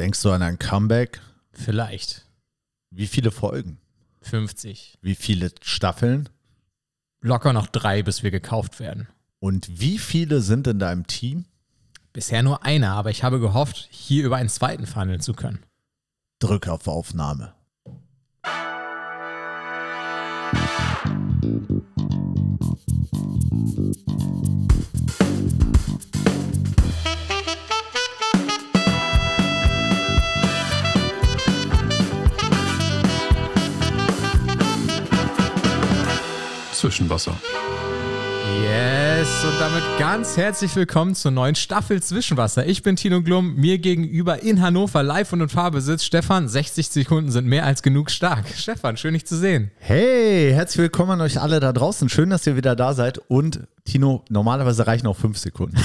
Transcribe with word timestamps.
Denkst 0.00 0.22
du 0.22 0.30
an 0.30 0.40
ein 0.40 0.58
Comeback? 0.58 1.20
Vielleicht. 1.52 2.24
Wie 2.88 3.06
viele 3.06 3.30
Folgen? 3.30 3.76
50. 4.22 4.96
Wie 5.02 5.14
viele 5.14 5.52
Staffeln? 5.60 6.30
Locker 7.20 7.52
noch 7.52 7.66
drei, 7.66 8.02
bis 8.02 8.22
wir 8.22 8.30
gekauft 8.30 8.80
werden. 8.80 9.08
Und 9.40 9.78
wie 9.78 9.98
viele 9.98 10.40
sind 10.40 10.66
in 10.66 10.78
deinem 10.78 11.06
Team? 11.06 11.44
Bisher 12.14 12.42
nur 12.42 12.64
einer, 12.64 12.94
aber 12.94 13.10
ich 13.10 13.24
habe 13.24 13.40
gehofft, 13.40 13.88
hier 13.90 14.24
über 14.24 14.36
einen 14.36 14.48
zweiten 14.48 14.86
verhandeln 14.86 15.20
zu 15.20 15.34
können. 15.34 15.66
Drück 16.38 16.68
auf 16.68 16.88
Aufnahme. 16.88 17.52
Zwischenwasser. 36.90 37.40
Yes, 38.64 39.44
und 39.44 39.60
damit 39.60 39.84
ganz 40.00 40.36
herzlich 40.36 40.74
willkommen 40.74 41.14
zur 41.14 41.30
neuen 41.30 41.54
Staffel 41.54 42.02
Zwischenwasser. 42.02 42.66
Ich 42.66 42.82
bin 42.82 42.96
Tino 42.96 43.22
Glum, 43.22 43.54
mir 43.54 43.78
gegenüber 43.78 44.42
in 44.42 44.60
Hannover 44.60 45.04
live 45.04 45.32
und 45.32 45.42
in 45.42 45.48
Farbe 45.48 45.82
sitzt 45.82 46.04
Stefan. 46.04 46.48
60 46.48 46.88
Sekunden 46.88 47.30
sind 47.30 47.46
mehr 47.46 47.64
als 47.64 47.84
genug 47.84 48.10
stark. 48.10 48.44
Stefan, 48.56 48.96
schön 48.96 49.14
dich 49.14 49.24
zu 49.24 49.36
sehen. 49.36 49.70
Hey, 49.78 50.50
herzlich 50.52 50.82
willkommen 50.82 51.12
an 51.12 51.20
euch 51.20 51.40
alle 51.40 51.60
da 51.60 51.72
draußen. 51.72 52.08
Schön, 52.08 52.30
dass 52.30 52.44
ihr 52.48 52.56
wieder 52.56 52.74
da 52.74 52.92
seid. 52.92 53.18
Und 53.28 53.68
Tino, 53.84 54.24
normalerweise 54.28 54.86
reichen 54.86 55.06
auch 55.06 55.16
fünf 55.16 55.38
Sekunden. 55.38 55.76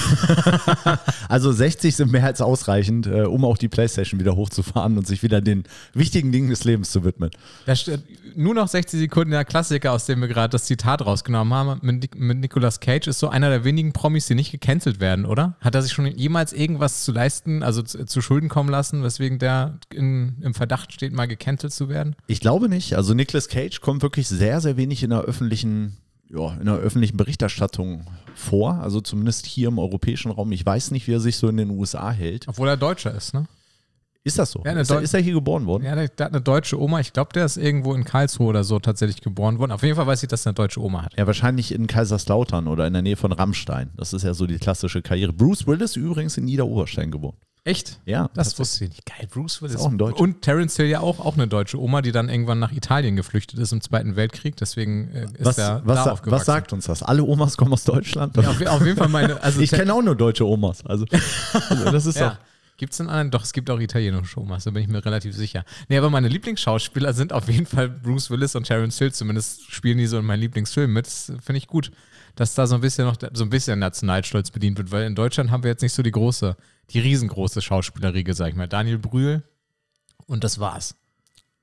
also 1.28 1.52
60 1.52 1.94
sind 1.94 2.12
mehr 2.12 2.24
als 2.24 2.40
ausreichend, 2.40 3.06
äh, 3.06 3.22
um 3.22 3.44
auch 3.44 3.58
die 3.58 3.68
Playstation 3.68 4.20
wieder 4.20 4.36
hochzufahren 4.36 4.96
und 4.98 5.06
sich 5.06 5.22
wieder 5.22 5.40
den 5.40 5.64
wichtigen 5.94 6.32
Dingen 6.32 6.50
des 6.50 6.64
Lebens 6.64 6.90
zu 6.90 7.04
widmen. 7.04 7.30
Da 7.64 7.74
steht 7.74 8.02
nur 8.36 8.54
noch 8.54 8.68
60 8.68 9.00
Sekunden 9.00 9.30
der 9.30 9.44
Klassiker, 9.44 9.92
aus 9.92 10.06
dem 10.06 10.20
wir 10.20 10.28
gerade 10.28 10.50
das 10.50 10.64
Zitat 10.64 11.04
rausgenommen 11.04 11.54
haben, 11.54 11.78
mit, 11.82 12.14
mit 12.14 12.38
Nicolas 12.38 12.80
Cage, 12.80 13.08
ist 13.08 13.18
so 13.18 13.28
einer 13.28 13.48
der 13.48 13.64
wenigen 13.64 13.92
Promis, 13.92 14.26
die 14.26 14.34
nicht 14.34 14.52
gecancelt 14.52 15.00
werden, 15.00 15.24
oder? 15.24 15.56
Hat 15.60 15.74
er 15.74 15.82
sich 15.82 15.92
schon 15.92 16.06
jemals 16.06 16.52
irgendwas 16.52 17.04
zu 17.04 17.12
leisten, 17.12 17.62
also 17.62 17.82
zu, 17.82 18.04
zu 18.04 18.20
Schulden 18.20 18.48
kommen 18.48 18.68
lassen, 18.68 19.02
weswegen 19.02 19.38
der 19.38 19.78
in, 19.92 20.36
im 20.42 20.54
Verdacht 20.54 20.92
steht, 20.92 21.12
mal 21.12 21.26
gecancelt 21.26 21.72
zu 21.72 21.88
werden? 21.88 22.16
Ich 22.26 22.40
glaube 22.40 22.68
nicht. 22.68 22.96
Also 22.96 23.14
Nicolas 23.14 23.48
Cage 23.48 23.80
kommt 23.80 24.02
wirklich 24.02 24.28
sehr, 24.28 24.60
sehr 24.60 24.76
wenig 24.76 25.02
in 25.02 25.10
der 25.10 25.22
öffentlichen 25.22 25.96
ja, 26.28 26.54
in 26.54 26.66
der 26.66 26.76
öffentlichen 26.76 27.16
Berichterstattung 27.16 28.04
vor, 28.34 28.74
also 28.74 29.00
zumindest 29.00 29.46
hier 29.46 29.68
im 29.68 29.78
europäischen 29.78 30.30
Raum. 30.30 30.52
Ich 30.52 30.64
weiß 30.64 30.90
nicht, 30.90 31.06
wie 31.06 31.12
er 31.12 31.20
sich 31.20 31.36
so 31.36 31.48
in 31.48 31.56
den 31.56 31.70
USA 31.70 32.10
hält. 32.10 32.48
Obwohl 32.48 32.68
er 32.68 32.76
Deutscher 32.76 33.14
ist, 33.14 33.34
ne? 33.34 33.46
Ist 34.26 34.40
das 34.40 34.50
so? 34.50 34.60
Ja, 34.64 34.72
ist, 34.72 34.90
er, 34.90 35.00
ist 35.02 35.14
er 35.14 35.20
hier 35.20 35.34
geboren 35.34 35.66
worden? 35.66 35.84
Ja, 35.84 35.94
der, 35.94 36.08
der 36.08 36.26
hat 36.26 36.32
eine 36.32 36.42
deutsche 36.42 36.80
Oma. 36.80 36.98
Ich 36.98 37.12
glaube, 37.12 37.32
der 37.32 37.44
ist 37.44 37.56
irgendwo 37.56 37.94
in 37.94 38.02
Karlsruhe 38.02 38.48
oder 38.48 38.64
so 38.64 38.80
tatsächlich 38.80 39.20
geboren 39.20 39.60
worden. 39.60 39.70
Auf 39.70 39.84
jeden 39.84 39.94
Fall 39.94 40.08
weiß 40.08 40.20
ich, 40.24 40.28
dass 40.28 40.44
er 40.44 40.50
eine 40.50 40.54
deutsche 40.54 40.82
Oma 40.82 41.02
hat. 41.02 41.16
Ja, 41.16 41.28
wahrscheinlich 41.28 41.70
in 41.70 41.86
Kaiserslautern 41.86 42.66
oder 42.66 42.88
in 42.88 42.92
der 42.92 43.02
Nähe 43.02 43.14
von 43.14 43.30
Rammstein. 43.30 43.90
Das 43.96 44.12
ist 44.12 44.24
ja 44.24 44.34
so 44.34 44.48
die 44.48 44.58
klassische 44.58 45.00
Karriere. 45.00 45.32
Bruce 45.32 45.68
Willis 45.68 45.94
übrigens 45.94 46.36
in 46.36 46.46
Niederoberstein 46.46 47.12
geboren. 47.12 47.36
Echt? 47.66 47.98
Ja, 48.06 48.30
Das 48.32 48.56
wusste 48.60 48.84
ich 48.84 48.90
nicht. 48.90 49.06
Geil, 49.06 49.26
Bruce 49.28 49.60
Willis. 49.60 49.74
Ist 49.74 49.80
auch 49.82 49.90
ein 49.90 49.98
Deutscher. 49.98 50.20
Und 50.20 50.40
Terence 50.42 50.76
Hill 50.76 50.86
ja 50.86 51.00
auch, 51.00 51.18
auch 51.18 51.34
eine 51.34 51.48
deutsche 51.48 51.80
Oma, 51.80 52.00
die 52.00 52.12
dann 52.12 52.28
irgendwann 52.28 52.60
nach 52.60 52.70
Italien 52.70 53.16
geflüchtet 53.16 53.58
ist 53.58 53.72
im 53.72 53.80
Zweiten 53.80 54.14
Weltkrieg. 54.14 54.54
Deswegen 54.56 55.10
äh, 55.10 55.24
ist 55.24 55.44
Was, 55.44 55.58
er 55.58 55.82
was, 55.84 55.96
da 55.96 56.04
sa- 56.04 56.12
aufgewachsen. 56.12 56.40
was 56.40 56.46
sagt 56.46 56.72
uns 56.72 56.84
das? 56.86 57.02
Alle 57.02 57.24
Omas 57.24 57.56
kommen 57.56 57.72
aus 57.72 57.82
Deutschland? 57.82 58.36
Ja, 58.36 58.48
auf, 58.50 58.64
auf 58.64 58.84
jeden 58.86 58.96
Fall 58.96 59.08
meine. 59.08 59.42
Also 59.42 59.60
ich 59.60 59.70
kenne 59.70 59.92
auch 59.92 60.00
nur 60.02 60.14
deutsche 60.14 60.46
Omas. 60.46 60.86
Also, 60.86 61.06
also 61.68 61.90
das 61.90 62.06
ist 62.06 62.16
Ja. 62.20 62.30
doch. 62.30 62.36
Gibt 62.78 62.92
es 62.92 63.00
einen 63.00 63.08
anderen? 63.08 63.30
Doch, 63.32 63.42
es 63.42 63.52
gibt 63.54 63.68
auch 63.70 63.80
italienische 63.80 64.38
Omas, 64.38 64.64
da 64.64 64.70
bin 64.70 64.82
ich 64.82 64.88
mir 64.88 65.02
relativ 65.04 65.34
sicher. 65.34 65.64
Nee, 65.88 65.96
aber 65.96 66.10
meine 66.10 66.28
Lieblingsschauspieler 66.28 67.14
sind 67.14 67.32
auf 67.32 67.48
jeden 67.48 67.64
Fall 67.66 67.88
Bruce 67.88 68.30
Willis 68.30 68.54
und 68.54 68.64
Terence 68.64 68.98
Hill. 68.98 69.12
Zumindest 69.12 69.62
spielen 69.72 69.96
die 69.98 70.06
so 70.06 70.18
in 70.18 70.26
meinen 70.26 70.40
Lieblingsfilmen 70.40 70.92
mit. 70.92 71.06
Das 71.06 71.32
finde 71.42 71.56
ich 71.56 71.66
gut, 71.68 71.90
dass 72.36 72.54
da 72.54 72.66
so 72.66 72.76
ein 72.76 72.80
bisschen 72.80 73.06
noch 73.06 73.16
so 73.32 73.44
ein 73.44 73.50
bisschen 73.50 73.78
Nationalstolz 73.78 74.50
bedient 74.50 74.78
wird, 74.78 74.92
weil 74.92 75.06
in 75.06 75.14
Deutschland 75.14 75.50
haben 75.50 75.64
wir 75.64 75.70
jetzt 75.70 75.82
nicht 75.82 75.94
so 75.94 76.02
die 76.02 76.12
große, 76.12 76.56
die 76.90 77.00
riesengroße 77.00 77.60
Schauspielerriege, 77.62 78.34
sag 78.34 78.50
ich 78.50 78.54
mal. 78.54 78.68
Daniel 78.68 78.98
Brühl 78.98 79.42
und 80.26 80.44
das 80.44 80.60
war's. 80.60 80.94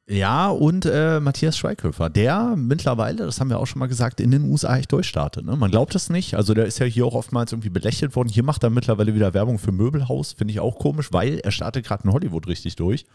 Ja, 0.06 0.50
und 0.50 0.86
äh, 0.86 1.22
Matthias 1.22 1.58
Schweighöfer, 1.58 2.10
der 2.10 2.56
mittlerweile, 2.58 3.26
das 3.26 3.40
haben 3.40 3.50
wir 3.50 3.58
auch 3.58 3.68
schon 3.68 3.80
mal 3.80 3.88
gesagt, 3.88 4.20
in 4.20 4.32
den 4.32 4.44
USA 4.52 4.76
echt 4.78 4.92
durchstartet. 4.92 5.46
Ne? 5.46 5.56
Man 5.56 5.72
glaubt 5.72 5.96
es 5.96 6.10
nicht. 6.10 6.36
Also 6.36 6.54
der 6.54 6.66
ist 6.66 6.80
ja 6.80 6.86
hier 6.86 7.06
auch 7.06 7.14
oftmals 7.14 7.54
irgendwie 7.54 7.70
belächelt 7.70 8.14
worden. 8.16 8.28
Hier 8.28 8.44
macht 8.44 8.64
er 8.64 8.70
mittlerweile 8.70 9.16
wieder 9.16 9.34
Werbung 9.34 9.60
für 9.60 9.72
Möbelhaus. 9.72 10.34
Finde 10.34 10.52
ich 10.52 10.60
auch 10.60 10.78
komisch, 10.78 11.14
weil 11.14 11.40
er 11.40 11.52
startet 11.52 11.86
gerade 11.86 12.04
in 12.04 12.12
Hollywood 12.12 12.48
richtig 12.48 12.76
durch. 12.76 13.06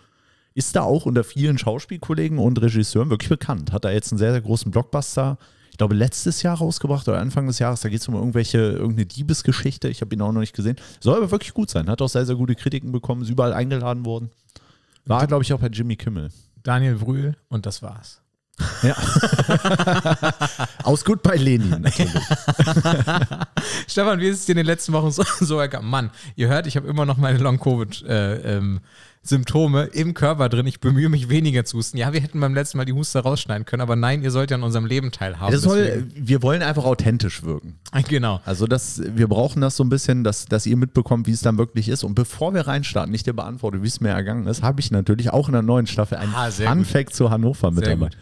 Ist 0.54 0.76
da 0.76 0.82
auch 0.82 1.04
unter 1.04 1.24
vielen 1.24 1.58
Schauspielkollegen 1.58 2.38
und 2.38 2.60
Regisseuren 2.60 3.10
wirklich 3.10 3.28
bekannt. 3.28 3.70
Hat 3.72 3.84
da 3.84 3.91
jetzt 3.91 4.10
einen 4.10 4.18
sehr, 4.18 4.32
sehr 4.32 4.41
großen 4.41 4.70
Blockbuster, 4.70 5.36
ich 5.78 5.81
glaube, 5.81 5.94
letztes 5.94 6.43
Jahr 6.43 6.59
rausgebracht 6.59 7.06
oder 7.06 7.21
Anfang 7.21 7.47
des 7.47 7.61
Jahres. 7.61 7.83
Da 7.83 7.89
geht 7.89 8.00
es 8.00 8.09
um 8.09 8.15
irgendwelche, 8.16 8.59
irgendeine 8.59 9.06
Diebesgeschichte. 9.06 9.89
Ich 9.89 10.00
habe 10.00 10.12
ihn 10.12 10.21
auch 10.21 10.33
noch 10.33 10.41
nicht 10.41 10.53
gesehen. 10.56 10.75
Soll 10.99 11.16
aber 11.16 11.31
wirklich 11.31 11.55
gut 11.55 11.71
sein. 11.71 11.89
Hat 11.89 12.03
auch 12.03 12.09
sehr, 12.09 12.27
sehr 12.27 12.34
gute 12.34 12.56
Kritiken 12.56 12.91
bekommen. 12.91 13.22
Ist 13.22 13.31
überall 13.31 13.53
eingeladen 13.53 14.05
worden. 14.05 14.31
War, 15.05 15.25
glaube 15.28 15.44
ich, 15.44 15.53
auch 15.53 15.61
bei 15.61 15.69
Jimmy 15.69 15.94
Kimmel. 15.94 16.31
Daniel 16.65 16.97
Brühl 16.97 17.37
und 17.49 17.65
das 17.65 17.81
war's. 17.81 18.21
Ja. 18.83 18.97
Aus 20.83 21.05
gut 21.05 21.22
bei 21.22 21.37
Lenin 21.37 21.81
natürlich. 21.81 22.12
Stefan, 23.87 24.19
wie 24.19 24.27
ist 24.27 24.41
es 24.41 24.47
dir 24.47 24.53
in 24.55 24.56
den 24.56 24.66
letzten 24.66 24.93
Wochen 24.93 25.12
so, 25.12 25.22
so 25.39 25.60
ergangen? 25.60 25.89
Mann, 25.89 26.10
ihr 26.34 26.49
hört, 26.49 26.66
ich 26.66 26.77
habe 26.77 26.89
immer 26.89 27.06
noch 27.06 27.19
meine 27.19 27.39
Long-Covid-Symptome 27.39 28.81
im 29.33 30.15
Körper 30.15 30.49
drin. 30.49 30.66
Ich 30.66 30.81
bemühe 30.81 31.09
mich 31.09 31.28
weniger 31.28 31.65
zu 31.65 31.78
husten. 31.78 31.97
Ja, 31.97 32.12
wir 32.12 32.21
hätten 32.21 32.41
beim 32.41 32.55
letzten 32.55 32.78
Mal 32.78 32.84
die 32.84 32.93
Huste 32.93 33.21
rausschneiden 33.21 33.65
können, 33.66 33.81
aber 33.83 33.97
nein, 33.97 34.22
ihr 34.22 34.31
sollt 34.31 34.50
ja 34.50 34.56
an 34.56 34.62
unserem 34.62 34.87
Leben 34.87 35.11
teilhaben. 35.12 35.53
Das 35.53 35.62
soll, 35.62 36.06
wir 36.15 36.43
wollen 36.43 36.62
einfach 36.62 36.84
authentisch 36.84 37.43
wirken. 37.43 37.78
genau. 38.09 38.41
Also 38.44 38.66
das, 38.66 39.00
wir 39.05 39.28
brauchen 39.28 39.61
das 39.61 39.77
so 39.77 39.84
ein 39.84 39.89
bisschen, 39.89 40.25
dass, 40.25 40.47
dass 40.47 40.66
ihr 40.66 40.77
mitbekommt, 40.77 41.27
wie 41.27 41.33
es 41.33 41.41
dann 41.41 41.59
wirklich 41.59 41.89
ist. 41.89 42.05
Und 42.05 42.15
bevor 42.15 42.55
wir 42.55 42.66
reinstarten, 42.66 43.12
ich 43.15 43.22
dir 43.22 43.33
beantworte, 43.34 43.83
wie 43.83 43.89
es 43.89 44.00
mir 44.00 44.11
ergangen 44.11 44.47
ist, 44.47 44.62
habe 44.62 44.81
ich 44.81 44.91
natürlich 44.91 45.31
auch 45.31 45.49
in 45.49 45.53
der 45.53 45.62
neuen 45.62 45.87
Staffel 45.87 46.19
einen 46.19 46.34
Ah, 46.34 46.50
sehr 46.50 46.69
Fun 46.69 46.78
gut. 46.78 46.87
Fact 46.87 47.15
zu 47.15 47.31
Hannover 47.31 47.71
mit 47.71 47.84
Sehr 47.84 47.95
dabei. 47.97 48.06
gut. 48.09 48.19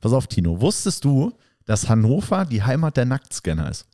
Pass 0.00 0.12
auf, 0.12 0.26
Tino. 0.26 0.60
Wusstest 0.60 1.04
du, 1.04 1.32
dass 1.64 1.88
Hannover 1.88 2.44
die 2.44 2.62
Heimat 2.62 2.96
der 2.96 3.04
Nacktscanner 3.04 3.70
ist? 3.70 3.86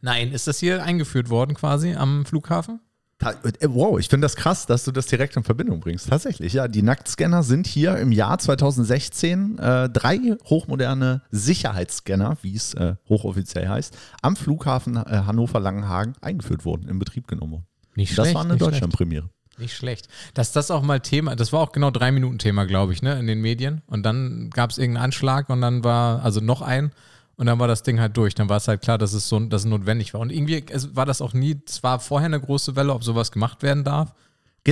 Nein, 0.00 0.32
ist 0.32 0.46
das 0.46 0.58
hier 0.60 0.82
eingeführt 0.84 1.30
worden 1.30 1.54
quasi 1.54 1.94
am 1.94 2.24
Flughafen? 2.26 2.80
Äh, 3.30 3.68
Wow, 3.68 3.98
ich 3.98 4.08
finde 4.08 4.24
das 4.24 4.36
krass, 4.36 4.66
dass 4.66 4.84
du 4.84 4.92
das 4.92 5.06
direkt 5.06 5.36
in 5.36 5.44
Verbindung 5.44 5.80
bringst. 5.80 6.08
Tatsächlich, 6.08 6.52
ja. 6.52 6.68
Die 6.68 6.82
Nacktscanner 6.82 7.42
sind 7.42 7.66
hier 7.66 7.96
im 7.98 8.12
Jahr 8.12 8.38
2016 8.38 9.58
äh, 9.58 9.88
drei 9.88 10.36
hochmoderne 10.44 11.22
Sicherheitsscanner, 11.30 12.36
wie 12.42 12.56
es 12.56 12.74
äh, 12.74 12.94
hochoffiziell 13.08 13.68
heißt, 13.68 13.96
am 14.22 14.36
Flughafen 14.36 14.96
äh, 14.96 15.22
Hannover-Langenhagen 15.26 16.14
eingeführt 16.20 16.64
worden, 16.64 16.88
in 16.88 16.98
Betrieb 16.98 17.26
genommen 17.28 17.52
worden. 17.52 17.66
Nicht 17.94 18.18
Das 18.18 18.34
war 18.34 18.42
eine 18.42 18.56
schlecht. 18.56 18.62
Deutschlandpremiere. 18.62 19.30
Nicht 19.58 19.76
schlecht. 19.76 20.08
Dass 20.34 20.50
das 20.50 20.70
auch 20.72 20.82
mal 20.82 20.98
Thema, 21.00 21.36
das 21.36 21.52
war 21.52 21.60
auch 21.60 21.70
genau 21.70 21.90
drei 21.90 22.10
Minuten 22.10 22.38
Thema, 22.38 22.64
glaube 22.64 22.92
ich, 22.92 23.02
ne, 23.02 23.18
in 23.20 23.26
den 23.28 23.40
Medien. 23.40 23.82
Und 23.86 24.02
dann 24.02 24.50
gab 24.50 24.70
es 24.70 24.78
irgendeinen 24.78 25.04
Anschlag 25.04 25.48
und 25.48 25.60
dann 25.60 25.84
war, 25.84 26.24
also 26.24 26.40
noch 26.40 26.60
ein, 26.60 26.90
und 27.36 27.46
dann 27.46 27.58
war 27.58 27.68
das 27.68 27.82
Ding 27.82 28.00
halt 28.00 28.16
durch. 28.16 28.34
Dann 28.34 28.48
war 28.48 28.56
es 28.58 28.68
halt 28.68 28.80
klar, 28.82 28.98
dass 28.98 29.12
es 29.12 29.28
so, 29.28 29.38
dass 29.40 29.62
es 29.62 29.66
notwendig 29.66 30.14
war. 30.14 30.20
Und 30.20 30.30
irgendwie 30.30 30.64
es 30.70 30.94
war 30.96 31.06
das 31.06 31.20
auch 31.20 31.32
nie, 31.32 31.60
es 31.66 31.82
war 31.82 32.00
vorher 32.00 32.26
eine 32.26 32.40
große 32.40 32.76
Welle, 32.76 32.92
ob 32.94 33.02
sowas 33.04 33.32
gemacht 33.32 33.62
werden 33.62 33.84
darf. 33.84 34.14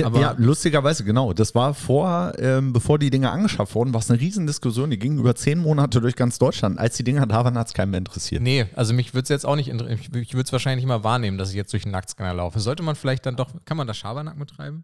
Aber- 0.03 0.19
ja, 0.19 0.33
lustigerweise, 0.39 1.03
genau. 1.03 1.33
Das 1.33 1.53
war 1.53 1.75
vor, 1.75 2.33
ähm, 2.39 2.73
bevor 2.73 2.97
die 2.97 3.11
Dinger 3.11 3.31
angeschafft 3.31 3.75
wurden, 3.75 3.93
war 3.93 3.99
es 3.99 4.09
eine 4.09 4.19
Riesendiskussion. 4.19 4.89
Die 4.89 4.97
ging 4.97 5.19
über 5.19 5.35
zehn 5.35 5.59
Monate 5.59 6.01
durch 6.01 6.15
ganz 6.15 6.39
Deutschland. 6.39 6.79
Als 6.79 6.97
die 6.97 7.03
Dinger 7.03 7.27
da 7.27 7.45
waren, 7.45 7.55
hat 7.59 7.67
es 7.67 7.73
keinen 7.75 7.91
mehr 7.91 7.99
interessiert. 7.99 8.41
Nee, 8.41 8.65
also 8.75 8.95
mich 8.95 9.13
würde 9.13 9.23
es 9.23 9.29
jetzt 9.29 9.45
auch 9.45 9.55
nicht, 9.55 9.67
inter- 9.69 9.87
ich, 9.91 10.11
würde 10.11 10.41
es 10.41 10.51
wahrscheinlich 10.51 10.87
mal 10.87 11.03
wahrnehmen, 11.03 11.37
dass 11.37 11.49
ich 11.51 11.55
jetzt 11.55 11.71
durch 11.73 11.83
den 11.83 11.91
Nacktscanner 11.91 12.33
laufe. 12.33 12.59
Sollte 12.59 12.81
man 12.81 12.95
vielleicht 12.95 13.27
dann 13.27 13.35
doch, 13.35 13.51
kann 13.65 13.77
man 13.77 13.85
da 13.85 13.93
Schabernack 13.93 14.39
betreiben? 14.39 14.83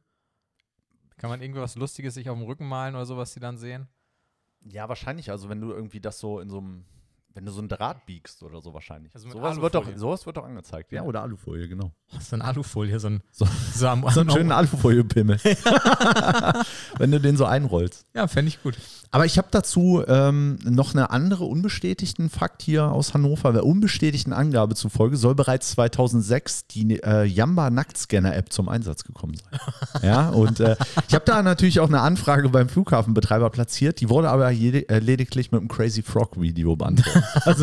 Kann 1.17 1.31
man 1.31 1.41
irgendwas 1.41 1.75
Lustiges 1.75 2.13
sich 2.13 2.29
auf 2.29 2.37
dem 2.37 2.45
Rücken 2.45 2.67
malen 2.67 2.93
oder 2.93 3.05
sowas, 3.07 3.33
die 3.33 3.39
dann 3.39 3.57
sehen? 3.57 3.87
Ja, 4.63 4.87
wahrscheinlich. 4.89 5.31
Also 5.31 5.49
wenn 5.49 5.59
du 5.59 5.71
irgendwie 5.71 5.99
das 6.01 6.19
so 6.19 6.39
in 6.39 6.49
so 6.49 6.59
einem, 6.59 6.85
wenn 7.33 7.45
du 7.45 7.51
so 7.51 7.61
ein 7.61 7.69
Draht 7.69 8.05
biegst 8.05 8.43
oder 8.43 8.61
so 8.61 8.73
wahrscheinlich. 8.73 9.13
Also 9.13 9.27
mit 9.27 9.37
sowas, 9.37 9.61
wird 9.61 9.75
doch, 9.75 9.85
sowas 9.95 10.25
wird 10.25 10.37
doch 10.37 10.45
angezeigt. 10.45 10.91
Ja, 10.91 11.03
oder 11.03 11.21
Alufolie, 11.21 11.67
genau. 11.67 11.91
So 12.19 12.35
eine 12.35 12.43
Alufolie, 12.43 12.99
so 12.99 13.07
ein, 13.07 13.21
So, 13.31 13.47
so 13.73 13.87
am, 13.87 14.05
so 14.09 14.21
einen 14.21 14.31
schönen 14.31 14.51
Alufolie-Pimmel. 14.51 15.37
wenn 16.97 17.11
du 17.11 17.19
den 17.19 17.37
so 17.37 17.45
einrollst. 17.45 18.05
Ja, 18.13 18.27
fände 18.27 18.49
ich 18.49 18.61
gut. 18.61 18.77
Aber 19.11 19.25
ich 19.25 19.39
habe 19.39 19.47
dazu 19.49 20.03
ähm, 20.07 20.59
noch 20.63 20.93
eine 20.93 21.09
andere 21.09 21.45
unbestätigten 21.45 22.29
Fakt 22.29 22.61
hier 22.61 22.91
aus 22.91 23.15
Hannover. 23.15 23.53
Der 23.53 23.65
unbestätigten 23.65 24.33
Angabe 24.33 24.75
zufolge 24.75 25.17
soll 25.17 25.33
bereits 25.33 25.71
2006 25.71 26.67
die 26.67 27.01
äh, 27.01 27.23
Yamba 27.23 27.71
Nacktscanner-App 27.71 28.53
zum 28.53 28.69
Einsatz 28.69 29.03
gekommen 29.03 29.33
sein. 29.35 29.59
ja, 30.03 30.29
und 30.29 30.59
äh, 30.59 30.75
ich 31.07 31.15
habe 31.15 31.25
da 31.25 31.41
natürlich 31.41 31.79
auch 31.79 31.87
eine 31.87 32.01
Anfrage 32.01 32.49
beim 32.49 32.69
Flughafenbetreiber 32.69 33.49
platziert. 33.49 33.99
Die 33.99 34.09
wurde 34.09 34.29
aber 34.29 34.51
jede, 34.51 34.87
äh, 34.89 34.99
lediglich 34.99 35.51
mit 35.51 35.61
einem 35.61 35.69
Crazy 35.69 36.03
Frog-Video 36.03 36.75
beantwortet. 36.75 37.23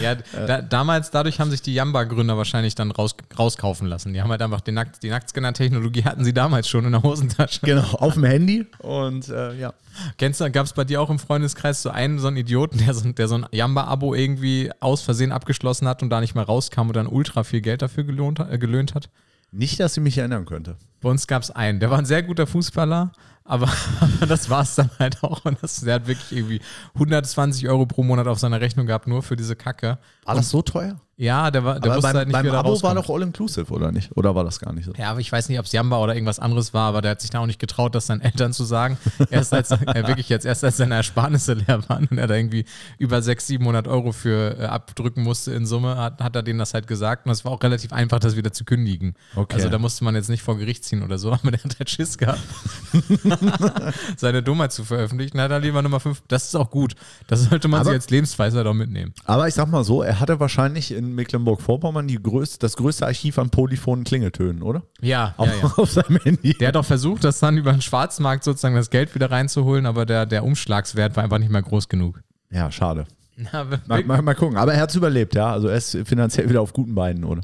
Ja, 0.00 0.16
da, 0.46 0.62
damals, 0.62 1.10
dadurch 1.10 1.40
haben 1.40 1.50
sich 1.50 1.62
die 1.62 1.74
Jamba-Gründer 1.74 2.36
wahrscheinlich 2.36 2.74
dann 2.74 2.90
raus, 2.90 3.14
rauskaufen 3.38 3.86
lassen. 3.86 4.12
Die 4.12 4.20
haben 4.20 4.30
halt 4.30 4.42
einfach 4.42 4.60
Nackt, 4.66 5.02
die 5.02 5.10
Nacktscanner-Technologie 5.10 6.04
hatten 6.04 6.24
sie 6.24 6.32
damals 6.32 6.68
schon 6.68 6.84
in 6.84 6.92
der 6.92 7.02
Hosentasche. 7.02 7.60
Genau, 7.62 7.82
auf 7.94 8.14
dem 8.14 8.24
Handy. 8.24 8.66
Und 8.78 9.28
äh, 9.28 9.63
ja. 9.64 9.74
Kennst 10.18 10.40
du, 10.40 10.50
gab 10.50 10.66
es 10.66 10.72
bei 10.72 10.84
dir 10.84 11.00
auch 11.00 11.10
im 11.10 11.18
Freundeskreis 11.18 11.82
so 11.82 11.90
einen, 11.90 12.18
so 12.18 12.28
einen 12.28 12.36
Idioten, 12.36 12.78
der 12.78 12.94
so, 12.94 13.10
der 13.10 13.28
so 13.28 13.36
ein 13.36 13.46
Jamba-Abo 13.50 14.14
irgendwie 14.14 14.70
aus 14.80 15.02
Versehen 15.02 15.32
abgeschlossen 15.32 15.88
hat 15.88 16.02
und 16.02 16.10
da 16.10 16.20
nicht 16.20 16.34
mehr 16.34 16.44
rauskam 16.44 16.88
und 16.88 16.96
dann 16.96 17.06
ultra 17.06 17.44
viel 17.44 17.60
Geld 17.60 17.82
dafür 17.82 18.04
gelohnt, 18.04 18.40
äh, 18.40 18.58
gelöhnt 18.58 18.94
hat? 18.94 19.08
Nicht, 19.50 19.80
dass 19.80 19.96
ich 19.96 20.02
mich 20.02 20.18
erinnern 20.18 20.46
könnte. 20.46 20.76
Bei 21.04 21.10
uns 21.10 21.26
gab 21.26 21.42
es 21.42 21.50
einen, 21.50 21.80
der 21.80 21.90
war 21.90 21.98
ein 21.98 22.06
sehr 22.06 22.22
guter 22.22 22.46
Fußballer, 22.46 23.12
aber, 23.44 23.68
das 24.26 24.48
war 24.48 24.62
es 24.62 24.74
dann 24.74 24.90
halt 24.98 25.22
auch. 25.22 25.44
Und 25.44 25.62
das, 25.62 25.82
der 25.82 25.96
hat 25.96 26.06
wirklich 26.06 26.32
irgendwie 26.32 26.60
120 26.94 27.68
Euro 27.68 27.84
pro 27.84 28.02
Monat 28.02 28.26
auf 28.26 28.38
seiner 28.38 28.60
Rechnung 28.62 28.86
gehabt, 28.86 29.06
nur 29.06 29.22
für 29.22 29.36
diese 29.36 29.54
Kacke. 29.54 29.98
War 30.24 30.34
das 30.34 30.48
so 30.48 30.62
teuer? 30.62 30.98
Ja, 31.16 31.52
der, 31.52 31.64
war, 31.64 31.78
der 31.78 31.92
Aber 31.92 32.02
beim, 32.02 32.16
halt 32.16 32.28
nicht, 32.28 32.32
beim 32.32 32.46
er 32.46 32.54
Abo 32.54 32.70
war 32.70 32.72
rauskommt. 32.72 32.96
doch 32.96 33.14
All-Inclusive, 33.14 33.72
oder 33.72 33.92
nicht? 33.92 34.16
Oder 34.16 34.34
war 34.34 34.42
das 34.42 34.58
gar 34.58 34.72
nicht 34.72 34.84
so? 34.84 34.92
Ja, 34.94 35.10
aber 35.10 35.20
ich 35.20 35.30
weiß 35.30 35.48
nicht, 35.48 35.60
ob 35.60 35.66
es 35.66 35.70
Jamba 35.70 35.98
oder 35.98 36.14
irgendwas 36.14 36.40
anderes 36.40 36.74
war, 36.74 36.88
aber 36.88 37.02
der 37.02 37.12
hat 37.12 37.20
sich 37.20 37.30
da 37.30 37.38
auch 37.38 37.46
nicht 37.46 37.60
getraut, 37.60 37.94
das 37.94 38.06
seinen 38.06 38.20
Eltern 38.20 38.52
zu 38.52 38.64
sagen. 38.64 38.98
Erst 39.30 39.52
als, 39.52 39.70
äh, 39.70 39.78
wirklich 40.08 40.28
jetzt 40.28 40.44
erst 40.44 40.64
als 40.64 40.78
seine 40.78 40.96
Ersparnisse 40.96 41.54
leer 41.54 41.88
waren 41.88 42.08
und 42.10 42.18
er 42.18 42.26
da 42.26 42.34
irgendwie 42.34 42.64
über 42.98 43.22
600, 43.22 43.44
700 43.44 43.88
Euro 43.88 44.10
für 44.10 44.58
äh, 44.58 44.64
abdrücken 44.64 45.22
musste 45.22 45.52
in 45.52 45.66
Summe, 45.66 45.96
hat, 45.96 46.20
hat 46.20 46.34
er 46.34 46.42
denen 46.42 46.58
das 46.58 46.74
halt 46.74 46.88
gesagt 46.88 47.26
und 47.26 47.32
es 47.32 47.44
war 47.44 47.52
auch 47.52 47.62
relativ 47.62 47.92
einfach, 47.92 48.18
das 48.18 48.34
wieder 48.34 48.52
zu 48.52 48.64
kündigen. 48.64 49.14
Okay. 49.36 49.54
Also 49.54 49.68
da 49.68 49.78
musste 49.78 50.02
man 50.02 50.16
jetzt 50.16 50.30
nicht 50.30 50.42
vor 50.42 50.58
Gericht 50.58 50.84
ziehen 50.84 50.93
oder 51.02 51.18
so, 51.18 51.32
aber 51.32 51.50
der 51.50 51.62
hat 51.64 51.78
halt 51.78 51.90
Schiss 51.90 52.16
gehabt, 52.18 52.40
seine 54.16 54.42
Dummheit 54.42 54.72
zu 54.72 54.84
veröffentlichen. 54.84 55.40
Hat 55.40 55.50
er 55.50 55.60
lieber 55.60 55.82
Nummer 55.82 56.00
5. 56.00 56.22
Das 56.28 56.44
ist 56.44 56.54
auch 56.54 56.70
gut. 56.70 56.94
Das 57.26 57.44
sollte 57.44 57.68
man 57.68 57.80
Aber- 57.80 57.90
sich 57.90 57.94
als 57.94 58.10
Lebensweisheit 58.10 58.66
auch 58.66 58.74
mitnehmen. 58.74 59.12
Aber 59.24 59.48
ich 59.48 59.54
sag 59.54 59.68
mal 59.68 59.84
so, 59.84 60.02
er 60.02 60.20
hatte 60.20 60.40
wahrscheinlich 60.40 60.92
in 60.92 61.14
Mecklenburg-Vorpommern 61.14 62.08
größte, 62.22 62.58
das 62.58 62.76
größte 62.76 63.06
Archiv 63.06 63.38
an 63.38 63.50
polyphonen 63.50 64.04
Klingeltönen, 64.04 64.62
oder? 64.62 64.82
Ja, 65.00 65.34
Auf, 65.36 65.48
ja, 65.48 65.54
ja. 65.62 65.72
auf 65.76 65.90
seinem 65.90 66.18
Handy. 66.22 66.54
Der 66.54 66.68
hat 66.68 66.76
auch 66.76 66.84
versucht, 66.84 67.24
das 67.24 67.38
dann 67.40 67.56
über 67.58 67.72
den 67.72 67.82
Schwarzmarkt 67.82 68.44
sozusagen 68.44 68.74
das 68.74 68.90
Geld 68.90 69.14
wieder 69.14 69.30
reinzuholen, 69.30 69.86
aber 69.86 70.06
der, 70.06 70.26
der 70.26 70.44
Umschlagswert 70.44 71.16
war 71.16 71.24
einfach 71.24 71.38
nicht 71.38 71.50
mehr 71.50 71.62
groß 71.62 71.88
genug. 71.88 72.20
ja, 72.50 72.70
schade. 72.70 73.06
Na, 73.36 73.64
Mal, 73.88 74.04
mal, 74.04 74.22
mal 74.22 74.34
gucken. 74.34 74.56
Aber 74.56 74.74
er 74.74 74.80
hat 74.80 74.90
es 74.90 74.96
überlebt, 74.96 75.34
ja. 75.34 75.50
Also 75.50 75.66
er 75.66 75.76
ist 75.76 75.98
finanziell 76.04 76.48
wieder 76.48 76.60
auf 76.60 76.72
guten 76.72 76.94
Beinen, 76.94 77.24
oder? 77.24 77.42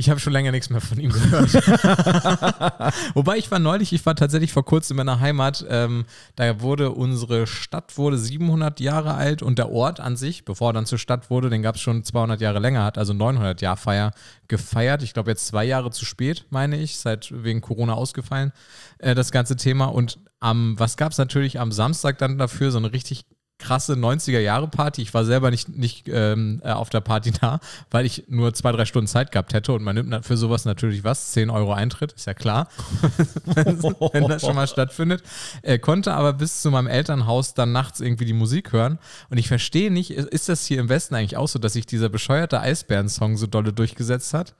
Ich 0.00 0.08
habe 0.08 0.18
schon 0.18 0.32
länger 0.32 0.50
nichts 0.50 0.70
mehr 0.70 0.80
von 0.80 0.98
ihm 0.98 1.12
gehört. 1.12 1.52
Wobei 3.14 3.36
ich 3.36 3.50
war 3.50 3.58
neulich, 3.58 3.92
ich 3.92 4.06
war 4.06 4.16
tatsächlich 4.16 4.50
vor 4.50 4.64
kurzem 4.64 4.98
in 4.98 5.04
meiner 5.04 5.20
Heimat. 5.20 5.66
Ähm, 5.68 6.06
da 6.36 6.62
wurde 6.62 6.92
unsere 6.92 7.46
Stadt 7.46 7.98
wurde 7.98 8.16
700 8.16 8.80
Jahre 8.80 9.12
alt 9.12 9.42
und 9.42 9.58
der 9.58 9.70
Ort 9.70 10.00
an 10.00 10.16
sich, 10.16 10.46
bevor 10.46 10.70
er 10.70 10.72
dann 10.72 10.86
zur 10.86 10.96
Stadt 10.96 11.28
wurde, 11.28 11.50
den 11.50 11.60
gab 11.60 11.74
es 11.74 11.82
schon 11.82 12.02
200 12.02 12.40
Jahre 12.40 12.60
länger, 12.60 12.82
hat 12.82 12.96
also 12.96 13.12
900 13.12 13.60
Jahr 13.60 13.76
Feier 13.76 14.12
gefeiert. 14.48 15.02
Ich 15.02 15.12
glaube 15.12 15.32
jetzt 15.32 15.46
zwei 15.46 15.66
Jahre 15.66 15.90
zu 15.90 16.06
spät, 16.06 16.46
meine 16.48 16.78
ich, 16.78 16.96
seit 16.96 17.30
wegen 17.30 17.60
Corona 17.60 17.92
ausgefallen 17.92 18.52
äh, 19.00 19.14
das 19.14 19.32
ganze 19.32 19.56
Thema. 19.56 19.84
Und 19.84 20.18
am 20.38 20.78
was 20.78 20.96
gab 20.96 21.12
es 21.12 21.18
natürlich 21.18 21.60
am 21.60 21.72
Samstag 21.72 22.16
dann 22.16 22.38
dafür 22.38 22.70
so 22.70 22.78
eine 22.78 22.94
richtig 22.94 23.26
krasse 23.60 23.92
90er-Jahre-Party. 23.94 25.02
Ich 25.02 25.14
war 25.14 25.24
selber 25.24 25.50
nicht, 25.50 25.68
nicht 25.68 26.08
ähm, 26.08 26.60
äh, 26.64 26.72
auf 26.72 26.90
der 26.90 27.00
Party 27.00 27.30
da, 27.40 27.60
weil 27.90 28.04
ich 28.06 28.24
nur 28.28 28.52
zwei, 28.54 28.72
drei 28.72 28.84
Stunden 28.84 29.06
Zeit 29.06 29.30
gehabt 29.30 29.52
hätte 29.54 29.72
und 29.72 29.82
man 29.82 29.94
nimmt 29.94 30.26
für 30.26 30.36
sowas 30.36 30.64
natürlich 30.64 31.04
was, 31.04 31.32
10 31.32 31.50
Euro 31.50 31.72
Eintritt, 31.72 32.12
ist 32.12 32.26
ja 32.26 32.34
klar, 32.34 32.68
wenn, 33.44 34.26
das 34.28 34.42
schon 34.42 34.56
mal 34.56 34.66
stattfindet. 34.66 35.22
Äh, 35.62 35.78
konnte 35.78 36.12
aber 36.14 36.32
bis 36.32 36.62
zu 36.62 36.70
meinem 36.70 36.88
Elternhaus 36.88 37.54
dann 37.54 37.72
nachts 37.72 38.00
irgendwie 38.00 38.24
die 38.24 38.32
Musik 38.32 38.72
hören 38.72 38.98
und 39.28 39.38
ich 39.38 39.48
verstehe 39.48 39.90
nicht, 39.90 40.10
ist- 40.10 40.48
das 40.48 40.66
hier 40.66 40.80
im 40.80 40.88
Westen 40.88 41.14
eigentlich 41.14 41.36
auch 41.36 41.46
so, 41.48 41.58
dass 41.58 41.74
sich 41.74 41.86
dieser 41.86 42.08
bescheuerte 42.08 42.60
Eisbären-Song 42.60 43.36
so 43.36 43.46
dolle 43.46 43.72
durchgesetzt 43.72 44.34
hat? 44.34 44.54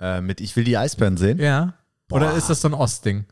Äh, 0.00 0.20
mit 0.20 0.40
Ich 0.40 0.56
will 0.56 0.64
die 0.64 0.76
Eisbären 0.78 1.16
sehen. 1.16 1.38
Ja. 1.38 1.74
Oder 2.10 2.28
Boah. 2.30 2.36
ist 2.36 2.48
das 2.48 2.60
so 2.60 2.68
ein 2.68 2.74
Ostding? 2.74 3.26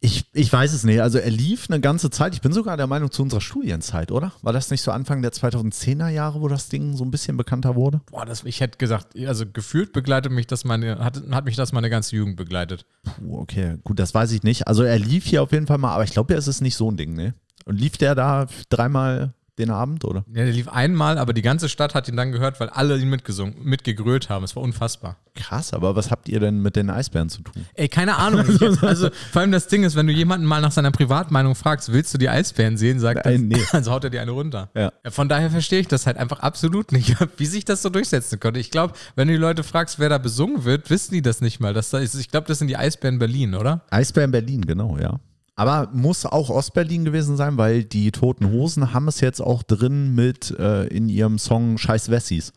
Ich, 0.00 0.26
ich 0.32 0.52
weiß 0.52 0.72
es 0.74 0.84
nicht. 0.84 1.02
Also 1.02 1.18
er 1.18 1.30
lief 1.30 1.68
eine 1.68 1.80
ganze 1.80 2.08
Zeit. 2.10 2.32
Ich 2.32 2.40
bin 2.40 2.52
sogar 2.52 2.76
der 2.76 2.86
Meinung 2.86 3.10
zu 3.10 3.20
unserer 3.22 3.40
Studienzeit, 3.40 4.12
oder? 4.12 4.32
War 4.42 4.52
das 4.52 4.70
nicht 4.70 4.82
so 4.82 4.92
Anfang 4.92 5.22
der 5.22 5.32
2010er 5.32 6.08
Jahre, 6.08 6.40
wo 6.40 6.46
das 6.46 6.68
Ding 6.68 6.96
so 6.96 7.04
ein 7.04 7.10
bisschen 7.10 7.36
bekannter 7.36 7.74
wurde? 7.74 8.00
Boah, 8.10 8.24
das, 8.24 8.44
ich 8.44 8.60
hätte 8.60 8.78
gesagt, 8.78 9.18
also 9.26 9.44
gefühlt 9.52 9.92
begleitet 9.92 10.30
mich 10.30 10.46
das 10.46 10.64
meine, 10.64 11.00
hat, 11.00 11.20
hat 11.32 11.44
mich 11.46 11.56
das 11.56 11.72
meine 11.72 11.90
ganze 11.90 12.14
Jugend 12.14 12.36
begleitet. 12.36 12.86
Puh, 13.02 13.40
okay, 13.40 13.78
gut, 13.82 13.98
das 13.98 14.14
weiß 14.14 14.30
ich 14.30 14.44
nicht. 14.44 14.68
Also 14.68 14.84
er 14.84 15.00
lief 15.00 15.26
hier 15.26 15.42
auf 15.42 15.50
jeden 15.50 15.66
Fall 15.66 15.78
mal, 15.78 15.94
aber 15.94 16.04
ich 16.04 16.12
glaube, 16.12 16.34
es 16.34 16.46
ist 16.46 16.60
nicht 16.60 16.76
so 16.76 16.90
ein 16.90 16.96
Ding, 16.96 17.14
ne? 17.14 17.34
Und 17.64 17.80
lief 17.80 17.96
der 17.96 18.14
da 18.14 18.46
dreimal 18.70 19.34
den 19.58 19.70
Abend, 19.70 20.04
oder? 20.04 20.24
Ja, 20.28 20.44
der 20.44 20.52
lief 20.52 20.68
einmal, 20.68 21.18
aber 21.18 21.32
die 21.32 21.42
ganze 21.42 21.68
Stadt 21.68 21.94
hat 21.94 22.08
ihn 22.08 22.16
dann 22.16 22.32
gehört, 22.32 22.60
weil 22.60 22.68
alle 22.68 22.96
ihn 22.98 23.10
mitgesungen, 23.10 23.54
mitgegrölt 23.62 24.28
haben. 24.28 24.44
Es 24.44 24.56
war 24.56 24.62
unfassbar. 24.62 25.16
Krass, 25.34 25.72
aber 25.72 25.94
was 25.94 26.10
habt 26.10 26.28
ihr 26.28 26.40
denn 26.40 26.62
mit 26.62 26.74
den 26.74 26.90
Eisbären 26.90 27.28
zu 27.28 27.42
tun? 27.42 27.64
Ey, 27.74 27.88
keine 27.88 28.16
Ahnung. 28.16 28.44
Also 28.82 29.10
vor 29.32 29.42
allem 29.42 29.52
das 29.52 29.68
Ding 29.68 29.84
ist, 29.84 29.96
wenn 29.96 30.06
du 30.06 30.12
jemanden 30.12 30.46
mal 30.46 30.60
nach 30.60 30.72
seiner 30.72 30.90
Privatmeinung 30.90 31.54
fragst, 31.54 31.92
willst 31.92 32.12
du 32.14 32.18
die 32.18 32.28
Eisbären 32.28 32.76
sehen, 32.76 33.00
sagt 33.00 33.24
er, 33.24 33.32
Nein, 33.32 33.48
nee. 33.48 33.62
also 33.72 33.90
haut 33.90 34.04
er 34.04 34.10
dir 34.10 34.22
eine 34.22 34.30
runter. 34.30 34.70
Ja. 34.74 34.92
Von 35.10 35.28
daher 35.28 35.50
verstehe 35.50 35.80
ich 35.80 35.88
das 35.88 36.06
halt 36.06 36.16
einfach 36.16 36.40
absolut 36.40 36.92
nicht, 36.92 37.16
wie 37.36 37.46
sich 37.46 37.64
das 37.64 37.82
so 37.82 37.88
durchsetzen 37.88 38.40
konnte. 38.40 38.60
Ich 38.60 38.70
glaube, 38.70 38.94
wenn 39.16 39.28
du 39.28 39.34
die 39.34 39.40
Leute 39.40 39.62
fragst, 39.62 39.98
wer 39.98 40.08
da 40.08 40.18
besungen 40.18 40.64
wird, 40.64 40.90
wissen 40.90 41.14
die 41.14 41.22
das 41.22 41.40
nicht 41.40 41.60
mal. 41.60 41.74
Das 41.74 41.92
ist, 41.92 42.14
ich 42.14 42.30
glaube, 42.30 42.46
das 42.46 42.58
sind 42.58 42.68
die 42.68 42.76
Eisbären 42.76 43.18
Berlin, 43.18 43.54
oder? 43.54 43.82
Eisbären 43.90 44.30
Berlin, 44.30 44.62
genau, 44.62 44.96
ja. 44.98 45.20
Aber 45.58 45.88
muss 45.92 46.24
auch 46.24 46.50
Ostberlin 46.50 47.04
gewesen 47.04 47.36
sein, 47.36 47.56
weil 47.58 47.82
die 47.84 48.12
Toten 48.12 48.50
Hosen 48.50 48.92
haben 48.94 49.08
es 49.08 49.20
jetzt 49.20 49.40
auch 49.40 49.62
drin 49.64 50.14
mit 50.14 50.50
äh, 50.58 50.86
in 50.86 51.08
ihrem 51.08 51.38
Song 51.38 51.78
Scheiß 51.78 52.10
Wessis. 52.10 52.52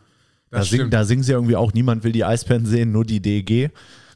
Da, 0.51 0.63
sing, 0.63 0.89
da 0.89 1.03
singen 1.03 1.23
sie 1.23 1.31
irgendwie 1.31 1.55
auch, 1.55 1.73
niemand 1.73 2.03
will 2.03 2.11
die 2.11 2.23
Eisbären 2.25 2.65
sehen, 2.65 2.91
nur 2.91 3.03
die 3.05 3.19
DEG. 3.21 3.71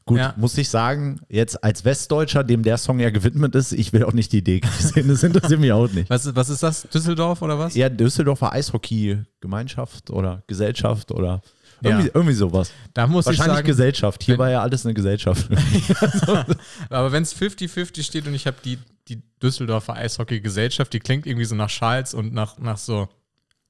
Gut, 0.06 0.20
Ja. 0.20 0.36
muss 0.38 0.56
ich 0.60 0.70
sagen, 0.70 1.20
jetzt 1.30 1.64
als 1.64 1.84
Westdeutscher, 1.84 2.44
dem 2.44 2.62
der 2.62 2.78
Song 2.78 3.00
ja 3.00 3.10
gewidmet 3.10 3.56
ist, 3.56 3.72
ich 3.72 3.92
will 3.92 4.04
auch 4.04 4.14
nicht 4.14 4.32
die 4.34 4.44
DEG 4.44 4.68
sehen, 4.80 5.08
das 5.08 5.24
interessiert 5.24 5.60
mich 5.60 5.72
auch 5.72 5.90
nicht. 5.92 6.08
Was, 6.12 6.28
ist- 6.28 6.36
was 6.36 6.50
ist 6.50 6.62
das? 6.62 6.84
Düsseldorf 6.94 7.42
oder 7.42 7.58
was? 7.58 7.76
Eher 7.76 7.90
Düsseldorfer 7.90 8.54
Eishockey-Gemeinschaft 8.54 10.12
oder 10.12 10.44
Gesellschaft 10.48 11.12
oder 11.12 11.42
irgendwie, 11.81 12.06
Ja. 12.07 12.12
irgendwie 12.13 12.33
sowas. 12.33 12.72
Da 12.94 13.07
muss 13.07 13.24
ich 13.25 13.27
Wahrscheinlich 13.38 13.56
sagen, 13.57 13.68
Gesellschaft. 13.68 14.24
Hier 14.24 14.33
wenn- 14.33 14.39
war 14.39 14.50
ja 14.51 14.62
alles 14.62 14.86
eine 14.86 14.94
Gesellschaft. 14.94 15.48
Aber 16.89 17.12
wenn 17.12 17.24
es 17.24 17.36
50-50 17.36 18.04
steht 18.04 18.27
und 18.27 18.33
ich 18.33 18.48
habe 18.48 18.57
die, 18.63 18.77
die 19.07 19.22
Düsseldorfer 19.42 19.95
Eishockey-Gesellschaft, 19.95 20.94
die 20.94 21.00
klingt 21.00 21.25
irgendwie 21.25 21.45
so 21.45 21.56
nach 21.56 21.69
Schals 21.69 22.13
und 22.13 22.33
nach, 22.33 22.57
nach 22.60 22.77
so 22.77 23.07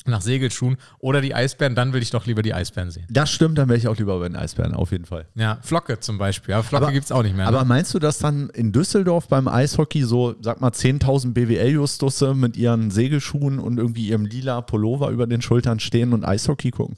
nach 0.07 0.21
Segelschuhen 0.21 0.77
oder 0.99 1.19
die 1.19 1.33
Eisbären, 1.33 1.73
dann 1.73 1.91
will 1.91 1.99
ich 2.03 2.11
doch 2.11 2.27
lieber 2.27 2.43
die 2.43 2.53
Eisbären 2.53 2.91
sehen. 2.91 3.07
Das 3.09 3.31
stimmt, 3.31 3.57
dann 3.57 3.69
wäre 3.69 3.79
ich 3.79 3.87
auch 3.87 3.97
lieber 3.97 4.19
bei 4.19 4.27
den 4.27 4.35
Eisbären, 4.35 4.75
auf 4.75 4.91
jeden 4.91 5.05
Fall. 5.05 5.25
Ja, 5.33 5.57
Flocke 5.63 5.99
zum 5.99 6.19
Beispiel. 6.19 6.53
Aber 6.53 6.63
Flocke 6.63 6.83
Aber- 6.85 6.93
gibt 6.93 7.05
es 7.05 7.11
auch 7.11 7.23
nicht 7.23 7.35
mehr. 7.35 7.47
Aber 7.47 7.61
ne? 7.61 7.65
meinst 7.65 7.91
du, 7.91 7.97
dass 7.97 8.19
dann 8.19 8.51
in 8.51 8.71
Düsseldorf 8.71 9.27
beim 9.29 9.47
Eishockey 9.47 10.03
so, 10.03 10.35
sag 10.41 10.61
mal, 10.61 10.69
10.000 10.69 11.33
BWL-Justusse 11.33 12.35
mit 12.35 12.55
ihren 12.55 12.91
Segelschuhen 12.91 13.57
und 13.57 13.79
irgendwie 13.79 14.09
ihrem 14.09 14.25
lila 14.25 14.61
Pullover 14.61 15.09
über 15.09 15.25
den 15.25 15.41
Schultern 15.41 15.79
stehen 15.79 16.13
und 16.13 16.23
Eishockey 16.23 16.69
gucken? 16.69 16.97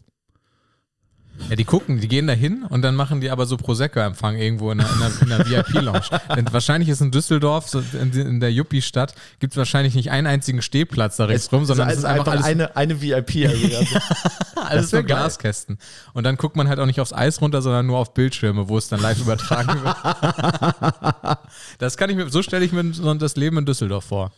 Ja, 1.50 1.56
die 1.56 1.66
gucken, 1.66 2.02
die 2.02 2.08
gehen 2.08 2.28
da 2.28 2.34
hin 2.34 2.66
und 2.68 2.82
dann 2.82 2.96
machen 2.96 3.22
die 3.22 3.30
aber 3.30 3.46
so 3.46 3.58
Prosecco-Empfang 3.58 4.38
irgendwo 4.38 4.72
in 4.72 4.82
einer, 4.82 4.90
in 4.90 5.02
einer, 5.02 5.22
in 5.22 5.32
einer 5.32 5.50
VIP-Lounge. 5.50 6.20
Denn 6.36 6.52
wahrscheinlich 6.52 6.90
ist 6.90 7.02
in 7.02 7.12
Düsseldorf, 7.12 7.70
so 7.70 7.82
in, 7.94 8.12
in 8.12 8.40
der 8.40 8.52
Yuppie-Stadt, 8.52 9.16
gibt 9.40 9.54
es 9.54 9.58
wahrscheinlich 9.58 9.96
nicht 9.96 10.12
einen 10.12 10.28
einzigen 10.28 10.62
Stehplatz 10.62 11.18
da 11.18 11.26
rechts 11.26 11.52
rum, 11.52 11.66
sondern 11.66 11.90
es 11.90 12.00
ist 12.00 12.06
einfach, 12.06 12.28
alles, 12.28 12.46
eine, 12.46 12.76
eine 12.76 13.02
VIP. 13.02 13.48
Also 13.48 13.68
alles 14.56 14.86
das 14.86 14.92
wär 14.94 15.00
nur. 15.02 15.08
Glaskästen. 15.08 15.78
Und 16.14 16.26
dann 16.26 16.38
guckt 16.38 16.56
man 16.56 16.68
halt 16.68 16.80
auch 16.80 16.86
nicht 16.86 17.00
aufs 17.00 17.14
Eis 17.14 17.42
runter, 17.42 17.62
sondern 17.62 17.86
nur 17.86 17.98
auf 17.98 18.14
Bildschirme, 18.14 18.68
wo 18.68 18.78
es 18.78 18.90
dann 18.90 19.02
live 19.02 19.20
übertragen 19.20 19.84
wird. 19.84 19.96
Das 21.80 21.98
kann 21.98 22.10
ich 22.10 22.16
mir, 22.16 22.30
so 22.30 22.42
stelle 22.42 22.66
ich 22.66 22.72
mir 22.72 22.84
das 22.84 23.36
Leben 23.36 23.58
in 23.58 23.66
Düsseldorf 23.66 24.06
vor. 24.06 24.32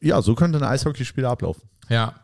ja, 0.00 0.20
so 0.22 0.34
könnte 0.34 0.58
ein 0.58 0.64
Eishockeyspiel 0.64 1.24
ablaufen. 1.24 1.62
Ja. 1.88 2.14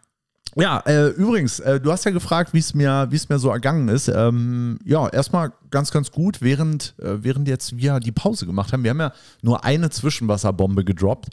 Ja, 0.57 0.81
äh, 0.87 1.09
übrigens, 1.09 1.61
äh, 1.61 1.81
du 1.81 1.93
hast 1.93 2.05
ja 2.05 2.11
gefragt, 2.11 2.53
wie 2.55 2.59
es 2.59 2.75
mir, 2.75 3.09
es 3.13 3.29
mir 3.29 3.39
so 3.39 3.51
ergangen 3.51 3.89
ist. 3.89 4.09
Ähm, 4.09 4.79
ja, 4.85 5.09
erstmal 5.09 5.53
ganz, 5.71 5.91
ganz 5.91 6.11
gut, 6.11 6.41
während, 6.41 6.95
äh, 6.99 7.23
während 7.23 7.49
jetzt 7.49 7.77
wir 7.77 8.01
die 8.01 8.13
Pause 8.13 8.47
gemacht 8.47 8.73
haben. 8.73 8.83
Wir 8.83 8.91
haben 8.91 9.01
ja 9.01 9.13
nur 9.43 9.65
eine 9.65 9.91
Zwischenwasserbombe 9.91 10.85
gedroppt. 10.85 11.29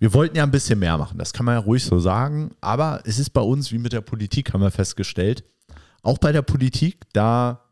Wir 0.00 0.14
wollten 0.14 0.36
ja 0.36 0.44
ein 0.44 0.50
bisschen 0.50 0.78
mehr 0.78 0.96
machen, 0.96 1.18
das 1.18 1.32
kann 1.32 1.44
man 1.44 1.56
ja 1.56 1.60
ruhig 1.60 1.84
so 1.84 1.98
sagen. 1.98 2.52
Aber 2.60 3.00
es 3.04 3.18
ist 3.18 3.30
bei 3.30 3.40
uns 3.40 3.72
wie 3.72 3.78
mit 3.78 3.92
der 3.92 4.00
Politik, 4.00 4.52
haben 4.52 4.60
wir 4.60 4.70
festgestellt. 4.70 5.44
Auch 6.02 6.18
bei 6.18 6.32
der 6.32 6.42
Politik, 6.42 7.00
da 7.12 7.67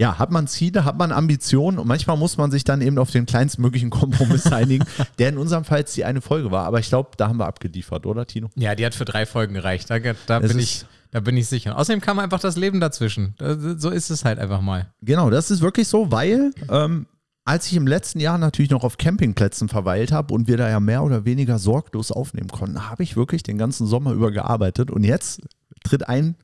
ja, 0.00 0.18
hat 0.18 0.30
man 0.30 0.46
Ziele, 0.46 0.86
hat 0.86 0.96
man 0.96 1.12
Ambitionen 1.12 1.78
und 1.78 1.86
manchmal 1.86 2.16
muss 2.16 2.38
man 2.38 2.50
sich 2.50 2.64
dann 2.64 2.80
eben 2.80 2.96
auf 2.96 3.10
den 3.10 3.26
kleinstmöglichen 3.26 3.90
Kompromiss 3.90 4.46
einigen, 4.52 4.86
der 5.18 5.28
in 5.28 5.36
unserem 5.36 5.64
Fall 5.64 5.80
jetzt 5.80 5.94
die 5.94 6.06
eine 6.06 6.22
Folge 6.22 6.50
war. 6.50 6.64
Aber 6.64 6.78
ich 6.80 6.88
glaube, 6.88 7.10
da 7.18 7.28
haben 7.28 7.36
wir 7.38 7.46
abgeliefert, 7.46 8.06
oder 8.06 8.26
Tino? 8.26 8.48
Ja, 8.54 8.74
die 8.74 8.86
hat 8.86 8.94
für 8.94 9.04
drei 9.04 9.26
Folgen 9.26 9.52
gereicht. 9.52 9.90
Da, 9.90 9.98
da, 9.98 10.38
bin, 10.38 10.58
ich, 10.58 10.86
da 11.10 11.20
bin 11.20 11.36
ich 11.36 11.48
sicher. 11.48 11.76
Außerdem 11.76 12.00
kam 12.00 12.18
einfach 12.18 12.40
das 12.40 12.56
Leben 12.56 12.80
dazwischen. 12.80 13.34
Da- 13.36 13.56
So 13.76 13.90
ist 13.90 14.08
es 14.08 14.24
halt 14.24 14.38
einfach 14.38 14.62
mal. 14.62 14.86
Genau, 15.02 15.28
das 15.28 15.50
ist 15.50 15.60
wirklich 15.60 15.86
so, 15.86 16.10
weil 16.10 16.52
ähm, 16.70 17.04
als 17.44 17.66
ich 17.66 17.74
im 17.76 17.86
letzten 17.86 18.20
Jahr 18.20 18.38
natürlich 18.38 18.70
noch 18.70 18.84
auf 18.84 18.96
Campingplätzen 18.96 19.68
verweilt 19.68 20.12
habe 20.12 20.32
und 20.32 20.48
wir 20.48 20.56
da 20.56 20.70
ja 20.70 20.80
mehr 20.80 21.02
oder 21.02 21.26
weniger 21.26 21.58
sorglos 21.58 22.10
aufnehmen 22.10 22.48
konnten, 22.48 22.88
habe 22.88 23.02
ich 23.02 23.16
wirklich 23.16 23.42
den 23.42 23.58
ganzen 23.58 23.86
Sommer 23.86 24.12
über 24.12 24.30
gearbeitet. 24.30 24.90
Und 24.90 25.04
jetzt 25.04 25.42
tritt 25.84 26.08
ein 26.08 26.36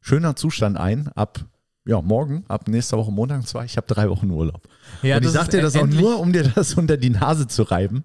schöner 0.00 0.36
Zustand 0.36 0.76
ein, 0.76 1.08
ab 1.16 1.40
ja, 1.90 2.00
morgen, 2.00 2.44
ab 2.46 2.68
nächster 2.68 2.96
Woche 2.96 3.10
Montag 3.10 3.46
zwar, 3.48 3.64
ich 3.64 3.76
habe 3.76 3.88
drei 3.88 4.08
Wochen 4.08 4.30
Urlaub. 4.30 4.62
Ja, 5.02 5.16
und 5.16 5.24
ich 5.24 5.30
sag 5.30 5.48
dir 5.50 5.60
das 5.60 5.74
auch 5.74 5.88
nur, 5.88 6.20
um 6.20 6.32
dir 6.32 6.44
das 6.44 6.74
unter 6.74 6.96
die 6.96 7.10
Nase 7.10 7.48
zu 7.48 7.64
reiben. 7.64 8.04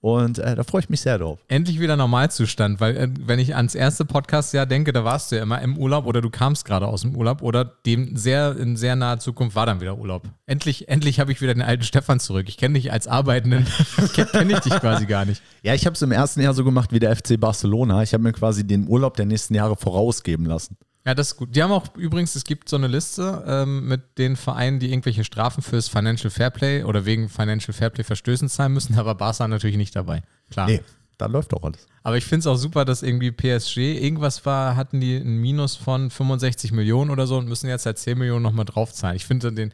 Und 0.00 0.38
äh, 0.38 0.54
da 0.54 0.62
freue 0.62 0.82
ich 0.82 0.88
mich 0.88 1.00
sehr 1.00 1.18
drauf. 1.18 1.40
Endlich 1.48 1.80
wieder 1.80 1.96
Normalzustand, 1.96 2.78
weil 2.78 2.96
äh, 2.96 3.08
wenn 3.26 3.40
ich 3.40 3.56
ans 3.56 3.74
erste 3.74 4.04
Podcast-Jahr 4.04 4.66
denke, 4.66 4.92
da 4.92 5.02
warst 5.02 5.32
du 5.32 5.36
ja 5.36 5.42
immer 5.42 5.60
im 5.60 5.76
Urlaub 5.76 6.06
oder 6.06 6.20
du 6.20 6.30
kamst 6.30 6.64
gerade 6.64 6.86
aus 6.86 7.00
dem 7.00 7.16
Urlaub 7.16 7.42
oder 7.42 7.64
dem 7.64 8.16
sehr 8.16 8.56
in 8.56 8.76
sehr 8.76 8.94
naher 8.94 9.18
Zukunft 9.18 9.56
war 9.56 9.66
dann 9.66 9.80
wieder 9.80 9.98
Urlaub. 9.98 10.22
Endlich, 10.46 10.88
endlich 10.88 11.18
habe 11.18 11.32
ich 11.32 11.40
wieder 11.40 11.54
den 11.54 11.64
alten 11.64 11.82
Stefan 11.82 12.20
zurück. 12.20 12.48
Ich 12.48 12.56
kenne 12.56 12.74
dich 12.74 12.92
als 12.92 13.08
Arbeitenden, 13.08 13.66
kenne 14.14 14.28
kenn 14.30 14.50
ich 14.50 14.60
dich 14.60 14.74
quasi 14.74 15.06
gar 15.06 15.24
nicht. 15.24 15.42
Ja, 15.64 15.74
ich 15.74 15.84
habe 15.86 15.94
es 15.94 16.02
im 16.02 16.12
ersten 16.12 16.40
Jahr 16.42 16.54
so 16.54 16.62
gemacht 16.62 16.92
wie 16.92 17.00
der 17.00 17.16
FC 17.16 17.40
Barcelona. 17.40 18.04
Ich 18.04 18.14
habe 18.14 18.22
mir 18.22 18.32
quasi 18.32 18.64
den 18.64 18.86
Urlaub 18.86 19.16
der 19.16 19.26
nächsten 19.26 19.56
Jahre 19.56 19.74
vorausgeben 19.74 20.46
lassen. 20.46 20.76
Ja, 21.08 21.14
das 21.14 21.28
ist 21.28 21.36
gut. 21.36 21.56
Die 21.56 21.62
haben 21.62 21.72
auch 21.72 21.96
übrigens, 21.96 22.34
es 22.34 22.44
gibt 22.44 22.68
so 22.68 22.76
eine 22.76 22.86
Liste 22.86 23.42
ähm, 23.46 23.88
mit 23.88 24.18
den 24.18 24.36
Vereinen, 24.36 24.78
die 24.78 24.90
irgendwelche 24.92 25.24
Strafen 25.24 25.62
fürs 25.62 25.88
Financial 25.88 26.28
Fairplay 26.30 26.84
oder 26.84 27.06
wegen 27.06 27.30
Financial 27.30 27.72
Fairplay 27.72 28.04
Verstößen 28.04 28.46
zahlen 28.50 28.74
müssen, 28.74 28.94
aber 28.98 29.14
Barca 29.14 29.48
natürlich 29.48 29.78
nicht 29.78 29.96
dabei. 29.96 30.20
Klar. 30.50 30.66
Nee, 30.68 30.82
da 31.16 31.24
läuft 31.24 31.54
doch 31.54 31.62
alles. 31.62 31.86
Aber 32.02 32.18
ich 32.18 32.26
finde 32.26 32.40
es 32.40 32.46
auch 32.46 32.56
super, 32.56 32.84
dass 32.84 33.02
irgendwie 33.02 33.30
PSG 33.32 33.78
irgendwas 33.78 34.44
war, 34.44 34.76
hatten 34.76 35.00
die 35.00 35.16
ein 35.16 35.38
Minus 35.38 35.76
von 35.76 36.10
65 36.10 36.72
Millionen 36.72 37.10
oder 37.10 37.26
so 37.26 37.38
und 37.38 37.48
müssen 37.48 37.68
jetzt 37.70 37.84
seit 37.84 37.98
10 37.98 38.18
Millionen 38.18 38.42
nochmal 38.42 38.66
draufzahlen. 38.66 39.16
Ich 39.16 39.24
finde 39.24 39.50
den, 39.50 39.72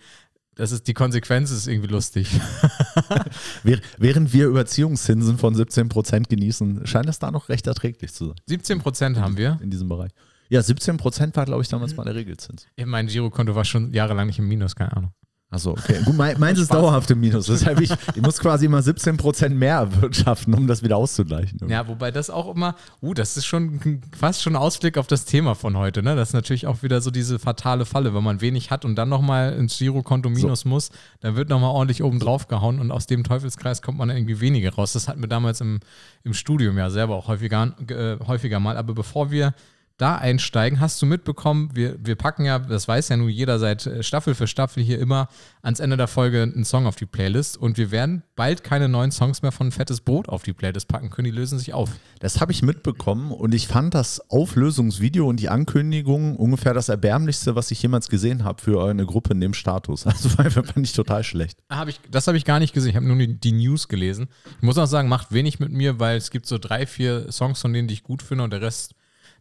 das 0.55 0.71
ist 0.71 0.87
die 0.87 0.95
Konsequenz 0.95 1.51
ist 1.51 1.67
irgendwie 1.67 1.89
lustig. 1.89 2.29
Wäh- 3.65 3.81
Während 3.99 4.33
wir 4.33 4.47
Überziehungszinsen 4.47 5.39
von 5.39 5.55
17% 5.57 6.29
genießen, 6.29 6.87
scheint 6.87 7.09
das 7.09 7.19
da 7.19 7.31
noch 7.31 7.49
recht 7.49 7.67
erträglich 7.67 8.13
zu 8.13 8.27
sein 8.29 8.37
17 8.47 8.79
Prozent 8.81 9.19
haben 9.19 9.37
wir. 9.37 9.59
in 9.63 9.71
diesem 9.71 9.89
Bereich. 9.89 10.13
Ja, 10.49 10.61
17% 10.61 11.37
war, 11.37 11.45
glaube 11.45 11.63
ich, 11.63 11.69
damals 11.69 11.97
mal 11.97 12.05
der 12.05 12.15
Regelsins. 12.15 12.67
Mein 12.85 13.07
Girokonto 13.07 13.55
war 13.55 13.65
schon 13.65 13.93
jahrelang 13.93 14.27
nicht 14.27 14.39
im 14.39 14.49
Minus, 14.49 14.77
keine 14.77 14.97
Ahnung. 14.97 15.13
Achso, 15.55 15.71
okay. 15.71 16.01
Gut, 16.05 16.17
mein, 16.17 16.39
meins 16.41 16.59
ist 16.61 16.75
dauerhaft 16.75 17.09
im 17.13 17.21
Minus. 17.21 17.47
Deshalb 17.47 17.81
ich, 17.81 17.91
ich 18.17 18.23
muss 18.23 18.41
quasi 18.41 18.67
immer 18.67 18.81
17% 18.81 19.51
mehr 19.51 19.77
erwirtschaften, 19.77 20.53
um 20.53 20.67
das 20.67 20.83
wieder 20.83 20.97
auszugleichen. 20.97 21.69
Ja, 21.69 21.87
wobei 21.87 22.11
das 22.11 22.29
auch 22.29 22.53
immer, 22.53 22.75
uh, 23.01 23.15
das 23.15 23.37
ist 23.37 23.47
schon 23.47 24.01
fast 24.19 24.43
schon 24.43 24.55
ein 24.55 24.61
Ausblick 24.61 24.99
auf 24.99 25.07
das 25.07 25.27
Thema 25.27 25.55
von 25.55 25.77
heute, 25.77 26.03
ne? 26.03 26.17
Das 26.17 26.31
ist 26.31 26.35
natürlich 26.35 26.67
auch 26.67 26.83
wieder 26.83 27.01
so 27.01 27.13
diese 27.13 27.39
fatale 27.39 27.85
Falle, 27.85 28.15
wenn 28.15 28.25
man 28.25 28.41
wenig 28.41 28.73
hat 28.73 28.85
und 28.85 28.97
dann 28.97 29.09
nochmal 29.09 29.53
ins 29.53 29.79
Girokonto 29.79 30.29
minus 30.29 30.65
muss, 30.65 30.91
dann 31.21 31.37
wird 31.37 31.51
nochmal 31.51 31.71
ordentlich 31.71 32.03
oben 32.03 32.19
drauf 32.19 32.49
gehauen 32.49 32.81
und 32.81 32.91
aus 32.91 33.07
dem 33.07 33.23
Teufelskreis 33.23 33.81
kommt 33.81 33.99
man 33.99 34.11
irgendwie 34.11 34.41
weniger 34.41 34.75
raus. 34.75 34.95
Das 34.95 35.07
hatten 35.07 35.21
wir 35.21 35.29
damals 35.29 35.61
im, 35.61 35.79
im 36.25 36.35
Studium 36.35 36.77
ja 36.79 36.91
selber 36.91 37.15
auch 37.15 37.29
häufiger, 37.29 37.75
äh, 37.89 38.17
häufiger 38.27 38.59
mal. 38.59 38.77
Aber 38.77 38.95
bevor 38.95 39.31
wir 39.31 39.55
da 39.97 40.17
einsteigen, 40.17 40.81
hast 40.81 41.01
du 41.01 41.07
mitbekommen, 41.07 41.71
wir, 41.73 41.97
wir 42.05 42.17
packen 42.17 42.45
ja, 42.45 42.59
das 42.59 42.89
weiß 42.89 43.11
ja 43.11 43.17
nun 43.17 43.29
jeder 43.29 43.61
seit 43.61 43.87
äh, 43.87 44.03
Staffel 44.03 44.35
für 44.35 44.49
Staffel 44.49 44.83
hier 44.83 44.99
immer 44.99 45.29
ans 45.63 45.79
Ende 45.79 45.97
der 45.97 46.09
Folge 46.09 46.43
einen 46.43 46.65
Song 46.65 46.87
auf 46.87 46.97
die 46.97 47.07
Playlist 47.07 47.57
und 47.57 47.79
wir 47.79 47.93
werden 47.93 48.25
bald 48.35 48.65
keine 48.65 48.89
neuen 48.89 49.13
Songs 49.13 49.43
mehr 49.43 49.53
von 49.53 49.71
Fettes 49.71 50.01
Brot 50.01 50.29
auf 50.29 50.43
die 50.43 50.53
Playlist 50.53 50.89
packen 50.89 51.11
können, 51.11 51.27
die 51.27 51.31
lösen 51.31 51.61
sich 51.61 51.75
auf. 51.75 51.91
Das 52.19 52.41
habe 52.41 52.51
ich 52.51 52.63
mitbekommen 52.63 53.31
und 53.31 53.55
ich 53.55 53.69
fand 53.69 53.95
das 53.95 54.31
Auflösungsvideo 54.31 55.29
und 55.29 55.39
die 55.39 55.49
Ankündigung 55.49 56.37
ungefähr 56.37 56.75
das 56.75 56.89
erbärmlichste, 56.89 57.55
was 57.55 57.71
ich 57.71 57.81
jemals 57.81 58.09
gesehen 58.09 58.43
habe 58.43 58.61
für 58.61 58.85
eine 58.85 59.07
Gruppe 59.07 59.33
in 59.33 59.41
dem 59.41 59.55
Status. 59.55 60.07
Also 60.15 60.29
fand 60.63 60.77
ich 60.79 60.93
total 60.93 61.23
schlecht. 61.25 61.59
Hab 61.71 61.89
ich, 61.89 62.01
das 62.11 62.27
habe 62.27 62.37
ich 62.37 62.45
gar 62.45 62.59
nicht 62.59 62.73
gesehen. 62.73 62.91
Ich 62.91 62.97
habe 62.97 63.07
nur 63.07 63.17
die, 63.17 63.39
die 63.39 63.53
News 63.53 63.89
gelesen. 63.89 64.29
Ich 64.57 64.63
muss 64.63 64.79
auch 64.79 64.87
sagen, 64.87 65.09
macht 65.09 65.33
wenig 65.33 65.59
mit 65.61 65.71
mir, 65.71 65.99
weil 65.99 66.17
es 66.17 66.31
gibt 66.31 66.47
so 66.47 66.59
drei, 66.59 66.87
vier 66.87 67.31
Songs 67.33 67.61
von 67.61 67.73
denen, 67.73 67.89
die 67.89 67.95
ich 67.95 68.03
gut 68.03 68.23
finde 68.23 68.45
und 68.45 68.53
der 68.53 68.61
Rest, 68.61 68.95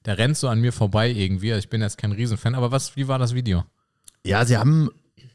der 0.05 0.17
rennt 0.17 0.37
so 0.37 0.47
an 0.47 0.59
mir 0.59 0.73
vorbei 0.73 1.11
irgendwie. 1.11 1.51
Also 1.51 1.59
ich 1.59 1.69
bin 1.69 1.81
jetzt 1.81 1.97
kein 1.97 2.11
Riesenfan. 2.11 2.55
Aber 2.55 2.71
was, 2.71 2.95
wie 2.95 3.07
war 3.07 3.19
das 3.19 3.33
Video? 3.33 3.63
Ja, 4.25 4.45
sie 4.45 4.57
haben 4.57 4.89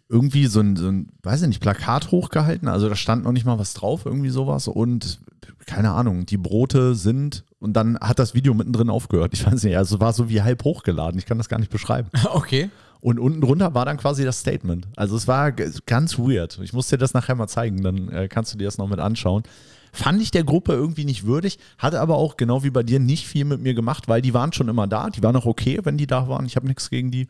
irgendwie 0.09 0.47
so 0.47 0.61
ein, 0.61 0.77
so 0.77 0.89
ein, 0.89 1.09
weiß 1.23 1.43
ich 1.43 1.49
nicht, 1.49 1.61
Plakat 1.61 2.11
hochgehalten. 2.11 2.69
Also 2.69 2.89
da 2.89 2.97
stand 2.97 3.25
noch 3.25 3.33
nicht 3.33 3.45
mal 3.45 3.59
was 3.59 3.75
drauf, 3.75 4.07
irgendwie 4.07 4.31
sowas. 4.31 4.69
Und 4.69 5.21
keine 5.67 5.93
Ahnung, 5.93 6.27
die 6.27 6.39
Brote 6.39 6.95
sind. 6.95 7.45
Und 7.59 7.75
dann 7.75 7.99
hat 8.01 8.19
das 8.19 8.35
Video 8.35 8.55
mittendrin 8.55 8.91
aufgehört. 8.91 9.35
Ich 9.35 9.47
weiß 9.47 9.63
nicht, 9.65 9.77
also 9.77 9.97
es 9.97 10.01
war 10.01 10.13
so 10.13 10.29
wie 10.29 10.43
halb 10.43 10.65
hochgeladen. 10.65 11.19
Ich 11.19 11.27
kann 11.27 11.39
das 11.39 11.49
gar 11.49 11.59
nicht 11.59 11.71
beschreiben. 11.71 12.09
Okay. 12.33 12.71
Und 13.01 13.21
unten 13.21 13.41
drunter 13.41 13.75
war 13.75 13.85
dann 13.85 13.97
quasi 13.97 14.25
das 14.25 14.41
Statement. 14.41 14.89
Also 14.97 15.17
es 15.17 15.29
war 15.29 15.53
ganz 15.53 16.19
weird. 16.19 16.59
Ich 16.65 16.73
muss 16.73 16.89
dir 16.89 16.99
das 16.99 17.15
nachher 17.15 17.37
mal 17.37 17.47
zeigen, 17.47 17.83
dann 17.83 18.09
äh, 18.09 18.27
kannst 18.27 18.53
du 18.53 18.59
dir 18.59 18.65
das 18.65 18.77
noch 18.77 18.89
mit 18.89 18.99
anschauen. 18.99 19.45
Fand 19.93 20.21
ich 20.23 20.31
der 20.31 20.45
Gruppe 20.45 20.73
irgendwie 20.73 21.05
nicht 21.05 21.25
würdig, 21.25 21.59
hatte 21.79 22.01
aber 22.01 22.17
auch 22.17 22.37
genau 22.37 22.65
wie 22.65 22.71
bei 22.71 22.83
dir 22.83 23.01
nicht 23.01 23.27
viel 23.27 23.45
mit 23.45 23.61
mir 23.61 23.75
gemacht, 23.75 24.09
weil 24.09 24.23
die 24.23 24.35
waren 24.35 24.53
schon 24.53 24.69
immer 24.69 24.87
da. 24.87 25.11
Die 25.11 25.23
waren 25.23 25.37
auch 25.37 25.47
okay, 25.47 25.81
wenn 25.83 25.99
die 25.99 26.07
da 26.07 26.29
waren. 26.29 26.47
Ich 26.47 26.57
habe 26.57 26.67
nichts 26.67 26.91
gegen 26.91 27.11
die. 27.11 27.29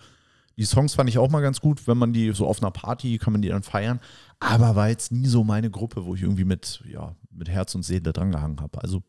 Die 0.56 0.64
Songs 0.64 0.94
fand 0.94 1.08
ich 1.08 1.18
auch 1.18 1.30
mal 1.30 1.40
ganz 1.40 1.60
gut, 1.60 1.86
wenn 1.86 1.98
man 1.98 2.12
die 2.12 2.32
so 2.32 2.46
auf 2.46 2.60
einer 2.60 2.72
Party 2.72 3.18
kann 3.18 3.32
man 3.32 3.42
die 3.42 3.48
dann 3.48 3.62
feiern. 3.62 4.00
Aber 4.40 4.74
war 4.74 4.88
jetzt 4.88 5.12
nie 5.12 5.26
so 5.26 5.44
meine 5.44 5.70
Gruppe, 5.70 6.04
wo 6.04 6.16
ich 6.16 6.22
irgendwie 6.22 6.44
mit, 6.44 6.82
ja, 6.84 7.14
mit 7.30 7.48
Herz 7.48 7.76
und 7.76 7.84
Seele 7.84 8.12
drangehangen 8.12 8.60
habe. 8.60 8.82
Also 8.82 9.02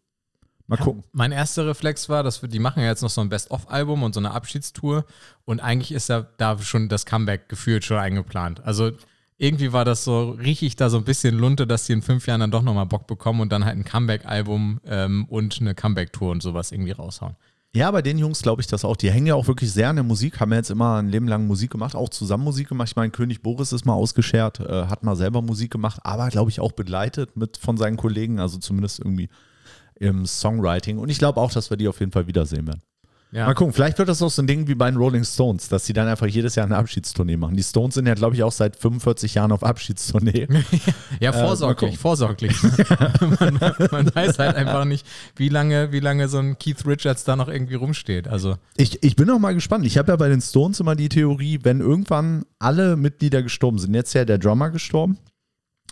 mal 0.67 0.77
gucken. 0.77 1.03
Mein 1.11 1.31
erster 1.31 1.65
Reflex 1.65 2.07
war, 2.07 2.21
dass 2.21 2.43
wir, 2.43 2.49
die 2.49 2.59
machen 2.59 2.83
ja 2.83 2.89
jetzt 2.89 3.01
noch 3.01 3.09
so 3.09 3.21
ein 3.21 3.29
Best-of-Album 3.29 4.03
und 4.03 4.13
so 4.13 4.19
eine 4.19 4.31
Abschiedstour. 4.31 5.05
Und 5.45 5.59
eigentlich 5.59 5.91
ist 5.91 6.09
ja 6.09 6.27
da 6.37 6.59
schon 6.59 6.87
das 6.87 7.07
Comeback 7.07 7.49
gefühlt 7.49 7.83
schon 7.83 7.97
eingeplant. 7.97 8.63
Also 8.63 8.91
irgendwie 9.39 9.71
war 9.71 9.85
das 9.85 10.03
so, 10.03 10.31
rieche 10.31 10.65
ich 10.65 10.75
da 10.75 10.89
so 10.89 10.97
ein 10.97 11.05
bisschen 11.05 11.37
Lunte, 11.37 11.65
dass 11.65 11.85
die 11.85 11.93
in 11.93 12.01
fünf 12.01 12.27
Jahren 12.27 12.41
dann 12.41 12.51
doch 12.51 12.61
nochmal 12.61 12.85
Bock 12.85 13.07
bekommen 13.07 13.39
und 13.39 13.51
dann 13.51 13.63
halt 13.63 13.77
ein 13.77 13.85
Comeback-Album 13.85 14.81
ähm, 14.85 15.25
und 15.29 15.59
eine 15.61 15.73
Comeback-Tour 15.73 16.31
und 16.31 16.43
sowas 16.43 16.73
irgendwie 16.73 16.91
raushauen. 16.91 17.35
Ja, 17.73 17.89
bei 17.91 18.01
den 18.01 18.17
Jungs 18.17 18.41
glaube 18.41 18.61
ich 18.61 18.67
das 18.67 18.83
auch. 18.83 18.97
Die 18.97 19.09
hängen 19.09 19.27
ja 19.27 19.35
auch 19.35 19.47
wirklich 19.47 19.71
sehr 19.71 19.89
an 19.89 19.95
der 19.95 20.03
Musik, 20.03 20.41
haben 20.41 20.51
ja 20.51 20.57
jetzt 20.57 20.71
immer 20.71 20.97
ein 20.97 21.07
Leben 21.07 21.27
lang 21.27 21.47
Musik 21.47 21.71
gemacht, 21.71 21.95
auch 21.95 22.09
zusammen 22.09 22.43
Musik 22.43 22.67
gemacht. 22.67 22.89
Ich 22.89 22.95
meine, 22.97 23.11
König 23.11 23.41
Boris 23.41 23.71
ist 23.71 23.85
mal 23.85 23.93
ausgeschert, 23.93 24.59
äh, 24.59 24.87
hat 24.87 25.03
mal 25.03 25.15
selber 25.15 25.41
Musik 25.41 25.71
gemacht, 25.71 26.01
aber 26.03 26.27
glaube 26.29 26.51
ich 26.51 26.59
auch 26.59 26.73
begleitet 26.73 27.37
mit 27.37 27.57
von 27.57 27.77
seinen 27.77 27.95
Kollegen, 27.95 28.39
also 28.39 28.57
zumindest 28.57 28.99
irgendwie 28.99 29.29
im 29.95 30.25
Songwriting. 30.25 30.97
Und 30.97 31.09
ich 31.09 31.19
glaube 31.19 31.39
auch, 31.39 31.51
dass 31.51 31.69
wir 31.69 31.77
die 31.77 31.87
auf 31.87 31.99
jeden 32.01 32.11
Fall 32.11 32.27
wiedersehen 32.27 32.67
werden. 32.67 32.81
Ja. 33.31 33.45
Mal 33.45 33.53
gucken, 33.53 33.73
vielleicht 33.73 33.99
wird 33.99 34.09
das 34.09 34.23
auch 34.23 34.31
so 34.31 34.41
ein 34.41 34.47
Ding 34.47 34.67
wie 34.67 34.73
bei 34.73 34.89
den 34.89 34.97
Rolling 34.97 35.23
Stones, 35.23 35.69
dass 35.69 35.85
sie 35.85 35.93
dann 35.93 36.07
einfach 36.07 36.25
jedes 36.25 36.55
Jahr 36.55 36.65
eine 36.65 36.77
Abschiedstournee 36.77 37.37
machen. 37.37 37.55
Die 37.55 37.61
Stones 37.61 37.93
sind 37.93 38.07
ja, 38.07 38.15
glaube 38.15 38.35
ich, 38.35 38.41
auch 38.41 38.51
seit 38.51 38.75
45 38.75 39.35
Jahren 39.35 39.51
auf 39.51 39.63
Abschiedstournee. 39.63 40.47
Ja, 41.19 41.31
Äh, 41.31 41.45
vorsorglich, 41.45 41.91
gucken. 41.91 41.99
vorsorglich. 42.01 42.55
man, 43.39 43.59
man 43.91 44.15
weiß 44.15 44.39
halt 44.39 44.55
einfach 44.55 44.85
nicht, 44.85 45.05
wie 45.35 45.49
lange, 45.49 45.91
wie 45.91 45.99
lange 45.99 46.27
so 46.27 46.39
ein 46.39 46.57
Keith 46.57 46.85
Richards 46.87 47.23
da 47.23 47.35
noch 47.35 47.49
irgendwie 47.49 47.75
rumsteht. 47.75 48.27
Also, 48.27 48.55
Ich, 48.77 49.03
ich 49.03 49.15
bin 49.15 49.29
auch 49.29 49.37
mal 49.39 49.53
gespannt. 49.53 49.85
Ich 49.85 49.97
habe 49.97 50.11
ja 50.11 50.15
bei 50.15 50.29
den 50.29 50.41
Stones 50.41 50.79
immer 50.79 50.95
die 50.95 51.09
Theorie, 51.09 51.59
wenn 51.61 51.81
irgendwann 51.81 52.45
alle 52.57 52.95
Mitglieder 52.95 53.43
gestorben 53.43 53.77
sind, 53.79 53.93
jetzt 53.93 54.13
ja 54.13 54.25
der 54.25 54.37
Drummer 54.39 54.69
gestorben 54.71 55.17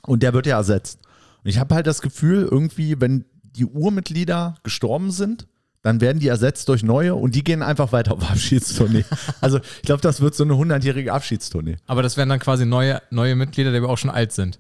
und 0.08 0.24
der 0.24 0.34
wird 0.34 0.48
ja 0.48 0.58
ersetzt. 0.58 1.00
Und 1.44 1.50
ich 1.50 1.60
habe 1.60 1.76
halt 1.76 1.86
das 1.86 2.02
Gefühl, 2.02 2.48
irgendwie, 2.50 3.00
wenn 3.00 3.26
die 3.44 3.66
Urmitglieder 3.66 4.56
gestorben 4.64 5.12
sind, 5.12 5.48
dann 5.84 6.02
werden 6.02 6.20
die 6.20 6.28
ersetzt 6.28 6.68
durch 6.70 6.84
neue 6.84 7.16
und 7.16 7.36
die 7.36 7.44
gehen 7.44 7.62
einfach 7.64 7.92
weiter 7.92 8.14
auf 8.14 8.30
Abschiedstournee. 8.30 9.06
Also 9.42 9.60
ich 9.60 9.84
glaube, 9.84 10.02
das 10.02 10.22
wird 10.22 10.36
so 10.36 10.44
eine 10.44 10.54
100-jährige 10.54 11.14
Abschiedstournee. 11.14 11.78
aber 11.86 12.02
das 12.04 12.18
wären 12.18 12.30
dann 12.30 12.40
quasi 12.40 12.66
neue, 12.66 13.02
neue 13.12 13.36
Mitglieder, 13.36 13.72
die 13.72 13.78
aber 13.78 13.90
auch 13.90 13.98
schon 13.98 14.10
alt 14.10 14.32
sind. 14.32 14.60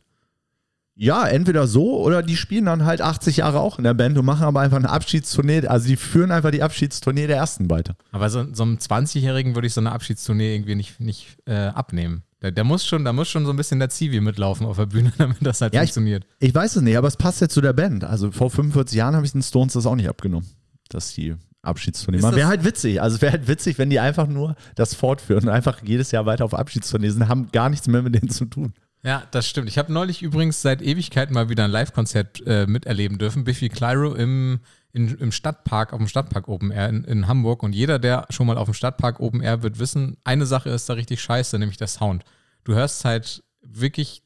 Ja, 0.99 1.27
entweder 1.27 1.67
so 1.67 1.99
oder 2.01 2.23
die 2.23 2.35
spielen 2.35 2.65
dann 2.65 2.85
halt 2.85 3.01
80 3.01 3.37
Jahre 3.37 3.59
auch 3.59 3.77
in 3.77 3.83
der 3.83 3.93
Band 3.93 4.17
und 4.17 4.25
machen 4.25 4.45
aber 4.45 4.61
einfach 4.61 4.77
eine 4.77 4.89
Abschiedstournee. 4.89 5.67
Also 5.67 5.87
die 5.87 5.95
führen 5.95 6.31
einfach 6.31 6.49
die 6.49 6.63
Abschiedstournee 6.63 7.27
der 7.27 7.37
ersten 7.37 7.69
weiter. 7.69 7.95
Aber 8.11 8.31
so, 8.31 8.43
so 8.51 8.63
einem 8.63 8.77
20-Jährigen 8.77 9.53
würde 9.53 9.67
ich 9.67 9.75
so 9.75 9.81
eine 9.81 9.91
Abschiedstournee 9.91 10.55
irgendwie 10.55 10.73
nicht, 10.73 10.99
nicht 10.99 11.37
äh, 11.45 11.53
abnehmen. 11.67 12.23
Der, 12.41 12.51
der 12.51 12.63
muss 12.63 12.83
schon, 12.85 13.05
da 13.05 13.13
muss 13.13 13.27
schon 13.29 13.45
so 13.45 13.51
ein 13.51 13.57
bisschen 13.57 13.77
der 13.77 13.89
Zivi 13.89 14.21
mitlaufen 14.21 14.65
auf 14.65 14.77
der 14.77 14.87
Bühne, 14.87 15.11
damit 15.19 15.37
das 15.41 15.61
halt 15.61 15.75
Ja, 15.75 15.81
ich- 15.83 15.89
funktioniert. 15.89 16.25
Ich 16.39 16.53
weiß 16.55 16.77
es 16.77 16.81
nicht, 16.81 16.97
aber 16.97 17.07
es 17.07 17.17
passt 17.17 17.41
ja 17.41 17.47
zu 17.49 17.61
der 17.61 17.73
Band. 17.73 18.03
Also 18.03 18.31
vor 18.31 18.49
45 18.49 18.97
Jahren 18.97 19.15
habe 19.15 19.25
ich 19.25 19.31
den 19.33 19.43
Stones 19.43 19.73
das 19.73 19.85
auch 19.85 19.95
nicht 19.95 20.09
abgenommen, 20.09 20.47
dass 20.89 21.13
die 21.13 21.35
Abschiedstournee 21.61 22.19
machen. 22.21 22.31
das- 22.31 22.37
Wäre 22.37 22.47
halt 22.47 22.63
witzig. 22.63 23.01
Also 23.01 23.21
wäre 23.21 23.33
halt 23.33 23.47
witzig, 23.47 23.77
wenn 23.77 23.89
die 23.89 23.99
einfach 23.99 24.27
nur 24.27 24.55
das 24.75 24.93
fortführen 24.93 25.43
und 25.43 25.49
einfach 25.49 25.81
jedes 25.83 26.11
Jahr 26.11 26.25
weiter 26.25 26.45
auf 26.45 26.53
Abschiedstournee 26.53 27.09
sind, 27.09 27.27
haben 27.27 27.49
gar 27.51 27.69
nichts 27.69 27.87
mehr 27.87 28.01
mit 28.01 28.15
denen 28.15 28.29
zu 28.29 28.45
tun. 28.45 28.73
Ja, 29.03 29.23
das 29.31 29.47
stimmt. 29.47 29.69
Ich 29.69 29.77
habe 29.77 29.93
neulich 29.93 30.21
übrigens 30.23 30.61
seit 30.61 30.81
Ewigkeiten 30.81 31.33
mal 31.33 31.49
wieder 31.49 31.63
ein 31.65 31.71
Live-Konzert 31.71 32.45
äh, 32.47 32.65
miterleben 32.65 33.17
dürfen. 33.19 33.43
Biffy 33.43 33.69
Clyro 33.69 34.15
im, 34.15 34.59
in, 34.91 35.15
im 35.17 35.31
Stadtpark, 35.31 35.93
auf 35.93 35.99
dem 35.99 36.07
Stadtpark 36.07 36.47
Open 36.47 36.71
Air 36.71 36.89
in, 36.89 37.03
in 37.03 37.27
Hamburg. 37.27 37.63
Und 37.63 37.73
jeder, 37.73 37.99
der 37.99 38.25
schon 38.31 38.47
mal 38.47 38.57
auf 38.57 38.65
dem 38.67 38.73
Stadtpark 38.73 39.19
Open 39.19 39.41
Air 39.41 39.61
wird 39.61 39.79
wissen, 39.79 40.17
eine 40.23 40.45
Sache 40.45 40.69
ist 40.69 40.89
da 40.89 40.93
richtig 40.93 41.21
scheiße, 41.21 41.57
nämlich 41.59 41.77
der 41.77 41.87
Sound. 41.87 42.23
Du 42.63 42.73
hörst 42.73 43.05
halt 43.05 43.43
wirklich 43.61 44.23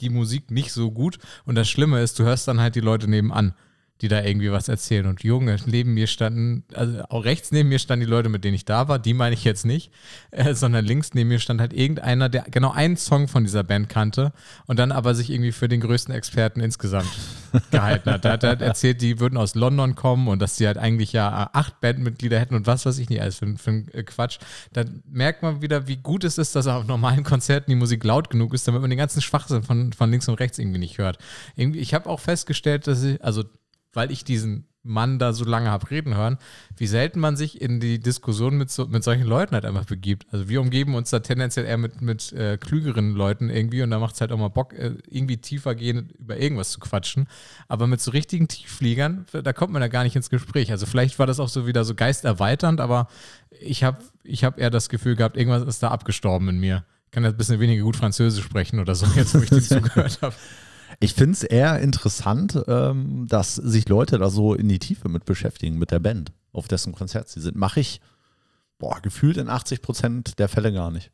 die 0.00 0.10
Musik 0.10 0.50
nicht 0.50 0.72
so 0.72 0.90
gut. 0.90 1.18
Und 1.44 1.54
das 1.54 1.68
Schlimme 1.68 2.00
ist, 2.02 2.18
du 2.18 2.24
hörst 2.24 2.46
dann 2.46 2.60
halt 2.60 2.74
die 2.74 2.80
Leute 2.80 3.08
nebenan. 3.08 3.54
Die 4.00 4.08
da 4.08 4.22
irgendwie 4.22 4.50
was 4.50 4.68
erzählen. 4.68 5.06
Und 5.06 5.22
Junge, 5.22 5.56
neben 5.66 5.94
mir 5.94 6.08
standen, 6.08 6.64
also 6.74 7.02
auch 7.08 7.24
rechts 7.24 7.52
neben 7.52 7.68
mir 7.68 7.78
standen 7.78 8.04
die 8.04 8.10
Leute, 8.10 8.28
mit 8.28 8.44
denen 8.44 8.54
ich 8.54 8.64
da 8.64 8.88
war, 8.88 8.98
die 8.98 9.14
meine 9.14 9.34
ich 9.34 9.44
jetzt 9.44 9.64
nicht, 9.64 9.92
äh, 10.30 10.54
sondern 10.54 10.84
links 10.84 11.14
neben 11.14 11.28
mir 11.28 11.38
stand 11.38 11.60
halt 11.60 11.72
irgendeiner, 11.72 12.28
der 12.28 12.42
genau 12.50 12.72
einen 12.72 12.96
Song 12.96 13.28
von 13.28 13.44
dieser 13.44 13.62
Band 13.62 13.88
kannte 13.88 14.32
und 14.66 14.78
dann 14.78 14.90
aber 14.90 15.14
sich 15.14 15.30
irgendwie 15.30 15.52
für 15.52 15.68
den 15.68 15.80
größten 15.80 16.12
Experten 16.12 16.60
insgesamt 16.60 17.08
gehalten 17.70 18.10
hat. 18.10 18.24
Der 18.24 18.32
hat 18.32 18.42
halt 18.42 18.62
erzählt, 18.62 19.00
die 19.00 19.20
würden 19.20 19.36
aus 19.36 19.54
London 19.54 19.94
kommen 19.94 20.26
und 20.26 20.42
dass 20.42 20.56
sie 20.56 20.66
halt 20.66 20.76
eigentlich 20.76 21.12
ja 21.12 21.50
acht 21.52 21.80
Bandmitglieder 21.80 22.38
hätten 22.40 22.56
und 22.56 22.66
was 22.66 22.84
weiß 22.86 22.98
ich 22.98 23.08
nicht 23.08 23.22
alles 23.22 23.38
für, 23.38 23.56
für 23.56 23.70
einen 23.70 23.88
äh, 23.92 24.02
Quatsch. 24.02 24.38
Da 24.72 24.84
merkt 25.08 25.42
man 25.42 25.62
wieder, 25.62 25.86
wie 25.86 25.98
gut 25.98 26.24
es 26.24 26.36
ist, 26.36 26.56
dass 26.56 26.66
auf 26.66 26.86
normalen 26.86 27.22
Konzerten 27.22 27.70
die 27.70 27.76
Musik 27.76 28.02
laut 28.02 28.28
genug 28.28 28.54
ist, 28.54 28.66
damit 28.66 28.80
man 28.80 28.90
den 28.90 28.98
ganzen 28.98 29.22
Schwachsinn 29.22 29.62
von, 29.62 29.92
von 29.92 30.10
links 30.10 30.28
und 30.28 30.34
rechts 30.40 30.58
irgendwie 30.58 30.80
nicht 30.80 30.98
hört. 30.98 31.18
Irgendwie, 31.54 31.78
ich 31.78 31.94
habe 31.94 32.10
auch 32.10 32.18
festgestellt, 32.18 32.88
dass 32.88 33.04
ich, 33.04 33.22
also 33.22 33.44
weil 33.94 34.10
ich 34.10 34.24
diesen 34.24 34.66
Mann 34.84 35.18
da 35.18 35.32
so 35.32 35.44
lange 35.44 35.70
habe 35.70 35.90
reden 35.90 36.14
hören, 36.14 36.38
wie 36.76 36.86
selten 36.86 37.18
man 37.18 37.36
sich 37.36 37.60
in 37.60 37.80
die 37.80 37.98
Diskussion 37.98 38.56
mit, 38.56 38.70
so, 38.70 38.86
mit 38.86 39.02
solchen 39.02 39.24
Leuten 39.24 39.54
halt 39.54 39.64
einfach 39.64 39.86
begibt. 39.86 40.26
Also 40.30 40.48
wir 40.48 40.60
umgeben 40.60 40.94
uns 40.94 41.10
da 41.10 41.20
tendenziell 41.20 41.64
eher 41.64 41.78
mit, 41.78 42.02
mit 42.02 42.32
äh, 42.34 42.58
klügeren 42.58 43.14
Leuten 43.14 43.48
irgendwie 43.48 43.82
und 43.82 43.90
da 43.90 43.98
macht 43.98 44.14
es 44.14 44.20
halt 44.20 44.30
auch 44.30 44.38
mal 44.38 44.48
Bock, 44.48 44.74
äh, 44.74 44.96
irgendwie 45.08 45.38
tiefer 45.38 45.74
gehen, 45.74 46.10
über 46.18 46.36
irgendwas 46.36 46.70
zu 46.70 46.80
quatschen. 46.80 47.26
Aber 47.66 47.86
mit 47.86 48.00
so 48.00 48.10
richtigen 48.10 48.46
Tieffliegern, 48.46 49.24
da 49.32 49.52
kommt 49.52 49.72
man 49.72 49.82
ja 49.82 49.88
gar 49.88 50.04
nicht 50.04 50.16
ins 50.16 50.30
Gespräch. 50.30 50.70
Also 50.70 50.84
vielleicht 50.84 51.18
war 51.18 51.26
das 51.26 51.40
auch 51.40 51.48
so 51.48 51.66
wieder 51.66 51.84
so 51.84 51.94
geisterweiternd, 51.94 52.80
aber 52.80 53.08
ich 53.50 53.84
habe 53.84 53.98
ich 54.22 54.44
hab 54.44 54.58
eher 54.58 54.70
das 54.70 54.90
Gefühl 54.90 55.16
gehabt, 55.16 55.36
irgendwas 55.36 55.62
ist 55.62 55.82
da 55.82 55.88
abgestorben 55.88 56.48
in 56.50 56.58
mir. 56.58 56.84
Ich 57.06 57.10
kann 57.10 57.24
jetzt 57.24 57.34
ein 57.34 57.38
bisschen 57.38 57.60
weniger 57.60 57.84
gut 57.84 57.96
Französisch 57.96 58.44
sprechen 58.44 58.80
oder 58.80 58.94
so, 58.94 59.06
jetzt 59.16 59.34
wo 59.34 59.38
ich 59.40 59.48
dir 59.48 59.62
zugehört 59.62 60.20
habe. 60.20 60.34
Ich 61.00 61.14
finde 61.14 61.32
es 61.32 61.42
eher 61.42 61.80
interessant, 61.80 62.60
ähm, 62.66 63.26
dass 63.28 63.54
sich 63.56 63.88
Leute 63.88 64.18
da 64.18 64.30
so 64.30 64.54
in 64.54 64.68
die 64.68 64.78
Tiefe 64.78 65.08
mit 65.08 65.24
beschäftigen, 65.24 65.78
mit 65.78 65.90
der 65.90 65.98
Band, 65.98 66.32
auf 66.52 66.68
dessen 66.68 66.92
Konzert 66.92 67.28
sie 67.28 67.40
sind. 67.40 67.56
Mache 67.56 67.80
ich, 67.80 68.00
boah, 68.78 69.00
gefühlt 69.00 69.36
in 69.36 69.48
80 69.48 69.82
Prozent 69.82 70.38
der 70.38 70.48
Fälle 70.48 70.72
gar 70.72 70.90
nicht. 70.90 71.10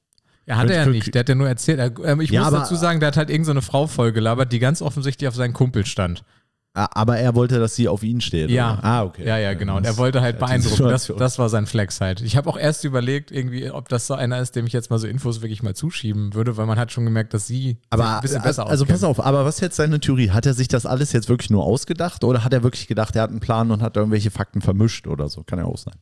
Ja, 0.47 0.57
hat 0.57 0.71
er 0.71 0.85
ja 0.85 0.87
nicht. 0.87 1.15
Der 1.15 1.21
hat 1.21 1.29
ja 1.29 1.35
nur 1.35 1.49
erzählt. 1.49 1.79
Er, 1.79 2.19
ich 2.19 2.31
ja, 2.31 2.43
muss 2.43 2.51
dazu 2.51 2.75
sagen, 2.75 2.99
der 3.01 3.09
hat 3.09 3.17
halt 3.17 3.31
irgendeine 3.31 3.61
so 3.61 3.67
Frau 3.67 3.87
vollgelabert, 3.87 4.53
die 4.53 4.59
ganz 4.59 4.83
offensichtlich 4.83 5.29
auf 5.29 5.35
seinen 5.35 5.53
Kumpel 5.53 5.87
stand. 5.87 6.25
Ah, 6.73 6.89
aber 6.95 7.19
er 7.19 7.35
wollte, 7.35 7.59
dass 7.59 7.75
sie 7.75 7.89
auf 7.89 8.05
ihn 8.05 8.21
steht. 8.21 8.49
Ja, 8.49 8.75
oder? 8.75 8.85
ah, 8.85 9.03
okay. 9.03 9.27
Ja, 9.27 9.39
ja, 9.39 9.55
genau. 9.55 9.77
Und 9.79 9.85
er 9.85 9.97
wollte 9.97 10.21
halt 10.21 10.39
beeindrucken. 10.39 10.89
Das, 10.89 11.13
das 11.19 11.39
war 11.39 11.49
sein 11.49 11.67
Flex 11.67 12.01
halt. 12.01 12.21
Ich 12.21 12.37
habe 12.37 12.49
auch 12.49 12.57
erst 12.57 12.85
überlegt, 12.85 13.33
irgendwie, 13.33 13.69
ob 13.73 13.89
das 13.89 14.07
so 14.07 14.15
einer 14.15 14.39
ist, 14.39 14.55
dem 14.55 14.67
ich 14.67 14.73
jetzt 14.73 14.89
mal 14.89 14.99
so 14.99 15.09
Infos 15.09 15.43
wirklich 15.43 15.65
mal 15.65 15.75
zuschieben 15.75 16.33
würde, 16.33 16.57
weil 16.57 16.67
man 16.67 16.79
hat 16.79 16.93
schon 16.93 17.05
gemerkt, 17.05 17.35
dass 17.35 17.49
sie 17.49 17.79
aber, 17.91 18.17
ein 18.17 18.21
bisschen 18.21 18.43
besser 18.43 18.69
Also 18.69 18.87
pass 18.87 19.03
auf, 19.03 19.19
aber 19.19 19.45
was 19.45 19.57
ist 19.57 19.63
jetzt 19.63 19.77
seine 19.77 19.99
Theorie? 19.99 20.31
Hat 20.31 20.47
er 20.47 20.55
sich 20.55 20.69
das 20.69 20.87
alles 20.87 21.13
jetzt 21.13 21.29
wirklich 21.29 21.51
nur 21.51 21.65
ausgedacht 21.65 22.23
oder 22.23 22.45
hat 22.45 22.53
er 22.53 22.63
wirklich 22.63 22.87
gedacht, 22.87 23.17
er 23.17 23.23
hat 23.23 23.31
einen 23.31 23.41
Plan 23.41 23.73
und 23.73 23.83
hat 23.83 23.97
irgendwelche 23.97 24.31
Fakten 24.31 24.61
vermischt 24.61 25.09
oder 25.09 25.29
so? 25.29 25.43
Kann 25.43 25.59
ja 25.59 25.65
auch 25.65 25.79
sein. 25.79 25.95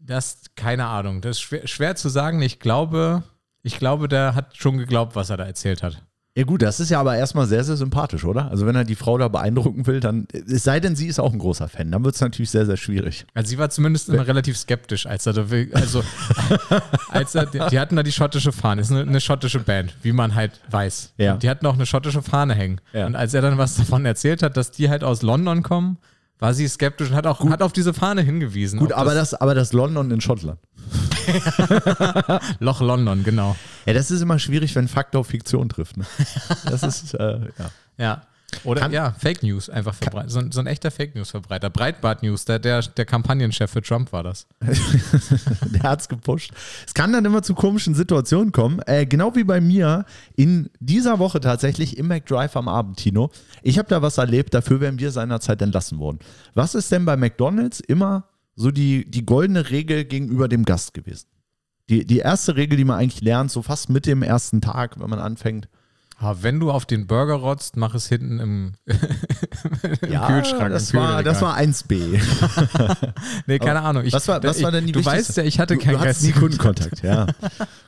Das, 0.00 0.42
keine 0.56 0.86
Ahnung. 0.86 1.20
Das 1.20 1.36
ist 1.36 1.40
schwer, 1.40 1.66
schwer 1.68 1.94
zu 1.94 2.08
sagen. 2.08 2.42
Ich 2.42 2.58
glaube, 2.58 3.22
ich 3.62 3.78
glaube, 3.78 4.08
der 4.08 4.34
hat 4.34 4.56
schon 4.56 4.78
geglaubt, 4.78 5.14
was 5.14 5.30
er 5.30 5.36
da 5.36 5.44
erzählt 5.44 5.84
hat. 5.84 6.02
Ja 6.36 6.44
gut, 6.44 6.60
das 6.60 6.80
ist 6.80 6.90
ja 6.90 7.00
aber 7.00 7.16
erstmal 7.16 7.46
sehr, 7.46 7.64
sehr 7.64 7.78
sympathisch, 7.78 8.26
oder? 8.26 8.50
Also 8.50 8.66
wenn 8.66 8.76
er 8.76 8.84
die 8.84 8.94
Frau 8.94 9.16
da 9.16 9.28
beeindrucken 9.28 9.86
will, 9.86 10.00
dann, 10.00 10.28
es 10.32 10.64
sei 10.64 10.80
denn, 10.80 10.94
sie 10.94 11.06
ist 11.06 11.18
auch 11.18 11.32
ein 11.32 11.38
großer 11.38 11.66
Fan, 11.66 11.90
dann 11.90 12.04
wird 12.04 12.14
es 12.14 12.20
natürlich 12.20 12.50
sehr, 12.50 12.66
sehr 12.66 12.76
schwierig. 12.76 13.24
Also 13.32 13.48
sie 13.48 13.58
war 13.58 13.70
zumindest 13.70 14.10
immer 14.10 14.26
relativ 14.26 14.58
skeptisch, 14.58 15.06
als 15.06 15.24
er 15.24 15.32
da 15.32 15.48
will, 15.48 15.70
also 15.72 16.04
als 17.08 17.34
er, 17.34 17.46
die 17.46 17.80
hatten 17.80 17.96
da 17.96 18.02
die 18.02 18.12
schottische 18.12 18.52
Fahne, 18.52 18.82
ist 18.82 18.92
eine, 18.92 19.00
eine 19.00 19.22
schottische 19.22 19.60
Band, 19.60 19.94
wie 20.02 20.12
man 20.12 20.34
halt 20.34 20.60
weiß. 20.70 21.14
Ja. 21.16 21.38
Die 21.38 21.48
hatten 21.48 21.64
auch 21.64 21.74
eine 21.74 21.86
schottische 21.86 22.20
Fahne 22.20 22.54
hängen. 22.54 22.82
Ja. 22.92 23.06
Und 23.06 23.16
als 23.16 23.32
er 23.32 23.40
dann 23.40 23.56
was 23.56 23.76
davon 23.76 24.04
erzählt 24.04 24.42
hat, 24.42 24.58
dass 24.58 24.70
die 24.70 24.90
halt 24.90 25.04
aus 25.04 25.22
London 25.22 25.62
kommen, 25.62 25.96
war 26.38 26.54
sie 26.54 26.68
skeptisch 26.68 27.10
und 27.10 27.16
hat 27.16 27.26
auch 27.26 27.48
hat 27.48 27.62
auf 27.62 27.72
diese 27.72 27.94
Fahne 27.94 28.22
hingewiesen. 28.22 28.78
Gut, 28.78 28.92
aber 28.92 29.14
das, 29.14 29.34
aber 29.34 29.54
das 29.54 29.72
London 29.72 30.10
in 30.10 30.20
Schottland. 30.20 30.58
Loch 32.60 32.80
London, 32.80 33.24
genau. 33.24 33.56
Ja, 33.86 33.94
das 33.94 34.10
ist 34.10 34.20
immer 34.20 34.38
schwierig, 34.38 34.74
wenn 34.74 34.88
Fakt 34.88 35.16
auf 35.16 35.28
Fiktion 35.28 35.68
trifft. 35.68 35.96
Ne? 35.96 36.04
Das 36.66 36.82
ist, 36.82 37.14
äh, 37.14 37.40
ja. 37.58 37.70
Ja. 37.98 38.22
Oder 38.64 38.80
kann, 38.80 38.92
ja, 38.92 39.12
Fake 39.12 39.42
News 39.42 39.68
einfach 39.68 39.94
verbreitet. 39.94 40.30
So, 40.30 40.40
so, 40.50 40.60
ein 40.60 40.66
echter 40.66 40.90
Fake 40.90 41.14
News-Verbreiter. 41.14 41.70
Breitbart 41.70 42.22
News, 42.22 42.44
der, 42.44 42.58
der, 42.58 42.82
der 42.82 43.04
Kampagnenchef 43.04 43.70
für 43.70 43.82
Trump 43.82 44.12
war 44.12 44.22
das. 44.22 44.46
der 44.60 45.82
hat 45.82 46.00
es 46.00 46.08
gepusht. 46.08 46.52
Es 46.86 46.94
kann 46.94 47.12
dann 47.12 47.24
immer 47.24 47.42
zu 47.42 47.54
komischen 47.54 47.94
Situationen 47.94 48.52
kommen. 48.52 48.80
Äh, 48.86 49.06
genau 49.06 49.34
wie 49.34 49.44
bei 49.44 49.60
mir 49.60 50.04
in 50.34 50.70
dieser 50.80 51.18
Woche 51.18 51.40
tatsächlich 51.40 51.96
im 51.98 52.08
McDrive 52.08 52.56
am 52.56 52.68
Abend, 52.68 52.96
Tino. 52.98 53.30
Ich 53.62 53.78
habe 53.78 53.88
da 53.88 54.02
was 54.02 54.18
erlebt, 54.18 54.54
dafür 54.54 54.80
wären 54.80 54.98
wir 54.98 55.10
seinerzeit 55.10 55.60
entlassen 55.62 55.98
worden. 55.98 56.18
Was 56.54 56.74
ist 56.74 56.90
denn 56.92 57.04
bei 57.04 57.16
McDonalds 57.16 57.80
immer 57.80 58.28
so 58.54 58.70
die, 58.70 59.10
die 59.10 59.26
goldene 59.26 59.70
Regel 59.70 60.04
gegenüber 60.04 60.48
dem 60.48 60.64
Gast 60.64 60.94
gewesen? 60.94 61.26
Die, 61.88 62.04
die 62.04 62.18
erste 62.18 62.56
Regel, 62.56 62.76
die 62.76 62.84
man 62.84 62.98
eigentlich 62.98 63.20
lernt, 63.20 63.50
so 63.50 63.62
fast 63.62 63.90
mit 63.90 64.06
dem 64.06 64.22
ersten 64.22 64.60
Tag, 64.60 64.98
wenn 64.98 65.08
man 65.08 65.20
anfängt. 65.20 65.68
Ja, 66.20 66.42
wenn 66.42 66.60
du 66.60 66.70
auf 66.70 66.86
den 66.86 67.06
Burger 67.06 67.34
rotzt, 67.34 67.76
mach 67.76 67.94
es 67.94 68.08
hinten 68.08 68.40
im, 68.40 68.72
im 70.00 70.12
ja, 70.12 70.26
Kühlschrank. 70.26 70.70
Das, 70.70 70.90
im 70.90 70.98
war, 70.98 71.22
das 71.22 71.42
war 71.42 71.58
1b. 71.58 72.18
nee, 73.46 73.58
keine 73.58 73.82
Ahnung. 73.82 74.02
Ich, 74.04 74.14
was 74.14 74.26
war, 74.26 74.42
was 74.42 74.56
ich, 74.56 74.64
war 74.64 74.72
denn 74.72 74.86
die 74.86 74.92
Du 74.92 75.04
weißt 75.04 75.36
ja, 75.36 75.42
ich 75.42 75.60
hatte 75.60 75.76
keinen 75.76 76.00
du 76.00 76.26
nie 76.26 76.32
Kundenkontakt. 76.32 77.02
Ja. 77.02 77.26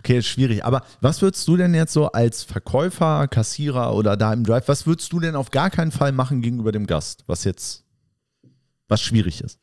Okay, 0.00 0.18
ist 0.18 0.26
schwierig. 0.26 0.62
Aber 0.64 0.82
was 1.00 1.22
würdest 1.22 1.48
du 1.48 1.56
denn 1.56 1.74
jetzt 1.74 1.94
so 1.94 2.12
als 2.12 2.42
Verkäufer, 2.42 3.28
Kassierer 3.28 3.94
oder 3.94 4.18
da 4.18 4.34
im 4.34 4.44
Drive, 4.44 4.68
was 4.68 4.86
würdest 4.86 5.10
du 5.10 5.20
denn 5.20 5.34
auf 5.34 5.50
gar 5.50 5.70
keinen 5.70 5.90
Fall 5.90 6.12
machen 6.12 6.42
gegenüber 6.42 6.70
dem 6.70 6.86
Gast, 6.86 7.24
was 7.26 7.44
jetzt, 7.44 7.84
was 8.88 9.00
schwierig 9.00 9.40
ist? 9.42 9.58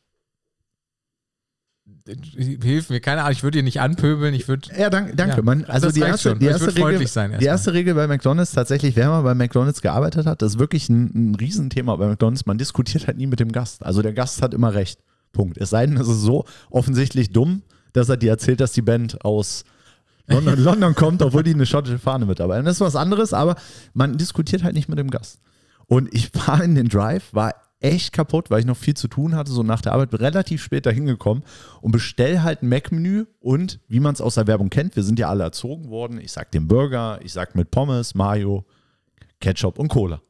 Hilf 2.06 2.90
mir, 2.90 3.00
keine 3.00 3.22
Ahnung, 3.22 3.32
ich 3.32 3.42
würde 3.42 3.58
dir 3.58 3.64
nicht 3.64 3.80
anpöbeln, 3.80 4.34
ich 4.34 4.46
würde. 4.46 4.68
Ja, 4.78 4.90
danke. 4.90 5.16
danke. 5.16 5.36
Ja, 5.36 5.42
Man, 5.42 5.64
also 5.64 5.90
die 5.90 6.00
erste, 6.00 6.36
die, 6.36 6.46
erste 6.46 6.74
Regel, 6.76 7.04
die 7.38 7.44
erste 7.44 7.72
Regel 7.72 7.94
bei 7.94 8.06
McDonalds 8.06 8.52
tatsächlich, 8.52 8.94
wer 8.94 9.08
mal 9.08 9.22
bei 9.22 9.34
McDonalds 9.34 9.82
gearbeitet 9.82 10.26
hat, 10.26 10.42
das 10.42 10.54
ist 10.54 10.58
wirklich 10.58 10.88
ein, 10.88 11.32
ein 11.32 11.34
Riesenthema 11.34 11.96
bei 11.96 12.06
McDonalds. 12.06 12.46
Man 12.46 12.58
diskutiert 12.58 13.06
halt 13.06 13.16
nie 13.16 13.26
mit 13.26 13.40
dem 13.40 13.50
Gast. 13.50 13.84
Also 13.84 14.02
der 14.02 14.12
Gast 14.12 14.42
hat 14.42 14.54
immer 14.54 14.74
recht. 14.74 15.00
Punkt. 15.32 15.58
Es 15.58 15.70
sei 15.70 15.86
denn, 15.86 15.96
es 15.96 16.08
ist 16.08 16.22
so 16.22 16.44
offensichtlich 16.70 17.30
dumm, 17.30 17.62
dass 17.92 18.08
er 18.08 18.16
dir 18.16 18.30
erzählt, 18.30 18.60
dass 18.60 18.72
die 18.72 18.82
Band 18.82 19.24
aus 19.24 19.64
London, 20.26 20.58
London 20.62 20.94
kommt, 20.94 21.22
obwohl 21.22 21.42
die 21.42 21.54
eine 21.54 21.66
schottische 21.66 21.98
Fahne 21.98 22.26
mitarbeiten. 22.26 22.64
Das 22.64 22.76
ist 22.76 22.80
was 22.80 22.96
anderes, 22.96 23.32
aber 23.32 23.56
man 23.94 24.16
diskutiert 24.16 24.62
halt 24.64 24.74
nicht 24.74 24.88
mit 24.88 24.98
dem 24.98 25.10
Gast. 25.10 25.40
Und 25.86 26.12
ich 26.12 26.30
war 26.34 26.62
in 26.62 26.74
den 26.74 26.88
Drive, 26.88 27.32
war 27.32 27.54
echt 27.80 28.12
kaputt, 28.12 28.50
weil 28.50 28.60
ich 28.60 28.66
noch 28.66 28.76
viel 28.76 28.94
zu 28.94 29.08
tun 29.08 29.34
hatte, 29.34 29.52
so 29.52 29.62
nach 29.62 29.82
der 29.82 29.92
Arbeit 29.92 30.14
relativ 30.14 30.62
spät 30.62 30.86
dahin 30.86 31.06
gekommen 31.06 31.42
und 31.80 31.92
bestell 31.92 32.40
halt 32.40 32.62
ein 32.62 32.68
Mac-Menü 32.68 33.26
und 33.38 33.80
wie 33.88 34.00
man 34.00 34.14
es 34.14 34.20
aus 34.20 34.36
der 34.36 34.46
Werbung 34.46 34.70
kennt, 34.70 34.96
wir 34.96 35.02
sind 35.02 35.18
ja 35.18 35.28
alle 35.28 35.44
erzogen 35.44 35.88
worden, 35.90 36.20
ich 36.20 36.32
sag 36.32 36.50
den 36.52 36.68
Burger, 36.68 37.20
ich 37.22 37.32
sag 37.32 37.54
mit 37.54 37.70
Pommes, 37.70 38.14
Mayo, 38.14 38.64
Ketchup 39.40 39.78
und 39.78 39.88
Cola. 39.88 40.22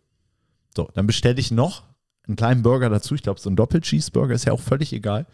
So, 0.74 0.90
dann 0.94 1.06
bestelle 1.06 1.38
ich 1.38 1.50
noch 1.50 1.85
einen 2.26 2.37
kleinen 2.37 2.62
Burger 2.62 2.90
dazu, 2.90 3.14
ich 3.14 3.22
glaube 3.22 3.40
so 3.40 3.48
ein 3.48 3.56
Doppel-Cheeseburger, 3.56 4.35
ist 4.35 4.46
ja 4.46 4.52
auch 4.52 4.61
völlig 4.61 4.92
egal. 4.92 5.26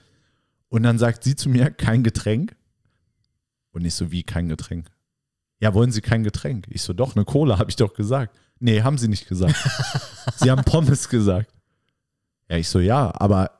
Und 0.68 0.82
dann 0.82 0.98
sagt 0.98 1.24
sie 1.24 1.36
zu 1.36 1.48
mir, 1.48 1.70
kein 1.70 2.02
Getränk. 2.02 2.56
Und 3.72 3.82
nicht 3.82 3.94
so 3.94 4.10
wie 4.10 4.22
kein 4.22 4.48
Getränk. 4.48 4.90
Ja, 5.62 5.74
wollen 5.74 5.92
Sie 5.92 6.00
kein 6.00 6.24
Getränk? 6.24 6.66
Ich 6.70 6.82
so, 6.82 6.92
doch, 6.92 7.14
eine 7.14 7.24
Cola, 7.24 7.58
habe 7.58 7.70
ich 7.70 7.76
doch 7.76 7.94
gesagt. 7.94 8.36
Nee, 8.58 8.82
haben 8.82 8.98
Sie 8.98 9.06
nicht 9.06 9.28
gesagt. 9.28 9.54
Sie 10.36 10.50
haben 10.50 10.64
Pommes 10.64 11.08
gesagt. 11.08 11.52
Ja, 12.52 12.58
ich 12.58 12.68
so, 12.68 12.80
ja, 12.80 13.10
aber 13.14 13.50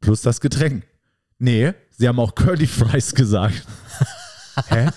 plus 0.00 0.22
das 0.22 0.40
Getränk. 0.40 0.84
Nee, 1.40 1.72
sie 1.90 2.06
haben 2.06 2.20
auch 2.20 2.36
Curly 2.36 2.68
Fries 2.68 3.12
gesagt. 3.12 3.66
Hä? 4.68 4.88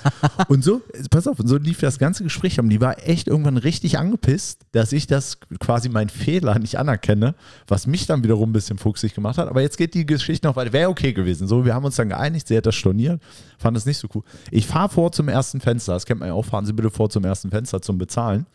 Und 0.49 0.63
so, 0.63 0.83
pass 1.09 1.25
auf, 1.25 1.39
und 1.39 1.47
so 1.47 1.57
lief 1.57 1.79
das 1.79 1.97
ganze 1.97 2.23
Gespräch 2.23 2.59
Und 2.59 2.69
Die 2.69 2.79
war 2.79 3.07
echt 3.07 3.27
irgendwann 3.27 3.57
richtig 3.57 3.97
angepisst, 3.97 4.61
dass 4.73 4.91
ich 4.91 5.07
das 5.07 5.39
quasi 5.59 5.89
mein 5.89 6.09
Fehler 6.09 6.59
nicht 6.59 6.77
anerkenne, 6.77 7.33
was 7.67 7.87
mich 7.87 8.05
dann 8.05 8.23
wiederum 8.23 8.51
ein 8.51 8.53
bisschen 8.53 8.77
fuchsig 8.77 9.15
gemacht 9.15 9.39
hat. 9.39 9.47
Aber 9.47 9.61
jetzt 9.61 9.79
geht 9.79 9.95
die 9.95 10.05
Geschichte 10.05 10.45
noch 10.45 10.55
weiter. 10.55 10.71
Wäre 10.71 10.91
okay 10.91 11.11
gewesen. 11.11 11.47
So, 11.47 11.65
wir 11.65 11.73
haben 11.73 11.85
uns 11.85 11.95
dann 11.95 12.09
geeinigt, 12.09 12.47
sie 12.47 12.55
hat 12.55 12.67
das 12.67 12.75
storniert, 12.75 13.19
fand 13.57 13.75
das 13.75 13.87
nicht 13.87 13.97
so 13.97 14.07
cool. 14.13 14.21
Ich 14.51 14.67
fahre 14.67 14.89
vor 14.89 15.11
zum 15.11 15.27
ersten 15.27 15.59
Fenster, 15.59 15.93
das 15.93 16.05
kennt 16.05 16.19
man 16.19 16.29
ja 16.29 16.35
auch, 16.35 16.45
fahren 16.45 16.67
Sie 16.67 16.73
bitte 16.73 16.91
vor 16.91 17.09
zum 17.09 17.25
ersten 17.25 17.49
Fenster 17.49 17.81
zum 17.81 17.97
Bezahlen. 17.97 18.45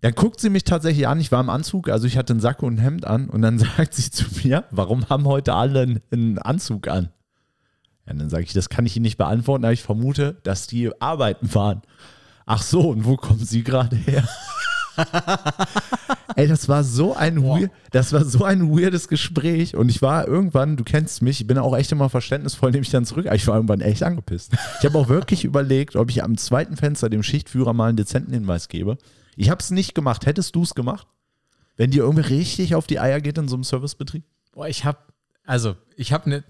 Dann 0.00 0.14
guckt 0.14 0.40
sie 0.40 0.50
mich 0.50 0.64
tatsächlich 0.64 1.08
an, 1.08 1.18
ich 1.18 1.32
war 1.32 1.40
im 1.40 1.48
Anzug, 1.48 1.88
also 1.88 2.06
ich 2.06 2.18
hatte 2.18 2.34
einen 2.34 2.40
Sack 2.40 2.62
und 2.62 2.74
ein 2.74 2.78
Hemd 2.78 3.06
an 3.06 3.28
und 3.28 3.42
dann 3.42 3.58
sagt 3.76 3.94
sie 3.94 4.10
zu 4.10 4.26
mir, 4.42 4.64
warum 4.70 5.08
haben 5.08 5.24
heute 5.24 5.54
alle 5.54 6.00
einen 6.10 6.38
Anzug 6.38 6.88
an? 6.88 7.08
Ja, 8.06 8.12
dann 8.12 8.28
sage 8.28 8.44
ich, 8.44 8.52
das 8.52 8.68
kann 8.68 8.84
ich 8.84 8.96
Ihnen 8.96 9.04
nicht 9.04 9.16
beantworten, 9.16 9.64
aber 9.64 9.72
ich 9.72 9.82
vermute, 9.82 10.36
dass 10.42 10.66
die 10.66 10.90
arbeiten 11.00 11.54
waren. 11.54 11.82
Ach 12.44 12.62
so, 12.62 12.90
und 12.90 13.06
wo 13.06 13.16
kommen 13.16 13.44
Sie 13.44 13.64
gerade 13.64 13.96
her? 13.96 14.28
Ey, 16.36 16.46
das 16.48 16.68
war 16.68 16.84
so 16.84 17.14
ein 17.14 17.42
weird, 17.42 17.70
das 17.90 18.12
war 18.12 18.24
so 18.24 18.44
ein 18.44 18.70
weirdes 18.70 19.08
Gespräch 19.08 19.76
und 19.76 19.88
ich 19.88 20.02
war 20.02 20.26
irgendwann, 20.26 20.76
du 20.76 20.84
kennst 20.84 21.22
mich, 21.22 21.40
ich 21.40 21.46
bin 21.46 21.58
auch 21.58 21.76
echt 21.76 21.92
immer 21.92 22.08
verständnisvoll, 22.08 22.70
nehme 22.70 22.82
ich 22.82 22.90
dann 22.90 23.04
zurück, 23.04 23.26
aber 23.26 23.34
ich 23.34 23.46
war 23.46 23.56
irgendwann 23.56 23.80
echt 23.80 24.02
angepisst. 24.02 24.52
Ich 24.80 24.84
habe 24.84 24.98
auch 24.98 25.08
wirklich 25.08 25.44
überlegt, 25.44 25.96
ob 25.96 26.10
ich 26.10 26.22
am 26.22 26.36
zweiten 26.36 26.76
Fenster 26.76 27.08
dem 27.08 27.22
Schichtführer 27.22 27.72
mal 27.72 27.88
einen 27.88 27.96
dezenten 27.96 28.32
Hinweis 28.32 28.68
gebe. 28.68 28.98
Ich 29.36 29.50
habe 29.50 29.60
es 29.60 29.70
nicht 29.70 29.94
gemacht. 29.94 30.26
Hättest 30.26 30.54
du 30.54 30.62
es 30.62 30.74
gemacht? 30.74 31.06
Wenn 31.76 31.90
dir 31.90 32.04
irgendwie 32.04 32.34
richtig 32.34 32.74
auf 32.74 32.86
die 32.86 33.00
Eier 33.00 33.20
geht 33.20 33.38
in 33.38 33.48
so 33.48 33.56
einem 33.56 33.64
Servicebetrieb? 33.64 34.24
Boah, 34.52 34.68
ich 34.68 34.84
habe, 34.84 34.98
also 35.44 35.76
ich 35.96 36.12
habe 36.12 36.26
eine, 36.26 36.44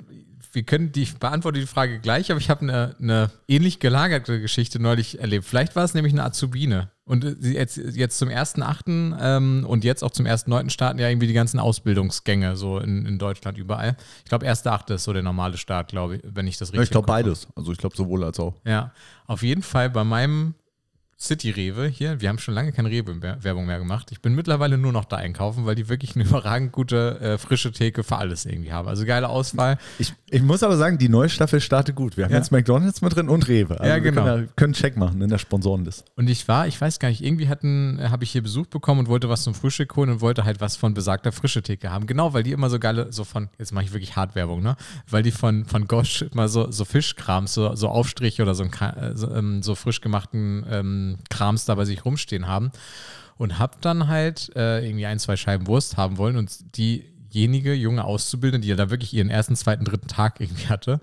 wir 0.52 0.62
können 0.62 0.92
die, 0.92 1.02
ich 1.02 1.14
beantworte 1.16 1.58
die 1.58 1.66
Frage 1.66 1.98
gleich, 1.98 2.30
aber 2.30 2.40
ich 2.40 2.50
habe 2.50 2.62
eine, 2.62 2.96
eine 3.00 3.30
ähnlich 3.48 3.80
gelagerte 3.80 4.40
Geschichte 4.40 4.80
neulich 4.80 5.20
erlebt. 5.20 5.44
Vielleicht 5.44 5.76
war 5.76 5.84
es 5.84 5.94
nämlich 5.94 6.12
eine 6.12 6.24
Azubine. 6.24 6.90
Und 7.04 7.24
äh, 7.24 7.36
sie 7.38 7.54
jetzt, 7.54 7.76
jetzt 7.76 8.18
zum 8.18 8.28
1.8. 8.28 9.16
Ähm, 9.20 9.64
und 9.66 9.84
jetzt 9.84 10.02
auch 10.02 10.10
zum 10.10 10.26
1.9. 10.26 10.70
starten 10.70 10.98
ja 10.98 11.08
irgendwie 11.08 11.26
die 11.26 11.32
ganzen 11.32 11.58
Ausbildungsgänge 11.58 12.56
so 12.56 12.78
in, 12.78 13.04
in 13.06 13.18
Deutschland 13.18 13.58
überall. 13.58 13.96
Ich 14.18 14.28
glaube, 14.28 14.46
1.8. 14.46 14.94
ist 14.94 15.04
so 15.04 15.12
der 15.12 15.22
normale 15.22 15.56
Start, 15.56 15.88
glaube 15.88 16.16
ich, 16.16 16.22
wenn 16.24 16.46
ich 16.46 16.58
das 16.58 16.72
richtig 16.72 16.84
ich 16.84 16.90
glaube 16.90 17.06
beides. 17.06 17.48
Also 17.56 17.72
ich 17.72 17.78
glaube 17.78 17.96
sowohl 17.96 18.24
als 18.24 18.38
auch. 18.40 18.54
Ja, 18.64 18.92
auf 19.26 19.42
jeden 19.42 19.62
Fall 19.62 19.90
bei 19.90 20.04
meinem 20.04 20.54
City 21.18 21.50
Rewe 21.50 21.86
hier, 21.86 22.20
wir 22.20 22.28
haben 22.28 22.38
schon 22.38 22.54
lange 22.54 22.72
keine 22.72 22.90
Rewe-Werbung 22.90 23.66
mehr 23.66 23.78
gemacht. 23.78 24.08
Ich 24.10 24.20
bin 24.20 24.34
mittlerweile 24.34 24.76
nur 24.78 24.92
noch 24.92 25.04
da 25.04 25.16
einkaufen, 25.16 25.64
weil 25.64 25.74
die 25.74 25.88
wirklich 25.88 26.14
eine 26.16 26.24
überragend 26.28 26.72
gute 26.72 27.20
äh, 27.20 27.38
frische 27.38 27.72
Theke 27.72 28.02
für 28.02 28.16
alles 28.16 28.44
irgendwie 28.46 28.72
haben. 28.72 28.88
Also 28.88 29.04
geile 29.04 29.28
Auswahl. 29.28 29.78
Ich, 29.98 30.12
ich 30.30 30.42
muss 30.42 30.62
aber 30.62 30.76
sagen, 30.76 30.98
die 30.98 31.08
neue 31.08 31.28
Staffel 31.28 31.60
startet 31.60 31.94
gut. 31.96 32.16
Wir 32.16 32.24
haben 32.24 32.32
Ja. 32.32 32.38
jetzt 32.38 32.50
McDonalds 32.52 33.00
mit 33.00 33.14
drin 33.14 33.28
und 33.28 33.48
Rewe. 33.48 33.80
Also 33.80 33.84
Ja, 33.84 33.94
wir 34.02 34.10
genau. 34.10 34.24
Können, 34.24 34.44
ja- 34.46 34.52
können 34.56 34.72
Check 34.72 34.96
machen 34.96 35.20
in 35.22 35.30
der 35.30 35.38
Sponsorenliste. 35.38 36.04
Und 36.16 36.28
ich 36.28 36.46
war, 36.48 36.66
ich 36.66 36.80
weiß 36.80 36.98
gar 36.98 37.08
nicht, 37.08 37.22
irgendwie 37.24 37.48
hatten, 37.48 37.98
habe 38.02 38.24
ich 38.24 38.30
hier 38.32 38.42
Besuch 38.42 38.66
bekommen 38.66 39.00
und 39.00 39.08
wollte 39.08 39.28
was 39.28 39.42
zum 39.44 39.54
Frühstück 39.54 39.94
holen 39.96 40.10
und 40.10 40.20
wollte 40.20 40.44
halt 40.44 40.60
was 40.60 40.76
von 40.76 40.94
besagter 40.94 41.32
frische 41.32 41.62
Theke 41.62 41.90
haben. 41.90 42.06
Genau, 42.06 42.34
weil 42.34 42.42
die 42.42 42.52
immer 42.52 42.70
so 42.70 42.78
geile, 42.78 43.12
so 43.12 43.24
von, 43.24 43.48
jetzt 43.58 43.72
mache 43.72 43.84
ich 43.84 43.92
wirklich 43.92 44.16
Hartwerbung, 44.16 44.62
ne? 44.62 44.76
Weil 45.08 45.22
die 45.22 45.30
von, 45.30 45.64
von 45.64 45.86
Gosch 45.86 46.22
immer 46.22 46.48
so, 46.48 46.70
so 46.70 46.84
Fischkrams, 46.84 47.54
so, 47.54 47.74
so 47.76 47.88
Aufstriche 47.88 48.42
oder 48.42 48.54
so, 48.54 48.64
ein, 48.64 48.72
äh, 48.72 49.16
so, 49.16 49.32
ähm, 49.34 49.62
so 49.62 49.74
frisch 49.74 50.00
gemachten 50.00 50.66
ähm, 50.70 51.03
Krams 51.30 51.64
da 51.64 51.74
bei 51.74 51.84
sich 51.84 52.04
rumstehen 52.04 52.46
haben. 52.46 52.70
Und 53.36 53.58
hab 53.58 53.80
dann 53.82 54.06
halt 54.06 54.54
äh, 54.54 54.86
irgendwie 54.86 55.06
ein, 55.06 55.18
zwei 55.18 55.36
Scheiben 55.36 55.66
Wurst 55.66 55.96
haben 55.96 56.18
wollen 56.18 56.36
und 56.36 56.76
diejenige 56.76 57.74
junge 57.74 58.04
Auszubildende, 58.04 58.62
die 58.64 58.68
ja 58.70 58.76
da 58.76 58.90
wirklich 58.90 59.12
ihren 59.12 59.28
ersten, 59.28 59.56
zweiten, 59.56 59.84
dritten 59.84 60.06
Tag 60.06 60.40
irgendwie 60.40 60.68
hatte, 60.68 61.00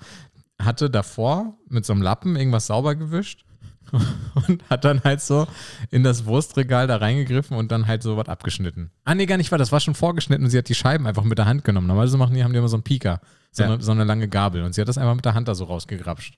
hatte 0.62 0.90
davor 0.90 1.58
mit 1.68 1.86
so 1.86 1.92
einem 1.92 2.02
Lappen 2.02 2.38
irgendwas 2.38 2.68
sauber 2.68 2.96
gewischt 2.96 3.44
und 4.48 4.64
hat 4.70 4.86
dann 4.86 5.04
halt 5.04 5.20
so 5.22 5.46
in 5.90 6.04
das 6.04 6.24
Wurstregal 6.26 6.88
da 6.88 6.98
reingegriffen 6.98 7.58
und 7.58 7.70
dann 7.72 7.88
halt 7.88 8.02
so 8.02 8.16
was 8.16 8.30
abgeschnitten. 8.30 8.92
Ah, 9.04 9.14
nee, 9.14 9.26
gar 9.26 9.36
nicht 9.36 9.52
wahr, 9.52 9.60
das 9.60 9.74
war 9.74 9.82
schon 9.82 9.96
vorgeschnitten 9.96 10.46
und 10.46 10.52
sie 10.52 10.58
hat 10.58 10.70
die 10.70 10.76
Scheiben 10.76 11.08
einfach 11.08 11.24
mit 11.26 11.38
der 11.38 11.48
Hand 11.48 11.66
genommen. 11.66 11.88
Normalerweise 11.88 12.18
machen 12.18 12.34
die, 12.36 12.46
haben 12.46 12.54
die 12.54 12.60
immer 12.60 12.70
so 12.70 12.78
einen 12.78 12.84
Pieker, 12.84 13.20
so, 13.52 13.64
Ja. 13.64 13.74
eine, 13.74 13.82
so 13.82 13.92
eine 13.92 14.06
lange 14.06 14.30
Gabel 14.30 14.64
und 14.64 14.74
sie 14.74 14.80
hat 14.80 14.88
das 14.88 14.98
einfach 14.98 15.16
mit 15.16 15.26
der 15.26 15.34
Hand 15.34 15.50
da 15.50 15.56
so 15.56 15.66
rausgegrapscht. 15.66 16.38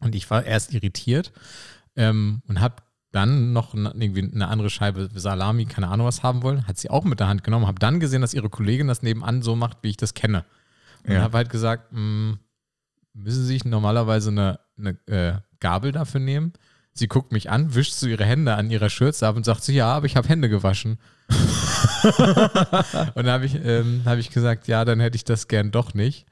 Und 0.00 0.14
ich 0.14 0.28
war 0.30 0.44
erst 0.44 0.74
irritiert 0.74 1.32
ähm, 1.96 2.42
und 2.46 2.60
habe 2.60 2.76
dann 3.12 3.52
noch 3.52 3.74
irgendwie 3.74 4.30
eine 4.30 4.48
andere 4.48 4.68
Scheibe 4.68 5.08
Salami, 5.14 5.64
keine 5.64 5.88
Ahnung 5.88 6.06
was 6.06 6.22
haben 6.22 6.42
wollen, 6.42 6.66
hat 6.66 6.76
sie 6.78 6.90
auch 6.90 7.04
mit 7.04 7.18
der 7.20 7.28
Hand 7.28 7.44
genommen, 7.44 7.66
habe 7.66 7.78
dann 7.78 7.98
gesehen, 8.00 8.20
dass 8.20 8.34
ihre 8.34 8.50
Kollegin 8.50 8.88
das 8.88 9.02
nebenan 9.02 9.40
so 9.42 9.56
macht, 9.56 9.78
wie 9.82 9.90
ich 9.90 9.96
das 9.96 10.12
kenne. 10.14 10.44
Und 11.06 11.14
Ja. 11.14 11.22
habe 11.22 11.36
halt 11.38 11.48
gesagt, 11.50 11.92
mh, 11.92 12.36
müssen 13.14 13.40
Sie 13.42 13.46
sich 13.46 13.64
normalerweise 13.64 14.30
eine, 14.30 14.60
eine 14.78 14.90
äh, 15.06 15.38
Gabel 15.60 15.92
dafür 15.92 16.20
nehmen? 16.20 16.52
Sie 16.92 17.08
guckt 17.08 17.32
mich 17.32 17.50
an, 17.50 17.74
wischt 17.74 17.92
so 17.92 18.06
ihre 18.06 18.24
Hände 18.24 18.54
an 18.54 18.70
ihrer 18.70 18.90
Schürze 18.90 19.26
ab 19.26 19.36
und 19.36 19.44
sagt 19.44 19.62
so, 19.64 19.72
ja, 19.72 19.88
aber 19.94 20.06
ich 20.06 20.16
habe 20.16 20.28
Hände 20.28 20.48
gewaschen. 20.48 20.98
und 21.28 23.16
dann 23.16 23.30
habe 23.30 23.46
ich, 23.46 23.54
ähm, 23.54 24.02
hab 24.04 24.18
ich 24.18 24.30
gesagt, 24.30 24.68
ja, 24.68 24.84
dann 24.84 25.00
hätte 25.00 25.16
ich 25.16 25.24
das 25.24 25.48
gern 25.48 25.70
doch 25.70 25.94
nicht. 25.94 26.26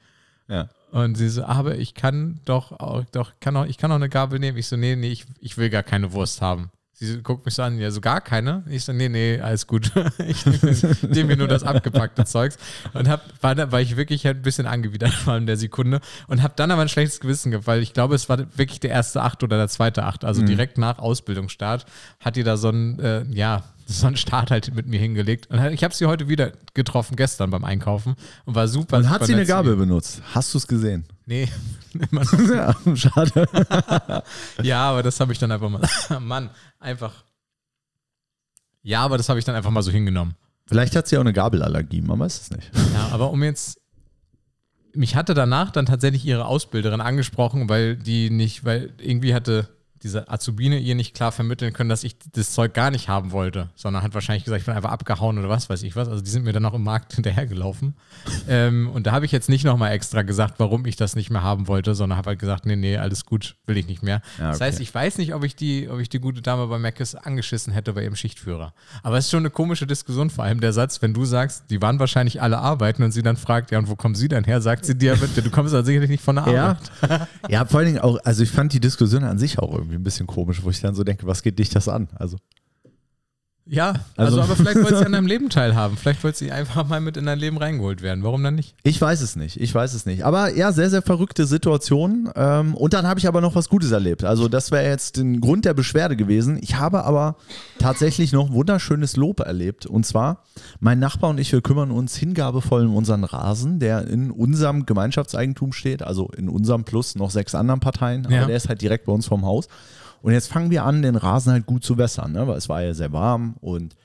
Ja. 0.47 0.69
Und 0.95 1.15
sie 1.15 1.27
so, 1.27 1.43
aber 1.43 1.77
ich 1.77 1.93
kann 1.93 2.39
doch 2.45 2.71
auch, 2.71 3.03
doch, 3.11 3.33
kann 3.41 3.57
auch, 3.57 3.65
ich 3.65 3.77
kann 3.77 3.91
auch 3.91 3.97
eine 3.97 4.07
Gabel 4.07 4.39
nehmen. 4.39 4.57
Ich 4.57 4.67
so, 4.67 4.77
nee, 4.77 4.95
nee, 4.95 5.09
ich, 5.09 5.25
ich 5.41 5.57
will 5.57 5.69
gar 5.69 5.83
keine 5.83 6.13
Wurst 6.13 6.41
haben. 6.41 6.71
Sie 6.93 7.05
so, 7.11 7.21
guckt 7.21 7.43
mich 7.43 7.53
so 7.53 7.63
an, 7.63 7.77
ja, 7.77 7.91
so 7.91 7.99
gar 7.99 8.21
keine. 8.21 8.63
Ich 8.69 8.85
so, 8.85 8.93
nee, 8.93 9.09
nee, 9.09 9.37
alles 9.41 9.67
gut. 9.67 9.91
ich 10.25 10.45
nehme 10.45 11.25
mir 11.25 11.35
nur 11.35 11.49
das 11.49 11.63
abgepackte 11.63 12.23
Zeugs. 12.23 12.57
Und 12.93 13.09
hab, 13.09 13.25
war, 13.43 13.73
war 13.73 13.81
ich 13.81 13.97
wirklich 13.97 14.25
halt 14.25 14.37
ein 14.37 14.41
bisschen 14.43 14.67
angewidert, 14.67 15.11
vor 15.11 15.33
allem 15.33 15.47
der 15.47 15.57
Sekunde. 15.57 15.99
Und 16.27 16.41
habe 16.41 16.53
dann 16.55 16.71
aber 16.71 16.83
ein 16.83 16.87
schlechtes 16.87 17.19
Gewissen 17.19 17.51
gehabt, 17.51 17.67
weil 17.67 17.81
ich 17.81 17.91
glaube, 17.91 18.15
es 18.15 18.29
war 18.29 18.37
wirklich 18.57 18.79
der 18.79 18.91
erste 18.91 19.21
Acht 19.21 19.43
oder 19.43 19.57
der 19.57 19.67
zweite 19.67 20.05
Acht. 20.05 20.23
Also 20.23 20.43
direkt 20.43 20.77
nach 20.77 20.99
Ausbildungsstart 20.99 21.85
hat 22.21 22.37
die 22.37 22.43
da 22.43 22.55
so 22.55 22.69
ein, 22.69 22.99
äh, 22.99 23.25
ja, 23.31 23.65
so 23.85 24.07
einen 24.07 24.17
Start 24.17 24.51
halt 24.51 24.73
mit 24.73 24.87
mir 24.87 24.99
hingelegt. 24.99 25.47
Und 25.47 25.63
ich 25.71 25.83
habe 25.83 25.93
sie 25.93 26.05
heute 26.05 26.27
wieder 26.27 26.53
getroffen, 26.73 27.15
gestern 27.15 27.51
beim 27.51 27.63
Einkaufen. 27.63 28.15
Und 28.45 28.55
war 28.55 28.67
super. 28.67 28.97
Und 28.97 29.09
hat 29.09 29.21
super 29.21 29.25
sie 29.27 29.33
eine 29.33 29.45
Gabel 29.45 29.75
benutzt? 29.75 30.21
Hast 30.33 30.53
du 30.53 30.57
es 30.57 30.67
gesehen? 30.67 31.05
Nee, 31.25 31.49
immer 32.11 32.23
noch 32.23 32.39
Ja, 32.49 32.95
schade. 32.95 33.47
ja, 34.63 34.89
aber 34.89 35.03
das 35.03 35.19
habe 35.19 35.31
ich 35.33 35.39
dann 35.39 35.51
einfach 35.51 35.69
mal. 35.69 35.87
Mann, 36.19 36.49
einfach. 36.79 37.23
Ja, 38.81 39.01
aber 39.01 39.17
das 39.17 39.29
habe 39.29 39.39
ich 39.39 39.45
dann 39.45 39.55
einfach 39.55 39.71
mal 39.71 39.83
so 39.83 39.91
hingenommen. 39.91 40.35
Vielleicht 40.67 40.95
hat 40.95 41.07
sie 41.07 41.17
auch 41.17 41.21
eine 41.21 41.33
Gabelallergie, 41.33 42.01
man 42.01 42.19
weiß 42.19 42.41
es 42.41 42.51
nicht. 42.51 42.71
Ja, 42.93 43.09
aber 43.11 43.31
um 43.31 43.43
jetzt. 43.43 43.79
Mich 44.93 45.17
hatte 45.17 45.33
danach 45.33 45.71
dann 45.71 45.85
tatsächlich 45.85 46.25
ihre 46.25 46.45
Ausbilderin 46.45 47.01
angesprochen, 47.01 47.67
weil 47.67 47.97
die 47.97 48.29
nicht, 48.29 48.63
weil 48.63 48.93
irgendwie 48.97 49.33
hatte 49.33 49.74
diese 50.05 50.29
Azubine 50.29 50.77
ihr 50.79 50.93
nicht 50.95 51.15
klar 51.15 51.31
vermitteln 51.31 51.73
können, 51.73 51.89
dass 51.89 52.03
ich 52.03 52.15
das 52.33 52.51
Zeug 52.53 52.73
gar 52.75 52.91
nicht 52.91 53.09
haben 53.09 53.31
wollte, 53.31 53.69
sondern 53.75 54.03
hat 54.03 54.13
wahrscheinlich 54.13 54.45
gesagt, 54.45 54.61
ich 54.61 54.65
bin 54.65 54.75
einfach 54.75 54.91
abgehauen 54.91 55.37
oder 55.39 55.49
was 55.49 55.67
weiß 55.69 55.81
ich 55.83 55.95
was. 55.95 56.07
Also 56.07 56.21
die 56.23 56.29
sind 56.29 56.43
mir 56.45 56.53
dann 56.53 56.63
noch 56.63 56.75
im 56.75 56.83
Markt 56.83 57.13
hinterhergelaufen. 57.15 57.95
ähm, 58.47 58.89
und 58.93 59.07
da 59.07 59.11
habe 59.11 59.25
ich 59.25 59.31
jetzt 59.31 59.49
nicht 59.49 59.65
nochmal 59.65 59.91
extra 59.93 60.21
gesagt, 60.21 60.55
warum 60.59 60.85
ich 60.85 60.95
das 60.95 61.15
nicht 61.15 61.29
mehr 61.31 61.41
haben 61.43 61.67
wollte, 61.67 61.95
sondern 61.95 62.17
habe 62.17 62.29
halt 62.29 62.39
gesagt, 62.39 62.65
nee, 62.65 62.75
nee, 62.75 62.97
alles 62.97 63.25
gut, 63.25 63.55
will 63.65 63.77
ich 63.77 63.87
nicht 63.87 64.03
mehr. 64.03 64.21
Ja, 64.39 64.51
Das 64.51 64.61
heißt, 64.61 64.77
okay. 64.77 64.83
ich 64.83 64.93
weiß 64.93 65.17
nicht, 65.17 65.33
ob 65.33 65.43
ich 65.43 65.55
die, 65.55 65.89
ob 65.89 65.99
ich 65.99 66.07
die 66.09 66.19
gute 66.19 66.41
Dame 66.41 66.67
bei 66.67 66.77
Mc's 66.79 67.15
angeschissen 67.15 67.73
hätte 67.73 67.93
bei 67.93 68.03
ihrem 68.03 68.15
Schichtführer. 68.15 68.73
Aber 69.03 69.17
es 69.17 69.25
ist 69.25 69.31
schon 69.31 69.39
eine 69.39 69.49
komische 69.49 69.87
Diskussion, 69.87 70.29
vor 70.29 70.43
allem 70.43 70.59
der 70.61 70.71
Satz, 70.71 71.01
wenn 71.01 71.13
du 71.13 71.25
sagst, 71.25 71.63
die 71.71 71.81
waren 71.81 71.99
wahrscheinlich 71.99 72.41
alle 72.41 72.59
arbeiten 72.59 73.01
und 73.03 73.11
sie 73.11 73.23
dann 73.23 73.37
fragt, 73.37 73.71
ja, 73.71 73.79
und 73.79 73.89
wo 73.89 73.95
kommen 73.95 74.13
sie 74.15 74.27
denn 74.27 74.43
her? 74.43 74.61
Sagt 74.61 74.85
sie 74.85 74.95
dir, 74.95 75.15
du 75.15 75.49
kommst 75.49 75.73
also 75.73 75.85
sicherlich 75.85 76.09
nicht 76.11 76.23
von 76.23 76.35
der 76.35 76.47
Ja. 76.47 76.77
Arbeit. 77.01 77.27
ja, 77.49 77.65
vor 77.65 77.79
allen 77.79 77.87
Dingen 77.87 77.99
auch, 77.99 78.17
also 78.23 78.43
ich 78.43 78.51
fand 78.51 78.71
die 78.71 78.79
Diskussion 78.79 79.23
an 79.23 79.39
sich 79.39 79.57
auch 79.57 79.73
irgendwie 79.73 79.94
ein 79.95 80.03
bisschen 80.03 80.27
komisch, 80.27 80.63
wo 80.63 80.69
ich 80.69 80.81
dann 80.81 80.95
so 80.95 81.03
denke, 81.03 81.27
was 81.27 81.43
geht 81.43 81.59
dich 81.59 81.69
das 81.69 81.87
an? 81.87 82.09
Also, 82.15 82.37
Ja, 83.67 83.93
also, 84.15 84.39
Also- 84.39 84.41
aber 84.41 84.55
vielleicht 84.55 84.77
wollt 84.83 84.95
sie 84.95 85.05
an 85.05 85.13
deinem 85.13 85.25
Leben 85.27 85.49
teilhaben. 85.49 85.97
Vielleicht 85.97 86.23
wollt 86.23 86.35
sie 86.37 86.51
einfach 86.51 86.87
mal 86.87 87.01
mit 87.01 87.17
in 87.17 87.25
dein 87.25 87.39
Leben 87.39 87.57
reingeholt 87.57 88.03
werden. 88.03 88.23
Warum 88.23 88.43
dann 88.43 88.53
nicht? 88.53 88.75
ich 88.83 89.01
weiß 89.01 89.21
es 89.21 89.35
nicht, 89.35 89.59
ich 89.59 89.73
weiß 89.73 89.95
es 89.95 90.05
nicht. 90.05 90.23
Aber 90.23 90.53
ja, 90.55 90.71
sehr, 90.71 90.91
sehr 90.91 91.01
verrückte 91.01 91.47
Situation. 91.47 92.29
Ähm, 92.35 92.75
und 92.75 92.93
dann 92.93 93.07
habe 93.07 93.19
ich 93.19 93.27
aber 93.27 93.41
noch 93.41 93.55
was 93.55 93.67
Gutes 93.67 93.89
erlebt. 93.91 94.23
Also 94.23 94.47
das 94.47 94.69
wäre 94.69 94.85
jetzt 94.87 95.17
den 95.17 95.41
Grund 95.41 95.65
der 95.65 95.73
Beschwerde 95.73 96.15
gewesen. 96.15 96.59
Ich 96.61 96.75
habe 96.77 97.05
aber 97.05 97.37
tatsächlich 97.79 98.31
noch 98.33 98.51
wunderschönes 98.51 99.15
Lob 99.17 99.39
erlebt. 99.39 99.87
Und 99.87 100.05
zwar, 100.05 100.43
mein 100.79 100.99
Nachbar 100.99 101.31
und 101.31 101.39
ich, 101.39 101.51
wir 101.51 101.61
kümmern 101.61 101.89
uns 101.89 102.15
hingabevoll 102.15 102.85
um 102.85 102.95
unseren 102.95 103.23
Rasen, 103.23 103.79
der 103.79 104.05
in 104.07 104.29
unserem 104.29 104.85
Gemeinschaftseigentum 104.85 105.73
steht, 105.73 106.03
also 106.03 106.29
in 106.37 106.49
unserem 106.49 106.83
plus 106.83 107.15
noch 107.15 107.31
sechs 107.31 107.55
anderen 107.55 107.79
Parteien. 107.79 108.27
Aber 108.27 108.35
Ja. 108.35 108.45
der 108.45 108.57
ist 108.57 108.69
halt 108.69 108.81
direkt 108.81 109.05
bei 109.05 109.11
uns 109.11 109.25
vorm 109.25 109.43
Haus. 109.43 109.67
Und 110.25 110.33
jetzt 110.33 110.51
fangen 110.51 110.71
wir 110.71 110.85
an, 110.85 111.03
den 111.03 111.17
Rasen 111.17 111.51
halt 111.51 111.67
gut 111.67 111.83
zu 111.83 111.99
wässern, 111.99 112.31
ne? 112.31 112.47
weil 112.47 112.57
es 112.57 112.67
war 112.67 112.81
ja 112.81 112.95
sehr 112.95 113.11
warm 113.11 113.57
und 113.61 113.95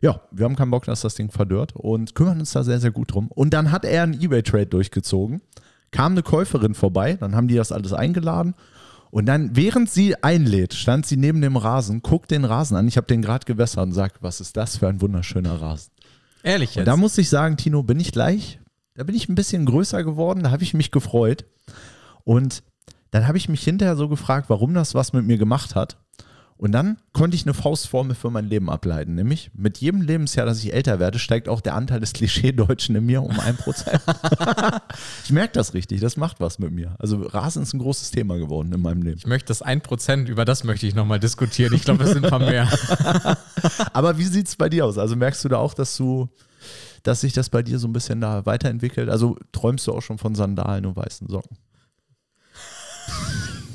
ja, 0.00 0.22
wir 0.30 0.46
haben 0.46 0.56
keinen 0.56 0.70
Bock, 0.70 0.86
dass 0.86 1.02
das 1.02 1.16
Ding 1.16 1.30
verdörrt 1.30 1.76
und 1.76 2.14
kümmern 2.14 2.40
uns 2.40 2.52
da 2.52 2.64
sehr, 2.64 2.80
sehr 2.80 2.92
gut 2.92 3.12
drum. 3.12 3.28
Und 3.28 3.52
dann 3.52 3.70
hat 3.72 3.84
er 3.84 4.02
einen 4.02 4.18
Ebay-Trade 4.18 4.68
durchgezogen, 4.68 5.42
kam 5.90 6.12
eine 6.12 6.22
Käuferin 6.22 6.72
vorbei, 6.72 7.18
dann 7.20 7.36
haben 7.36 7.46
die 7.46 7.56
das 7.56 7.72
alles 7.72 7.92
eingeladen 7.92 8.54
und 9.10 9.26
dann, 9.26 9.54
während 9.54 9.90
sie 9.90 10.14
einlädt, 10.22 10.72
stand 10.72 11.04
sie 11.04 11.18
neben 11.18 11.42
dem 11.42 11.58
Rasen, 11.58 12.00
guckt 12.00 12.30
den 12.30 12.46
Rasen 12.46 12.78
an, 12.78 12.88
ich 12.88 12.96
habe 12.96 13.06
den 13.06 13.20
gerade 13.20 13.44
gewässert 13.44 13.84
und 13.84 13.92
sagt, 13.92 14.22
was 14.22 14.40
ist 14.40 14.56
das 14.56 14.78
für 14.78 14.88
ein 14.88 15.02
wunderschöner 15.02 15.60
Rasen. 15.60 15.92
Ehrlich 16.42 16.70
Und 16.70 16.76
jetzt. 16.76 16.86
da 16.86 16.96
muss 16.96 17.18
ich 17.18 17.28
sagen, 17.28 17.58
Tino, 17.58 17.82
bin 17.82 18.00
ich 18.00 18.12
gleich, 18.12 18.60
da 18.94 19.04
bin 19.04 19.14
ich 19.14 19.28
ein 19.28 19.34
bisschen 19.34 19.66
größer 19.66 20.04
geworden, 20.04 20.42
da 20.42 20.52
habe 20.52 20.62
ich 20.62 20.72
mich 20.72 20.90
gefreut. 20.90 21.44
Und 22.24 22.62
dann 23.10 23.26
habe 23.26 23.38
ich 23.38 23.48
mich 23.48 23.62
hinterher 23.62 23.96
so 23.96 24.08
gefragt, 24.08 24.48
warum 24.48 24.74
das 24.74 24.94
was 24.94 25.12
mit 25.12 25.26
mir 25.26 25.38
gemacht 25.38 25.74
hat. 25.74 25.96
Und 26.58 26.72
dann 26.72 26.96
konnte 27.12 27.36
ich 27.36 27.44
eine 27.44 27.52
Faustformel 27.52 28.14
für 28.14 28.30
mein 28.30 28.48
Leben 28.48 28.70
ableiten, 28.70 29.14
nämlich 29.14 29.50
mit 29.54 29.76
jedem 29.78 30.00
Lebensjahr, 30.00 30.46
dass 30.46 30.64
ich 30.64 30.72
älter 30.72 30.98
werde, 30.98 31.18
steigt 31.18 31.50
auch 31.50 31.60
der 31.60 31.74
Anteil 31.74 32.00
des 32.00 32.14
Klischee-Deutschen 32.14 32.96
in 32.96 33.04
mir 33.04 33.22
um 33.22 33.38
ein 33.38 33.56
Prozent. 33.56 34.00
ich 35.24 35.30
merke 35.30 35.52
das 35.52 35.74
richtig, 35.74 36.00
das 36.00 36.16
macht 36.16 36.40
was 36.40 36.58
mit 36.58 36.72
mir. 36.72 36.96
Also 36.98 37.20
Rasen 37.20 37.62
ist 37.62 37.74
ein 37.74 37.78
großes 37.78 38.10
Thema 38.10 38.38
geworden 38.38 38.72
in 38.72 38.80
meinem 38.80 39.02
Leben. 39.02 39.18
ich 39.18 39.26
möchte 39.26 39.48
das 39.48 39.62
1%, 39.62 40.28
über 40.28 40.46
das 40.46 40.64
möchte 40.64 40.86
ich 40.86 40.94
nochmal 40.94 41.20
diskutieren. 41.20 41.74
Ich 41.74 41.82
glaube, 41.82 42.04
es 42.04 42.12
sind 42.12 42.24
ein 42.24 42.30
paar 42.30 42.38
mehr. 42.38 42.66
Aber 43.92 44.16
wie 44.16 44.24
sieht 44.24 44.48
es 44.48 44.56
bei 44.56 44.70
dir 44.70 44.86
aus? 44.86 44.96
Also 44.96 45.14
merkst 45.14 45.44
du 45.44 45.50
da 45.50 45.58
auch, 45.58 45.74
dass 45.74 45.94
du, 45.98 46.30
dass 47.02 47.20
sich 47.20 47.34
das 47.34 47.50
bei 47.50 47.62
dir 47.62 47.78
so 47.78 47.86
ein 47.86 47.92
bisschen 47.92 48.22
da 48.22 48.46
weiterentwickelt? 48.46 49.10
Also 49.10 49.36
träumst 49.52 49.86
du 49.86 49.92
auch 49.92 50.02
schon 50.02 50.16
von 50.16 50.34
Sandalen 50.34 50.86
und 50.86 50.96
weißen 50.96 51.28
Socken? 51.28 51.58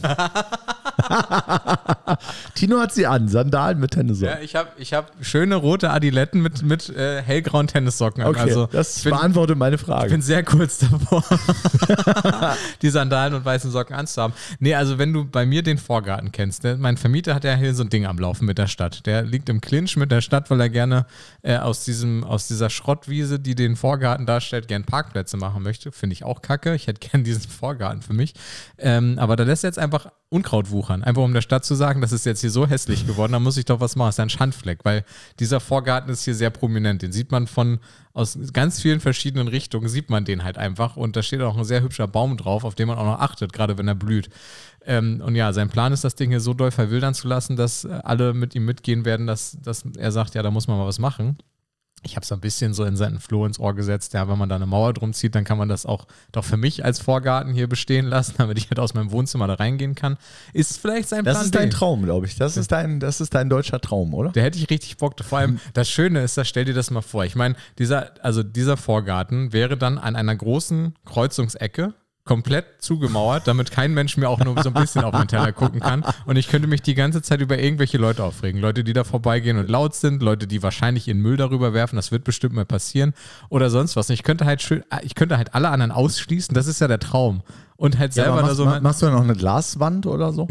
Tino 2.56 2.80
hat 2.80 2.94
sie 2.94 3.08
an, 3.08 3.28
Sandalen 3.28 3.80
mit 3.80 3.92
Tennissocken. 3.92 4.36
Ja, 4.36 4.42
ich 4.42 4.56
habe 4.56 4.70
ich 4.78 4.94
hab 4.94 5.12
schöne 5.22 5.56
rote 5.56 5.90
Adiletten 5.90 6.42
mit, 6.42 6.64
mit 6.64 6.90
äh, 6.90 7.22
hellgrauen 7.22 7.68
Tennissocken. 7.68 8.24
an. 8.24 8.30
Okay, 8.30 8.42
also, 8.42 8.68
das 8.68 8.98
ich 8.98 9.04
bin, 9.04 9.14
beantwortet 9.14 9.58
meine 9.58 9.76
ich 9.76 9.82
Frage. 9.82 10.10
bin 10.10 10.22
sehr 10.22 10.44
kurz 10.44 10.80
davor, 10.80 11.24
die 12.82 12.90
Sandalen 12.90 13.34
und 13.34 13.46
weißen 13.46 13.72
Socken 13.72 13.96
anzuhaben. 13.96 14.36
Nee, 14.60 14.76
also 14.76 14.98
wenn 14.98 15.14
du 15.14 15.26
bei 15.26 15.46
mir 15.46 15.64
den 15.64 15.78
Vorgarten 15.78 16.32
kennst, 16.32 16.64
ne? 16.64 16.78
mein 16.80 16.98
Vermieter 16.98 17.36
hat 17.36 17.44
ja 17.44 17.56
hier 17.56 17.74
so 17.74 17.84
ein 17.84 17.90
Ding 17.90 18.06
am 18.06 18.18
Laufen 18.18 18.46
mit 18.46 18.58
der 18.58 18.68
Stadt. 18.68 19.06
Der 19.06 19.24
liegt 19.24 19.50
im 19.50 19.62
Clinch 19.62 19.98
mit 19.98 20.12
der 20.12 20.22
Stadt, 20.22 20.50
weil 20.50 20.60
er 20.62 20.70
gerne 20.70 21.06
äh, 21.42 21.58
aus, 21.58 21.84
diesem, 21.84 22.24
aus 22.24 22.48
dieser 22.48 22.70
Schrottwiese, 22.70 23.40
die 23.40 23.56
den 23.56 23.76
Vorgarten 23.76 24.26
darstellt, 24.26 24.68
gern 24.68 24.84
Parkplätze 24.84 25.38
machen 25.38 25.64
möchte. 25.64 25.92
Finde 25.92 26.14
ich 26.14 26.24
auch 26.24 26.42
kacke. 26.42 26.76
Ich 26.76 26.88
hätte 26.88 27.08
gern 27.10 27.24
diesen 27.24 27.50
Vorgarten 27.50 28.02
für 28.02 28.14
mich. 28.14 28.34
Ähm, 28.78 29.18
aber 29.18 29.36
da 29.36 29.44
lässt 29.44 29.64
er 29.64 29.70
jetzt 29.70 29.80
einfach 29.80 29.91
Unkraut 30.30 30.72
wuchern. 30.72 31.04
Einfach 31.04 31.24
um 31.24 31.34
der 31.34 31.42
Stadt 31.42 31.66
zu 31.66 31.76
sagen, 31.76 32.02
das 32.02 32.12
ist 32.12 32.26
jetzt 32.26 32.42
hier 32.42 32.52
so 32.52 32.68
hässlich 32.68 33.06
geworden, 33.08 33.34
da 33.34 33.40
muss 33.40 33.58
ich 33.58 33.66
doch 33.66 33.80
was 33.80 33.96
machen. 33.96 34.08
Das 34.10 34.16
ist 34.16 34.20
ein 34.20 34.30
Schandfleck, 34.30 34.80
weil 34.84 35.04
dieser 35.40 35.60
Vorgarten 35.60 36.12
ist 36.12 36.24
hier 36.24 36.36
sehr 36.36 36.50
prominent. 36.50 37.02
Den 37.02 37.12
sieht 37.12 37.32
man 37.32 37.48
von 37.48 37.80
aus 38.14 38.38
ganz 38.54 38.82
vielen 38.82 39.00
verschiedenen 39.00 39.48
Richtungen, 39.48 39.90
sieht 39.90 40.10
man 40.10 40.26
den 40.26 40.44
halt 40.44 40.58
einfach. 40.58 40.98
Und 40.98 41.16
da 41.16 41.24
steht 41.24 41.42
auch 41.42 41.58
ein 41.58 41.64
sehr 41.64 41.82
hübscher 41.82 42.08
Baum 42.08 42.38
drauf, 42.38 42.64
auf 42.64 42.76
den 42.76 42.88
man 42.88 42.98
auch 42.98 43.06
noch 43.06 43.20
achtet, 43.20 43.54
gerade 43.54 43.78
wenn 43.78 43.88
er 43.88 43.96
blüht. 43.96 44.30
Ähm, 44.86 45.22
und 45.24 45.36
ja, 45.36 45.54
sein 45.54 45.70
Plan 45.70 45.94
ist, 45.94 46.04
das 46.04 46.16
Ding 46.16 46.30
hier 46.30 46.40
so 46.40 46.54
doll 46.54 46.72
verwildern 46.72 47.14
zu 47.14 47.28
lassen, 47.28 47.56
dass 47.56 47.86
alle 47.86 48.34
mit 48.34 48.56
ihm 48.56 48.66
mitgehen 48.66 49.06
werden, 49.06 49.28
dass, 49.28 49.58
dass 49.62 49.86
er 49.98 50.12
sagt, 50.12 50.36
ja, 50.36 50.44
da 50.44 50.52
muss 50.52 50.68
man 50.68 50.78
mal 50.78 50.88
was 50.88 51.00
machen. 51.00 51.38
Ich 52.04 52.16
habe 52.16 52.26
so 52.26 52.34
ein 52.34 52.42
bisschen 52.42 52.74
so 52.74 52.84
in 52.84 52.96
seinen 52.96 53.20
Floh 53.20 53.46
ins 53.46 53.60
Ohr 53.60 53.76
gesetzt, 53.76 54.14
ja, 54.14 54.28
wenn 54.28 54.38
man 54.38 54.50
da 54.50 54.56
eine 54.56 54.66
Mauer 54.66 54.94
drum 54.94 55.14
zieht, 55.14 55.36
dann 55.36 55.44
kann 55.44 55.58
man 55.58 55.70
das 55.70 55.86
auch 55.86 56.08
doch 56.32 56.44
für 56.44 56.58
mich 56.58 56.84
als 56.84 57.00
Vorgarten 57.00 57.54
hier 57.54 57.68
bestehen 57.68 58.08
lassen, 58.08 58.36
damit 58.38 58.58
ich 58.58 58.70
halt 58.70 58.80
aus 58.80 58.94
meinem 58.94 59.12
Wohnzimmer 59.12 59.48
da 59.48 59.54
reingehen 59.56 59.96
kann. 59.96 60.18
Ist 60.54 60.80
vielleicht 60.80 61.10
sein 61.10 61.24
Das 61.24 61.36
Plan 61.36 61.46
ist 61.46 61.56
dein 61.56 61.70
B. 61.70 61.76
Traum, 61.76 62.04
glaube 62.04 62.26
ich. 62.26 62.36
Das 62.36 62.58
ist 62.58 62.72
dein, 62.72 63.00
das 63.00 63.22
ist 63.22 63.36
dein 63.36 63.50
deutscher 63.50 63.80
Traum, 63.80 64.14
oder? 64.14 64.32
Da 64.32 64.42
hätte 64.42 64.58
ich 64.58 64.70
richtig 64.70 64.98
Bock. 64.98 65.16
Vor 65.22 65.40
allem 65.40 65.60
das 65.74 65.90
Schöne 65.90 66.22
ist, 66.22 66.38
da 66.38 66.46
stell 66.46 66.66
dir 66.66 66.74
das 66.74 66.90
mal 66.90 67.02
vor. 67.02 67.26
Ich 67.26 67.36
meine, 67.36 67.56
dieser, 67.78 68.12
also 68.24 68.44
dieser 68.44 68.78
Vorgarten 68.78 69.54
wäre 69.54 69.78
dann 69.78 69.98
an 69.98 70.16
einer 70.16 70.36
großen 70.36 70.96
Kreuzungsecke 71.06 71.94
komplett 72.32 72.66
zugemauert, 72.82 73.46
damit 73.46 73.72
kein 73.72 73.94
Mensch 73.94 74.16
mir 74.16 74.30
auch 74.30 74.40
nur 74.40 74.56
so 74.64 74.70
ein 74.70 74.74
bisschen 74.74 75.04
auf 75.04 75.12
meinen 75.12 75.28
Teller 75.28 75.52
gucken 75.52 75.82
kann. 75.82 76.06
Und 76.26 76.38
ich 76.38 76.48
könnte 76.48 76.66
mich 76.70 76.82
die 76.82 76.96
ganze 76.96 77.22
Zeit 77.22 77.42
über 77.42 77.60
irgendwelche 77.60 77.98
Leute 77.98 78.24
aufregen. 78.24 78.62
Leute, 78.62 78.86
die 78.86 78.94
da 78.94 79.04
vorbeigehen 79.04 79.58
und 79.58 79.70
laut 79.70 79.96
sind, 79.96 80.22
Leute, 80.24 80.48
die 80.48 80.64
wahrscheinlich 80.64 81.10
ihren 81.10 81.20
Müll 81.20 81.36
darüber 81.36 81.74
werfen, 81.74 81.98
das 81.98 82.12
wird 82.14 82.24
bestimmt 82.24 82.56
mal 82.56 82.64
passieren. 82.64 83.14
Oder 83.50 83.70
sonst 83.70 83.98
was. 83.98 84.10
Und 84.10 84.14
ich 84.14 84.24
könnte 84.24 84.46
halt 84.46 84.62
schön, 84.62 84.82
ich 85.04 85.14
könnte 85.16 85.36
halt 85.36 85.54
alle 85.56 85.68
anderen 85.70 85.92
ausschließen, 85.92 86.56
das 86.56 86.68
ist 86.68 86.80
ja 86.80 86.88
der 86.88 87.00
Traum. 87.00 87.42
Und 87.76 88.00
halt 88.00 88.16
Ja, 88.16 88.24
selber 88.24 88.38
da 88.38 88.42
machst, 88.44 88.56
so. 88.58 88.66
ma- 88.66 88.80
machst 88.80 89.02
du 89.02 89.10
noch 89.10 89.24
eine 89.24 89.36
Glaswand 89.36 90.06
oder 90.06 90.32
so? 90.32 90.48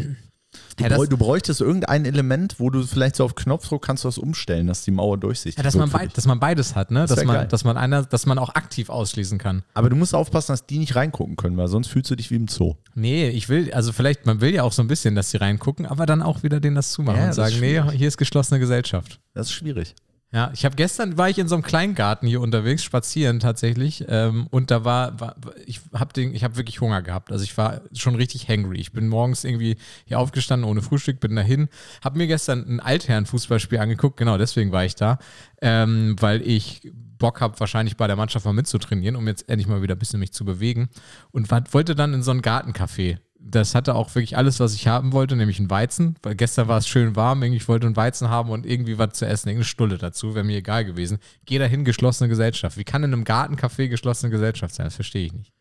Du, 0.81 0.85
Ja, 0.85 0.89
das- 0.89 0.99
bräu- 0.99 1.07
du 1.07 1.17
bräuchtest 1.17 1.61
irgendein 1.61 2.05
Element, 2.05 2.55
wo 2.59 2.69
du 2.69 2.83
vielleicht 2.83 3.15
so 3.15 3.25
auf 3.25 3.35
Knopfdruck 3.35 3.83
kannst 3.85 4.03
du 4.03 4.07
das 4.07 4.17
umstellen, 4.17 4.67
dass 4.67 4.83
die 4.83 4.91
Mauer 4.91 5.17
durchsichtig 5.17 5.57
ja, 5.57 5.63
dass, 5.63 5.73
wird 5.75 5.81
man 5.91 6.01
beid, 6.01 6.17
dass 6.17 6.25
man 6.25 6.39
beides 6.39 6.75
hat, 6.75 6.91
ne? 6.91 7.05
Dass 7.05 7.17
wär 7.17 7.25
man, 7.25 7.35
geil. 7.35 7.47
dass 7.49 7.63
man 7.63 7.77
einer, 7.77 8.03
dass 8.03 8.25
man 8.25 8.37
auch 8.39 8.49
aktiv 8.55 8.89
ausschließen 8.89 9.37
kann. 9.37 9.63
Aber 9.73 9.89
du 9.89 9.95
musst 9.95 10.15
aufpassen, 10.15 10.53
dass 10.53 10.65
die 10.65 10.77
nicht 10.79 10.95
reingucken 10.95 11.35
können, 11.35 11.57
weil 11.57 11.67
sonst 11.67 11.87
fühlst 11.87 12.09
du 12.11 12.15
dich 12.15 12.31
wie 12.31 12.35
im 12.35 12.47
Zoo. 12.47 12.75
Nee, 12.95 13.29
ich 13.29 13.49
will, 13.49 13.73
also 13.73 13.91
vielleicht, 13.91 14.25
man 14.25 14.41
will 14.41 14.53
ja 14.53 14.63
auch 14.63 14.73
so 14.73 14.81
ein 14.81 14.87
bisschen, 14.87 15.15
dass 15.15 15.31
sie 15.31 15.37
reingucken, 15.37 15.85
aber 15.85 16.05
dann 16.05 16.21
auch 16.21 16.43
wieder 16.43 16.59
denen 16.59 16.75
das 16.75 16.91
zumachen 16.91 17.17
Ja, 17.17 17.23
und 17.23 17.29
das 17.29 17.35
sagen, 17.37 17.59
nee, 17.59 17.81
hier 17.97 18.07
ist 18.07 18.17
geschlossene 18.17 18.59
Gesellschaft. 18.59 19.19
Das 19.33 19.47
ist 19.47 19.53
schwierig. 19.53 19.95
Ja, 20.33 20.49
ich 20.53 20.63
habe 20.63 20.77
gestern 20.77 21.17
war 21.17 21.29
ich 21.29 21.39
in 21.39 21.49
so 21.49 21.55
einem 21.55 21.63
Kleingarten 21.63 22.25
hier 22.25 22.39
unterwegs, 22.39 22.83
spazieren 22.83 23.41
tatsächlich, 23.41 24.05
ähm, 24.07 24.47
und 24.49 24.71
da 24.71 24.85
war, 24.85 25.19
war 25.19 25.35
ich 25.65 25.81
habe 25.93 26.13
den, 26.13 26.33
ich 26.33 26.45
habe 26.45 26.55
wirklich 26.55 26.79
Hunger 26.79 27.01
gehabt. 27.01 27.33
Also 27.33 27.43
ich 27.43 27.57
war 27.57 27.81
schon 27.93 28.15
richtig 28.15 28.47
hangry. 28.47 28.77
Ich 28.77 28.93
bin 28.93 29.09
morgens 29.09 29.43
irgendwie 29.43 29.75
hier 30.05 30.19
aufgestanden 30.19 30.69
ohne 30.69 30.81
Frühstück, 30.81 31.19
bin 31.19 31.35
dahin, 31.35 31.67
habe 32.01 32.17
mir 32.17 32.27
gestern 32.27 32.65
ein 32.65 32.79
Altherren-Fußballspiel 32.79 33.79
angeguckt. 33.79 34.15
Genau, 34.15 34.37
deswegen 34.37 34.71
war 34.71 34.85
ich 34.85 34.95
da, 34.95 35.19
ähm, 35.61 36.15
weil 36.19 36.41
ich 36.47 36.89
Bock 37.17 37.41
habe, 37.41 37.59
wahrscheinlich 37.59 37.97
bei 37.97 38.07
der 38.07 38.15
Mannschaft 38.15 38.45
mal 38.45 38.53
mitzutrainieren, 38.53 39.17
um 39.17 39.27
jetzt 39.27 39.49
endlich 39.49 39.67
mal 39.67 39.81
wieder 39.81 39.95
ein 39.95 39.99
bisschen 39.99 40.19
mich 40.19 40.31
zu 40.31 40.45
bewegen. 40.45 40.89
Und 41.31 41.51
wollte 41.73 41.93
dann 41.93 42.13
in 42.13 42.23
so 42.23 42.31
ein 42.31 42.41
Gartencafé. 42.41 43.19
Das 43.43 43.75
hatte 43.75 43.95
auch 43.95 44.13
wirklich 44.13 44.37
alles, 44.37 44.59
was 44.59 44.75
ich 44.75 44.87
haben 44.87 45.13
wollte, 45.13 45.35
nämlich 45.35 45.59
ein 45.59 45.69
Weizen, 45.69 46.15
weil 46.21 46.35
gestern 46.35 46.67
war 46.67 46.77
es 46.77 46.87
schön 46.87 47.15
warm, 47.15 47.41
ich 47.43 47.67
wollte 47.67 47.87
einen 47.87 47.95
Weizen 47.95 48.29
haben 48.29 48.49
und 48.49 48.65
irgendwie 48.65 48.97
was 48.97 49.13
zu 49.13 49.25
essen, 49.25 49.49
irgendeine 49.49 49.65
Stulle 49.65 49.97
dazu, 49.97 50.35
wäre 50.35 50.45
mir 50.45 50.57
egal 50.57 50.85
gewesen. 50.85 51.17
Geh 51.45 51.57
dahin, 51.57 51.83
geschlossene 51.83 52.29
Gesellschaft. 52.29 52.77
Wie 52.77 52.83
kann 52.83 53.03
in 53.03 53.13
einem 53.13 53.23
Gartencafé 53.23 53.87
geschlossene 53.87 54.31
Gesellschaft 54.31 54.75
sein? 54.75 54.85
Das 54.85 54.95
verstehe 54.95 55.25
ich 55.25 55.33
nicht. 55.33 55.51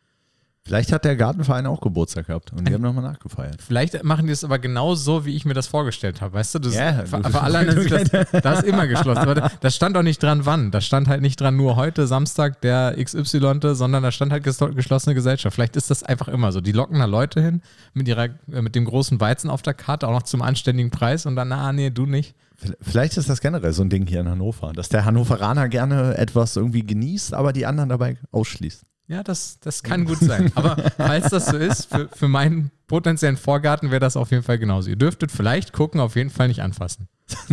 Vielleicht 0.66 0.92
hat 0.92 1.04
der 1.06 1.16
Gartenverein 1.16 1.66
auch 1.66 1.80
Geburtstag 1.80 2.26
gehabt 2.26 2.52
und 2.52 2.68
die 2.68 2.74
haben 2.74 2.82
nochmal 2.82 3.02
nachgefeiert. 3.02 3.60
Vielleicht 3.62 4.04
machen 4.04 4.26
die 4.26 4.32
es 4.32 4.44
aber 4.44 4.58
genau 4.58 4.94
so, 4.94 5.24
wie 5.24 5.34
ich 5.34 5.44
mir 5.46 5.54
das 5.54 5.66
vorgestellt 5.66 6.20
habe. 6.20 6.34
Weißt 6.34 6.54
du, 6.54 6.58
das, 6.58 6.74
Ja, 6.74 7.06
für, 7.06 7.40
alle 7.40 7.58
anderen 7.60 7.80
sieht 7.82 7.92
das, 7.92 8.30
das 8.42 8.58
ist 8.60 8.64
immer 8.68 8.86
geschlossen. 8.86 9.18
Aber 9.18 9.34
da- 9.34 9.50
das 9.60 9.74
stand 9.74 9.96
auch 9.96 10.02
nicht 10.02 10.22
dran, 10.22 10.44
wann. 10.44 10.70
Da 10.70 10.80
stand 10.82 11.08
halt 11.08 11.22
nicht 11.22 11.40
dran, 11.40 11.56
nur 11.56 11.76
heute, 11.76 12.06
Samstag, 12.06 12.60
der 12.60 12.94
XY, 13.02 13.74
sondern 13.74 14.02
da 14.02 14.12
stand 14.12 14.32
halt 14.32 14.46
ges- 14.46 14.74
geschlossene 14.74 15.14
Gesellschaft. 15.14 15.54
Vielleicht 15.54 15.76
ist 15.76 15.90
das 15.90 16.02
einfach 16.02 16.28
immer 16.28 16.52
so. 16.52 16.60
Die 16.60 16.72
locken 16.72 16.98
da 16.98 17.06
Leute 17.06 17.40
hin 17.40 17.62
mit, 17.94 18.06
ihrer, 18.06 18.26
äh, 18.52 18.60
mit 18.62 18.74
dem 18.74 18.84
großen 18.84 19.18
Weizen 19.18 19.48
auf 19.50 19.62
der 19.62 19.74
Karte, 19.74 20.06
auch 20.06 20.12
noch 20.12 20.22
zum 20.24 20.42
anständigen 20.42 20.90
Preis 20.90 21.24
und 21.26 21.36
dann, 21.36 21.48
na, 21.48 21.72
nee, 21.72 21.88
du 21.90 22.04
nicht. 22.06 22.34
Vielleicht 22.82 23.16
ist 23.16 23.30
das 23.30 23.40
generell 23.40 23.72
so 23.72 23.82
ein 23.82 23.88
Ding 23.88 24.06
hier 24.06 24.20
in 24.20 24.28
Hannover, 24.28 24.72
dass 24.74 24.90
der 24.90 25.06
Hannoveraner 25.06 25.70
gerne 25.70 26.18
etwas 26.18 26.54
irgendwie 26.56 26.84
genießt, 26.86 27.32
aber 27.32 27.54
die 27.54 27.64
anderen 27.64 27.88
dabei 27.88 28.18
ausschließt. 28.30 28.84
Ja, 29.10 29.24
das, 29.24 29.58
das 29.58 29.82
kann 29.82 30.04
gut 30.04 30.20
sein. 30.20 30.52
Aber 30.54 30.76
falls 30.96 31.30
das 31.30 31.46
so 31.46 31.56
ist, 31.56 31.86
für, 31.86 32.08
für 32.14 32.28
meinen 32.28 32.70
potenziellen 32.86 33.36
Vorgarten 33.36 33.90
wäre 33.90 33.98
das 33.98 34.16
auf 34.16 34.30
jeden 34.30 34.44
Fall 34.44 34.56
genauso. 34.56 34.88
Ihr 34.88 34.94
dürftet 34.94 35.32
vielleicht 35.32 35.72
gucken, 35.72 35.98
auf 35.98 36.14
jeden 36.14 36.30
Fall 36.30 36.46
nicht 36.46 36.62
anfassen. 36.62 37.08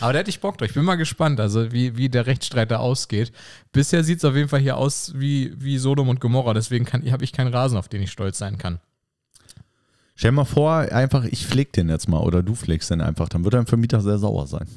Aber 0.00 0.12
da 0.12 0.20
hätte 0.20 0.30
ich 0.30 0.38
Bock 0.38 0.58
drauf. 0.58 0.68
Ich 0.68 0.74
bin 0.74 0.84
mal 0.84 0.94
gespannt, 0.94 1.40
also 1.40 1.72
wie, 1.72 1.96
wie 1.96 2.08
der 2.08 2.26
Rechtsstreit 2.26 2.70
da 2.70 2.76
ausgeht. 2.76 3.32
Bisher 3.72 4.04
sieht 4.04 4.18
es 4.18 4.24
auf 4.24 4.36
jeden 4.36 4.48
Fall 4.48 4.60
hier 4.60 4.76
aus 4.76 5.12
wie, 5.16 5.52
wie 5.58 5.76
Sodom 5.76 6.08
und 6.08 6.20
Gomorra. 6.20 6.54
Deswegen 6.54 6.86
habe 6.86 7.24
ich 7.24 7.32
keinen 7.32 7.52
Rasen, 7.52 7.76
auf 7.76 7.88
den 7.88 8.00
ich 8.00 8.12
stolz 8.12 8.38
sein 8.38 8.58
kann. 8.58 8.78
Stell 10.14 10.30
dir 10.30 10.36
mal 10.36 10.44
vor, 10.44 10.72
einfach, 10.72 11.24
ich 11.24 11.48
pfleg 11.48 11.72
den 11.72 11.88
jetzt 11.88 12.08
mal 12.08 12.20
oder 12.20 12.44
du 12.44 12.54
pflegst 12.54 12.92
den 12.92 13.00
einfach, 13.00 13.28
dann 13.28 13.42
wird 13.42 13.54
dein 13.54 13.66
Vermieter 13.66 14.00
sehr 14.00 14.18
sauer 14.18 14.46
sein. 14.46 14.68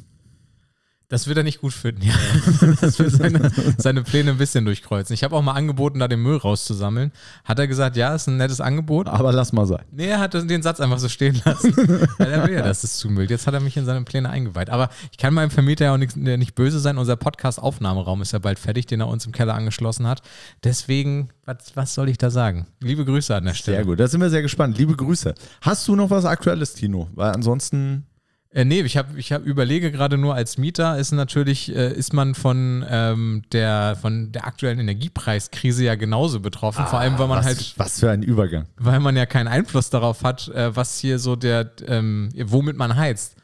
Das 1.10 1.26
wird 1.26 1.38
er 1.38 1.43
nicht 1.43 1.60
gut 1.60 1.74
finden, 1.74 2.04
ja. 2.04 2.13
Das 2.82 3.00
wird 3.00 3.12
seine, 3.12 3.52
seine 3.80 4.04
Pläne 4.04 4.30
ein 4.30 4.38
bisschen 4.38 4.63
durchkreuzen. 4.63 5.15
Ich 5.15 5.24
habe 5.24 5.36
auch 5.36 5.41
mal 5.41 5.54
angeboten, 5.54 5.98
da 5.98 6.08
den 6.08 6.22
Müll 6.22 6.38
rauszusammeln. 6.38 7.12
Hat 7.43 7.58
er 7.58 7.67
gesagt, 7.67 7.98
ja, 7.98 8.13
ist 8.13 8.28
ein 8.28 8.38
nettes 8.38 8.62
Angebot. 8.62 9.08
Aber 9.08 9.34
lass 9.34 9.52
mal 9.52 9.65
sein. 9.65 9.84
Nee, 9.91 10.06
er 10.06 10.19
hat 10.19 10.36
den 10.36 10.62
Satz 10.62 10.80
einfach 10.80 11.00
so 11.00 11.10
stehen 11.10 11.41
lassen. 11.43 11.76
Weil 12.19 12.32
er 12.32 12.45
will 12.45 12.54
ja, 12.54 12.62
dass 12.62 12.84
es 12.84 12.98
zumüllt. 12.98 13.32
Jetzt 13.32 13.48
hat 13.48 13.56
er 13.56 13.60
mich 13.60 13.76
in 13.76 13.86
seine 13.86 14.06
Pläne 14.06 14.30
eingeweiht. 14.30 14.69
Aber 14.69 14.89
ich 15.12 15.17
kann 15.17 15.34
meinem 15.34 15.50
Vermieter 15.50 15.86
ja 15.86 15.93
auch 15.95 15.98
nicht, 15.98 16.15
nicht 16.15 16.54
böse 16.54 16.80
sein. 16.80 17.00
Unser 17.00 17.15
Podcast-Aufnahmeraum 17.15 18.22
ist 18.22 18.34
ja 18.34 18.38
bald 18.38 18.60
fertig, 18.60 18.86
den 18.86 19.02
er 19.02 19.08
uns 19.08 19.26
im 19.26 19.32
Keller 19.32 19.56
angeschlossen 19.56 20.06
hat. 20.06 20.22
Deswegen, 20.63 21.30
was, 21.45 21.72
was 21.74 21.95
soll 21.95 22.10
ich 22.10 22.19
da 22.19 22.30
sagen? 22.30 22.67
Liebe 22.82 23.04
Grüße 23.04 23.36
an 23.36 23.45
der 23.45 23.56
Stelle. 23.56 23.78
Sehr 23.78 23.86
gut, 23.86 24.00
da 24.00 24.08
sind 24.08 24.22
wir 24.22 24.30
sehr 24.30 24.43
gespannt. 24.43 24.78
Liebe 24.78 24.95
Grüße. 24.95 25.34
Hast 25.62 25.88
du 25.88 25.95
noch 25.95 26.12
was 26.12 26.26
Aktuelles, 26.26 26.76
Tino? 26.76 27.10
Weil 27.15 27.32
ansonsten, 27.32 28.06
Äh, 28.52 28.66
nee, 28.66 28.82
ich 28.82 28.98
habe 28.98 29.20
ich 29.20 29.32
hab, 29.32 29.46
überlege 29.46 29.92
gerade 29.92 30.18
nur 30.18 30.34
als 30.34 30.58
Mieter 30.58 30.98
ist 30.98 31.12
natürlich, 31.12 31.74
äh, 31.76 31.94
ist 31.94 32.14
man 32.14 32.34
von, 32.34 32.84
ähm, 32.90 33.44
der, 33.52 33.96
von 34.02 34.32
der 34.32 34.48
aktuellen 34.48 34.80
Energiepreiskrise 34.80 35.86
ja 35.86 35.96
genauso 35.96 36.40
betroffen. 36.40 36.86
Vor 36.88 37.00
allem, 37.00 37.20
weil 37.20 37.28
man 37.28 37.40
was, 37.40 37.46
halt 37.46 37.74
was 37.78 38.00
für 38.00 38.10
ein 38.10 38.24
Übergang. 38.24 38.66
weil 38.78 39.00
man 39.00 39.16
ja 39.16 39.28
keinen 39.28 39.48
Einfluss 39.48 39.92
darauf 39.92 40.24
hat, 40.24 40.48
äh, 40.48 40.76
was 40.76 40.98
hier 41.00 41.20
so 41.20 41.36
der, 41.36 41.72
ähm, 41.86 42.30
womit 42.36 42.76
man 42.76 42.96
heizt. 42.96 43.36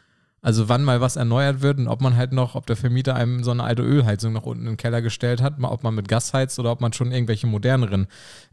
Also 0.41 0.69
wann 0.69 0.83
mal 0.83 1.01
was 1.01 1.15
erneuert 1.15 1.61
wird 1.61 1.79
und 1.79 1.87
ob 1.87 2.01
man 2.01 2.15
halt 2.15 2.31
noch, 2.31 2.53
ob 2.53 2.67
der 2.67 2.75
Vermieter 2.75 3.15
einem 3.15 3.43
so 3.43 3.49
eine 3.49 3.63
alte 3.63 3.81
Ölheizung 3.81 4.31
noch 4.33 4.45
unten 4.45 4.67
im 4.67 4.77
Keller 4.77 5.01
gestellt 5.01 5.41
hat, 5.41 5.55
ob 5.59 5.83
man 5.83 5.95
mit 5.95 6.07
Gas 6.07 6.33
heizt 6.33 6.59
oder 6.59 6.71
ob 6.71 6.81
man 6.81 6.93
schon 6.93 7.11
irgendwelche 7.11 7.47
moderneren 7.47 8.07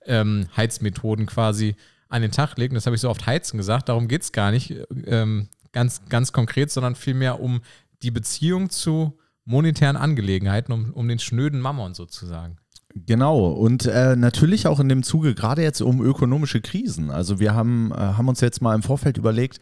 ähm, 0.06 0.48
Heizmethoden 0.56 1.26
quasi 1.26 1.76
an 2.08 2.22
den 2.22 2.30
Tag 2.30 2.56
legt. 2.56 2.72
Und 2.72 2.76
das 2.76 2.86
habe 2.86 2.96
ich 2.96 3.02
so 3.02 3.10
oft 3.10 3.26
Heizen 3.26 3.58
gesagt, 3.58 3.90
darum 3.90 4.08
geht 4.08 4.22
es 4.22 4.32
gar 4.32 4.50
nicht 4.50 4.74
ähm, 5.06 5.48
ganz, 5.72 6.02
ganz 6.08 6.32
konkret, 6.32 6.70
sondern 6.70 6.94
vielmehr 6.94 7.40
um 7.40 7.60
die 8.02 8.10
Beziehung 8.10 8.70
zu 8.70 9.18
monetären 9.44 9.96
Angelegenheiten, 9.96 10.72
um, 10.72 10.92
um 10.92 11.08
den 11.08 11.18
schnöden 11.18 11.60
Mammon 11.60 11.94
sozusagen. 11.94 12.56
Genau, 12.94 13.46
und 13.46 13.86
äh, 13.86 14.16
natürlich 14.16 14.66
auch 14.66 14.78
in 14.78 14.88
dem 14.88 15.02
Zuge, 15.02 15.34
gerade 15.34 15.62
jetzt 15.62 15.80
um 15.80 16.02
ökonomische 16.02 16.60
Krisen. 16.60 17.10
Also 17.10 17.40
wir 17.40 17.54
haben, 17.54 17.90
äh, 17.92 17.96
haben 17.96 18.28
uns 18.28 18.40
jetzt 18.40 18.60
mal 18.60 18.74
im 18.74 18.82
Vorfeld 18.82 19.16
überlegt, 19.16 19.60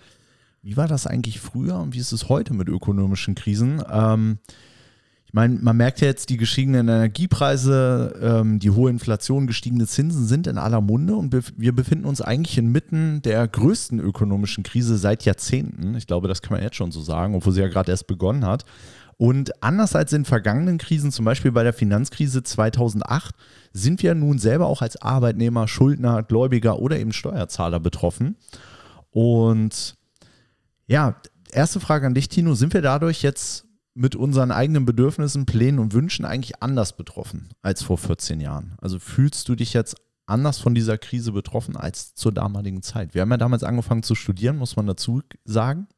wie 0.62 0.76
war 0.76 0.88
das 0.88 1.06
eigentlich 1.06 1.40
früher 1.40 1.76
und 1.78 1.94
wie 1.94 1.98
ist 1.98 2.12
es 2.12 2.28
heute 2.28 2.54
mit 2.54 2.68
ökonomischen 2.68 3.34
Krisen? 3.34 3.82
Ähm, 3.88 4.38
ich 5.30 5.34
meine, 5.34 5.60
man 5.62 5.76
merkt 5.76 6.00
ja 6.00 6.08
jetzt, 6.08 6.28
die 6.30 6.38
gestiegenen 6.38 6.88
Energiepreise, 6.88 8.18
ähm, 8.20 8.58
die 8.58 8.70
hohe 8.70 8.90
Inflation, 8.90 9.46
gestiegene 9.46 9.86
Zinsen 9.86 10.26
sind 10.26 10.48
in 10.48 10.58
aller 10.58 10.80
Munde 10.80 11.14
und 11.14 11.32
wir 11.56 11.72
befinden 11.72 12.04
uns 12.04 12.20
eigentlich 12.20 12.58
inmitten 12.58 13.22
der 13.22 13.46
größten 13.46 14.00
ökonomischen 14.00 14.64
Krise 14.64 14.98
seit 14.98 15.24
Jahrzehnten. 15.24 15.94
Ich 15.94 16.08
glaube, 16.08 16.26
das 16.26 16.42
kann 16.42 16.56
man 16.56 16.64
jetzt 16.64 16.74
schon 16.74 16.90
so 16.90 17.00
sagen, 17.00 17.36
obwohl 17.36 17.52
sie 17.52 17.60
ja 17.60 17.68
gerade 17.68 17.92
erst 17.92 18.08
begonnen 18.08 18.44
hat. 18.44 18.64
Und 19.18 19.62
anders 19.62 19.94
als 19.94 20.12
in 20.12 20.24
vergangenen 20.24 20.78
Krisen, 20.78 21.12
zum 21.12 21.26
Beispiel 21.26 21.52
bei 21.52 21.62
der 21.62 21.74
Finanzkrise 21.74 22.42
2008, 22.42 23.32
sind 23.72 24.02
wir 24.02 24.16
nun 24.16 24.40
selber 24.40 24.66
auch 24.66 24.82
als 24.82 25.00
Arbeitnehmer, 25.00 25.68
Schuldner, 25.68 26.24
Gläubiger 26.24 26.80
oder 26.80 26.98
eben 26.98 27.12
Steuerzahler 27.12 27.78
betroffen. 27.78 28.34
Und 29.12 29.94
Ja, 30.88 31.20
erste 31.52 31.78
Frage 31.78 32.08
an 32.08 32.14
dich, 32.14 32.28
Tino. 32.28 32.54
Sind 32.54 32.74
wir 32.74 32.82
dadurch 32.82 33.22
jetzt 33.22 33.69
mit 33.94 34.16
unseren 34.16 34.50
eigenen 34.50 34.84
Bedürfnissen, 34.84 35.46
Plänen 35.46 35.78
und 35.78 35.92
Wünschen 35.92 36.24
eigentlich 36.24 36.62
anders 36.62 36.96
betroffen 36.96 37.50
als 37.62 37.82
vor 37.82 37.98
14 37.98 38.40
Jahren? 38.40 38.76
Also 38.80 38.98
fühlst 38.98 39.48
du 39.48 39.54
dich 39.54 39.72
jetzt 39.72 39.96
anders 40.26 40.58
von 40.58 40.74
dieser 40.74 40.96
Krise 40.96 41.32
betroffen 41.32 41.76
als 41.76 42.14
zur 42.14 42.32
damaligen 42.32 42.82
Zeit? 42.82 43.14
Wir 43.14 43.22
haben 43.22 43.30
ja 43.30 43.36
damals 43.36 43.64
angefangen 43.64 44.02
zu 44.02 44.14
studieren, 44.14 44.56
muss 44.56 44.76
man 44.76 44.86
dazu 44.86 45.22
sagen. 45.44 45.88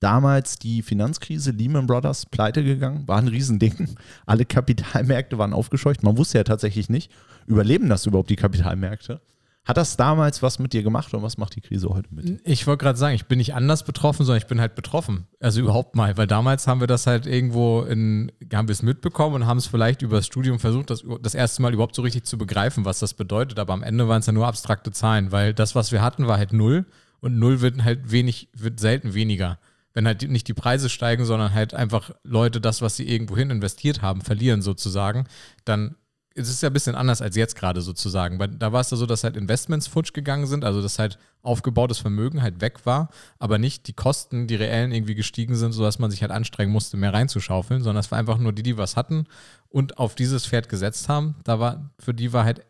Damals 0.00 0.58
die 0.58 0.82
Finanzkrise, 0.82 1.52
Lehman 1.52 1.86
Brothers, 1.86 2.26
pleite 2.26 2.62
gegangen, 2.62 3.08
war 3.08 3.16
ein 3.16 3.28
Riesending. 3.28 3.96
Alle 4.26 4.44
Kapitalmärkte 4.44 5.38
waren 5.38 5.54
aufgescheucht. 5.54 6.02
Man 6.02 6.18
wusste 6.18 6.38
ja 6.38 6.44
tatsächlich 6.44 6.90
nicht, 6.90 7.10
überleben 7.46 7.88
das 7.88 8.04
überhaupt 8.04 8.28
die 8.28 8.36
Kapitalmärkte? 8.36 9.22
Hat 9.66 9.76
das 9.76 9.96
damals 9.96 10.44
was 10.44 10.60
mit 10.60 10.72
dir 10.72 10.84
gemacht 10.84 11.12
und 11.12 11.22
was 11.22 11.38
macht 11.38 11.56
die 11.56 11.60
Krise 11.60 11.88
heute 11.88 12.08
mit 12.14 12.28
dir? 12.28 12.38
Ich 12.44 12.68
wollte 12.68 12.84
gerade 12.84 12.96
sagen, 12.96 13.16
ich 13.16 13.26
bin 13.26 13.38
nicht 13.38 13.52
anders 13.52 13.82
betroffen, 13.82 14.24
sondern 14.24 14.40
ich 14.40 14.46
bin 14.46 14.60
halt 14.60 14.76
betroffen. 14.76 15.26
Also 15.40 15.60
überhaupt 15.60 15.96
mal, 15.96 16.16
weil 16.16 16.28
damals 16.28 16.68
haben 16.68 16.78
wir 16.78 16.86
das 16.86 17.08
halt 17.08 17.26
irgendwo 17.26 17.82
in, 17.82 18.30
haben 18.54 18.68
wir 18.68 18.72
es 18.72 18.82
mitbekommen 18.82 19.34
und 19.34 19.46
haben 19.46 19.58
es 19.58 19.66
vielleicht 19.66 20.02
über 20.02 20.18
das 20.18 20.26
Studium 20.26 20.60
versucht, 20.60 20.90
das, 20.90 21.04
das 21.20 21.34
erste 21.34 21.62
Mal 21.62 21.74
überhaupt 21.74 21.96
so 21.96 22.02
richtig 22.02 22.22
zu 22.22 22.38
begreifen, 22.38 22.84
was 22.84 23.00
das 23.00 23.14
bedeutet. 23.14 23.58
Aber 23.58 23.72
am 23.72 23.82
Ende 23.82 24.06
waren 24.06 24.20
es 24.20 24.26
ja 24.26 24.32
nur 24.32 24.46
abstrakte 24.46 24.92
Zahlen, 24.92 25.32
weil 25.32 25.52
das, 25.52 25.74
was 25.74 25.90
wir 25.90 26.00
hatten, 26.00 26.28
war 26.28 26.38
halt 26.38 26.52
null 26.52 26.86
und 27.18 27.36
null 27.36 27.60
wird 27.60 27.82
halt 27.82 28.12
wenig, 28.12 28.48
wird 28.54 28.78
selten 28.78 29.14
weniger. 29.14 29.58
Wenn 29.94 30.06
halt 30.06 30.30
nicht 30.30 30.46
die 30.46 30.54
Preise 30.54 30.88
steigen, 30.88 31.24
sondern 31.24 31.54
halt 31.54 31.74
einfach 31.74 32.12
Leute 32.22 32.60
das, 32.60 32.82
was 32.82 32.94
sie 32.94 33.08
irgendwohin 33.08 33.50
investiert 33.50 34.00
haben, 34.00 34.20
verlieren 34.20 34.62
sozusagen, 34.62 35.24
dann 35.64 35.96
es 36.36 36.50
ist 36.50 36.62
ja 36.62 36.68
ein 36.68 36.72
bisschen 36.72 36.94
anders 36.94 37.22
als 37.22 37.34
jetzt 37.34 37.56
gerade 37.56 37.80
sozusagen. 37.80 38.38
Weil 38.38 38.48
da 38.48 38.72
war 38.72 38.80
es 38.82 38.90
ja 38.90 38.96
so, 38.96 39.06
dass 39.06 39.24
halt 39.24 39.36
Investments 39.36 39.86
futsch 39.86 40.12
gegangen 40.12 40.46
sind, 40.46 40.64
also 40.64 40.82
dass 40.82 40.98
halt 40.98 41.18
aufgebautes 41.42 41.98
Vermögen 41.98 42.42
halt 42.42 42.60
weg 42.60 42.84
war, 42.84 43.08
aber 43.38 43.58
nicht 43.58 43.86
die 43.88 43.92
Kosten, 43.92 44.46
die 44.46 44.56
reellen 44.56 44.92
irgendwie 44.92 45.14
gestiegen 45.14 45.56
sind, 45.56 45.72
sodass 45.72 45.98
man 45.98 46.10
sich 46.10 46.22
halt 46.22 46.32
anstrengen 46.32 46.72
musste, 46.72 46.96
mehr 46.96 47.14
reinzuschaufeln, 47.14 47.82
sondern 47.82 48.00
es 48.00 48.10
war 48.10 48.18
einfach 48.18 48.38
nur 48.38 48.52
die, 48.52 48.62
die 48.62 48.76
was 48.76 48.96
hatten 48.96 49.26
und 49.68 49.98
auf 49.98 50.14
dieses 50.14 50.46
Pferd 50.46 50.68
gesetzt 50.68 51.08
haben. 51.08 51.36
Da 51.44 51.58
war, 51.58 51.90
für 51.98 52.14
die 52.14 52.32
war 52.32 52.44
halt 52.44 52.66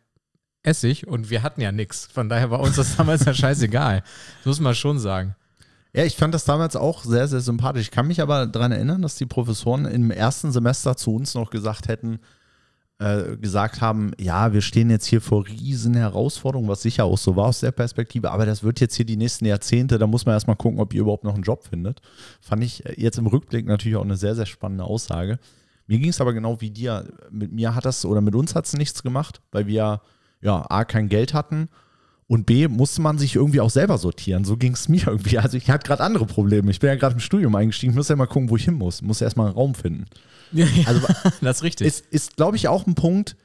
Essig 0.62 1.06
und 1.06 1.30
wir 1.30 1.42
hatten 1.42 1.60
ja 1.60 1.72
nichts. 1.72 2.06
Von 2.06 2.28
daher 2.28 2.50
war 2.50 2.60
uns 2.60 2.76
das 2.76 2.96
damals 2.96 3.24
ja 3.24 3.34
scheißegal. 3.34 4.02
Das 4.38 4.46
muss 4.46 4.60
man 4.60 4.74
schon 4.74 4.98
sagen. 4.98 5.34
Ja, 5.92 6.04
ich 6.04 6.16
fand 6.16 6.34
das 6.34 6.44
damals 6.44 6.76
auch 6.76 7.04
sehr, 7.04 7.26
sehr 7.26 7.40
sympathisch. 7.40 7.82
Ich 7.82 7.90
kann 7.90 8.06
mich 8.06 8.20
aber 8.20 8.46
daran 8.46 8.72
erinnern, 8.72 9.00
dass 9.00 9.14
die 9.14 9.24
Professoren 9.24 9.86
im 9.86 10.10
ersten 10.10 10.52
Semester 10.52 10.96
zu 10.96 11.14
uns 11.14 11.34
noch 11.34 11.48
gesagt 11.48 11.88
hätten, 11.88 12.20
äh, 12.98 13.36
gesagt 13.36 13.80
haben, 13.80 14.12
ja, 14.18 14.52
wir 14.52 14.62
stehen 14.62 14.90
jetzt 14.90 15.06
hier 15.06 15.20
vor 15.20 15.46
riesen 15.46 15.94
Herausforderungen, 15.94 16.68
was 16.68 16.82
sicher 16.82 17.04
auch 17.04 17.18
so 17.18 17.36
war 17.36 17.46
aus 17.46 17.60
der 17.60 17.72
Perspektive, 17.72 18.30
aber 18.30 18.46
das 18.46 18.62
wird 18.62 18.80
jetzt 18.80 18.94
hier 18.94 19.04
die 19.04 19.16
nächsten 19.16 19.44
Jahrzehnte, 19.44 19.98
da 19.98 20.06
muss 20.06 20.24
man 20.24 20.34
erstmal 20.34 20.56
gucken, 20.56 20.80
ob 20.80 20.94
ihr 20.94 21.02
überhaupt 21.02 21.24
noch 21.24 21.34
einen 21.34 21.42
Job 21.42 21.64
findet. 21.68 22.00
Fand 22.40 22.64
ich 22.64 22.82
jetzt 22.96 23.18
im 23.18 23.26
Rückblick 23.26 23.66
natürlich 23.66 23.96
auch 23.96 24.04
eine 24.04 24.16
sehr, 24.16 24.34
sehr 24.34 24.46
spannende 24.46 24.84
Aussage. 24.84 25.38
Mir 25.86 25.98
ging 25.98 26.08
es 26.08 26.20
aber 26.20 26.32
genau 26.32 26.60
wie 26.60 26.70
dir. 26.70 27.06
Mit 27.30 27.52
mir 27.52 27.74
hat 27.74 27.84
das 27.84 28.04
oder 28.04 28.20
mit 28.20 28.34
uns 28.34 28.54
hat 28.54 28.66
es 28.66 28.72
nichts 28.72 29.02
gemacht, 29.02 29.40
weil 29.52 29.66
wir 29.66 30.00
ja 30.40 30.66
A 30.68 30.84
kein 30.84 31.08
Geld 31.08 31.34
hatten 31.34 31.68
und 32.28 32.46
B 32.46 32.66
musste 32.66 33.02
man 33.02 33.18
sich 33.18 33.36
irgendwie 33.36 33.60
auch 33.60 33.70
selber 33.70 33.98
sortieren. 33.98 34.44
So 34.44 34.56
ging 34.56 34.72
es 34.72 34.88
mir 34.88 35.06
irgendwie. 35.06 35.38
Also 35.38 35.56
ich 35.56 35.70
hatte 35.70 35.86
gerade 35.86 36.02
andere 36.02 36.26
Probleme. 36.26 36.70
Ich 36.70 36.80
bin 36.80 36.88
ja 36.88 36.96
gerade 36.96 37.14
im 37.14 37.20
Studium 37.20 37.54
eingestiegen, 37.54 37.92
ich 37.92 37.96
muss 37.96 38.08
ja 38.08 38.16
mal 38.16 38.26
gucken, 38.26 38.50
wo 38.50 38.56
ich 38.56 38.64
hin 38.64 38.74
muss. 38.74 39.02
Muss 39.02 39.20
erstmal 39.20 39.46
einen 39.46 39.56
Raum 39.56 39.74
finden. 39.74 40.06
Ja, 40.52 40.66
ja, 40.66 40.86
also, 40.86 41.06
das 41.40 41.58
ist 41.58 41.62
richtig. 41.62 41.86
Ist, 41.86 42.06
ist 42.10 42.36
glaube 42.36 42.56
ich, 42.56 42.68
auch 42.68 42.86
ein 42.86 42.94
Punkt. 42.94 43.36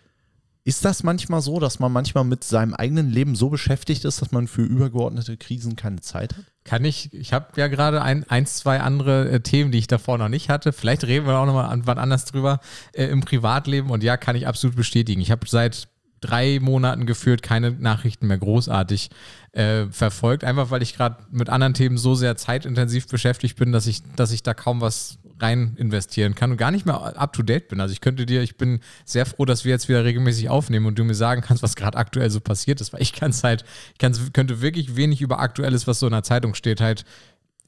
Ist 0.63 0.85
das 0.85 1.01
manchmal 1.01 1.41
so, 1.41 1.59
dass 1.59 1.79
man 1.79 1.91
manchmal 1.91 2.23
mit 2.23 2.43
seinem 2.43 2.75
eigenen 2.75 3.09
Leben 3.09 3.35
so 3.35 3.49
beschäftigt 3.49 4.05
ist, 4.05 4.21
dass 4.21 4.31
man 4.31 4.47
für 4.47 4.61
übergeordnete 4.61 5.35
Krisen 5.35 5.75
keine 5.75 6.01
Zeit 6.01 6.37
hat? 6.37 6.45
Kann 6.63 6.85
ich, 6.85 7.11
ich 7.13 7.33
habe 7.33 7.47
ja 7.55 7.67
gerade 7.67 8.03
ein, 8.03 8.29
eins, 8.29 8.57
zwei 8.57 8.79
andere 8.79 9.27
äh, 9.29 9.39
Themen, 9.39 9.71
die 9.71 9.79
ich 9.79 9.87
davor 9.87 10.19
noch 10.19 10.29
nicht 10.29 10.49
hatte. 10.49 10.71
Vielleicht 10.71 11.03
reden 11.05 11.25
wir 11.25 11.39
auch 11.39 11.47
nochmal 11.47 11.65
an 11.71 11.87
wann 11.87 11.97
anders 11.97 12.25
drüber 12.25 12.59
äh, 12.93 13.05
im 13.05 13.21
Privatleben. 13.21 13.89
Und 13.89 14.03
ja, 14.03 14.17
kann 14.17 14.35
ich 14.35 14.45
absolut 14.45 14.75
bestätigen. 14.75 15.19
Ich 15.19 15.31
habe 15.31 15.47
seit 15.47 15.87
drei 16.21 16.59
Monaten 16.61 17.07
geführt 17.07 17.41
keine 17.41 17.71
Nachrichten 17.71 18.27
mehr 18.27 18.37
großartig 18.37 19.09
äh, 19.53 19.87
verfolgt, 19.87 20.43
einfach 20.43 20.69
weil 20.69 20.83
ich 20.83 20.95
gerade 20.95 21.17
mit 21.31 21.49
anderen 21.49 21.73
Themen 21.73 21.97
so 21.97 22.13
sehr 22.13 22.37
zeitintensiv 22.37 23.07
beschäftigt 23.07 23.57
bin, 23.57 23.71
dass 23.71 23.87
ich, 23.87 24.03
dass 24.15 24.31
ich 24.31 24.43
da 24.43 24.53
kaum 24.53 24.79
was 24.79 25.17
rein 25.41 25.75
investieren 25.77 26.35
kann 26.35 26.51
und 26.51 26.57
gar 26.57 26.71
nicht 26.71 26.85
mehr 26.85 27.19
up 27.19 27.33
to 27.33 27.43
date 27.43 27.67
bin. 27.67 27.79
Also 27.79 27.91
ich 27.93 28.01
könnte 28.01 28.25
dir, 28.25 28.41
ich 28.41 28.57
bin 28.57 28.79
sehr 29.05 29.25
froh, 29.25 29.45
dass 29.45 29.65
wir 29.65 29.71
jetzt 29.71 29.89
wieder 29.89 30.03
regelmäßig 30.05 30.49
aufnehmen 30.49 30.85
und 30.85 30.99
du 30.99 31.03
mir 31.03 31.15
sagen 31.15 31.41
kannst, 31.41 31.63
was 31.63 31.75
gerade 31.75 31.97
aktuell 31.97 32.29
so 32.29 32.39
passiert 32.39 32.81
ist, 32.81 32.93
weil 32.93 33.01
ich 33.01 33.13
kann 33.13 33.31
es 33.31 33.43
halt, 33.43 33.63
ich 33.93 33.99
kann's, 33.99 34.33
könnte 34.33 34.61
wirklich 34.61 34.95
wenig 34.95 35.21
über 35.21 35.39
Aktuelles, 35.39 35.87
was 35.87 35.99
so 35.99 36.07
in 36.07 36.13
der 36.13 36.23
Zeitung 36.23 36.53
steht, 36.53 36.81
halt 36.81 37.05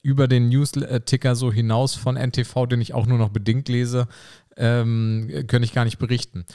über 0.01 0.27
den 0.27 0.49
News-Ticker 0.49 1.35
so 1.35 1.51
hinaus 1.51 1.95
von 1.95 2.15
NTV, 2.15 2.65
den 2.67 2.81
ich 2.81 2.93
auch 2.93 3.05
nur 3.05 3.17
noch 3.17 3.29
bedingt 3.29 3.69
lese, 3.69 4.07
ähm, 4.57 5.27
könnte 5.47 5.63
ich 5.63 5.73
gar 5.73 5.85
nicht 5.85 5.97
berichten. 5.97 6.45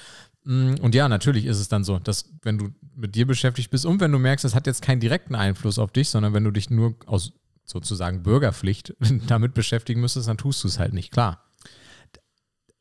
Mm, 0.44 0.74
und 0.80 0.94
ja, 0.94 1.08
natürlich 1.08 1.46
ist 1.46 1.58
es 1.58 1.68
dann 1.68 1.82
so, 1.82 1.98
dass 1.98 2.30
wenn 2.42 2.58
du 2.58 2.68
mit 2.94 3.14
dir 3.14 3.26
beschäftigt 3.26 3.70
bist 3.70 3.86
und 3.86 4.00
wenn 4.00 4.12
du 4.12 4.18
merkst, 4.18 4.44
es 4.44 4.54
hat 4.54 4.66
jetzt 4.66 4.82
keinen 4.82 5.00
direkten 5.00 5.34
Einfluss 5.34 5.78
auf 5.78 5.92
dich, 5.92 6.10
sondern 6.10 6.34
wenn 6.34 6.44
du 6.44 6.50
dich 6.50 6.70
nur 6.70 6.94
aus 7.06 7.32
sozusagen 7.70 8.22
Bürgerpflicht 8.22 8.94
damit 9.26 9.54
beschäftigen 9.54 10.00
müsstest, 10.00 10.28
dann 10.28 10.38
tust 10.38 10.64
du 10.64 10.68
es 10.68 10.78
halt 10.78 10.92
nicht, 10.92 11.12
klar. 11.12 11.44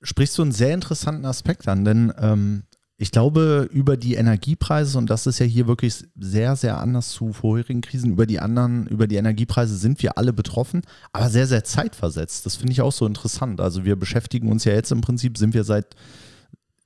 Sprichst 0.02 0.38
du 0.38 0.43
einen 0.43 0.52
sehr 0.52 0.73
interessanten 0.73 1.26
Aspekt 1.26 1.67
an, 1.67 1.84
denn 1.84 2.13
ähm, 2.19 2.63
ich 3.00 3.12
glaube, 3.12 3.69
über 3.71 3.95
die 3.95 4.15
Energiepreise, 4.15 4.97
und 4.97 5.10
das 5.10 5.28
ist 5.28 5.38
ja 5.38 5.45
hier 5.45 5.67
wirklich 5.67 6.04
sehr, 6.15 6.56
sehr 6.56 6.80
anders 6.80 7.10
zu 7.10 7.32
vorherigen 7.32 7.82
Krisen, 7.82 8.12
über 8.12 8.26
die 8.26 8.39
anderen, 8.39 8.88
über 8.88 9.06
die 9.06 9.17
Energiepreise 9.17 9.78
sind 9.78 10.02
wir 10.02 10.17
alle 10.17 10.34
betroffen, 10.34 10.82
aber 11.13 11.30
sehr, 11.30 11.45
sehr 11.45 11.63
zeitversetzt. 11.63 12.47
Das 12.47 12.56
finde 12.56 12.73
ich 12.73 12.82
auch 12.82 12.91
so 12.91 13.06
interessant. 13.06 13.62
Also 13.62 13.86
wir 13.86 13.95
beschäftigen 13.95 14.52
uns 14.52 14.65
ja 14.65 14.73
jetzt 14.73 14.91
im 14.91 15.02
Prinzip, 15.02 15.38
sind 15.38 15.54
wir 15.54 15.63
seit 15.63 15.95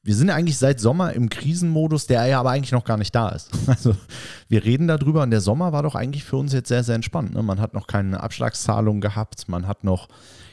wir 0.04 0.16
sind 0.16 0.32
eigentlich 0.32 0.58
seit 0.58 0.80
Sommer 0.80 1.14
im 1.14 1.30
Krisenmodus, 1.30 2.08
der 2.08 2.26
ja 2.26 2.40
aber 2.40 2.52
eigentlich 2.52 2.72
noch 2.72 2.86
gar 2.86 2.98
nicht 2.98 3.14
da 3.14 3.30
ist. 3.30 3.50
Also 3.68 3.96
wir 4.50 4.64
reden 4.64 4.88
darüber 4.88 5.24
und 5.24 5.32
der 5.32 5.42
Sommer 5.42 5.72
war 5.72 5.84
doch 5.84 5.96
eigentlich 5.96 6.24
für 6.24 6.38
uns 6.38 6.54
jetzt 6.54 6.68
sehr, 6.68 6.84
sehr 6.84 6.96
entspannt. 6.96 7.34
Ne? 7.34 7.44
Man 7.44 7.60
hat 7.60 7.74
noch 7.74 7.88
keine 7.88 8.22
Abschlagszahlung 8.22 9.00
gehabt, 9.02 9.48
man 9.48 9.68
hat 9.68 9.84
noch 9.84 10.08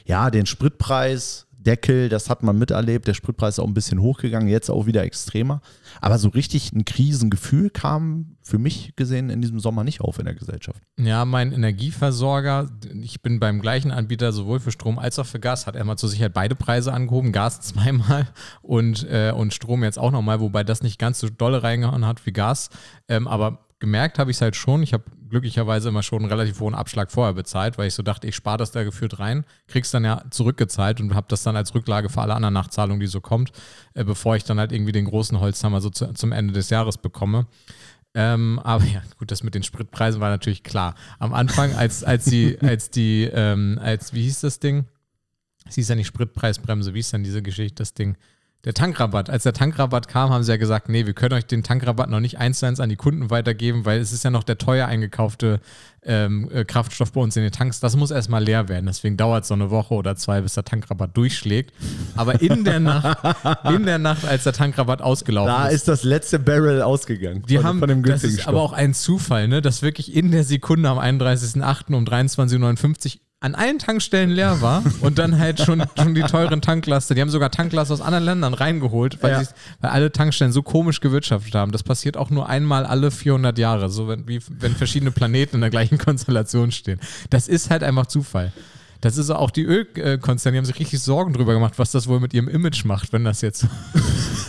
ja 0.05 0.29
den 0.29 0.45
Spritpreis 0.45 1.47
Deckel, 1.69 2.09
das 2.09 2.31
hat 2.31 2.41
man 2.41 2.57
miterlebt. 2.57 3.07
Der 3.07 3.13
Spritpreis 3.13 3.55
ist 3.55 3.59
auch 3.59 3.67
ein 3.67 3.75
bisschen 3.75 4.01
hochgegangen, 4.01 4.49
jetzt 4.49 4.71
auch 4.71 4.87
wieder 4.87 5.03
extremer. 5.03 5.61
Aber 6.01 6.17
so 6.17 6.29
richtig 6.29 6.73
ein 6.73 6.83
Krisengefühl 6.83 7.69
kam 7.69 8.37
für 8.41 8.57
mich 8.57 8.95
gesehen 8.95 9.29
in 9.29 9.39
diesem 9.39 9.59
Sommer 9.59 9.83
nicht 9.83 10.01
auf 10.01 10.17
in 10.17 10.25
der 10.25 10.33
Gesellschaft. 10.33 10.81
Ja, 10.97 11.25
mein 11.25 11.51
Energieversorger, 11.51 12.71
ich 13.03 13.21
bin 13.21 13.39
beim 13.39 13.61
gleichen 13.61 13.91
Anbieter 13.91 14.31
sowohl 14.31 14.59
für 14.59 14.71
Strom 14.71 14.97
als 14.97 15.19
auch 15.19 15.27
für 15.27 15.39
Gas, 15.39 15.67
hat 15.67 15.75
er 15.75 15.83
mal 15.83 15.97
zur 15.97 16.09
Sicherheit 16.09 16.33
beide 16.33 16.55
Preise 16.55 16.91
angehoben, 16.91 17.31
Gas 17.31 17.61
zweimal 17.61 18.27
und, 18.63 19.07
äh, 19.07 19.31
und 19.31 19.53
Strom 19.53 19.83
jetzt 19.83 19.99
auch 19.99 20.11
nochmal, 20.11 20.39
wobei 20.39 20.63
das 20.63 20.81
nicht 20.81 20.97
ganz 20.97 21.19
so 21.19 21.29
dolle 21.29 21.61
reingehauen 21.61 22.07
hat 22.07 22.25
wie 22.25 22.31
Gas. 22.31 22.71
Ähm, 23.07 23.27
aber 23.27 23.68
gemerkt 23.79 24.19
habe 24.19 24.31
ich 24.31 24.37
es 24.37 24.41
halt 24.41 24.55
schon. 24.55 24.83
Ich 24.83 24.93
habe 24.93 25.05
glücklicherweise 25.29 25.89
immer 25.89 26.03
schon 26.03 26.19
einen 26.19 26.31
relativ 26.31 26.59
hohen 26.59 26.75
Abschlag 26.75 27.11
vorher 27.11 27.33
bezahlt, 27.33 27.77
weil 27.77 27.87
ich 27.87 27.93
so 27.93 28.03
dachte, 28.03 28.27
ich 28.27 28.35
spare 28.35 28.57
das 28.57 28.71
da 28.71 28.83
geführt 28.83 29.19
rein, 29.19 29.45
krieg's 29.67 29.91
dann 29.91 30.03
ja 30.03 30.23
zurückgezahlt 30.29 30.99
und 30.99 31.15
habe 31.15 31.27
das 31.29 31.43
dann 31.43 31.55
als 31.55 31.73
Rücklage 31.73 32.09
für 32.09 32.21
alle 32.21 32.35
anderen 32.35 32.53
Nachzahlungen, 32.53 32.99
die 32.99 33.07
so 33.07 33.21
kommt, 33.21 33.51
äh, 33.93 34.03
bevor 34.03 34.35
ich 34.35 34.43
dann 34.43 34.59
halt 34.59 34.71
irgendwie 34.71 34.91
den 34.91 35.05
großen 35.05 35.39
Holzhammer 35.39 35.81
so 35.81 35.89
zu, 35.89 36.13
zum 36.13 36.31
Ende 36.31 36.53
des 36.53 36.69
Jahres 36.69 36.97
bekomme. 36.97 37.47
Ähm, 38.15 38.59
aber 38.63 38.83
ja, 38.85 39.03
gut, 39.17 39.31
das 39.31 39.43
mit 39.43 39.53
den 39.53 39.63
Spritpreisen 39.63 40.19
war 40.19 40.29
natürlich 40.29 40.63
klar. 40.63 40.95
Am 41.19 41.33
Anfang, 41.33 41.73
als, 41.75 42.03
als 42.03 42.25
die, 42.25 42.59
als 42.61 42.89
die, 42.89 43.29
ähm, 43.31 43.79
als, 43.81 44.13
wie 44.13 44.23
hieß 44.23 44.41
das 44.41 44.59
Ding? 44.59 44.85
Es 45.67 45.75
hieß 45.75 45.89
ja 45.89 45.95
nicht 45.95 46.07
Spritpreisbremse, 46.07 46.93
wie 46.95 46.99
ist 46.99 47.13
denn 47.13 47.23
diese 47.23 47.43
Geschichte, 47.43 47.75
das 47.75 47.93
Ding? 47.93 48.17
Der 48.65 48.73
Tankrabatt. 48.73 49.29
Als 49.29 49.43
der 49.43 49.53
Tankrabatt 49.53 50.09
kam, 50.09 50.31
haben 50.31 50.43
sie 50.43 50.51
ja 50.51 50.57
gesagt, 50.57 50.89
nee, 50.89 51.05
wir 51.05 51.13
können 51.13 51.33
euch 51.33 51.45
den 51.45 51.63
Tankrabatt 51.63 52.09
noch 52.09 52.19
nicht 52.19 52.39
eins 52.39 52.59
zu 52.59 52.65
eins 52.65 52.81
an 52.81 52.89
die 52.89 52.97
Kunden 52.97 53.29
weitergeben, 53.29 53.85
weil 53.85 54.01
es 54.01 54.11
ist 54.11 54.25
ja 54.25 54.31
noch 54.31 54.43
der 54.43 54.57
teuer 54.57 54.85
eingekaufte 54.85 55.61
ähm, 56.03 56.49
äh, 56.51 56.65
Kraftstoff 56.65 57.13
bei 57.13 57.21
uns 57.21 57.37
in 57.37 57.43
den 57.43 57.53
Tanks. 57.53 57.79
Das 57.79 57.95
muss 57.95 58.11
erstmal 58.11 58.43
leer 58.43 58.67
werden. 58.67 58.87
Deswegen 58.87 59.15
dauert 59.15 59.43
es 59.43 59.47
so 59.47 59.53
eine 59.53 59.69
Woche 59.69 59.93
oder 59.93 60.17
zwei, 60.17 60.41
bis 60.41 60.55
der 60.55 60.65
Tankrabatt 60.65 61.15
durchschlägt. 61.15 61.73
Aber 62.17 62.41
in 62.41 62.65
der 62.65 62.81
Nacht, 62.81 63.17
in 63.73 63.85
der 63.85 63.97
Nacht, 63.97 64.25
als 64.25 64.43
der 64.43 64.51
Tankrabatt 64.51 65.01
ausgelaufen 65.01 65.47
da 65.47 65.67
ist. 65.67 65.69
Da 65.69 65.75
ist 65.75 65.87
das 65.87 66.03
letzte 66.03 66.37
Barrel 66.37 66.81
ausgegangen. 66.81 67.43
Die 67.47 67.55
von, 67.55 67.65
haben, 67.65 67.79
von 67.79 67.87
dem 67.87 68.03
das 68.03 68.25
ist 68.25 68.41
Stoff. 68.41 68.47
aber 68.49 68.61
auch 68.61 68.73
ein 68.73 68.93
Zufall, 68.93 69.47
ne, 69.47 69.61
dass 69.61 69.81
wirklich 69.83 70.13
in 70.13 70.31
der 70.31 70.43
Sekunde 70.43 70.89
am 70.89 70.99
31.08. 70.99 71.93
um 71.93 72.03
23.59 72.03 73.15
Uhr 73.15 73.21
an 73.41 73.55
allen 73.55 73.79
Tankstellen 73.79 74.29
leer 74.29 74.61
war 74.61 74.83
und 75.01 75.17
dann 75.17 75.39
halt 75.39 75.61
schon, 75.61 75.83
schon 75.97 76.13
die 76.13 76.23
teuren 76.23 76.61
Tanklaster, 76.61 77.15
die 77.15 77.21
haben 77.21 77.29
sogar 77.29 77.51
Tanklaster 77.51 77.93
aus 77.93 78.01
anderen 78.01 78.25
Ländern 78.25 78.53
reingeholt, 78.53 79.23
weil, 79.23 79.31
ja. 79.31 79.43
weil 79.79 79.91
alle 79.91 80.11
Tankstellen 80.11 80.51
so 80.51 80.61
komisch 80.61 80.99
gewirtschaftet 80.99 81.55
haben. 81.55 81.71
Das 81.71 81.83
passiert 81.83 82.17
auch 82.17 82.29
nur 82.29 82.49
einmal 82.49 82.85
alle 82.85 83.11
400 83.11 83.57
Jahre, 83.57 83.89
so 83.89 84.09
wenn, 84.09 84.27
wie, 84.27 84.41
wenn 84.49 84.75
verschiedene 84.75 85.11
Planeten 85.11 85.55
in 85.55 85.61
der 85.61 85.69
gleichen 85.69 85.97
Konstellation 85.99 86.71
stehen. 86.71 86.99
Das 87.29 87.47
ist 87.47 87.69
halt 87.69 87.81
einfach 87.83 88.07
Zufall. 88.07 88.51
Das 88.99 89.17
ist 89.17 89.29
auch 89.29 89.51
die 89.51 89.63
Ölkonzerne, 89.63 90.55
die 90.55 90.57
haben 90.57 90.65
sich 90.65 90.77
richtig 90.77 90.99
Sorgen 90.99 91.31
drüber 91.31 91.53
gemacht, 91.53 91.75
was 91.77 91.91
das 91.91 92.07
wohl 92.07 92.19
mit 92.19 92.33
ihrem 92.33 92.49
Image 92.49 92.83
macht, 92.83 93.13
wenn 93.13 93.23
das 93.23 93.39
jetzt 93.39 93.65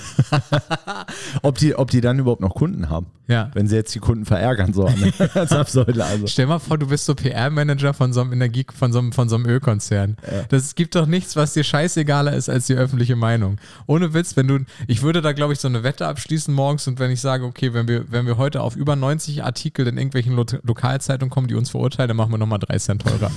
ob, 1.42 1.58
die, 1.58 1.74
ob 1.74 1.90
die 1.90 2.00
dann 2.00 2.18
überhaupt 2.18 2.40
noch 2.40 2.54
Kunden 2.54 2.88
haben. 2.88 3.06
Ja. 3.28 3.50
Wenn 3.54 3.68
sie 3.68 3.76
jetzt 3.76 3.94
die 3.94 4.00
Kunden 4.00 4.24
verärgern 4.24 4.72
sollen. 4.72 5.12
als 5.34 5.52
also. 5.52 5.84
Stell 6.26 6.46
mal 6.46 6.58
vor, 6.58 6.78
du 6.78 6.88
bist 6.88 7.06
so 7.06 7.14
PR-Manager 7.14 7.94
von 7.94 8.12
so 8.12 8.20
einem 8.20 8.32
Energie, 8.32 8.66
von 8.76 8.92
so 8.92 8.98
einem, 8.98 9.12
von 9.12 9.28
so 9.28 9.36
einem 9.36 9.46
Ölkonzern. 9.46 10.16
Das 10.48 10.70
es 10.70 10.74
gibt 10.74 10.94
doch 10.94 11.06
nichts, 11.06 11.34
was 11.36 11.54
dir 11.54 11.64
scheißegaler 11.64 12.32
ist 12.32 12.48
als 12.48 12.66
die 12.66 12.74
öffentliche 12.74 13.16
Meinung. 13.16 13.58
Ohne 13.86 14.14
Witz, 14.14 14.36
wenn 14.36 14.46
du, 14.46 14.60
ich 14.86 15.02
würde 15.02 15.20
da 15.20 15.32
glaube 15.32 15.52
ich 15.52 15.58
so 15.58 15.66
eine 15.66 15.82
Wette 15.82 16.06
abschließen 16.06 16.54
morgens 16.54 16.86
und 16.86 16.98
wenn 16.98 17.10
ich 17.10 17.20
sage, 17.20 17.44
okay, 17.44 17.74
wenn 17.74 17.88
wir, 17.88 18.10
wenn 18.12 18.26
wir 18.26 18.36
heute 18.36 18.62
auf 18.62 18.76
über 18.76 18.94
90 18.94 19.42
Artikel 19.42 19.86
in 19.88 19.96
irgendwelchen 19.96 20.34
Lo 20.34 20.44
Lokalzeitungen 20.62 21.30
kommen, 21.30 21.48
die 21.48 21.54
uns 21.54 21.70
verurteilen, 21.70 22.08
dann 22.08 22.16
machen 22.16 22.32
wir 22.32 22.38
nochmal 22.38 22.58
drei 22.58 22.78
Cent 22.78 23.02
teurer. 23.02 23.30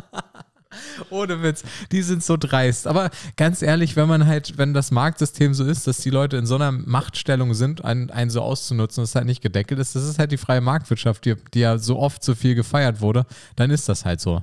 Ohne 1.10 1.42
Witz, 1.42 1.62
die 1.92 2.02
sind 2.02 2.22
so 2.22 2.36
dreist. 2.36 2.86
Aber 2.86 3.10
ganz 3.36 3.62
ehrlich, 3.62 3.96
wenn 3.96 4.08
man 4.08 4.26
halt, 4.26 4.58
wenn 4.58 4.74
das 4.74 4.90
Marktsystem 4.90 5.54
so 5.54 5.64
ist, 5.64 5.86
dass 5.86 5.98
die 5.98 6.10
Leute 6.10 6.36
in 6.36 6.46
so 6.46 6.54
einer 6.54 6.72
Machtstellung 6.72 7.54
sind, 7.54 7.84
einen, 7.84 8.10
einen 8.10 8.30
so 8.30 8.42
auszunutzen, 8.42 9.02
dass 9.02 9.10
es 9.10 9.14
halt 9.14 9.26
nicht 9.26 9.42
gedeckelt 9.42 9.80
ist, 9.80 9.96
das 9.96 10.04
ist 10.04 10.18
halt 10.18 10.32
die 10.32 10.36
freie 10.36 10.60
Marktwirtschaft, 10.60 11.24
die, 11.24 11.34
die 11.54 11.60
ja 11.60 11.78
so 11.78 11.98
oft 11.98 12.22
so 12.22 12.34
viel 12.34 12.54
gefeiert 12.54 13.00
wurde, 13.00 13.26
dann 13.56 13.70
ist 13.70 13.88
das 13.88 14.04
halt 14.04 14.20
so. 14.20 14.42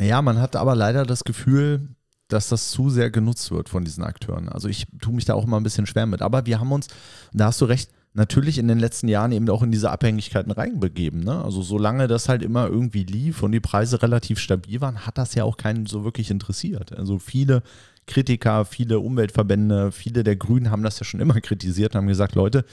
Ja, 0.00 0.22
man 0.22 0.40
hat 0.40 0.56
aber 0.56 0.74
leider 0.74 1.04
das 1.04 1.24
Gefühl, 1.24 1.88
dass 2.28 2.48
das 2.48 2.70
zu 2.70 2.90
sehr 2.90 3.10
genutzt 3.10 3.50
wird 3.50 3.68
von 3.68 3.84
diesen 3.84 4.04
Akteuren. 4.04 4.48
Also 4.48 4.68
ich 4.68 4.86
tue 5.00 5.14
mich 5.14 5.24
da 5.24 5.34
auch 5.34 5.44
immer 5.44 5.58
ein 5.58 5.62
bisschen 5.62 5.86
schwer 5.86 6.06
mit. 6.06 6.22
Aber 6.22 6.46
wir 6.46 6.60
haben 6.60 6.70
uns, 6.70 6.88
da 7.32 7.46
hast 7.46 7.60
du 7.60 7.64
recht, 7.64 7.90
natürlich 8.14 8.58
in 8.58 8.68
den 8.68 8.78
letzten 8.78 9.08
Jahren 9.08 9.32
eben 9.32 9.48
auch 9.50 9.62
in 9.62 9.70
diese 9.70 9.90
Abhängigkeiten 9.90 10.50
reinbegeben. 10.50 11.20
Ne? 11.20 11.42
Also 11.44 11.62
solange 11.62 12.08
das 12.08 12.28
halt 12.28 12.42
immer 12.42 12.66
irgendwie 12.66 13.04
lief 13.04 13.42
und 13.42 13.52
die 13.52 13.60
Preise 13.60 14.02
relativ 14.02 14.38
stabil 14.38 14.80
waren, 14.80 15.06
hat 15.06 15.18
das 15.18 15.34
ja 15.34 15.44
auch 15.44 15.56
keinen 15.56 15.86
so 15.86 16.04
wirklich 16.04 16.30
interessiert. 16.30 16.96
Also 16.96 17.18
viele 17.18 17.62
Kritiker, 18.06 18.64
viele 18.64 19.00
Umweltverbände, 19.00 19.92
viele 19.92 20.24
der 20.24 20.36
Grünen 20.36 20.70
haben 20.70 20.82
das 20.82 20.98
ja 20.98 21.04
schon 21.04 21.20
immer 21.20 21.40
kritisiert 21.40 21.94
haben 21.94 22.08
gesagt, 22.08 22.34
Leute, 22.34 22.64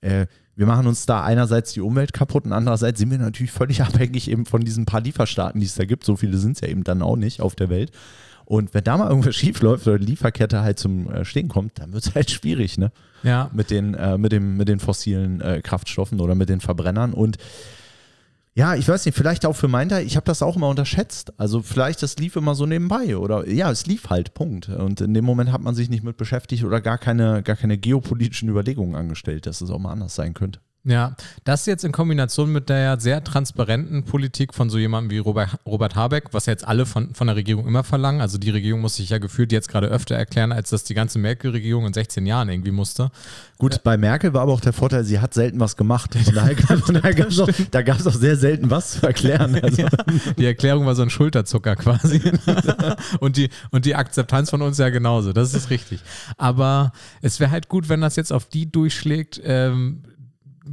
äh, 0.00 0.26
wir 0.54 0.66
machen 0.66 0.86
uns 0.86 1.06
da 1.06 1.22
einerseits 1.24 1.72
die 1.72 1.80
Umwelt 1.80 2.12
kaputt 2.12 2.44
und 2.44 2.52
andererseits 2.52 2.98
sind 2.98 3.10
wir 3.10 3.18
natürlich 3.18 3.52
völlig 3.52 3.82
abhängig 3.82 4.30
eben 4.30 4.44
von 4.44 4.62
diesen 4.62 4.84
paar 4.84 5.00
Lieferstaaten, 5.00 5.60
die 5.60 5.66
es 5.66 5.74
da 5.74 5.84
gibt. 5.84 6.04
So 6.04 6.16
viele 6.16 6.36
sind 6.36 6.56
es 6.56 6.60
ja 6.60 6.68
eben 6.68 6.84
dann 6.84 7.02
auch 7.02 7.16
nicht 7.16 7.40
auf 7.40 7.54
der 7.54 7.70
Welt. 7.70 7.92
Und 8.44 8.74
wenn 8.74 8.84
da 8.84 8.98
mal 8.98 9.08
irgendwas 9.08 9.36
schief 9.36 9.62
läuft 9.62 9.86
oder 9.86 9.98
die 9.98 10.06
Lieferkette 10.06 10.60
halt 10.62 10.78
zum 10.78 11.10
äh, 11.10 11.24
Stehen 11.24 11.48
kommt, 11.48 11.78
dann 11.78 11.92
wird 11.92 12.04
es 12.04 12.14
halt 12.14 12.30
schwierig, 12.30 12.76
ne? 12.76 12.92
Ja. 13.22 13.50
Mit 13.52 13.70
den, 13.70 13.94
äh, 13.94 14.18
mit 14.18 14.32
dem, 14.32 14.56
mit 14.56 14.68
den 14.68 14.80
fossilen 14.80 15.40
äh, 15.40 15.60
Kraftstoffen 15.62 16.20
oder 16.20 16.34
mit 16.34 16.48
den 16.48 16.60
Verbrennern. 16.60 17.12
Und 17.12 17.38
ja, 18.54 18.74
ich 18.74 18.86
weiß 18.86 19.06
nicht, 19.06 19.16
vielleicht 19.16 19.46
auch 19.46 19.56
für 19.56 19.68
meinen 19.68 19.88
Teil, 19.88 20.06
ich 20.06 20.16
habe 20.16 20.26
das 20.26 20.42
auch 20.42 20.56
immer 20.56 20.68
unterschätzt. 20.68 21.32
Also 21.38 21.62
vielleicht, 21.62 22.02
das 22.02 22.16
lief 22.18 22.36
immer 22.36 22.54
so 22.54 22.66
nebenbei 22.66 23.16
oder 23.16 23.48
ja, 23.48 23.70
es 23.70 23.86
lief 23.86 24.10
halt, 24.10 24.34
Punkt. 24.34 24.68
Und 24.68 25.00
in 25.00 25.14
dem 25.14 25.24
Moment 25.24 25.52
hat 25.52 25.62
man 25.62 25.74
sich 25.74 25.88
nicht 25.88 26.04
mit 26.04 26.18
beschäftigt 26.18 26.64
oder 26.64 26.82
gar 26.82 26.98
keine, 26.98 27.42
gar 27.42 27.56
keine 27.56 27.78
geopolitischen 27.78 28.50
Überlegungen 28.50 28.94
angestellt, 28.94 29.46
dass 29.46 29.62
es 29.62 29.70
auch 29.70 29.78
mal 29.78 29.92
anders 29.92 30.14
sein 30.14 30.34
könnte. 30.34 30.60
Ja, 30.84 31.14
das 31.44 31.66
jetzt 31.66 31.84
in 31.84 31.92
Kombination 31.92 32.50
mit 32.50 32.68
der 32.68 32.98
sehr 32.98 33.22
transparenten 33.22 34.02
Politik 34.02 34.52
von 34.52 34.68
so 34.68 34.78
jemandem 34.78 35.12
wie 35.12 35.18
Robert, 35.18 35.60
Robert 35.64 35.94
Habeck, 35.94 36.24
was 36.32 36.46
jetzt 36.46 36.66
alle 36.66 36.86
von, 36.86 37.14
von 37.14 37.28
der 37.28 37.36
Regierung 37.36 37.68
immer 37.68 37.84
verlangen. 37.84 38.20
Also 38.20 38.36
die 38.36 38.50
Regierung 38.50 38.80
muss 38.80 38.96
sich 38.96 39.08
ja 39.10 39.18
gefühlt 39.18 39.52
jetzt 39.52 39.68
gerade 39.68 39.86
öfter 39.86 40.16
erklären, 40.16 40.50
als 40.50 40.70
das 40.70 40.82
die 40.82 40.94
ganze 40.94 41.20
Merkel-Regierung 41.20 41.86
in 41.86 41.92
16 41.92 42.26
Jahren 42.26 42.48
irgendwie 42.48 42.72
musste. 42.72 43.12
Gut, 43.58 43.84
bei 43.84 43.96
Merkel 43.96 44.34
war 44.34 44.42
aber 44.42 44.52
auch 44.52 44.60
der 44.60 44.72
Vorteil, 44.72 45.04
sie 45.04 45.20
hat 45.20 45.34
selten 45.34 45.60
was 45.60 45.76
gemacht. 45.76 46.16
Von 46.16 46.34
daher, 46.34 46.56
daher 46.92 47.14
gab's 47.14 47.38
auch, 47.38 47.48
da 47.70 47.82
gab 47.82 48.00
es 48.00 48.06
auch 48.08 48.14
sehr 48.14 48.36
selten 48.36 48.68
was 48.68 48.92
zu 48.92 49.06
erklären. 49.06 49.52
Also. 49.62 49.82
Ja, 49.82 49.88
die 50.36 50.46
Erklärung 50.46 50.86
war 50.86 50.96
so 50.96 51.02
ein 51.02 51.10
Schulterzucker 51.10 51.76
quasi. 51.76 52.20
und, 53.20 53.36
die, 53.36 53.48
und 53.70 53.84
die 53.84 53.94
Akzeptanz 53.94 54.50
von 54.50 54.60
uns 54.60 54.78
ja 54.78 54.88
genauso. 54.88 55.32
Das 55.32 55.54
ist 55.54 55.70
richtig. 55.70 56.00
Aber 56.36 56.92
es 57.20 57.38
wäre 57.38 57.52
halt 57.52 57.68
gut, 57.68 57.88
wenn 57.88 58.00
das 58.00 58.16
jetzt 58.16 58.32
auf 58.32 58.46
die 58.46 58.70
durchschlägt, 58.70 59.40
ähm, 59.44 60.02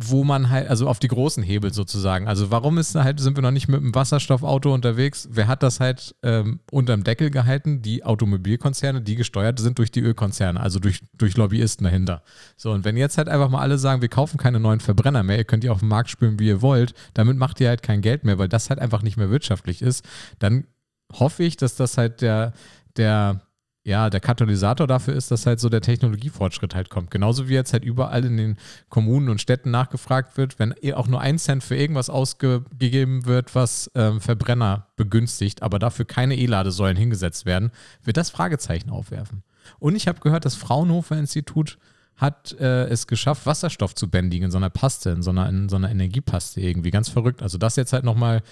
wo 0.02 0.24
man 0.24 0.50
halt, 0.50 0.70
also 0.70 0.88
auf 0.88 1.00
die 1.00 1.08
großen 1.08 1.44
Hebel 1.44 1.74
sozusagen. 1.74 2.28
Also 2.28 2.52
warum 2.52 2.78
ist 2.78 2.96
halt, 2.96 3.20
sind 3.20 3.36
wir 3.36 3.42
noch 3.42 3.52
nicht 3.52 3.68
mit 3.68 3.82
einem 3.82 3.94
Wasserstoffauto 3.94 4.74
unterwegs? 4.74 5.28
Wer 5.32 5.48
hat 5.48 5.62
das 5.62 5.80
halt 5.80 6.16
ähm, 6.24 6.60
unterm 6.72 7.04
Deckel 7.04 7.30
gehalten? 7.30 7.82
Die 7.82 8.06
Automobilkonzerne, 8.06 9.02
die 9.02 9.16
gesteuert 9.16 9.60
sind 9.60 9.78
durch 9.78 9.92
die 9.92 10.00
Ölkonzerne, 10.02 10.60
also 10.60 10.80
durch, 10.80 11.02
durch 11.18 11.36
Lobbyisten 11.36 11.84
dahinter. 11.84 12.24
So, 12.56 12.72
und 12.72 12.86
wenn 12.86 12.96
jetzt 12.96 13.18
halt 13.18 13.28
einfach 13.28 13.50
mal 13.50 13.62
alle 13.62 13.78
sagen, 13.78 14.02
wir 14.02 14.10
kaufen 14.10 14.38
keine 14.38 14.60
neuen 14.60 14.80
Verbrenner 14.80 15.24
mehr, 15.24 15.38
ihr 15.38 15.46
könnt 15.46 15.64
die 15.64 15.70
auf 15.70 15.80
dem 15.80 15.90
Markt 15.90 16.10
spülen, 16.10 16.40
wie 16.40 16.48
ihr 16.48 16.62
wollt, 16.62 16.94
damit 17.14 17.38
macht 17.38 17.60
ihr 17.60 17.68
halt 17.68 17.84
kein 17.84 18.02
Geld 18.02 18.24
mehr, 18.24 18.38
weil 18.38 18.50
das 18.50 18.70
halt 18.70 18.80
einfach 18.80 19.02
nicht 19.02 19.18
mehr 19.18 19.30
wirtschaftlich 19.30 19.82
ist, 19.82 20.06
dann 20.40 20.66
hoffe 21.12 21.44
ich, 21.44 21.58
dass 21.58 21.76
das 21.76 21.98
halt 21.98 22.22
der, 22.22 22.54
der 22.96 23.42
ja, 23.90 24.12
der 24.12 24.20
Katalysator 24.20 24.86
dafür 24.86 25.16
ist, 25.16 25.32
dass 25.32 25.48
halt 25.48 25.60
so 25.60 25.68
der 25.68 25.82
Technologiefortschritt 25.82 26.76
halt 26.76 26.90
kommt. 26.90 27.10
Genauso 27.10 27.50
wie 27.50 27.56
jetzt 27.56 27.74
halt 27.74 27.84
überall 27.84 28.24
in 28.24 28.38
den 28.38 28.58
Kommunen 28.90 29.30
und 29.30 29.42
Städten 29.42 29.72
nachgefragt 29.72 30.38
wird, 30.38 30.60
wenn 30.60 30.76
auch 30.94 31.08
nur 31.08 31.20
ein 31.20 31.40
Cent 31.40 31.64
für 31.64 31.76
irgendwas 31.76 32.10
ausgegeben 32.12 33.26
wird, 33.26 33.56
was 33.56 33.90
ähm, 33.96 34.22
Verbrenner 34.22 34.86
begünstigt, 34.96 35.64
aber 35.64 35.80
dafür 35.80 36.06
keine 36.06 36.38
E-Ladesäulen 36.38 36.98
hingesetzt 36.98 37.48
werden, 37.48 37.72
wird 38.04 38.18
das 38.18 38.30
Fragezeichen 38.30 38.92
aufwerfen. 38.92 39.42
Und 39.80 39.96
ich 39.96 40.08
habe 40.08 40.20
gehört, 40.20 40.46
das 40.46 40.56
Fraunhofer 40.56 41.18
Institut 41.18 41.80
hat 42.16 42.56
äh, 42.60 42.86
es 42.88 43.08
geschafft, 43.08 43.46
Wasserstoff 43.46 43.96
zu 43.96 44.10
bändigen 44.10 44.46
in 44.46 44.52
so 44.52 44.58
einer 44.58 44.70
Paste, 44.70 45.10
in 45.10 45.24
so 45.24 45.32
einer, 45.32 45.50
in 45.50 45.70
so 45.70 45.78
einer 45.78 45.90
Energiepaste 45.90 46.62
irgendwie. 46.62 46.92
Ganz 46.92 47.10
verrückt. 47.10 47.42
Also 47.42 47.58
das 47.58 47.76
jetzt 47.76 47.94
halt 47.94 48.04
nochmal 48.04 48.44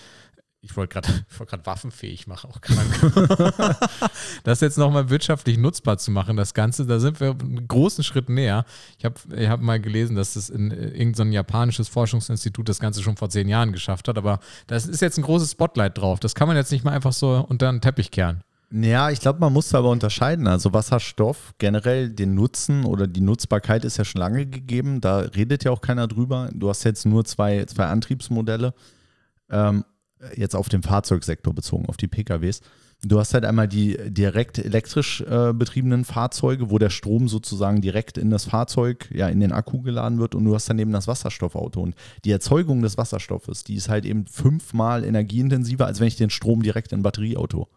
ich 0.61 0.75
wollte 0.75 0.93
gerade 0.93 1.25
wollt 1.37 1.65
waffenfähig 1.65 2.27
machen, 2.27 2.51
auch 2.51 2.61
krank. 2.61 3.77
das 4.43 4.61
jetzt 4.61 4.77
nochmal 4.77 5.09
wirtschaftlich 5.09 5.57
nutzbar 5.57 5.97
zu 5.97 6.11
machen, 6.11 6.37
das 6.37 6.53
Ganze, 6.53 6.85
da 6.85 6.99
sind 6.99 7.19
wir 7.19 7.31
einen 7.31 7.67
großen 7.67 8.03
Schritt 8.03 8.29
näher. 8.29 8.65
Ich 8.97 9.05
habe 9.05 9.15
ich 9.35 9.47
hab 9.47 9.61
mal 9.61 9.79
gelesen, 9.79 10.15
dass 10.15 10.33
das 10.33 10.49
in 10.49 10.71
irgendein 10.71 11.31
japanisches 11.31 11.87
Forschungsinstitut 11.87 12.67
das 12.67 12.79
Ganze 12.79 13.01
schon 13.01 13.17
vor 13.17 13.29
zehn 13.29 13.47
Jahren 13.47 13.71
geschafft 13.71 14.07
hat, 14.07 14.17
aber 14.17 14.39
das 14.67 14.87
ist 14.87 15.01
jetzt 15.01 15.17
ein 15.17 15.23
großes 15.23 15.51
Spotlight 15.51 15.97
drauf. 15.97 16.19
Das 16.19 16.35
kann 16.35 16.47
man 16.47 16.57
jetzt 16.57 16.71
nicht 16.71 16.83
mal 16.83 16.91
einfach 16.91 17.13
so 17.13 17.45
unter 17.47 17.69
einen 17.69 17.81
Teppich 17.81 18.11
kehren. 18.11 18.43
Ja, 18.69 19.09
ich 19.11 19.21
glaube, 19.21 19.39
man 19.39 19.53
muss 19.53 19.73
aber 19.73 19.89
unterscheiden. 19.89 20.45
Also 20.45 20.73
Wasserstoff, 20.73 21.53
generell 21.57 22.09
den 22.09 22.35
Nutzen 22.35 22.83
oder 22.83 23.07
die 23.07 23.21
Nutzbarkeit 23.21 23.85
ist 23.85 23.95
ja 23.95 24.03
schon 24.03 24.19
lange 24.19 24.45
gegeben. 24.45 24.99
Da 24.99 25.19
redet 25.19 25.63
ja 25.63 25.71
auch 25.71 25.79
keiner 25.79 26.07
drüber. 26.07 26.49
Du 26.53 26.67
hast 26.67 26.83
jetzt 26.83 27.05
nur 27.05 27.23
zwei, 27.23 27.63
zwei 27.63 27.85
Antriebsmodelle. 27.85 28.73
Ähm, 29.49 29.85
jetzt 30.35 30.55
auf 30.55 30.69
den 30.69 30.83
Fahrzeugsektor 30.83 31.53
bezogen, 31.53 31.87
auf 31.87 31.97
die 31.97 32.07
PKWs. 32.07 32.61
Du 33.03 33.19
hast 33.19 33.35
halt 33.35 33.45
einmal 33.45 33.67
die 33.67 33.95
direkt 34.09 34.57
elektrisch 34.57 35.21
äh, 35.21 35.53
betriebenen 35.53 36.03
Fahrzeuge, 36.03 36.71
wo 36.71 36.79
der 36.79 36.89
Strom 36.89 37.27
sozusagen 37.27 37.79
direkt 37.79 38.17
in 38.17 38.31
das 38.31 38.45
Fahrzeug, 38.45 39.07
ja, 39.13 39.29
in 39.29 39.39
den 39.39 39.51
Akku 39.51 39.81
geladen 39.81 40.17
wird 40.17 40.33
und 40.33 40.45
du 40.45 40.55
hast 40.55 40.67
daneben 40.67 40.91
das 40.91 41.07
Wasserstoffauto. 41.07 41.79
Und 41.79 41.95
die 42.25 42.31
Erzeugung 42.31 42.81
des 42.81 42.97
Wasserstoffes, 42.97 43.63
die 43.63 43.75
ist 43.75 43.89
halt 43.89 44.05
eben 44.05 44.25
fünfmal 44.25 45.03
energieintensiver, 45.03 45.85
als 45.85 45.99
wenn 45.99 46.07
ich 46.07 46.15
den 46.15 46.31
Strom 46.31 46.63
direkt 46.63 46.91
in 46.91 46.99
ein 46.99 47.03
Batterieauto 47.03 47.67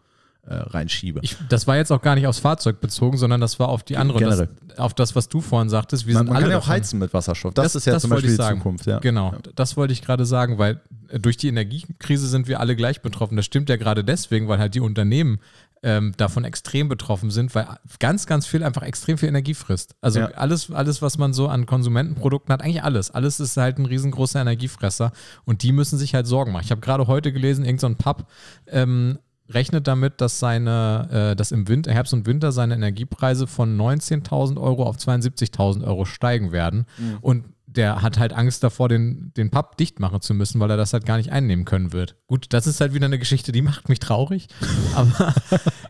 äh, 0.45 0.55
reinschiebe. 0.55 1.19
Ich, 1.23 1.37
das 1.49 1.67
war 1.67 1.75
jetzt 1.77 1.91
auch 1.91 2.01
gar 2.01 2.15
nicht 2.15 2.25
aufs 2.27 2.39
Fahrzeug 2.39 2.81
bezogen, 2.81 3.17
sondern 3.17 3.39
das 3.41 3.59
war 3.59 3.69
auf 3.69 3.83
die 3.83 3.97
andere, 3.97 4.19
das, 4.19 4.79
auf 4.79 4.93
das, 4.93 5.15
was 5.15 5.29
du 5.29 5.39
vorhin 5.41 5.69
sagtest. 5.69 6.07
Wir 6.07 6.15
man, 6.15 6.21
sind 6.21 6.27
man 6.27 6.35
alle 6.37 6.43
kann 6.45 6.51
ja 6.51 6.57
auch 6.57 6.61
davon. 6.61 6.73
heizen 6.75 6.99
mit 6.99 7.13
Wasserstoff. 7.13 7.53
Das, 7.53 7.65
Das- 7.65 7.75
ist 7.75 7.85
ja 7.85 7.93
das 7.93 8.01
zum 8.01 8.09
Beispiel 8.11 8.31
die 8.31 8.35
sagen. 8.35 8.57
Zukunft. 8.57 8.85
Ja. 8.87 8.99
Genau, 8.99 9.35
das 9.55 9.77
wollte 9.77 9.93
ich 9.93 10.01
gerade 10.01 10.25
sagen, 10.25 10.57
weil 10.57 10.81
äh, 11.09 11.19
durch 11.19 11.37
die 11.37 11.47
Energiekrise 11.47 12.27
sind 12.27 12.47
wir 12.47 12.59
alle 12.59 12.75
gleich 12.75 13.01
betroffen. 13.01 13.35
Das 13.35 13.45
stimmt 13.45 13.69
ja 13.69 13.75
gerade 13.75 14.03
deswegen, 14.03 14.47
weil 14.47 14.57
halt 14.59 14.73
die 14.75 14.79
Unternehmen 14.81 15.39
ähm, 15.83 16.13
davon 16.17 16.43
extrem 16.43 16.89
betroffen 16.89 17.31
sind, 17.31 17.55
weil 17.55 17.65
ganz, 17.99 18.27
ganz 18.27 18.45
viel 18.45 18.63
einfach 18.63 18.83
extrem 18.83 19.17
viel 19.17 19.29
Energie 19.29 19.55
frisst. 19.55 19.95
Also 20.01 20.19
Ja. 20.19 20.27
alles, 20.35 20.69
alles, 20.71 21.01
was 21.01 21.17
man 21.17 21.33
so 21.33 21.47
an 21.47 21.65
Konsumentenprodukten 21.65 22.53
hat, 22.53 22.61
eigentlich 22.61 22.83
alles. 22.83 23.09
Alles 23.09 23.39
ist 23.39 23.57
halt 23.57 23.79
ein 23.79 23.87
riesengroßer 23.87 24.39
Energiefresser 24.41 25.11
und 25.43 25.63
die 25.63 25.71
müssen 25.71 25.97
sich 25.97 26.13
halt 26.13 26.27
Sorgen 26.27 26.51
machen. 26.51 26.63
Ich 26.65 26.71
habe 26.71 26.81
gerade 26.81 27.07
heute 27.07 27.33
gelesen, 27.33 27.65
irgendein 27.65 27.91
so 27.91 27.97
Pub 27.97 28.27
ähm, 28.67 29.17
rechnet 29.53 29.87
damit, 29.87 30.21
dass 30.21 30.39
seine, 30.39 31.31
äh, 31.31 31.35
dass 31.35 31.51
im 31.51 31.67
Winter, 31.67 31.91
Herbst 31.91 32.13
und 32.13 32.25
Winter 32.25 32.51
seine 32.51 32.75
Energiepreise 32.75 33.47
von 33.47 33.79
19.000 33.79 34.59
Euro 34.59 34.83
auf 34.83 34.97
72.000 34.97 35.85
Euro 35.85 36.05
steigen 36.05 36.51
werden. 36.51 36.85
Und 37.21 37.45
der 37.75 38.01
hat 38.01 38.19
halt 38.19 38.33
Angst 38.33 38.63
davor, 38.63 38.89
den, 38.89 39.31
den 39.37 39.49
Pub 39.49 39.77
dicht 39.77 39.99
machen 39.99 40.21
zu 40.21 40.33
müssen, 40.33 40.59
weil 40.59 40.69
er 40.69 40.77
das 40.77 40.93
halt 40.93 41.05
gar 41.05 41.17
nicht 41.17 41.31
einnehmen 41.31 41.65
können 41.65 41.93
wird. 41.93 42.15
Gut, 42.27 42.47
das 42.49 42.67
ist 42.67 42.81
halt 42.81 42.93
wieder 42.93 43.05
eine 43.05 43.19
Geschichte, 43.19 43.51
die 43.51 43.61
macht 43.61 43.89
mich 43.89 43.99
traurig. 43.99 44.47
Aber 44.95 45.33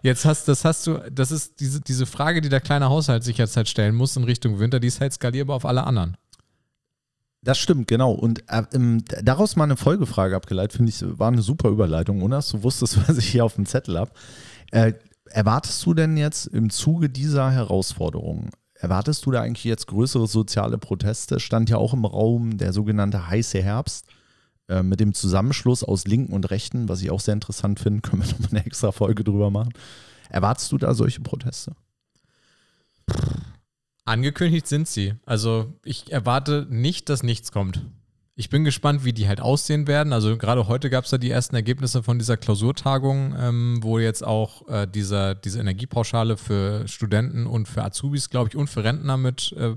jetzt 0.02 0.26
hast, 0.26 0.48
das 0.48 0.64
hast 0.64 0.86
du, 0.88 1.00
das 1.12 1.32
ist 1.32 1.60
diese, 1.60 1.82
diese 1.82 2.06
Frage, 2.06 2.42
die 2.42 2.50
der 2.50 2.62
kleine 2.62 2.90
Haushalt 2.90 3.24
sich 3.24 3.38
jetzt 3.38 3.58
halt 3.58 3.68
stellen 3.68 3.96
muss 3.96 4.16
in 4.16 4.24
Richtung 4.24 4.60
Winter, 4.60 4.80
die 4.80 4.88
ist 4.88 5.02
halt 5.02 5.14
skalierbar 5.14 5.56
auf 5.56 5.66
alle 5.66 5.86
anderen. 5.86 6.18
Das 7.44 7.58
stimmt, 7.58 7.88
genau. 7.88 8.12
Und 8.12 8.44
äh, 8.50 8.64
ähm, 8.74 9.04
daraus 9.24 9.56
mal 9.56 9.64
eine 9.64 9.78
Folgefrage 9.78 10.36
abgeleitet, 10.36 10.74
finde 10.74 10.92
ich, 10.92 11.04
war 11.20 11.30
eine 11.30 11.42
super 11.42 11.70
Überleitung, 11.70 12.22
Jonas. 12.22 12.50
Du 12.50 12.62
wusstest, 12.64 12.98
was 13.08 13.18
ich 13.18 13.30
hier 13.30 13.44
auf 13.44 13.56
dem 13.56 13.66
Zettel 13.66 13.98
habe. 13.98 14.12
Äh, 14.72 14.94
erwartest 15.26 15.84
du 15.86 15.94
denn 15.94 16.18
jetzt 16.18 16.46
im 16.48 16.70
Zuge 16.70 17.10
dieser 17.10 17.52
Herausforderungen, 17.52 18.52
erwartest 18.76 19.26
du 19.26 19.32
da 19.32 19.42
eigentlich 19.42 19.64
jetzt 19.64 19.88
größere 19.88 20.28
soziale 20.28 20.78
Proteste? 20.78 21.40
Stand 21.40 21.70
ja 21.70 21.78
auch 21.78 21.94
im 21.94 22.06
Raum 22.06 22.58
der 22.58 22.74
sogenannte 22.74 23.28
heiße 23.28 23.62
Herbst 23.62 24.06
äh, 24.70 24.84
mit 24.84 25.00
dem 25.00 25.16
Zusammenschluss 25.16 25.84
aus 25.84 26.06
Linken 26.06 26.34
und 26.34 26.52
Rechten, 26.52 26.90
was 26.90 27.02
ich 27.02 27.10
auch 27.10 27.20
sehr 27.20 27.34
interessant 27.34 27.80
finde. 27.80 28.02
Können 28.08 28.22
wir 28.24 28.32
nochmal 28.32 28.50
eine 28.52 28.66
extra 28.66 28.92
Folge 28.92 29.24
drüber 29.24 29.50
machen. 29.50 29.74
Erwartest 30.30 30.72
du 30.72 30.78
da 30.78 30.94
solche 30.94 31.22
Proteste? 31.22 31.76
Angekündigt 34.06 34.68
sind 34.68 34.88
sie. 34.88 35.14
Also 35.26 35.74
ich 35.84 36.12
erwarte 36.12 36.66
nicht, 36.70 37.10
dass 37.10 37.24
nichts 37.24 37.52
kommt. 37.52 37.86
Ich 38.36 38.50
bin 38.50 38.64
gespannt, 38.64 39.06
wie 39.06 39.14
die 39.14 39.28
halt 39.28 39.42
aussehen 39.42 39.86
werden. 39.86 40.14
Also 40.14 40.36
gerade 40.38 40.68
heute 40.68 40.90
gab 40.90 41.04
es 41.06 41.12
ja 41.12 41.20
die 41.20 41.30
ersten 41.30 41.56
Ergebnisse 41.56 42.02
von 42.02 42.18
dieser 42.18 42.38
Klausurtagung, 42.38 43.36
ähm, 43.38 43.80
wo 43.82 44.00
jetzt 44.00 44.26
auch 44.26 44.68
äh, 44.68 44.88
dieser, 44.88 45.36
diese 45.36 45.60
Energiepauschale 45.60 46.38
für 46.38 46.88
Studenten 46.88 47.46
und 47.46 47.68
für 47.68 47.84
Azubis, 47.84 48.32
glaube 48.32 48.50
ich, 48.50 48.56
und 48.56 48.68
für 48.68 48.84
Rentner 48.84 49.18
mit 49.18 49.52
äh, 49.52 49.76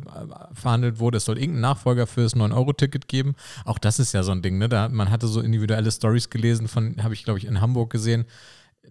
verhandelt 0.54 1.00
wurde. 1.00 1.18
Es 1.18 1.26
soll 1.26 1.36
irgendeinen 1.36 1.62
Nachfolger 1.62 2.06
für 2.06 2.22
das 2.22 2.36
9-Euro-Ticket 2.36 3.08
geben. 3.08 3.34
Auch 3.66 3.78
das 3.78 3.98
ist 3.98 4.14
ja 4.14 4.22
so 4.22 4.32
ein 4.32 4.40
Ding, 4.40 4.56
ne? 4.56 4.70
Da, 4.70 4.88
man 4.88 5.10
hatte 5.10 5.26
so 5.26 5.40
individuelle 5.40 5.90
Stories 5.90 6.30
gelesen 6.30 6.68
von, 6.68 7.02
habe 7.02 7.12
ich, 7.12 7.24
glaube 7.24 7.40
ich, 7.40 7.44
in 7.44 7.60
Hamburg 7.60 7.90
gesehen. 7.90 8.24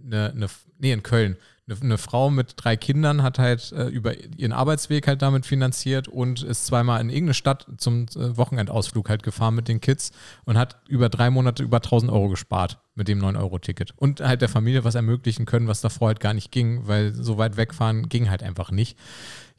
Eine, 0.06 0.32
eine, 0.32 0.48
nee, 0.78 0.92
in 0.92 1.02
Köln 1.02 1.38
eine, 1.68 1.80
eine, 1.80 1.97
Frau 1.97 2.30
mit 2.30 2.53
drei 2.57 2.76
Kindern 2.76 3.24
hat 3.24 3.39
halt 3.39 3.72
äh, 3.72 3.88
über 3.88 4.14
ihren 4.38 4.51
Arbeitsweg 4.51 5.07
halt 5.07 5.22
damit 5.22 5.45
finanziert 5.45 6.07
und 6.07 6.43
ist 6.43 6.66
zweimal 6.66 6.99
in 6.99 7.09
irgendeine 7.09 7.34
Stadt 7.34 7.68
zum 7.78 8.05
äh, 8.16 8.36
Wochenendausflug 8.38 9.09
halt 9.09 9.24
gefahren 9.24 9.55
mit 9.55 9.68
den 9.68 9.80
Kids 9.80 10.11
und 10.45 10.57
hat 10.57 10.78
über 10.88 11.09
drei 11.09 11.30
Monate 11.30 11.64
über 11.64 11.78
1000 11.78 12.11
Euro 12.11 12.30
gespart 12.30 12.80
mit 12.95 13.07
dem 13.07 13.20
9-Euro-Ticket. 13.20 13.93
Und 13.95 14.22
halt 14.22 14.41
der 14.41 14.49
Familie 14.49 14.84
was 14.84 14.95
ermöglichen 14.95 15.45
können, 15.45 15.68
was 15.68 15.82
davor 15.82 16.07
halt 16.07 16.20
gar 16.20 16.34
nicht 16.34 16.51
ging, 16.51 16.88
weil 16.88 17.14
so 17.14 17.38
weit 17.38 17.57
wegfahren 17.57 18.09
ging 18.09 18.30
halt 18.30 18.43
einfach 18.43 18.70
nicht. 18.70 18.97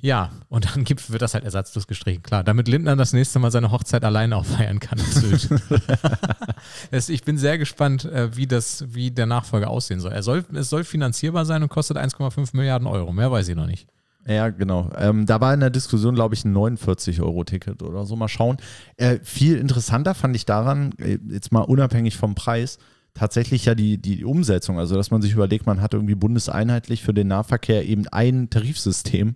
Ja, 0.05 0.32
und 0.50 0.66
dann 0.66 0.84
gibt, 0.84 1.11
wird 1.11 1.22
das 1.22 1.32
halt 1.32 1.44
ersatzlos 1.44 1.86
gestrichen, 1.86 2.22
klar. 2.22 2.44
Damit 2.44 2.68
Lindner 2.68 2.94
das 2.94 3.14
nächste 3.14 3.38
Mal 3.38 3.50
seine 3.50 3.70
Hochzeit 3.70 4.05
alleine 4.05 4.36
auch 4.36 4.44
feiern 4.44 4.78
kann. 4.78 5.00
ich 7.09 7.24
bin 7.24 7.38
sehr 7.38 7.57
gespannt, 7.57 8.05
äh, 8.05 8.36
wie, 8.36 8.46
das, 8.46 8.84
wie 8.88 9.11
der 9.11 9.24
Nachfolger 9.24 9.70
aussehen 9.70 10.00
soll. 10.00 10.12
Er 10.12 10.22
soll. 10.22 10.44
Es 10.52 10.68
soll 10.68 10.84
finanzierbar 10.84 11.46
sein 11.46 11.62
und 11.62 11.70
kostet 11.70 11.96
1,5 11.96 12.55
Milliarden 12.55 12.86
Euro. 12.86 13.14
Mehr 13.14 13.32
weiß 13.32 13.48
ich 13.48 13.57
noch 13.57 13.64
nicht. 13.64 13.88
Ja, 14.26 14.50
genau. 14.50 14.90
Ähm, 14.94 15.24
da 15.24 15.40
war 15.40 15.55
in 15.55 15.61
der 15.61 15.70
Diskussion, 15.70 16.14
glaube 16.14 16.34
ich, 16.34 16.44
ein 16.44 16.55
49-Euro-Ticket 16.55 17.82
oder 17.82 18.05
so. 18.05 18.14
Mal 18.14 18.28
schauen. 18.28 18.59
Äh, 18.98 19.20
viel 19.22 19.57
interessanter 19.57 20.14
fand 20.14 20.36
ich 20.36 20.44
daran, 20.44 20.92
äh, 20.98 21.16
jetzt 21.30 21.50
mal 21.50 21.62
unabhängig 21.62 22.18
vom 22.18 22.34
Preis, 22.34 22.76
tatsächlich 23.14 23.64
ja 23.64 23.74
die, 23.74 23.96
die 23.96 24.26
Umsetzung. 24.26 24.78
Also, 24.78 24.96
dass 24.96 25.11
man 25.11 25.22
sich 25.22 25.32
überlegt, 25.32 25.64
man 25.64 25.80
hat 25.80 25.94
irgendwie 25.94 26.14
bundeseinheitlich 26.14 27.02
für 27.02 27.14
den 27.14 27.28
Nahverkehr 27.28 27.86
eben 27.86 28.07
ein 28.09 28.50
Tarifsystem 28.50 29.34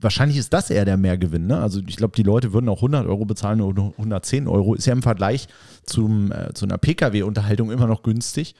wahrscheinlich 0.00 0.38
ist 0.38 0.52
das 0.52 0.70
eher 0.70 0.84
der 0.84 0.96
Mehrgewinn. 0.96 1.46
Ne? 1.46 1.60
Also 1.60 1.80
ich 1.86 1.96
glaube, 1.96 2.16
die 2.16 2.22
Leute 2.22 2.52
würden 2.52 2.68
auch 2.68 2.78
100 2.78 3.06
Euro 3.06 3.24
bezahlen 3.24 3.60
oder 3.60 3.92
110 3.96 4.48
Euro. 4.48 4.74
Ist 4.74 4.86
ja 4.86 4.92
im 4.92 5.02
Vergleich 5.02 5.48
zum, 5.84 6.32
äh, 6.32 6.52
zu 6.54 6.66
einer 6.66 6.78
Pkw-Unterhaltung 6.78 7.70
immer 7.70 7.86
noch 7.86 8.02
günstig. 8.02 8.54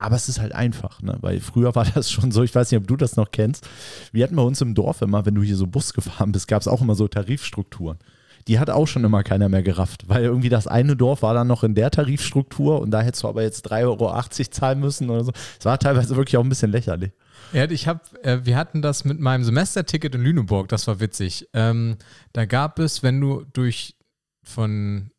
Aber 0.00 0.14
es 0.14 0.28
ist 0.28 0.40
halt 0.40 0.54
einfach, 0.54 1.02
ne? 1.02 1.18
weil 1.20 1.40
früher 1.40 1.74
war 1.74 1.84
das 1.84 2.10
schon 2.10 2.30
so, 2.30 2.44
ich 2.44 2.54
weiß 2.54 2.70
nicht, 2.70 2.80
ob 2.80 2.86
du 2.86 2.96
das 2.96 3.16
noch 3.16 3.32
kennst. 3.32 3.68
Wir 4.12 4.24
hatten 4.24 4.36
bei 4.36 4.42
uns 4.42 4.60
im 4.60 4.74
Dorf 4.74 5.02
immer, 5.02 5.26
wenn 5.26 5.34
du 5.34 5.42
hier 5.42 5.56
so 5.56 5.66
Bus 5.66 5.92
gefahren 5.92 6.30
bist, 6.30 6.46
gab 6.46 6.62
es 6.62 6.68
auch 6.68 6.80
immer 6.80 6.94
so 6.94 7.08
Tarifstrukturen. 7.08 7.98
Die 8.46 8.60
hat 8.60 8.70
auch 8.70 8.86
schon 8.86 9.04
immer 9.04 9.24
keiner 9.24 9.48
mehr 9.48 9.62
gerafft, 9.62 10.08
weil 10.08 10.24
irgendwie 10.24 10.48
das 10.48 10.68
eine 10.68 10.96
Dorf 10.96 11.22
war 11.22 11.34
dann 11.34 11.48
noch 11.48 11.64
in 11.64 11.74
der 11.74 11.90
Tarifstruktur 11.90 12.80
und 12.80 12.92
da 12.92 13.02
hättest 13.02 13.24
du 13.24 13.28
aber 13.28 13.42
jetzt 13.42 13.70
3,80 13.70 13.84
Euro 13.84 14.22
zahlen 14.50 14.80
müssen 14.80 15.10
oder 15.10 15.24
so. 15.24 15.32
Es 15.58 15.64
war 15.66 15.78
teilweise 15.78 16.16
wirklich 16.16 16.36
auch 16.36 16.44
ein 16.44 16.48
bisschen 16.48 16.70
lächerlich. 16.70 17.10
Ja, 17.52 17.70
ich 17.70 17.88
habe, 17.88 18.00
äh, 18.22 18.40
wir 18.44 18.56
hatten 18.56 18.82
das 18.82 19.04
mit 19.04 19.20
meinem 19.20 19.44
Semesterticket 19.44 20.14
in 20.14 20.22
Lüneburg, 20.22 20.68
das 20.68 20.86
war 20.86 21.00
witzig. 21.00 21.48
Ähm, 21.54 21.96
da 22.32 22.44
gab 22.44 22.78
es, 22.78 23.02
wenn 23.02 23.20
du 23.20 23.44
durch 23.52 23.96
von, 24.42 25.10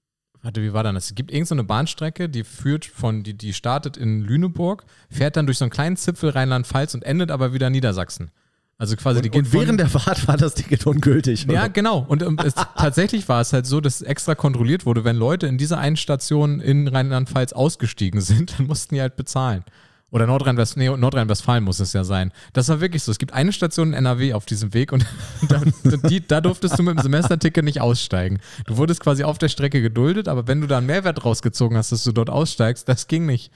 warte, 0.42 0.62
wie 0.62 0.74
war 0.74 0.84
das? 0.84 1.06
Es 1.06 1.16
gibt 1.16 1.32
irgendeine 1.32 1.62
so 1.62 1.68
Bahnstrecke, 1.68 2.30
die 2.30 2.44
führt 2.44 2.86
von, 2.86 3.24
die, 3.24 3.36
die 3.36 3.54
startet 3.54 3.98
in 3.98 4.22
Lüneburg, 4.22 4.86
fährt 5.10 5.38
dann 5.38 5.46
durch 5.46 5.58
so 5.58 5.66
einen 5.66 5.72
kleinen 5.72 5.98
Zipfel 5.98 6.30
Rheinland-Pfalz 6.30 6.94
und 6.94 7.04
endet 7.04 7.32
aber 7.32 7.54
wieder 7.54 7.68
in 7.68 7.74
Niedersachsen. 7.74 8.32
Also 8.80 8.96
quasi 8.96 9.18
und, 9.18 9.26
die 9.26 9.30
geht 9.30 9.46
und 9.46 9.54
während 9.54 9.80
der 9.80 9.90
Fahrt 9.90 10.26
war 10.30 10.38
das 10.38 10.54
Ticket 10.54 10.88
ungültig. 10.88 11.46
Oder? 11.46 11.54
Ja, 11.54 11.68
genau. 11.68 12.06
Und 12.08 12.24
um, 12.24 12.40
es, 12.40 12.54
tatsächlich 12.78 13.28
war 13.28 13.42
es 13.42 13.52
halt 13.52 13.66
so, 13.66 13.82
dass 13.82 14.02
extra 14.02 14.36
kontrolliert 14.36 14.86
wurde, 14.86 15.04
wenn 15.04 15.18
Leute 15.18 15.48
in 15.48 15.58
dieser 15.58 15.80
einen 15.80 15.98
Station 15.98 16.62
in 16.62 16.88
Rheinland-Pfalz 16.88 17.52
ausgestiegen 17.52 18.22
sind, 18.22 18.54
dann 18.58 18.68
mussten 18.68 18.96
die 18.96 19.02
halt 19.02 19.18
bezahlen. 19.18 19.66
Oder 20.12 20.26
Nordrhein-Westfalen, 20.26 20.92
nee, 20.92 20.98
Nordrhein 20.98 21.64
muss 21.64 21.80
es 21.80 21.94
ja 21.94 22.04
sein. 22.04 22.32
Das 22.54 22.68
war 22.70 22.82
wirklich 22.82 23.04
so. 23.04 23.12
Es 23.12 23.20
gibt 23.20 23.34
eine 23.34 23.54
Station 23.54 23.90
in 23.90 23.94
NRW 23.94 24.34
auf 24.34 24.46
diesem 24.46 24.74
Weg 24.74 24.92
und 24.92 25.06
da, 25.50 25.62
die, 26.10 26.26
da 26.26 26.42
durftest 26.42 26.80
du 26.80 26.84
mit 26.84 26.98
dem 26.98 27.04
Semesterticket 27.04 27.64
nicht 27.64 27.82
aussteigen. 27.82 28.40
Du 28.66 28.78
wurdest 28.78 29.02
quasi 29.02 29.24
auf 29.24 29.38
der 29.38 29.50
Strecke 29.50 29.82
geduldet, 29.82 30.28
aber 30.28 30.48
wenn 30.48 30.62
du 30.62 30.68
da 30.68 30.80
einen 30.80 30.88
Mehrwert 30.88 31.24
rausgezogen 31.24 31.78
hast, 31.78 31.92
dass 31.92 32.04
du 32.04 32.12
dort 32.12 32.30
aussteigst, 32.30 32.90
das 32.90 33.08
ging 33.08 33.26
nicht. 33.26 33.52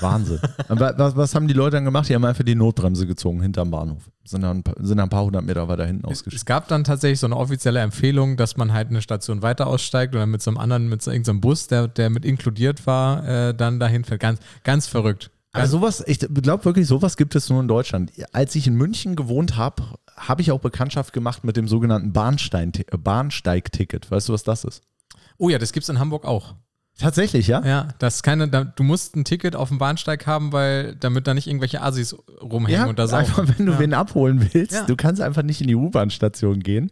Wahnsinn. 0.00 0.40
was, 0.68 1.16
was, 1.16 1.34
haben 1.34 1.48
die 1.48 1.54
Leute 1.54 1.76
dann 1.76 1.84
gemacht? 1.84 2.08
Die 2.08 2.14
haben 2.14 2.24
einfach 2.24 2.44
die 2.44 2.54
Notbremse 2.54 3.06
gezogen 3.06 3.40
hinterm 3.40 3.70
Bahnhof. 3.70 4.10
Sind 4.24 4.42
dann, 4.42 4.62
sind 4.80 4.98
dann 4.98 5.06
ein 5.06 5.10
paar 5.10 5.24
hundert 5.24 5.44
Meter 5.44 5.68
weiter 5.68 5.86
hinten 5.86 6.04
ausgestiegen. 6.04 6.36
Es 6.36 6.44
gab 6.44 6.68
dann 6.68 6.84
tatsächlich 6.84 7.20
so 7.20 7.26
eine 7.26 7.36
offizielle 7.36 7.80
Empfehlung, 7.80 8.36
dass 8.36 8.56
man 8.56 8.72
halt 8.72 8.88
eine 8.88 9.00
Station 9.00 9.42
weiter 9.42 9.66
aussteigt 9.66 10.14
oder 10.14 10.26
mit 10.26 10.42
so 10.42 10.50
einem 10.50 10.58
anderen, 10.58 10.88
mit 10.88 11.02
so 11.02 11.10
irgendeinem 11.10 11.40
Bus, 11.40 11.68
der, 11.68 11.88
der 11.88 12.10
mit 12.10 12.24
inkludiert 12.24 12.86
war, 12.86 13.26
äh, 13.26 13.54
dann 13.54 13.80
dahin 13.80 14.04
fährt. 14.04 14.20
Ganz, 14.20 14.40
ganz 14.64 14.86
verrückt. 14.86 15.30
Aber 15.56 15.66
sowas, 15.66 16.04
ich 16.06 16.18
glaube 16.18 16.64
wirklich, 16.64 16.86
sowas 16.86 17.16
gibt 17.16 17.34
es 17.34 17.48
nur 17.48 17.60
in 17.60 17.68
Deutschland. 17.68 18.12
Als 18.32 18.54
ich 18.54 18.66
in 18.66 18.74
München 18.74 19.16
gewohnt 19.16 19.56
habe, 19.56 19.82
habe 20.16 20.42
ich 20.42 20.50
auch 20.52 20.60
Bekanntschaft 20.60 21.12
gemacht 21.12 21.44
mit 21.44 21.56
dem 21.56 21.68
sogenannten 21.68 22.12
Bahnsteigticket. 22.12 24.10
Weißt 24.10 24.28
du, 24.28 24.32
was 24.32 24.42
das 24.42 24.64
ist? 24.64 24.82
Oh 25.38 25.48
ja, 25.48 25.58
das 25.58 25.72
gibt 25.72 25.84
es 25.84 25.88
in 25.88 25.98
Hamburg 25.98 26.24
auch. 26.24 26.54
Tatsächlich, 26.98 27.46
ja? 27.46 27.62
Ja, 27.64 27.88
das 27.98 28.22
keine, 28.22 28.48
da, 28.48 28.64
du 28.64 28.82
musst 28.82 29.16
ein 29.16 29.24
Ticket 29.24 29.54
auf 29.54 29.68
dem 29.68 29.76
Bahnsteig 29.76 30.26
haben, 30.26 30.52
weil 30.52 30.96
damit 30.96 31.26
da 31.26 31.34
nicht 31.34 31.46
irgendwelche 31.46 31.82
Assis 31.82 32.16
rumhängen 32.40 32.80
ja, 32.80 32.86
und 32.86 32.98
da. 32.98 33.04
Einfach, 33.04 33.46
wenn 33.56 33.66
du 33.66 33.72
ja. 33.72 33.78
wen 33.78 33.92
abholen 33.92 34.48
willst, 34.52 34.72
ja. 34.72 34.84
du 34.84 34.96
kannst 34.96 35.20
einfach 35.20 35.42
nicht 35.42 35.60
in 35.60 35.66
die 35.66 35.74
U-Bahn-Station 35.74 36.60
gehen. 36.60 36.90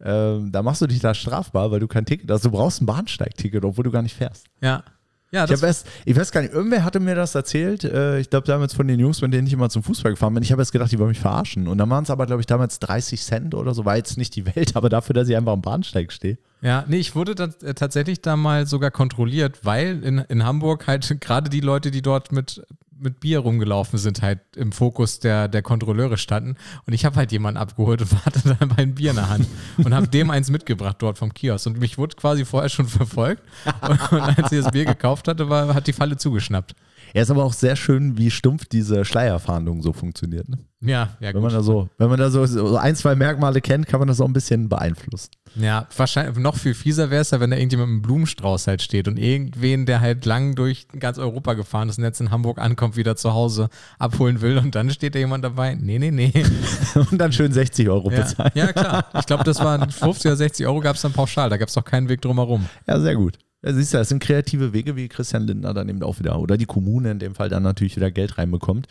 Ähm, 0.00 0.52
da 0.52 0.62
machst 0.62 0.82
du 0.82 0.86
dich 0.86 1.00
da 1.00 1.14
strafbar, 1.14 1.70
weil 1.70 1.80
du 1.80 1.88
kein 1.88 2.04
Ticket 2.04 2.30
hast. 2.30 2.44
Du 2.44 2.50
brauchst 2.50 2.82
ein 2.82 2.86
Bahnsteigticket, 2.86 3.64
obwohl 3.64 3.84
du 3.84 3.90
gar 3.90 4.02
nicht 4.02 4.14
fährst. 4.14 4.46
Ja. 4.60 4.84
Ja, 5.30 5.44
ich, 5.44 5.62
erst, 5.62 5.86
ich 6.06 6.16
weiß 6.16 6.32
gar 6.32 6.40
nicht, 6.40 6.54
irgendwer 6.54 6.84
hatte 6.84 7.00
mir 7.00 7.14
das 7.14 7.34
erzählt. 7.34 7.84
Äh, 7.84 8.18
ich 8.20 8.30
glaube, 8.30 8.46
damals 8.46 8.72
von 8.72 8.88
den 8.88 8.98
Jungs, 8.98 9.20
mit 9.20 9.34
denen 9.34 9.46
ich 9.46 9.52
immer 9.52 9.68
zum 9.68 9.82
Fußball 9.82 10.12
gefahren 10.12 10.32
bin. 10.32 10.42
Ich 10.42 10.52
habe 10.52 10.62
jetzt 10.62 10.72
gedacht, 10.72 10.90
die 10.90 10.98
wollen 10.98 11.10
mich 11.10 11.20
verarschen. 11.20 11.68
Und 11.68 11.76
dann 11.76 11.90
waren 11.90 12.04
es 12.04 12.10
aber, 12.10 12.24
glaube 12.24 12.40
ich, 12.40 12.46
damals 12.46 12.78
30 12.78 13.20
Cent 13.20 13.54
oder 13.54 13.74
so. 13.74 13.84
War 13.84 13.96
jetzt 13.96 14.16
nicht 14.16 14.34
die 14.36 14.46
Welt, 14.46 14.74
aber 14.76 14.88
dafür, 14.88 15.14
dass 15.14 15.28
ich 15.28 15.36
einfach 15.36 15.52
am 15.52 15.62
Bahnsteig 15.62 16.12
stehe. 16.12 16.38
Ja, 16.62 16.84
nee, 16.88 16.96
ich 16.96 17.14
wurde 17.14 17.34
da, 17.34 17.48
äh, 17.62 17.74
tatsächlich 17.74 18.22
da 18.22 18.36
mal 18.36 18.66
sogar 18.66 18.90
kontrolliert, 18.90 19.64
weil 19.64 20.02
in, 20.02 20.18
in 20.18 20.44
Hamburg 20.44 20.86
halt 20.86 21.16
gerade 21.20 21.50
die 21.50 21.60
Leute, 21.60 21.90
die 21.90 22.02
dort 22.02 22.32
mit 22.32 22.62
mit 23.00 23.20
Bier 23.20 23.40
rumgelaufen 23.40 23.98
sind, 23.98 24.22
halt 24.22 24.40
im 24.56 24.72
Fokus 24.72 25.20
der, 25.20 25.48
der 25.48 25.62
Kontrolleure 25.62 26.18
standen. 26.18 26.56
Und 26.86 26.92
ich 26.92 27.04
habe 27.04 27.16
halt 27.16 27.32
jemanden 27.32 27.58
abgeholt 27.58 28.02
und 28.02 28.24
hatte 28.26 28.56
dann 28.58 28.72
mein 28.76 28.94
Bier 28.94 29.10
in 29.10 29.16
der 29.16 29.28
Hand 29.28 29.46
und 29.76 29.94
habe 29.94 30.08
dem 30.08 30.30
eins 30.30 30.50
mitgebracht 30.50 30.96
dort 31.00 31.18
vom 31.18 31.32
Kiosk. 31.32 31.66
Und 31.66 31.78
mich 31.78 31.98
wurde 31.98 32.16
quasi 32.16 32.44
vorher 32.44 32.68
schon 32.68 32.86
verfolgt. 32.88 33.42
Und, 33.82 34.12
und 34.12 34.20
als 34.20 34.52
ich 34.52 34.62
das 34.62 34.72
Bier 34.72 34.84
gekauft 34.84 35.28
hatte, 35.28 35.48
war, 35.48 35.74
hat 35.74 35.86
die 35.86 35.92
Falle 35.92 36.16
zugeschnappt. 36.16 36.74
Er 37.14 37.22
ist 37.22 37.30
aber 37.30 37.44
auch 37.44 37.52
sehr 37.52 37.76
schön, 37.76 38.18
wie 38.18 38.30
stumpf 38.30 38.66
diese 38.66 39.04
Schleierfahndung 39.04 39.82
so 39.82 39.92
funktioniert. 39.92 40.48
Ne? 40.48 40.58
Ja, 40.80 41.16
ja, 41.18 41.28
wenn 41.28 41.34
gut. 41.34 41.42
Man 41.42 41.52
da 41.52 41.62
so, 41.62 41.88
wenn 41.98 42.08
man 42.08 42.18
da 42.18 42.30
so, 42.30 42.46
so 42.46 42.76
ein, 42.76 42.94
zwei 42.94 43.16
Merkmale 43.16 43.60
kennt, 43.60 43.86
kann 43.86 43.98
man 43.98 44.06
das 44.06 44.20
auch 44.20 44.26
ein 44.26 44.32
bisschen 44.32 44.68
beeinflussen. 44.68 45.30
Ja, 45.56 45.88
wahrscheinlich 45.96 46.36
noch 46.38 46.56
viel 46.56 46.74
fieser 46.74 47.10
wäre 47.10 47.22
es 47.22 47.32
ja, 47.32 47.40
wenn 47.40 47.50
da 47.50 47.56
irgendjemand 47.56 47.88
mit 47.90 47.94
einem 47.96 48.02
Blumenstrauß 48.02 48.68
halt 48.68 48.82
steht 48.82 49.08
und 49.08 49.18
irgendwen, 49.18 49.86
der 49.86 50.00
halt 50.00 50.24
lang 50.24 50.54
durch 50.54 50.86
ganz 51.00 51.18
Europa 51.18 51.54
gefahren 51.54 51.88
ist 51.88 51.98
und 51.98 52.04
jetzt 52.04 52.20
in 52.20 52.30
Hamburg 52.30 52.58
ankommt, 52.58 52.96
wieder 52.96 53.16
zu 53.16 53.34
Hause 53.34 53.70
abholen 53.98 54.40
will 54.40 54.58
und 54.58 54.74
dann 54.76 54.90
steht 54.90 55.16
da 55.16 55.18
jemand 55.18 55.42
dabei. 55.44 55.74
Nee, 55.74 55.98
nee, 55.98 56.12
nee. 56.12 56.32
und 57.10 57.18
dann 57.18 57.32
schön 57.32 57.52
60 57.52 57.88
Euro 57.88 58.10
ja. 58.12 58.20
bezahlen. 58.20 58.52
Ja, 58.54 58.72
klar. 58.72 59.06
Ich 59.18 59.26
glaube, 59.26 59.42
das 59.42 59.58
waren 59.58 59.90
50 59.90 60.26
oder 60.26 60.36
60 60.36 60.66
Euro 60.66 60.80
gab 60.80 60.94
es 60.94 61.02
dann 61.02 61.12
pauschal. 61.12 61.50
Da 61.50 61.56
gab 61.56 61.68
es 61.68 61.74
doch 61.74 61.84
keinen 61.84 62.08
Weg 62.08 62.20
drumherum. 62.20 62.66
Ja, 62.86 63.00
sehr 63.00 63.16
gut. 63.16 63.38
Ja, 63.64 63.72
siehst 63.72 63.92
du, 63.92 63.98
das 63.98 64.08
sind 64.08 64.22
kreative 64.22 64.72
Wege, 64.72 64.94
wie 64.94 65.08
Christian 65.08 65.46
Lindner 65.46 65.74
dann 65.74 65.88
eben 65.88 66.02
auch 66.04 66.20
wieder, 66.20 66.38
oder 66.38 66.56
die 66.56 66.66
Kommune 66.66 67.10
in 67.10 67.18
dem 67.18 67.34
Fall 67.34 67.48
dann 67.48 67.64
natürlich 67.64 67.96
wieder 67.96 68.10
Geld 68.10 68.38
reinbekommt. 68.38 68.86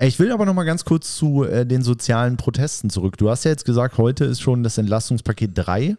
Ich 0.00 0.18
will 0.18 0.32
aber 0.32 0.44
noch 0.44 0.54
mal 0.54 0.64
ganz 0.64 0.84
kurz 0.84 1.16
zu 1.16 1.44
äh, 1.44 1.64
den 1.64 1.82
sozialen 1.82 2.36
Protesten 2.36 2.90
zurück. 2.90 3.16
Du 3.16 3.30
hast 3.30 3.44
ja 3.44 3.52
jetzt 3.52 3.64
gesagt, 3.64 3.96
heute 3.96 4.24
ist 4.24 4.40
schon 4.40 4.64
das 4.64 4.76
Entlastungspaket 4.76 5.52
3 5.54 5.96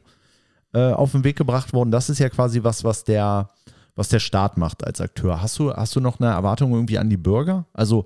äh, 0.73 0.79
auf 0.91 1.13
den 1.13 1.23
Weg 1.23 1.37
gebracht 1.37 1.71
worden. 1.71 1.91
Das 1.91 2.09
ist 2.09 2.19
ja 2.19 2.27
quasi 2.27 2.61
was, 2.61 2.83
was 2.83 3.05
der, 3.05 3.49
was 3.95 4.09
der 4.09 4.19
Staat 4.19 4.57
macht 4.57 4.85
als 4.85 4.99
Akteur. 4.99 5.41
Hast 5.41 5.57
du, 5.57 5.71
hast 5.71 5.95
du 5.95 6.01
noch 6.01 6.19
eine 6.19 6.29
Erwartung 6.29 6.73
irgendwie 6.73 6.97
an 6.97 7.09
die 7.09 7.17
Bürger? 7.17 7.65
Also 7.73 8.05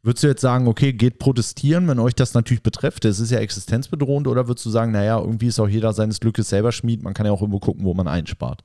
Würdest 0.00 0.22
du 0.22 0.28
jetzt 0.28 0.40
sagen, 0.40 0.68
okay, 0.68 0.92
geht 0.92 1.18
protestieren, 1.18 1.88
wenn 1.88 1.98
euch 1.98 2.14
das 2.14 2.32
natürlich 2.32 2.62
betrifft? 2.62 3.04
Das 3.04 3.18
ist 3.18 3.30
ja 3.30 3.40
existenzbedrohend. 3.40 4.28
Oder 4.28 4.46
würdest 4.46 4.64
du 4.64 4.70
sagen, 4.70 4.92
naja, 4.92 5.18
irgendwie 5.18 5.48
ist 5.48 5.58
auch 5.58 5.68
jeder 5.68 5.92
seines 5.92 6.20
Glückes 6.20 6.48
selber 6.48 6.70
Schmied, 6.70 7.02
man 7.02 7.14
kann 7.14 7.26
ja 7.26 7.32
auch 7.32 7.42
irgendwo 7.42 7.58
gucken, 7.58 7.84
wo 7.84 7.94
man 7.94 8.06
einspart? 8.06 8.62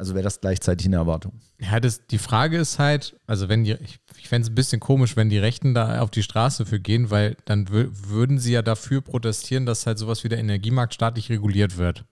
Also 0.00 0.14
wäre 0.14 0.24
das 0.24 0.40
gleichzeitig 0.40 0.86
eine 0.86 0.96
Erwartung. 0.96 1.42
Ja, 1.58 1.78
das, 1.78 2.06
die 2.06 2.16
Frage 2.16 2.56
ist 2.56 2.78
halt, 2.78 3.20
also 3.26 3.50
wenn 3.50 3.64
die, 3.64 3.72
ich, 3.72 4.00
ich 4.16 4.28
fände 4.28 4.46
es 4.46 4.50
ein 4.50 4.54
bisschen 4.54 4.80
komisch, 4.80 5.14
wenn 5.14 5.28
die 5.28 5.36
Rechten 5.36 5.74
da 5.74 6.00
auf 6.00 6.10
die 6.10 6.22
Straße 6.22 6.64
für 6.64 6.80
gehen, 6.80 7.10
weil 7.10 7.36
dann 7.44 7.68
würden 7.68 8.38
sie 8.38 8.52
ja 8.52 8.62
dafür 8.62 9.02
protestieren, 9.02 9.66
dass 9.66 9.84
halt 9.84 9.98
sowas 9.98 10.24
wie 10.24 10.30
der 10.30 10.38
Energiemarkt 10.38 10.94
staatlich 10.94 11.28
reguliert 11.28 11.76
wird. 11.76 12.06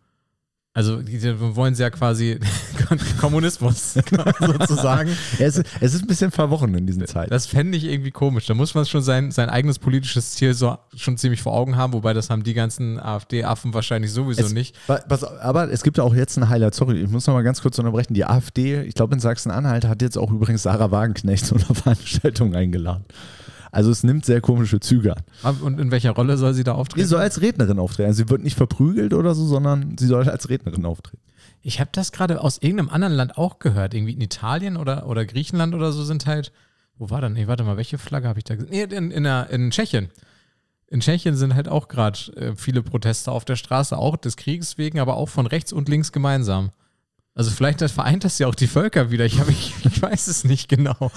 Also 0.79 1.01
wollen 1.57 1.75
sie 1.75 1.83
ja 1.83 1.91
quasi, 1.91 2.39
Kommunismus 3.21 3.95
sozusagen. 4.39 5.11
Es, 5.41 5.61
es 5.81 5.95
ist 5.95 6.03
ein 6.03 6.07
bisschen 6.07 6.31
verworren 6.31 6.73
in 6.75 6.87
diesen 6.87 7.05
Zeiten. 7.05 7.31
Das 7.31 7.47
fände 7.47 7.77
ich 7.77 7.83
irgendwie 7.83 8.13
komisch. 8.13 8.47
Da 8.47 8.55
muss 8.55 8.77
man 8.77 8.87
schon 8.87 9.03
sein, 9.03 9.33
sein 9.33 9.51
eigenes 9.51 9.81
politisches 9.81 10.35
Ziel 10.35 10.55
so 10.55 10.79
schon 10.95 11.19
ziemlich 11.19 11.43
vor 11.43 11.53
Augen 11.53 11.77
haben, 11.77 11.95
wobei 11.95 12.13
das 12.13 12.31
haben 12.31 12.45
die 12.45 12.55
ganzen 12.55 13.01
AfD-Affen 13.01 13.75
wahrscheinlich 13.75 14.13
sowieso 14.13 14.45
es, 14.45 14.53
nicht. 14.53 14.77
Was, 14.87 15.25
aber 15.25 15.69
es 15.69 15.83
gibt 15.83 15.99
auch 15.99 16.15
jetzt 16.15 16.37
ein 16.37 16.49
Highlight, 16.49 16.77
sorry, 16.77 17.03
ich 17.03 17.11
muss 17.11 17.27
noch 17.27 17.35
mal 17.35 17.43
ganz 17.43 17.61
kurz 17.61 17.77
unterbrechen. 17.81 18.15
Die 18.15 18.25
AfD, 18.25 18.81
ich 18.83 18.95
glaube 18.95 19.15
in 19.15 19.21
Sachsen-Anhalt, 19.21 19.85
hat 19.85 20.01
jetzt 20.01 20.17
auch 20.17 20.31
übrigens 20.31 20.63
Sarah 20.63 20.93
Wagenknecht 20.93 21.45
zu 21.45 21.57
einer 21.57 21.65
Veranstaltung 21.75 22.55
eingeladen. 22.55 23.05
Also 23.71 23.91
es 23.91 24.03
nimmt 24.03 24.25
sehr 24.25 24.41
komische 24.41 24.81
Züge 24.81 25.15
an. 25.43 25.57
Und 25.57 25.79
in 25.79 25.91
welcher 25.91 26.13
Rolle 26.13 26.37
soll 26.37 26.55
sie 26.55 26.65
da 26.65 26.73
auftreten? 26.73 27.05
Sie 27.05 27.11
soll 27.11 27.21
als 27.21 27.41
Rednerin 27.41 27.79
auftreten. 27.79 28.09
Also 28.09 28.25
sie 28.25 28.31
wird 28.31 28.43
nicht 28.43 28.57
verprügelt 28.57 29.15
oder 29.15 29.35
so, 29.35 29.47
sondern 29.47 29.97
sie 29.99 30.07
soll 30.07 30.29
als 30.29 30.49
Rednerin 30.49 30.85
auftreten. 30.85 31.23
Ich 31.63 31.81
habe 31.81 31.91
das 31.93 32.13
gerade 32.13 32.41
aus 32.41 32.59
irgendeinem 32.59 32.91
anderen 32.91 33.15
Land 33.15 33.37
auch 33.37 33.59
gehört. 33.59 33.95
Irgendwie 33.95 34.15
in 34.15 34.21
Italien 34.21 34.77
oder, 34.77 35.07
oder 35.07 35.25
Griechenland 35.27 35.75
oder 35.75 35.93
so 35.93 36.05
sind 36.05 36.27
halt. 36.27 36.53
Wo 36.97 37.11
war 37.11 37.21
dann? 37.21 37.35
Nee, 37.35 37.47
warte 37.47 37.65
mal, 37.65 37.77
welche 37.77 37.99
Flagge 37.99 38.29
habe 38.29 38.39
ich 38.39 38.45
da 38.45 38.57
gesehen? 38.57 38.71
Nee, 38.71 38.97
in, 38.97 39.11
in, 39.11 39.23
der, 39.25 39.51
in 39.51 39.71
Tschechien. 39.71 40.09
In 40.89 41.01
Tschechien 41.01 41.37
sind 41.37 41.55
halt 41.55 41.69
auch 41.69 41.89
gerade 41.89 42.19
äh, 42.37 42.57
viele 42.57 42.83
Proteste 42.83 43.31
auf 43.31 43.45
der 43.45 43.57
Straße, 43.57 43.97
auch 43.97 44.17
des 44.17 44.37
Krieges 44.37 44.79
wegen, 44.79 44.99
aber 44.99 45.17
auch 45.17 45.29
von 45.29 45.47
rechts 45.47 45.73
und 45.73 45.89
links 45.89 46.13
gemeinsam. 46.13 46.71
Also 47.39 47.53
vielleicht 47.53 47.89
vereint 47.89 48.25
das 48.25 48.41
ja 48.41 48.49
auch 48.49 48.55
die 48.57 48.67
Völker 48.67 49.13
wieder. 49.13 49.25
Ich, 49.25 49.39
hab, 49.39 49.49
ich, 49.49 49.73
ich 49.85 50.03
weiß 50.03 50.27
es 50.27 50.43
nicht 50.43 50.69
genau. 50.69 51.13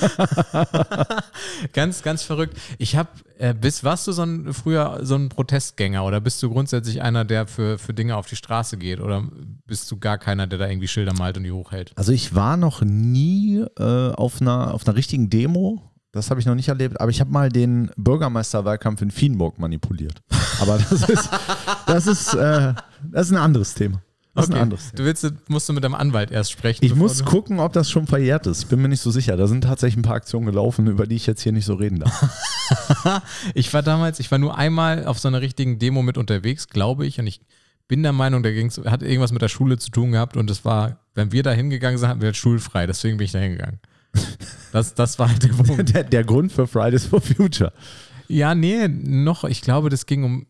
ganz, 1.74 2.04
ganz 2.04 2.22
verrückt. 2.22 2.56
Ich 2.78 2.96
habe, 2.96 3.10
äh, 3.40 3.56
bis 3.56 3.84
warst 3.84 4.06
du 4.06 4.12
so 4.12 4.22
ein, 4.22 4.54
früher 4.54 5.00
so 5.02 5.16
ein 5.16 5.30
Protestgänger 5.30 6.06
oder 6.06 6.22
bist 6.22 6.44
du 6.44 6.52
grundsätzlich 6.52 7.02
einer, 7.02 7.26
der 7.26 7.48
für, 7.48 7.80
für 7.80 7.96
Dinge 7.96 8.18
auf 8.18 8.28
die 8.28 8.36
Straße 8.36 8.78
geht 8.78 9.00
oder 9.02 9.28
bist 9.66 9.90
du 9.90 9.98
gar 9.98 10.20
keiner, 10.20 10.46
der 10.46 10.60
da 10.60 10.68
irgendwie 10.68 10.88
Schilder 10.88 11.14
malt 11.14 11.38
und 11.38 11.44
die 11.44 11.52
hochhält? 11.52 11.92
Also 11.96 12.12
ich 12.12 12.36
war 12.36 12.56
noch 12.56 12.84
nie 12.84 13.66
äh, 13.80 14.12
auf, 14.12 14.42
einer, 14.42 14.76
auf 14.76 14.86
einer 14.86 14.96
richtigen 14.96 15.32
Demo. 15.32 15.82
Das 16.12 16.30
habe 16.30 16.40
ich 16.40 16.46
noch 16.46 16.54
nicht 16.54 16.68
erlebt, 16.68 17.02
aber 17.02 17.10
ich 17.10 17.20
habe 17.20 17.32
mal 17.32 17.50
den 17.50 17.90
Bürgermeisterwahlkampf 17.98 19.02
in 19.02 19.10
Fienburg 19.10 19.58
manipuliert. 19.58 20.22
Aber 20.60 20.78
das 20.78 21.10
ist, 21.10 21.30
das 21.88 22.06
ist, 22.06 22.36
äh, 22.36 22.76
das 23.12 23.26
ist 23.26 23.32
ein 23.32 23.42
anderes 23.42 23.74
Thema. 23.74 24.04
Das 24.34 24.46
okay. 24.46 24.54
ist 24.54 24.58
ein 24.58 24.64
anderes. 24.64 24.92
Du 24.94 25.04
willst, 25.04 25.50
musst 25.50 25.68
du 25.68 25.74
mit 25.74 25.84
deinem 25.84 25.96
Anwalt 25.96 26.32
erst 26.32 26.52
sprechen. 26.52 26.86
Ich 26.86 26.96
muss 26.96 27.26
gucken, 27.26 27.60
ob 27.60 27.74
das 27.74 27.92
schon 27.92 28.08
verjährt 28.08 28.48
ist. 28.48 28.64
Ich 28.64 28.68
bin 28.70 28.82
mir 28.82 28.88
nicht 28.88 29.02
so 29.02 29.12
sicher. 29.12 29.36
Da 29.36 29.46
sind 29.48 29.66
tatsächlich 29.66 29.98
ein 29.98 30.04
paar 30.04 30.16
Aktionen 30.16 30.46
gelaufen, 30.46 30.88
über 30.88 31.06
die 31.06 31.18
ich 31.18 31.28
jetzt 31.28 31.42
hier 31.42 31.52
nicht 31.52 31.66
so 31.66 31.74
reden 31.74 32.00
darf. 32.00 33.22
ich 33.54 33.74
war 33.74 33.84
damals, 33.84 34.22
ich 34.22 34.32
war 34.32 34.38
nur 34.38 34.58
einmal 34.58 35.06
auf 35.06 35.20
so 35.20 35.28
einer 35.28 35.42
richtigen 35.42 35.80
Demo 35.80 36.02
mit 36.02 36.18
unterwegs, 36.18 36.70
glaube 36.70 37.06
ich. 37.06 37.20
Und 37.20 37.28
ich 37.28 37.42
bin 37.90 38.04
der 38.04 38.14
Meinung, 38.14 38.42
da 38.42 38.52
ging's, 38.52 38.80
hat 38.86 39.04
irgendwas 39.04 39.34
mit 39.34 39.42
der 39.42 39.50
Schule 39.50 39.78
zu 39.78 39.92
tun 39.92 40.14
gehabt. 40.14 40.38
Und 40.38 40.50
es 40.50 40.64
war, 40.64 41.00
wenn 41.14 41.34
wir 41.34 41.44
da 41.44 41.52
hingegangen 41.52 41.98
sind, 41.98 42.08
hatten 42.08 42.22
wir 42.22 42.28
halt 42.28 42.38
schulfrei. 42.38 42.88
Deswegen 42.88 43.18
bin 43.18 43.26
ich 43.26 43.34
da 43.34 43.40
hingegangen. 43.40 43.80
Das, 44.72 44.94
das 44.94 45.20
war 45.20 45.28
halt 45.28 45.44
der, 45.44 45.84
der, 45.84 46.04
der 46.06 46.24
Grund 46.24 46.50
für 46.54 46.66
Fridays 46.66 47.06
for 47.06 47.20
Future. 47.20 47.74
Ja, 48.30 48.56
nee, 48.56 48.88
noch, 48.88 49.44
ich 49.44 49.62
glaube, 49.62 49.90
das 49.90 50.06
ging 50.06 50.24
um, 50.24 50.46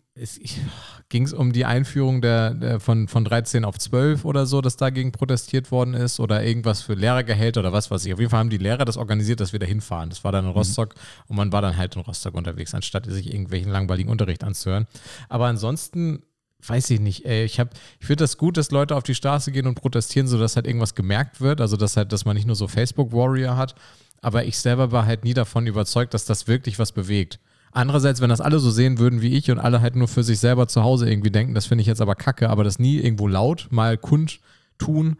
ging 1.12 1.26
es 1.26 1.34
um 1.34 1.52
die 1.52 1.66
Einführung 1.66 2.22
der, 2.22 2.54
der, 2.56 2.80
von, 2.80 3.08
von 3.08 3.26
13 3.26 3.66
auf 3.66 3.78
12 3.78 4.26
oder 4.26 4.46
so, 4.46 4.62
dass 4.62 4.78
dagegen 4.78 5.12
protestiert 5.12 5.70
worden 5.70 5.94
ist 5.94 6.20
oder 6.20 6.44
irgendwas 6.44 6.82
für 6.82 6.94
Lehrergehälter 6.94 7.60
oder 7.60 7.74
was 7.74 7.92
weiß 7.92 8.06
ich. 8.06 8.14
Auf 8.14 8.20
jeden 8.20 8.32
Fall 8.32 8.40
haben 8.40 8.50
die 8.50 8.58
Lehrer 8.58 8.86
das 8.86 8.98
organisiert, 8.98 9.42
dass 9.42 9.52
wir 9.52 9.60
da 9.60 9.66
hinfahren. 9.66 10.10
Das 10.10 10.24
war 10.24 10.32
dann 10.32 10.46
in 10.46 10.52
mhm. 10.52 10.58
Rostock 10.58 10.96
mhm. 10.96 11.02
und 11.28 11.36
man 11.36 11.52
war 11.52 11.62
dann 11.62 11.78
halt 11.78 11.96
in 11.96 12.02
Rostock 12.02 12.34
unterwegs, 12.34 12.74
anstatt 12.74 13.06
sich 13.06 13.28
irgendwelchen 13.28 13.72
langweiligen 13.72 14.10
Unterricht 14.10 14.44
anzuhören. 14.44 14.88
Aber 15.30 15.48
ansonsten 15.48 16.24
weiß 16.66 16.90
ich 16.92 17.02
nicht, 17.02 17.26
ey, 17.26 17.44
ich 17.44 17.60
habe, 17.60 17.72
ich 18.00 18.08
finde 18.08 18.24
das 18.24 18.38
gut, 18.38 18.56
dass 18.56 18.72
Leute 18.72 18.96
auf 18.96 19.04
die 19.04 19.16
Straße 19.16 19.52
gehen 19.52 19.68
und 19.68 19.76
protestieren, 19.76 20.28
sodass 20.28 20.56
halt 20.56 20.66
irgendwas 20.66 20.96
gemerkt 20.96 21.42
wird, 21.42 21.60
also 21.60 21.76
dass 21.76 21.98
halt, 21.98 22.14
dass 22.14 22.24
man 22.24 22.36
nicht 22.36 22.48
nur 22.48 22.56
so 22.56 22.68
Facebook-Warrior 22.68 23.58
hat, 23.58 23.76
aber 24.22 24.46
ich 24.46 24.58
selber 24.58 24.92
war 24.92 25.06
halt 25.06 25.26
nie 25.26 25.34
davon 25.34 25.68
überzeugt, 25.68 26.14
dass 26.14 26.26
das 26.26 26.48
wirklich 26.48 26.80
was 26.80 26.94
bewegt. 26.94 27.40
Andererseits, 27.72 28.22
wenn 28.22 28.30
das 28.30 28.42
alle 28.42 28.60
so 28.60 28.70
sehen 28.70 29.00
würden 29.00 29.22
wie 29.22 29.34
ich 29.36 29.50
und 29.50 29.60
alle 29.60 29.82
halt 29.82 29.96
nur 29.96 30.08
für 30.08 30.24
sich 30.24 30.40
selber 30.40 30.68
zu 30.68 30.84
Hause 30.84 31.10
irgendwie 31.10 31.32
denken, 31.32 31.54
das 31.54 31.66
finde 31.66 31.82
ich 31.82 31.88
jetzt 31.88 32.02
aber 32.02 32.16
kacke, 32.16 32.50
aber 32.50 32.64
das 32.64 32.80
nie 32.80 32.98
irgendwo 32.98 33.28
laut 33.28 33.68
mal 33.72 33.98
kundtun, 33.98 35.18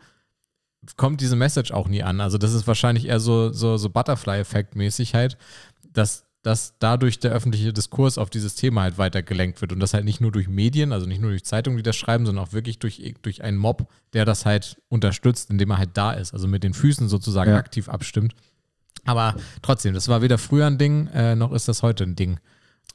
kommt 0.98 1.22
diese 1.22 1.36
Message 1.36 1.72
auch 1.72 1.88
nie 1.88 2.04
an. 2.04 2.22
Also 2.22 2.38
das 2.38 2.54
ist 2.54 2.68
wahrscheinlich 2.68 3.08
eher 3.08 3.20
so, 3.20 3.52
so, 3.52 3.78
so 3.78 3.90
Butterfly-Effekt-mäßig 3.90 5.14
halt, 5.14 5.38
dass, 5.94 6.26
dass 6.42 6.76
dadurch 6.80 7.20
der 7.20 7.32
öffentliche 7.32 7.72
Diskurs 7.72 8.18
auf 8.18 8.30
dieses 8.30 8.56
Thema 8.56 8.82
halt 8.82 8.98
weiter 8.98 9.22
gelenkt 9.22 9.62
wird 9.62 9.72
und 9.72 9.80
das 9.80 9.94
halt 9.94 10.06
nicht 10.06 10.22
nur 10.22 10.32
durch 10.32 10.48
Medien, 10.48 10.92
also 10.92 11.06
nicht 11.06 11.22
nur 11.22 11.32
durch 11.32 11.46
Zeitungen, 11.46 11.78
die 11.78 11.84
das 11.84 11.96
schreiben, 11.96 12.26
sondern 12.26 12.46
auch 12.46 12.54
wirklich 12.54 12.80
durch, 12.80 13.14
durch 13.22 13.44
einen 13.44 13.58
Mob, 13.58 13.88
der 14.14 14.26
das 14.26 14.46
halt 14.46 14.82
unterstützt, 14.90 15.52
indem 15.52 15.72
er 15.72 15.78
halt 15.78 15.92
da 15.94 16.14
ist, 16.14 16.34
also 16.34 16.48
mit 16.48 16.64
den 16.64 16.74
Füßen 16.74 17.08
sozusagen 17.08 17.52
ja. 17.52 17.58
aktiv 17.58 17.88
abstimmt. 17.88 18.36
Aber 19.06 19.36
trotzdem, 19.62 19.94
das 19.94 20.08
war 20.08 20.22
weder 20.22 20.38
früher 20.38 20.68
ein 20.68 20.78
Ding, 20.78 21.08
äh, 21.08 21.36
noch 21.36 21.52
ist 21.52 21.68
das 21.68 21.84
heute 21.84 22.04
ein 22.04 22.16
Ding, 22.16 22.40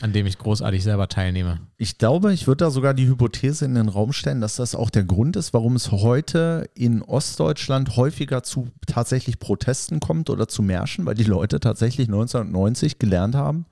an 0.01 0.13
dem 0.13 0.27
ich 0.27 0.39
großartig 0.39 0.83
selber 0.83 1.09
teilnehme. 1.09 1.61
Ich 1.77 1.99
glaube, 1.99 2.33
ich 2.33 2.47
würde 2.47 2.65
da 2.65 2.71
sogar 2.71 2.95
die 2.95 3.09
Hypothese 3.09 3.65
in 3.65 3.75
den 3.75 3.89
Raum 3.89 4.13
stellen, 4.13 4.41
dass 4.41 4.57
das 4.57 4.75
auch 4.75 4.91
der 4.91 5.05
Grund 5.05 5.37
ist, 5.37 5.53
warum 5.53 5.77
es 5.77 5.91
heute 5.91 6.69
in 6.75 7.03
Ostdeutschland 7.03 7.97
häufiger 7.97 8.43
zu 8.43 8.69
tatsächlich 8.87 9.39
Protesten 9.39 10.01
kommt 10.01 10.31
oder 10.31 10.49
zu 10.49 10.63
Märschen, 10.63 11.07
weil 11.07 11.15
die 11.15 11.25
Leute 11.25 11.61
tatsächlich 11.61 12.09
1990 12.09 12.99
gelernt 12.99 13.35
haben, 13.35 13.67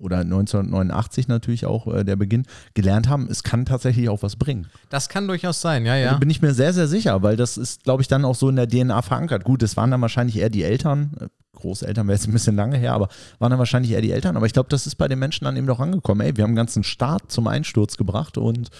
oder 0.00 0.18
1989 0.20 1.28
natürlich 1.28 1.66
auch 1.66 1.86
äh, 1.86 2.04
der 2.04 2.16
Beginn, 2.16 2.44
gelernt 2.74 3.08
haben, 3.08 3.28
es 3.30 3.42
kann 3.42 3.66
tatsächlich 3.66 4.08
auch 4.08 4.22
was 4.22 4.36
bringen. 4.36 4.66
Das 4.88 5.08
kann 5.08 5.28
durchaus 5.28 5.60
sein, 5.60 5.84
ja, 5.84 5.96
ja. 5.96 6.12
Da 6.12 6.18
bin 6.18 6.30
ich 6.30 6.42
mir 6.42 6.54
sehr, 6.54 6.72
sehr 6.72 6.88
sicher, 6.88 7.22
weil 7.22 7.36
das 7.36 7.56
ist, 7.58 7.84
glaube 7.84 8.02
ich, 8.02 8.08
dann 8.08 8.24
auch 8.24 8.34
so 8.34 8.48
in 8.48 8.56
der 8.56 8.68
DNA 8.68 9.02
verankert. 9.02 9.44
Gut, 9.44 9.62
es 9.62 9.76
waren 9.76 9.90
dann 9.90 10.00
wahrscheinlich 10.00 10.38
eher 10.38 10.50
die 10.50 10.64
Eltern, 10.64 11.12
äh, 11.20 11.26
Großeltern 11.56 12.06
wäre 12.06 12.16
jetzt 12.16 12.26
ein 12.26 12.32
bisschen 12.32 12.56
lange 12.56 12.78
her, 12.78 12.92
aber 12.92 13.08
waren 13.38 13.50
dann 13.50 13.58
wahrscheinlich 13.58 13.92
eher 13.92 14.00
die 14.00 14.12
Eltern. 14.12 14.36
Aber 14.36 14.46
ich 14.46 14.52
glaube, 14.52 14.68
das 14.68 14.86
ist 14.86 14.96
bei 14.96 15.08
den 15.08 15.18
Menschen 15.18 15.44
dann 15.44 15.56
eben 15.56 15.66
doch 15.66 15.80
angekommen. 15.80 16.20
Ey, 16.20 16.36
wir 16.36 16.44
haben 16.44 16.50
einen 16.50 16.56
ganzen 16.56 16.84
Staat 16.84 17.30
zum 17.30 17.46
Einsturz 17.48 17.96
gebracht 17.96 18.38
und 18.38 18.70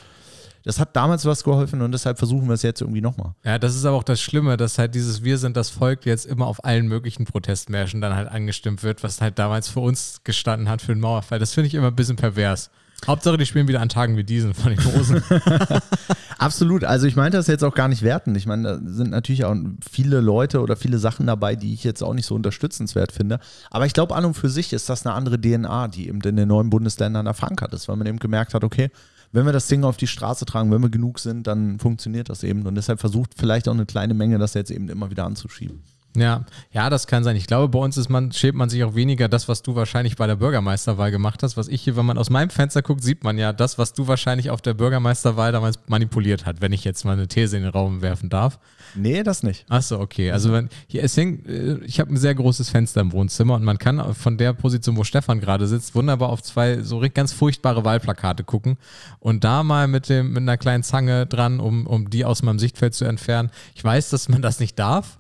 das 0.64 0.78
hat 0.78 0.94
damals 0.94 1.24
was 1.24 1.42
geholfen 1.42 1.80
und 1.80 1.92
deshalb 1.92 2.18
versuchen 2.18 2.46
wir 2.46 2.54
es 2.54 2.62
jetzt 2.62 2.82
irgendwie 2.82 3.00
nochmal. 3.00 3.34
Ja, 3.44 3.58
das 3.58 3.74
ist 3.74 3.84
aber 3.86 3.96
auch 3.96 4.02
das 4.04 4.20
Schlimme, 4.20 4.56
dass 4.56 4.78
halt 4.78 4.94
dieses 4.94 5.24
Wir 5.24 5.38
sind 5.38 5.56
das 5.56 5.70
Volk 5.70 6.04
jetzt 6.04 6.26
immer 6.26 6.46
auf 6.46 6.64
allen 6.64 6.86
möglichen 6.86 7.24
Protestmärschen 7.24 8.00
dann 8.00 8.14
halt 8.14 8.28
angestimmt 8.28 8.82
wird, 8.82 9.02
was 9.02 9.20
halt 9.20 9.38
damals 9.38 9.68
für 9.68 9.80
uns 9.80 10.20
gestanden 10.22 10.68
hat 10.68 10.82
für 10.82 10.92
den 10.94 11.00
Mauerfall. 11.00 11.38
Das 11.38 11.54
finde 11.54 11.68
ich 11.68 11.74
immer 11.74 11.88
ein 11.88 11.96
bisschen 11.96 12.16
pervers. 12.16 12.70
Hauptsache, 13.06 13.36
die 13.36 13.46
spielen 13.46 13.68
wieder 13.68 13.80
an 13.80 13.88
Tagen 13.88 14.16
wie 14.16 14.24
diesen 14.24 14.54
von 14.54 14.74
den 14.74 14.84
Hosen. 14.84 15.22
Absolut. 16.38 16.84
Also 16.84 17.06
ich 17.06 17.16
meinte 17.16 17.36
das 17.36 17.46
jetzt 17.46 17.64
auch 17.64 17.74
gar 17.74 17.88
nicht 17.88 18.02
werten. 18.02 18.34
Ich 18.34 18.46
meine, 18.46 18.62
da 18.62 18.80
sind 18.84 19.10
natürlich 19.10 19.44
auch 19.44 19.54
viele 19.88 20.20
Leute 20.20 20.60
oder 20.60 20.76
viele 20.76 20.98
Sachen 20.98 21.26
dabei, 21.26 21.56
die 21.56 21.74
ich 21.74 21.84
jetzt 21.84 22.02
auch 22.02 22.14
nicht 22.14 22.26
so 22.26 22.34
unterstützenswert 22.34 23.12
finde. 23.12 23.40
Aber 23.70 23.86
ich 23.86 23.92
glaube, 23.92 24.14
an 24.14 24.24
und 24.24 24.34
für 24.34 24.48
sich 24.48 24.72
ist 24.72 24.88
das 24.88 25.04
eine 25.04 25.14
andere 25.14 25.40
DNA, 25.40 25.88
die 25.88 26.08
eben 26.08 26.20
in 26.20 26.36
den 26.36 26.48
neuen 26.48 26.70
Bundesländern 26.70 27.26
da 27.26 27.32
verankert 27.32 27.74
ist, 27.74 27.88
weil 27.88 27.96
man 27.96 28.06
eben 28.06 28.18
gemerkt 28.18 28.54
hat, 28.54 28.64
okay, 28.64 28.90
wenn 29.32 29.46
wir 29.46 29.52
das 29.52 29.68
Ding 29.68 29.84
auf 29.84 29.96
die 29.96 30.06
Straße 30.06 30.44
tragen, 30.44 30.72
wenn 30.72 30.82
wir 30.82 30.90
genug 30.90 31.18
sind, 31.18 31.46
dann 31.46 31.78
funktioniert 31.78 32.28
das 32.28 32.42
eben. 32.42 32.66
Und 32.66 32.74
deshalb 32.74 33.00
versucht 33.00 33.32
vielleicht 33.36 33.68
auch 33.68 33.74
eine 33.74 33.86
kleine 33.86 34.14
Menge 34.14 34.38
das 34.38 34.54
jetzt 34.54 34.70
eben 34.70 34.88
immer 34.88 35.10
wieder 35.10 35.24
anzuschieben. 35.24 35.82
Ja, 36.16 36.44
ja, 36.72 36.90
das 36.90 37.06
kann 37.06 37.22
sein. 37.22 37.36
Ich 37.36 37.46
glaube, 37.46 37.68
bei 37.68 37.78
uns 37.78 37.96
ist 37.96 38.08
man, 38.08 38.32
schäbt 38.32 38.56
man 38.56 38.68
sich 38.68 38.82
auch 38.82 38.96
weniger 38.96 39.28
das, 39.28 39.48
was 39.48 39.62
du 39.62 39.76
wahrscheinlich 39.76 40.16
bei 40.16 40.26
der 40.26 40.34
Bürgermeisterwahl 40.34 41.12
gemacht 41.12 41.44
hast. 41.44 41.56
Was 41.56 41.68
ich 41.68 41.82
hier, 41.82 41.96
wenn 41.96 42.04
man 42.04 42.18
aus 42.18 42.30
meinem 42.30 42.50
Fenster 42.50 42.82
guckt, 42.82 43.04
sieht 43.04 43.22
man 43.22 43.38
ja 43.38 43.52
das, 43.52 43.78
was 43.78 43.92
du 43.92 44.08
wahrscheinlich 44.08 44.50
auf 44.50 44.60
der 44.60 44.74
Bürgermeisterwahl 44.74 45.52
damals 45.52 45.78
manipuliert 45.86 46.46
hat, 46.46 46.60
wenn 46.60 46.72
ich 46.72 46.82
jetzt 46.82 47.04
mal 47.04 47.12
eine 47.12 47.28
These 47.28 47.56
in 47.56 47.62
den 47.62 47.70
Raum 47.70 48.02
werfen 48.02 48.28
darf. 48.28 48.58
Nee, 48.96 49.22
das 49.22 49.44
nicht. 49.44 49.64
Achso, 49.68 50.00
okay. 50.00 50.32
Also 50.32 50.52
wenn, 50.52 50.68
hier, 50.88 51.04
es 51.04 51.16
hängt, 51.16 51.46
äh, 51.48 51.78
ich 51.84 52.00
habe 52.00 52.12
ein 52.12 52.16
sehr 52.16 52.34
großes 52.34 52.70
Fenster 52.70 53.00
im 53.00 53.12
Wohnzimmer 53.12 53.54
und 53.54 53.62
man 53.62 53.78
kann 53.78 54.14
von 54.14 54.36
der 54.36 54.52
Position, 54.52 54.96
wo 54.96 55.04
Stefan 55.04 55.38
gerade 55.38 55.68
sitzt, 55.68 55.94
wunderbar 55.94 56.30
auf 56.30 56.42
zwei 56.42 56.82
so 56.82 57.00
ganz 57.14 57.32
furchtbare 57.32 57.84
Wahlplakate 57.84 58.42
gucken 58.42 58.78
und 59.20 59.44
da 59.44 59.62
mal 59.62 59.86
mit, 59.86 60.08
dem, 60.08 60.32
mit 60.32 60.42
einer 60.42 60.56
kleinen 60.56 60.82
Zange 60.82 61.26
dran, 61.26 61.60
um, 61.60 61.86
um 61.86 62.10
die 62.10 62.24
aus 62.24 62.42
meinem 62.42 62.58
Sichtfeld 62.58 62.94
zu 62.94 63.04
entfernen. 63.04 63.50
Ich 63.76 63.84
weiß, 63.84 64.10
dass 64.10 64.28
man 64.28 64.42
das 64.42 64.58
nicht 64.58 64.76
darf. 64.76 65.19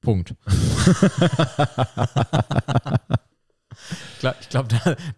Punkt. 0.00 0.34
ich 4.40 4.48
glaube, 4.48 4.68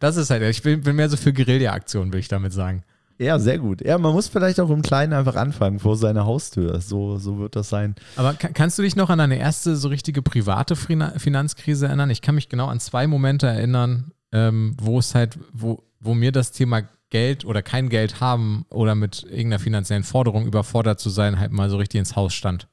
das 0.00 0.16
ist 0.16 0.30
halt, 0.30 0.42
ich 0.42 0.62
bin, 0.62 0.82
mehr 0.94 1.08
so 1.08 1.16
für 1.16 1.32
Guerilla-Aktionen, 1.32 2.12
würde 2.12 2.20
ich 2.20 2.28
damit 2.28 2.52
sagen. 2.52 2.82
Ja, 3.18 3.38
sehr 3.38 3.58
gut. 3.58 3.84
Ja, 3.84 3.98
man 3.98 4.12
muss 4.12 4.28
vielleicht 4.28 4.58
auch 4.58 4.70
im 4.70 4.82
Kleinen 4.82 5.12
einfach 5.12 5.36
anfangen, 5.36 5.78
vor 5.78 5.96
seiner 5.96 6.26
Haustür. 6.26 6.80
So, 6.80 7.18
so 7.18 7.38
wird 7.38 7.54
das 7.54 7.68
sein. 7.68 7.94
Aber 8.16 8.34
kannst 8.34 8.78
du 8.78 8.82
dich 8.82 8.96
noch 8.96 9.10
an 9.10 9.18
deine 9.18 9.38
erste 9.38 9.76
so 9.76 9.88
richtige 9.88 10.22
private 10.22 10.74
Finanzkrise 10.74 11.86
erinnern? 11.86 12.10
Ich 12.10 12.22
kann 12.22 12.34
mich 12.34 12.48
genau 12.48 12.66
an 12.66 12.80
zwei 12.80 13.06
Momente 13.06 13.46
erinnern, 13.46 14.12
ähm, 14.32 14.74
wo 14.80 14.98
es 14.98 15.14
halt, 15.14 15.38
wo, 15.52 15.84
wo 16.00 16.14
mir 16.14 16.32
das 16.32 16.50
Thema 16.50 16.82
Geld 17.10 17.44
oder 17.44 17.62
kein 17.62 17.90
Geld 17.90 18.20
haben 18.20 18.64
oder 18.70 18.94
mit 18.94 19.22
irgendeiner 19.24 19.58
finanziellen 19.58 20.02
Forderung 20.02 20.46
überfordert 20.46 20.98
zu 20.98 21.10
sein, 21.10 21.38
halt 21.38 21.52
mal 21.52 21.70
so 21.70 21.76
richtig 21.76 22.00
ins 22.00 22.16
Haus 22.16 22.34
stand. 22.34 22.66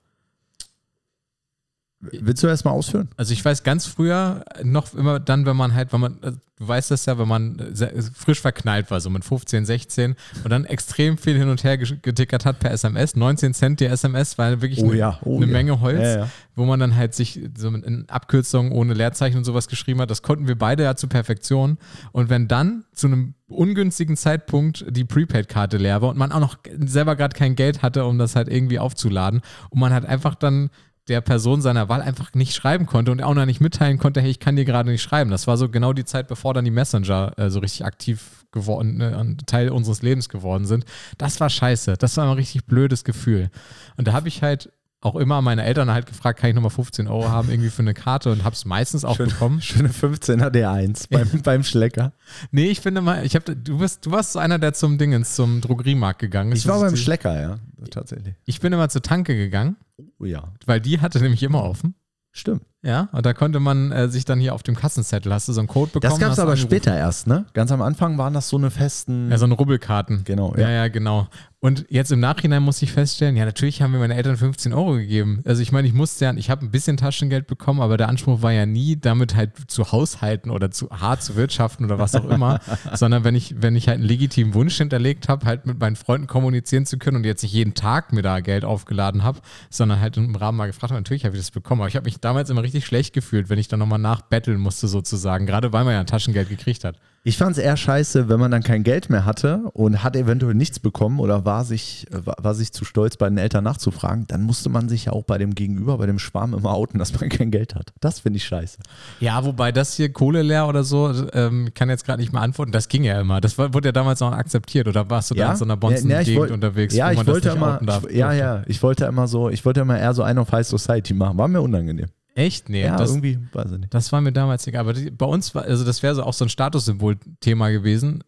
Willst 2.01 2.41
du 2.43 2.47
erst 2.47 2.63
mal 2.63 2.71
ausführen? 2.71 3.09
Also 3.17 3.33
ich 3.33 3.43
weiß 3.43 3.63
ganz 3.63 3.85
früher 3.85 4.45
noch 4.63 4.93
immer 4.93 5.19
dann, 5.19 5.45
wenn 5.45 5.57
man 5.57 5.73
halt, 5.73 5.91
wenn 5.91 5.99
man, 5.99 6.13
äh, 6.23 6.31
du 6.57 6.65
weißt 6.67 6.91
das 6.91 7.05
ja, 7.05 7.17
wenn 7.19 7.27
man 7.27 7.59
äh, 7.59 7.75
sehr- 7.75 7.91
frisch 8.13 8.39
verknallt 8.39 8.89
war, 8.89 9.01
so 9.01 9.09
mit 9.09 9.25
15, 9.25 9.65
16 9.65 10.15
und 10.45 10.49
dann 10.49 10.63
extrem 10.63 11.17
viel 11.17 11.37
hin 11.37 11.49
und 11.49 11.65
her 11.65 11.77
getickert 11.77 12.45
hat 12.45 12.59
per 12.59 12.71
SMS, 12.71 13.17
19 13.17 13.53
Cent 13.53 13.81
die 13.81 13.85
SMS, 13.85 14.37
war 14.37 14.61
wirklich 14.61 14.79
Oh 14.81 14.85
eine, 14.91 14.95
ja, 14.97 15.19
oh 15.25 15.35
eine 15.37 15.45
ja. 15.47 15.51
Menge 15.51 15.81
Holz, 15.81 15.99
Ja, 16.01 16.29
wo 16.55 16.63
man 16.63 16.79
dann 16.79 16.95
halt 16.95 17.15
sich 17.15 17.37
so 17.57 17.69
mit- 17.69 17.83
in 17.83 18.07
Abkürzungen 18.07 18.71
ohne 18.71 18.93
Leerzeichen 18.93 19.37
und 19.37 19.43
sowas 19.43 19.67
geschrieben 19.67 19.99
hat. 19.99 20.09
Das 20.09 20.21
konnten 20.21 20.47
wir 20.47 20.57
beide 20.57 20.83
ja 20.83 20.95
zur 20.95 21.09
Perfektion. 21.09 21.77
Und 22.13 22.29
wenn 22.29 22.47
dann 22.47 22.85
zu 22.93 23.07
einem 23.07 23.33
ungünstigen 23.49 24.15
Zeitpunkt 24.15 24.85
die 24.89 25.03
Prepaid-Karte 25.03 25.75
leer 25.75 26.01
war 26.01 26.09
und 26.09 26.17
man 26.17 26.31
auch 26.31 26.39
noch 26.39 26.57
selber 26.79 27.17
gerade 27.17 27.35
kein 27.35 27.55
Geld 27.55 27.81
hatte, 27.81 28.05
um 28.05 28.17
das 28.19 28.37
halt 28.37 28.47
irgendwie 28.47 28.79
aufzuladen 28.79 29.41
und 29.69 29.79
man 29.81 29.91
halt 29.91 30.05
einfach 30.05 30.35
dann 30.35 30.69
der 31.09 31.21
Person 31.21 31.61
seiner 31.61 31.89
Wahl 31.89 32.01
einfach 32.01 32.33
nicht 32.33 32.53
schreiben 32.53 32.85
konnte 32.85 33.11
und 33.11 33.21
auch 33.21 33.33
noch 33.33 33.45
nicht 33.45 33.59
mitteilen 33.59 33.97
konnte, 33.97 34.21
hey, 34.21 34.29
ich 34.29 34.39
kann 34.39 34.55
dir 34.55 34.65
gerade 34.65 34.89
nicht 34.89 35.01
schreiben. 35.01 35.31
Das 35.31 35.47
war 35.47 35.57
so 35.57 35.69
genau 35.69 35.93
die 35.93 36.05
Zeit, 36.05 36.27
bevor 36.27 36.53
dann 36.53 36.65
die 36.65 36.71
Messenger 36.71 37.33
äh, 37.37 37.49
so 37.49 37.59
richtig 37.59 37.85
aktiv 37.85 38.45
geworden, 38.51 38.97
ne, 38.97 39.37
Teil 39.45 39.69
unseres 39.69 40.01
Lebens 40.01 40.29
geworden 40.29 40.65
sind. 40.65 40.85
Das 41.17 41.39
war 41.39 41.49
scheiße. 41.49 41.97
Das 41.97 42.17
war 42.17 42.25
ein 42.25 42.33
richtig 42.33 42.65
blödes 42.65 43.03
Gefühl. 43.03 43.49
Und 43.97 44.07
da 44.07 44.13
habe 44.13 44.27
ich 44.27 44.41
halt 44.41 44.71
auch 45.01 45.15
immer 45.15 45.41
meine 45.41 45.63
Eltern 45.63 45.89
halt 45.91 46.07
gefragt, 46.07 46.39
kann 46.39 46.49
ich 46.49 46.55
nochmal 46.55 46.71
15 46.71 47.07
Euro 47.07 47.29
haben 47.29 47.49
irgendwie 47.49 47.69
für 47.69 47.81
eine 47.81 47.93
Karte 47.93 48.31
und 48.31 48.43
habe 48.43 48.53
es 48.53 48.65
meistens 48.65 49.05
auch 49.05 49.17
bekommen. 49.17 49.61
Schöne 49.61 49.89
15er 49.89 50.49
D1 50.49 51.07
beim, 51.09 51.41
beim 51.41 51.63
Schlecker. 51.63 52.11
Nee, 52.51 52.65
ich 52.65 52.81
finde 52.81 53.01
mal, 53.01 53.25
ich 53.25 53.35
habe, 53.35 53.55
du 53.55 53.77
bist, 53.77 54.05
du 54.05 54.11
warst 54.11 54.33
so 54.33 54.39
einer, 54.39 54.59
der 54.59 54.73
zum 54.73 54.97
Dingens, 54.97 55.35
zum 55.35 55.61
Drogeriemarkt 55.61 56.19
gegangen 56.19 56.51
ist. 56.51 56.59
Ich 56.59 56.67
war 56.67 56.81
beim 56.81 56.97
Schlecker, 56.97 57.39
ja. 57.39 57.59
Tatsächlich. 57.89 58.35
Ich 58.45 58.59
bin 58.59 58.73
immer 58.73 58.89
zur 58.89 59.01
Tanke 59.01 59.35
gegangen, 59.37 59.77
Oh 60.19 60.25
ja. 60.25 60.53
weil 60.65 60.81
die 60.81 60.99
hatte 61.01 61.19
nämlich 61.21 61.43
immer 61.43 61.63
offen. 61.63 61.95
Stimmt. 62.31 62.61
Ja, 62.83 63.09
und 63.11 63.25
da 63.25 63.33
konnte 63.33 63.59
man 63.59 63.91
äh, 63.91 64.07
sich 64.07 64.23
dann 64.23 64.39
hier 64.39 64.53
auf 64.53 64.61
dem 64.63 64.75
Kassenzettel, 64.75 65.33
hast 65.33 65.47
du 65.47 65.53
so 65.53 65.59
einen 65.59 65.67
Code 65.67 65.91
bekommen. 65.91 66.11
Das 66.11 66.19
gab 66.19 66.31
es 66.31 66.39
aber 66.39 66.51
angerufen. 66.51 66.69
später 66.69 66.95
erst, 66.95 67.27
ne? 67.27 67.45
Ganz 67.53 67.71
am 67.71 67.81
Anfang 67.81 68.17
waren 68.17 68.33
das 68.33 68.47
so 68.49 68.57
eine 68.57 68.69
festen. 68.71 69.31
Ja, 69.31 69.37
so 69.37 69.45
eine 69.45 69.55
Rubbelkarten. 69.55 70.23
Genau, 70.23 70.53
Ja, 70.55 70.61
ja. 70.61 70.69
ja, 70.69 70.87
genau. 70.87 71.27
Und 71.61 71.85
jetzt 71.89 72.09
im 72.13 72.21
Nachhinein 72.21 72.63
muss 72.63 72.81
ich 72.81 72.93
feststellen, 72.93 73.35
ja, 73.35 73.43
natürlich 73.43 73.81
haben 73.81 73.91
mir 73.91 73.99
meine 73.99 74.15
Eltern 74.15 74.37
15 74.37 74.71
Euro 74.71 74.93
gegeben. 74.93 75.41
Also 75.43 75.61
ich 75.61 75.73
meine, 75.73 75.89
ich 75.89 75.93
musste 75.93 76.23
ja, 76.23 76.33
ich 76.33 76.49
habe 76.49 76.65
ein 76.65 76.71
bisschen 76.71 76.95
Taschengeld 76.95 77.47
bekommen, 77.47 77.81
aber 77.81 77.97
der 77.97 78.07
Anspruch 78.07 78.41
war 78.41 78.53
ja 78.53 78.65
nie, 78.65 78.95
damit 78.95 79.35
halt 79.35 79.69
zu 79.69 79.91
haushalten 79.91 80.51
oder 80.51 80.71
zu 80.71 80.89
hart 80.89 81.21
zu 81.21 81.35
wirtschaften 81.35 81.83
oder 81.83 81.99
was 81.99 82.15
auch 82.15 82.29
immer, 82.29 82.61
sondern 82.93 83.25
wenn 83.25 83.35
ich, 83.35 83.61
wenn 83.61 83.75
ich 83.75 83.89
halt 83.89 83.97
einen 83.97 84.07
legitimen 84.07 84.53
Wunsch 84.53 84.77
hinterlegt 84.77 85.27
habe, 85.27 85.45
halt 85.45 85.65
mit 85.65 85.77
meinen 85.81 85.97
Freunden 85.97 86.27
kommunizieren 86.27 86.85
zu 86.85 86.97
können 86.97 87.17
und 87.17 87.25
jetzt 87.25 87.43
nicht 87.43 87.53
jeden 87.53 87.73
Tag 87.73 88.13
mir 88.13 88.21
da 88.21 88.39
Geld 88.39 88.63
aufgeladen 88.63 89.23
habe, 89.23 89.41
sondern 89.69 89.99
halt 89.99 90.15
im 90.15 90.33
Rahmen 90.35 90.57
mal 90.57 90.67
gefragt 90.67 90.91
habe, 90.91 91.01
natürlich 91.01 91.25
habe 91.25 91.35
ich 91.35 91.41
das 91.41 91.51
bekommen. 91.51 91.81
Aber 91.81 91.89
ich 91.89 91.97
habe 91.97 92.05
mich 92.05 92.21
damals 92.21 92.49
immer 92.49 92.63
richtig 92.63 92.85
schlecht 92.85 93.13
gefühlt, 93.13 93.49
wenn 93.49 93.59
ich 93.59 93.67
dann 93.67 93.79
nochmal 93.79 93.99
nachbetteln 93.99 94.61
musste 94.61 94.87
sozusagen, 94.87 95.45
gerade 95.45 95.73
weil 95.73 95.83
man 95.83 95.93
ja 95.93 96.05
Taschengeld 96.05 96.47
gekriegt 96.47 96.85
hat. 96.85 96.95
Ich 97.25 97.37
fand 97.37 97.51
es 97.51 97.57
eher 97.57 97.75
scheiße, 97.75 98.29
wenn 98.29 98.39
man 98.39 98.49
dann 98.49 98.63
kein 98.63 98.83
Geld 98.83 99.09
mehr 99.09 99.25
hatte 99.25 99.63
und 99.73 100.03
hat 100.03 100.15
eventuell 100.15 100.55
nichts 100.55 100.79
bekommen 100.79 101.19
oder 101.19 101.43
war 101.45 101.65
sich, 101.65 102.07
war, 102.11 102.55
sich 102.55 102.71
zu 102.71 102.85
stolz, 102.85 103.17
bei 103.17 103.27
den 103.27 103.37
Eltern 103.37 103.65
nachzufragen, 103.65 104.25
dann 104.27 104.43
musste 104.43 104.69
man 104.69 104.87
sich 104.87 105.05
ja 105.05 105.11
auch 105.11 105.23
bei 105.25 105.37
dem 105.37 105.53
Gegenüber, 105.53 105.97
bei 105.97 106.05
dem 106.05 106.17
Schwarm 106.17 106.53
immer 106.53 106.71
outen, 106.73 106.97
dass 106.97 107.19
man 107.19 107.29
kein 107.29 107.51
Geld 107.51 107.75
hat. 107.75 107.91
Das 107.99 108.21
finde 108.21 108.37
ich 108.37 108.45
scheiße. 108.45 108.77
Ja, 109.19 109.43
wobei 109.43 109.71
das 109.73 109.95
hier 109.95 110.11
Kohle 110.13 110.41
leer 110.43 110.67
oder 110.67 110.83
so, 110.85 111.11
ähm, 111.33 111.67
ich 111.67 111.73
kann 111.73 111.89
jetzt 111.89 112.05
gerade 112.05 112.21
nicht 112.21 112.31
mehr 112.31 112.41
antworten. 112.41 112.71
Das 112.71 112.87
ging 112.87 113.03
ja 113.03 113.19
immer. 113.19 113.41
Das 113.41 113.57
war, 113.57 113.73
wurde 113.73 113.89
ja 113.89 113.91
damals 113.91 114.21
auch 114.21 114.31
akzeptiert. 114.31 114.87
Oder 114.87 115.09
warst 115.09 115.29
du 115.31 115.35
da 115.35 115.51
in 115.51 115.57
so 115.57 115.65
einer 115.65 115.77
Bonzen-Gegend 115.77 116.27
ich 116.29 116.37
wollt- 116.37 116.51
unterwegs, 116.51 116.95
Ja, 116.95 117.07
wo 117.07 117.11
ich 117.11 117.17
man 117.17 117.25
das 117.25 117.33
wollte 117.35 117.47
nicht 117.49 117.57
immer, 117.57 117.75
outen 117.75 117.85
darf? 117.87 118.05
ich, 118.09 118.15
ja, 118.15 118.31
ja, 118.31 118.63
ich 118.65 118.81
wollte 118.81 119.05
immer 119.05 119.27
so, 119.27 119.49
ich 119.49 119.65
wollte 119.65 119.81
immer 119.81 119.99
eher 119.99 120.13
so 120.13 120.23
einen 120.23 120.39
auf 120.39 120.51
High 120.53 120.65
Society 120.65 121.13
machen. 121.13 121.37
War 121.37 121.47
mir 121.49 121.61
unangenehm. 121.61 122.07
Echt? 122.39 122.69
Nee, 122.69 122.83
Ja, 122.83 122.97
das, 122.97 123.09
irgendwie, 123.11 123.37
weiß 123.51 123.71
ich 123.73 123.79
nicht. 123.79 123.93
das 123.93 124.11
war 124.11 124.21
mir 124.21 124.31
damals 124.31 124.65
egal. 124.67 124.81
Aber 124.81 124.93
die, 124.93 125.11
bei 125.11 125.25
uns 125.25 125.53
war, 125.55 125.63
also 125.63 125.83
das 125.85 126.01
wäre 126.03 126.15
so 126.15 126.23
auch 126.23 126.33
so 126.33 126.45
ein 126.45 126.49
Statussymbol-Thema 126.49 127.69
gewesen. 127.69 128.23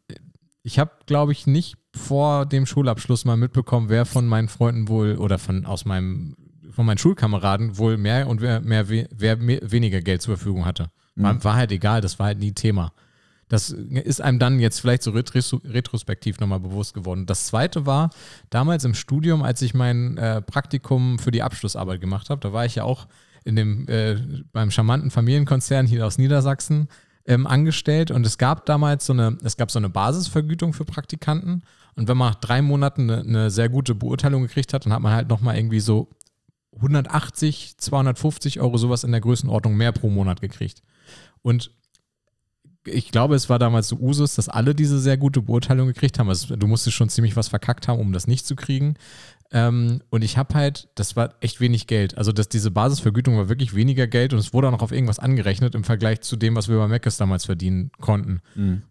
Ich 0.63 0.79
habe, 0.79 0.91
glaube 1.05 1.31
ich, 1.31 1.47
nicht 1.47 1.75
vor 1.95 2.45
dem 2.45 2.65
Schulabschluss 2.65 3.25
mal 3.25 3.37
mitbekommen, 3.37 3.89
wer 3.89 4.05
von 4.05 4.27
meinen 4.27 4.47
Freunden 4.47 4.87
wohl 4.87 5.17
oder 5.17 5.37
von 5.39 5.65
aus 5.65 5.85
meinem 5.85 6.35
von 6.71 6.85
meinen 6.85 6.97
Schulkameraden 6.99 7.77
wohl 7.77 7.97
mehr 7.97 8.27
und 8.29 8.39
wer, 8.39 8.61
mehr, 8.61 8.87
we- 8.89 9.09
wer 9.13 9.35
mehr, 9.35 9.59
weniger 9.63 9.99
Geld 9.99 10.21
zur 10.21 10.37
Verfügung 10.37 10.63
hatte. 10.65 10.89
War, 11.17 11.43
war 11.43 11.55
halt 11.55 11.71
egal, 11.73 11.99
das 11.99 12.17
war 12.17 12.27
halt 12.27 12.39
nie 12.39 12.53
Thema. 12.53 12.93
Das 13.49 13.71
ist 13.71 14.21
einem 14.21 14.39
dann 14.39 14.57
jetzt 14.61 14.79
vielleicht 14.79 15.03
so 15.03 15.11
retros 15.11 15.53
retrospektiv 15.65 16.39
nochmal 16.39 16.61
bewusst 16.61 16.93
geworden. 16.93 17.25
Das 17.25 17.47
zweite 17.47 17.85
war 17.85 18.09
damals 18.49 18.85
im 18.85 18.93
Studium, 18.93 19.43
als 19.43 19.61
ich 19.61 19.73
mein 19.73 20.17
äh, 20.17 20.41
Praktikum 20.41 21.19
für 21.19 21.31
die 21.31 21.43
Abschlussarbeit 21.43 21.99
gemacht 21.99 22.29
habe. 22.29 22.39
Da 22.39 22.53
war 22.53 22.65
ich 22.65 22.75
ja 22.75 22.85
auch 22.85 23.07
in 23.43 23.55
dem, 23.55 23.87
äh, 23.87 24.17
beim 24.51 24.71
charmanten 24.71 25.11
Familienkonzern 25.11 25.87
hier 25.87 26.05
aus 26.05 26.17
Niedersachsen 26.17 26.87
ähm, 27.25 27.47
angestellt 27.47 28.11
und 28.11 28.25
es 28.25 28.37
gab 28.37 28.65
damals 28.65 29.05
so 29.05 29.13
eine, 29.13 29.37
es 29.43 29.57
gab 29.57 29.71
so 29.71 29.79
eine 29.79 29.89
Basisvergütung 29.89 30.73
für 30.73 30.85
Praktikanten 30.85 31.63
und 31.95 32.07
wenn 32.07 32.17
man 32.17 32.29
nach 32.29 32.39
drei 32.39 32.61
Monaten 32.61 33.09
eine, 33.09 33.21
eine 33.21 33.51
sehr 33.51 33.69
gute 33.69 33.95
Beurteilung 33.95 34.43
gekriegt 34.43 34.73
hat, 34.73 34.85
dann 34.85 34.93
hat 34.93 35.01
man 35.01 35.13
halt 35.13 35.29
nochmal 35.29 35.57
irgendwie 35.57 35.79
so 35.79 36.09
180, 36.75 37.77
250 37.77 38.59
Euro 38.61 38.77
sowas 38.77 39.03
in 39.03 39.11
der 39.11 39.21
Größenordnung 39.21 39.75
mehr 39.75 39.91
pro 39.91 40.09
Monat 40.09 40.41
gekriegt. 40.41 40.81
Und 41.41 41.71
ich 42.85 43.11
glaube, 43.11 43.35
es 43.35 43.49
war 43.49 43.59
damals 43.59 43.87
so 43.89 43.97
Usus, 43.97 44.35
dass 44.35 44.49
alle 44.49 44.73
diese 44.73 44.99
sehr 44.99 45.17
gute 45.17 45.41
Beurteilung 45.41 45.87
gekriegt 45.87 46.17
haben. 46.17 46.29
Also 46.29 46.55
du 46.55 46.67
musstest 46.67 46.95
schon 46.95 47.09
ziemlich 47.09 47.35
was 47.35 47.49
verkackt 47.49 47.87
haben, 47.87 47.99
um 47.99 48.13
das 48.13 48.27
nicht 48.27 48.47
zu 48.47 48.55
kriegen. 48.55 48.95
Ähm, 49.53 50.01
und 50.09 50.23
ich 50.23 50.37
habe 50.37 50.53
halt, 50.53 50.87
das 50.95 51.15
war 51.15 51.35
echt 51.41 51.59
wenig 51.59 51.85
Geld. 51.87 52.17
Also 52.17 52.31
dass 52.31 52.47
diese 52.47 52.71
Basisvergütung 52.71 53.37
war 53.37 53.49
wirklich 53.49 53.75
weniger 53.75 54.07
Geld 54.07 54.31
und 54.31 54.39
es 54.39 54.53
wurde 54.53 54.67
auch 54.67 54.71
noch 54.71 54.81
auf 54.81 54.93
irgendwas 54.93 55.19
angerechnet 55.19 55.75
im 55.75 55.83
Vergleich 55.83 56.21
zu 56.21 56.37
dem, 56.37 56.55
was 56.55 56.69
wir 56.69 56.77
bei 56.77 56.87
Meckes 56.87 57.17
damals 57.17 57.45
verdienen 57.45 57.91
konnten. 57.99 58.41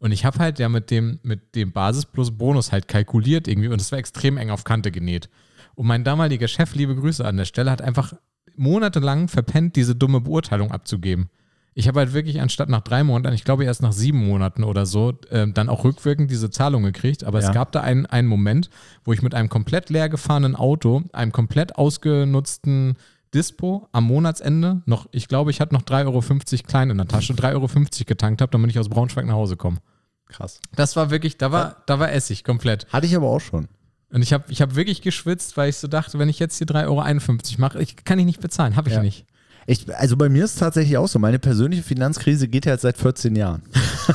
Und 0.00 0.12
ich 0.12 0.24
habe 0.24 0.38
halt 0.38 0.58
ja 0.58 0.68
mit 0.68 0.90
dem, 0.90 1.18
mit 1.22 1.54
dem 1.54 1.72
Basis 1.72 2.04
plus 2.04 2.30
Bonus 2.36 2.72
halt 2.72 2.88
kalkuliert 2.88 3.48
irgendwie 3.48 3.68
und 3.68 3.80
es 3.80 3.90
war 3.90 3.98
extrem 3.98 4.36
eng 4.36 4.50
auf 4.50 4.64
Kante 4.64 4.90
genäht. 4.90 5.30
Und 5.74 5.86
mein 5.86 6.04
damaliger 6.04 6.48
Chef, 6.48 6.74
liebe 6.74 6.94
Grüße 6.94 7.24
an 7.24 7.38
der 7.38 7.46
Stelle, 7.46 7.70
hat 7.70 7.80
einfach 7.80 8.12
monatelang 8.54 9.28
verpennt, 9.28 9.76
diese 9.76 9.94
dumme 9.94 10.20
Beurteilung 10.20 10.72
abzugeben. 10.72 11.30
Ich 11.74 11.86
habe 11.86 12.00
halt 12.00 12.12
wirklich 12.12 12.40
anstatt 12.40 12.68
nach 12.68 12.80
drei 12.80 13.04
Monaten, 13.04 13.34
ich 13.34 13.44
glaube 13.44 13.64
erst 13.64 13.80
nach 13.80 13.92
sieben 13.92 14.26
Monaten 14.26 14.64
oder 14.64 14.86
so, 14.86 15.14
ähm, 15.30 15.54
dann 15.54 15.68
auch 15.68 15.84
rückwirkend 15.84 16.30
diese 16.30 16.50
Zahlung 16.50 16.82
gekriegt. 16.82 17.22
Aber 17.24 17.40
Ja. 17.40 17.48
es 17.48 17.54
gab 17.54 17.70
da 17.72 17.80
einen, 17.80 18.06
einen 18.06 18.26
Moment, 18.28 18.70
wo 19.04 19.12
ich 19.12 19.22
mit 19.22 19.34
einem 19.34 19.48
komplett 19.48 19.88
leer 19.88 20.08
gefahrenen 20.08 20.56
Auto, 20.56 21.02
einem 21.12 21.30
komplett 21.32 21.76
ausgenutzten 21.76 22.96
Dispo 23.32 23.88
am 23.92 24.04
Monatsende 24.04 24.82
noch, 24.86 25.06
ich 25.12 25.28
glaube, 25.28 25.52
ich 25.52 25.60
hatte 25.60 25.72
noch 25.74 25.82
3,50 25.82 26.06
Euro 26.06 26.66
klein 26.66 26.90
in 26.90 26.98
der 26.98 27.06
Tasche, 27.06 27.32
3,50 27.34 27.52
Euro 27.54 27.68
getankt 28.06 28.42
habe, 28.42 28.50
damit 28.50 28.70
ich 28.70 28.78
aus 28.78 28.88
Braunschweig 28.88 29.26
nach 29.26 29.34
Hause 29.34 29.56
komme. 29.56 29.78
Krass. 30.26 30.60
Das 30.74 30.96
war 30.96 31.10
wirklich, 31.10 31.38
da 31.38 31.52
war, 31.52 31.76
da 31.86 31.98
war 32.00 32.10
Essig 32.12 32.42
komplett. 32.44 32.86
Hatte 32.92 33.06
ich 33.06 33.14
aber 33.14 33.28
auch 33.28 33.40
schon. 33.40 33.68
Und 34.12 34.22
ich 34.22 34.32
habe 34.32 34.44
ich 34.48 34.60
hab 34.60 34.74
wirklich 34.74 35.02
geschwitzt, 35.02 35.56
weil 35.56 35.70
ich 35.70 35.76
so 35.76 35.86
dachte, 35.86 36.18
wenn 36.18 36.28
ich 36.28 36.40
jetzt 36.40 36.58
hier 36.58 36.66
3,51 36.66 36.86
Euro 36.88 37.60
mache, 37.60 37.80
ich, 37.80 38.04
kann 38.04 38.18
ich 38.18 38.24
nicht 38.24 38.40
bezahlen, 38.40 38.74
habe 38.74 38.88
ich 38.88 38.96
Ja. 38.96 39.02
nicht. 39.02 39.24
Ich, 39.66 39.86
also 39.94 40.16
bei 40.16 40.28
mir 40.28 40.44
ist 40.44 40.54
es 40.54 40.58
tatsächlich 40.58 40.96
auch 40.96 41.08
so. 41.08 41.18
Meine 41.18 41.38
persönliche 41.38 41.82
Finanzkrise 41.82 42.48
geht 42.48 42.66
ja 42.66 42.72
jetzt 42.72 42.82
seit 42.82 42.96
14 42.96 43.36
Jahren. 43.36 43.62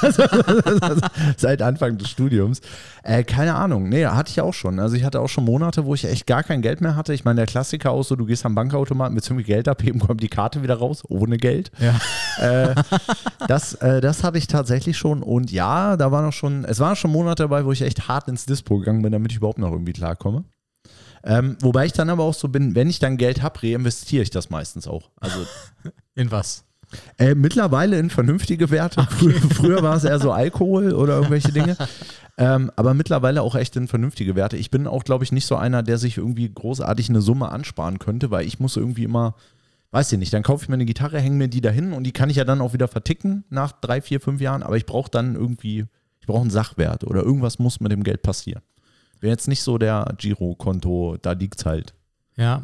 seit 1.37 1.61
Anfang 1.61 1.97
des 1.97 2.09
Studiums. 2.09 2.61
Äh, 3.03 3.23
keine 3.23 3.55
Ahnung. 3.55 3.89
Nee, 3.89 4.05
hatte 4.05 4.31
ich 4.31 4.41
auch 4.41 4.53
schon. 4.53 4.79
Also 4.79 4.95
ich 4.95 5.03
hatte 5.03 5.19
auch 5.21 5.29
schon 5.29 5.45
Monate, 5.45 5.85
wo 5.85 5.93
ich 5.93 6.05
echt 6.05 6.27
gar 6.27 6.43
kein 6.43 6.61
Geld 6.61 6.81
mehr 6.81 6.95
hatte. 6.95 7.13
Ich 7.13 7.23
meine, 7.25 7.37
der 7.37 7.45
Klassiker 7.45 7.91
auch 7.91 8.03
so, 8.03 8.15
du 8.15 8.25
gehst 8.25 8.45
am 8.45 8.55
Bankautomaten, 8.55 9.15
willst 9.15 9.29
irgendwie 9.29 9.45
Geld 9.45 9.67
abheben, 9.67 10.01
kommt 10.01 10.21
die 10.21 10.27
Karte 10.27 10.63
wieder 10.63 10.75
raus, 10.75 11.03
ohne 11.07 11.37
Geld. 11.37 11.71
Ja. 11.79 11.95
Äh, 12.43 12.75
das, 13.47 13.75
äh, 13.75 14.01
das 14.01 14.23
hatte 14.23 14.37
ich 14.37 14.47
tatsächlich 14.47 14.97
schon. 14.97 15.23
Und 15.23 15.51
ja, 15.51 15.97
da 15.97 16.11
waren 16.11 16.25
noch 16.25 16.33
schon, 16.33 16.65
es 16.65 16.79
waren 16.79 16.95
schon 16.95 17.11
Monate 17.11 17.43
dabei, 17.43 17.65
wo 17.65 17.71
ich 17.71 17.81
echt 17.81 18.07
hart 18.07 18.27
ins 18.27 18.45
Dispo 18.45 18.79
gegangen 18.79 19.01
bin, 19.01 19.11
damit 19.11 19.31
ich 19.31 19.37
überhaupt 19.37 19.59
noch 19.59 19.71
irgendwie 19.71 19.93
klarkomme. 19.93 20.43
Ähm, 21.25 21.57
wobei 21.59 21.87
ich 21.87 21.93
dann 21.93 22.09
aber 22.09 22.23
auch 22.23 22.35
so 22.35 22.47
bin, 22.47 22.75
wenn 22.75 22.89
ich 22.89 22.99
dann 22.99 23.17
Geld 23.17 23.41
habe, 23.41 23.61
reinvestiere 23.63 24.23
ich 24.23 24.29
das 24.29 24.49
meistens 24.49 24.87
auch. 24.87 25.09
Also 25.19 25.39
In 26.15 26.31
was? 26.31 26.63
äh, 27.17 27.35
mittlerweile 27.35 27.99
in 27.99 28.09
vernünftige 28.09 28.69
Werte. 28.69 29.05
Früher, 29.09 29.41
früher 29.41 29.83
war 29.83 29.95
es 29.95 30.03
eher 30.03 30.19
so 30.19 30.31
Alkohol 30.31 30.93
oder 30.93 31.15
irgendwelche 31.15 31.51
Dinge. 31.51 31.77
Ähm, 32.37 32.69
aber 32.75 32.93
mittlerweile 32.93 33.41
auch 33.41 33.55
echt 33.55 33.77
in 33.77 33.87
vernünftige 33.87 34.35
Werte. 34.35 34.57
Ich 34.57 34.69
bin 34.69 34.87
auch, 34.87 35.05
glaube 35.05 35.23
ich, 35.23 35.31
nicht 35.31 35.45
so 35.45 35.55
einer, 35.55 35.83
der 35.83 35.97
sich 35.97 36.17
irgendwie 36.17 36.53
großartig 36.53 37.07
eine 37.07 37.21
Summe 37.21 37.47
ansparen 37.47 37.97
könnte, 37.97 38.29
weil 38.29 38.45
ich 38.45 38.59
muss 38.59 38.75
irgendwie 38.75 39.05
immer, 39.05 39.35
weiß 39.91 40.11
ich 40.11 40.19
nicht, 40.19 40.33
dann 40.33 40.43
kaufe 40.43 40.63
ich 40.63 40.67
mir 40.67 40.73
eine 40.73 40.83
Gitarre, 40.83 41.21
hänge 41.21 41.37
mir 41.37 41.47
die 41.47 41.61
dahin 41.61 41.93
und 41.93 42.03
die 42.03 42.11
kann 42.11 42.29
ich 42.29 42.35
ja 42.35 42.43
dann 42.43 42.59
auch 42.59 42.73
wieder 42.73 42.89
verticken 42.89 43.45
nach 43.49 43.71
drei, 43.71 44.01
vier, 44.01 44.19
fünf 44.19 44.41
Jahren. 44.41 44.63
Aber 44.63 44.75
ich 44.75 44.85
brauche 44.85 45.09
dann 45.09 45.35
irgendwie, 45.35 45.85
ich 46.19 46.27
brauche 46.27 46.41
einen 46.41 46.49
Sachwert 46.49 47.05
oder 47.05 47.23
irgendwas 47.23 47.57
muss 47.57 47.79
mit 47.79 47.93
dem 47.93 48.03
Geld 48.03 48.21
passieren. 48.21 48.61
Bin 49.19 49.29
jetzt 49.29 49.47
nicht 49.47 49.61
so 49.61 49.77
der 49.77 50.13
Girokonto, 50.17 51.17
da 51.21 51.31
liegt's 51.31 51.65
halt. 51.65 51.93
Ja. 52.37 52.63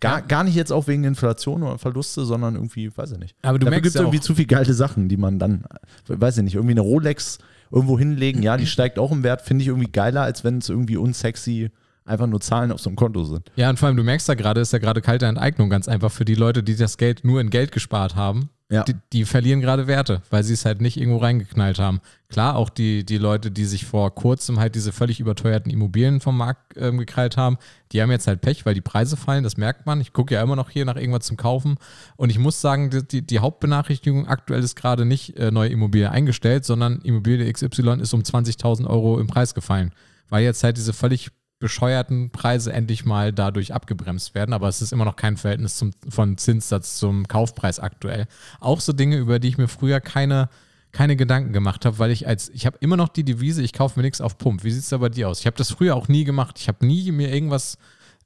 Gar, 0.00 0.22
gar 0.22 0.42
nicht 0.42 0.56
jetzt 0.56 0.72
auch 0.72 0.88
wegen 0.88 1.04
Inflation 1.04 1.62
oder 1.62 1.78
Verluste, 1.78 2.24
sondern 2.24 2.56
irgendwie, 2.56 2.96
weiß 2.96 3.12
ich 3.12 3.18
nicht. 3.18 3.36
Aber 3.42 3.58
du 3.58 3.66
Dafür 3.66 3.70
merkst 3.70 3.84
gibt 3.84 3.94
es 3.94 3.94
ja 3.94 4.00
irgendwie 4.00 4.20
zu 4.20 4.34
viele 4.34 4.46
geile 4.46 4.74
Sachen, 4.74 5.08
die 5.08 5.16
man 5.16 5.38
dann, 5.38 5.64
weiß 6.08 6.38
ich 6.38 6.44
nicht, 6.44 6.54
irgendwie 6.54 6.72
eine 6.72 6.80
Rolex 6.80 7.38
irgendwo 7.70 7.98
hinlegen, 7.98 8.42
ja, 8.42 8.56
die 8.56 8.66
steigt 8.66 8.98
auch 8.98 9.12
im 9.12 9.22
Wert, 9.22 9.42
finde 9.42 9.62
ich 9.62 9.68
irgendwie 9.68 9.90
geiler, 9.90 10.22
als 10.22 10.42
wenn 10.44 10.58
es 10.58 10.68
irgendwie 10.68 10.96
unsexy 10.96 11.70
einfach 12.04 12.26
nur 12.26 12.40
Zahlen 12.40 12.72
auf 12.72 12.80
so 12.80 12.90
einem 12.90 12.96
Konto 12.96 13.22
sind. 13.24 13.50
Ja, 13.54 13.70
und 13.70 13.78
vor 13.78 13.86
allem, 13.86 13.96
du 13.96 14.02
merkst 14.02 14.28
da 14.28 14.34
gerade, 14.34 14.60
ist 14.60 14.72
ja 14.72 14.80
gerade 14.80 15.00
kalte 15.00 15.26
Enteignung 15.26 15.70
ganz 15.70 15.86
einfach 15.86 16.10
für 16.10 16.24
die 16.24 16.34
Leute, 16.34 16.64
die 16.64 16.76
das 16.76 16.98
Geld 16.98 17.24
nur 17.24 17.40
in 17.40 17.50
Geld 17.50 17.70
gespart 17.70 18.16
haben. 18.16 18.50
Ja. 18.72 18.84
Die, 18.84 18.94
die 19.12 19.26
verlieren 19.26 19.60
gerade 19.60 19.86
Werte, 19.86 20.22
weil 20.30 20.42
sie 20.44 20.54
es 20.54 20.64
halt 20.64 20.80
nicht 20.80 20.96
irgendwo 20.96 21.18
reingeknallt 21.18 21.78
haben. 21.78 22.00
Klar, 22.30 22.56
auch 22.56 22.70
die, 22.70 23.04
die 23.04 23.18
Leute, 23.18 23.50
die 23.50 23.66
sich 23.66 23.84
vor 23.84 24.14
kurzem 24.14 24.58
halt 24.58 24.74
diese 24.74 24.92
völlig 24.92 25.20
überteuerten 25.20 25.70
Immobilien 25.70 26.20
vom 26.20 26.38
Markt 26.38 26.78
ähm, 26.78 26.96
gekrallt 26.96 27.36
haben, 27.36 27.58
die 27.92 28.00
haben 28.00 28.10
jetzt 28.10 28.26
halt 28.26 28.40
Pech, 28.40 28.64
weil 28.64 28.72
die 28.72 28.80
Preise 28.80 29.18
fallen, 29.18 29.44
das 29.44 29.58
merkt 29.58 29.84
man. 29.84 30.00
Ich 30.00 30.14
gucke 30.14 30.32
ja 30.32 30.42
immer 30.42 30.56
noch 30.56 30.70
hier 30.70 30.86
nach 30.86 30.96
irgendwas 30.96 31.26
zum 31.26 31.36
Kaufen. 31.36 31.76
Und 32.16 32.30
ich 32.30 32.38
muss 32.38 32.62
sagen, 32.62 32.88
die, 33.10 33.20
die, 33.20 33.38
Hauptbenachrichtigung 33.40 34.26
aktuell 34.26 34.62
ist 34.62 34.74
gerade 34.74 35.04
nicht 35.04 35.36
äh, 35.36 35.50
neue 35.50 35.68
Immobilie 35.68 36.10
eingestellt, 36.10 36.64
sondern 36.64 37.02
Immobilie 37.02 37.52
XY 37.52 38.00
ist 38.00 38.14
um 38.14 38.22
20.000 38.22 38.86
Euro 38.86 39.20
im 39.20 39.26
Preis 39.26 39.52
gefallen. 39.52 39.92
Weil 40.30 40.44
jetzt 40.44 40.64
halt 40.64 40.78
diese 40.78 40.94
völlig 40.94 41.30
bescheuerten 41.62 42.30
Preise 42.30 42.72
endlich 42.72 43.04
mal 43.04 43.32
dadurch 43.32 43.72
abgebremst 43.72 44.34
werden. 44.34 44.52
Aber 44.52 44.68
es 44.68 44.82
ist 44.82 44.92
immer 44.92 45.06
noch 45.06 45.16
kein 45.16 45.36
Verhältnis 45.36 45.76
zum, 45.76 45.92
von 46.08 46.36
Zinssatz 46.36 46.98
zum 46.98 47.26
Kaufpreis 47.28 47.80
aktuell. 47.80 48.26
Auch 48.60 48.80
so 48.80 48.92
Dinge, 48.92 49.16
über 49.16 49.38
die 49.38 49.48
ich 49.48 49.58
mir 49.58 49.68
früher 49.68 50.00
keine, 50.00 50.50
keine 50.90 51.16
Gedanken 51.16 51.52
gemacht 51.52 51.86
habe, 51.86 51.98
weil 51.98 52.10
ich 52.10 52.26
als, 52.26 52.50
ich 52.50 52.66
habe 52.66 52.76
immer 52.80 52.96
noch 52.96 53.08
die 53.08 53.24
Devise, 53.24 53.62
ich 53.62 53.72
kaufe 53.72 53.98
mir 53.98 54.02
nichts 54.02 54.20
auf 54.20 54.36
Pump. 54.36 54.64
Wie 54.64 54.70
sieht 54.70 54.82
es 54.82 54.90
da 54.90 54.98
bei 54.98 55.08
dir 55.08 55.28
aus? 55.28 55.40
Ich 55.40 55.46
habe 55.46 55.56
das 55.56 55.70
früher 55.70 55.96
auch 55.96 56.08
nie 56.08 56.24
gemacht. 56.24 56.58
Ich 56.58 56.68
habe 56.68 56.84
nie 56.84 57.10
mir 57.12 57.32
irgendwas 57.32 57.78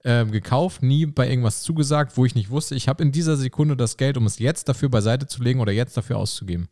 äh, 0.02 0.24
gekauft, 0.24 0.82
nie 0.82 1.04
bei 1.04 1.28
irgendwas 1.28 1.62
zugesagt, 1.62 2.16
wo 2.16 2.24
ich 2.24 2.34
nicht 2.34 2.50
wusste, 2.50 2.74
ich 2.74 2.88
habe 2.88 3.02
in 3.02 3.12
dieser 3.12 3.36
Sekunde 3.36 3.76
das 3.76 3.96
Geld, 3.96 4.16
um 4.16 4.26
es 4.26 4.38
jetzt 4.38 4.68
dafür 4.68 4.88
beiseite 4.88 5.26
zu 5.26 5.42
legen 5.42 5.60
oder 5.60 5.72
jetzt 5.72 5.96
dafür 5.96 6.16
auszugeben. 6.16 6.68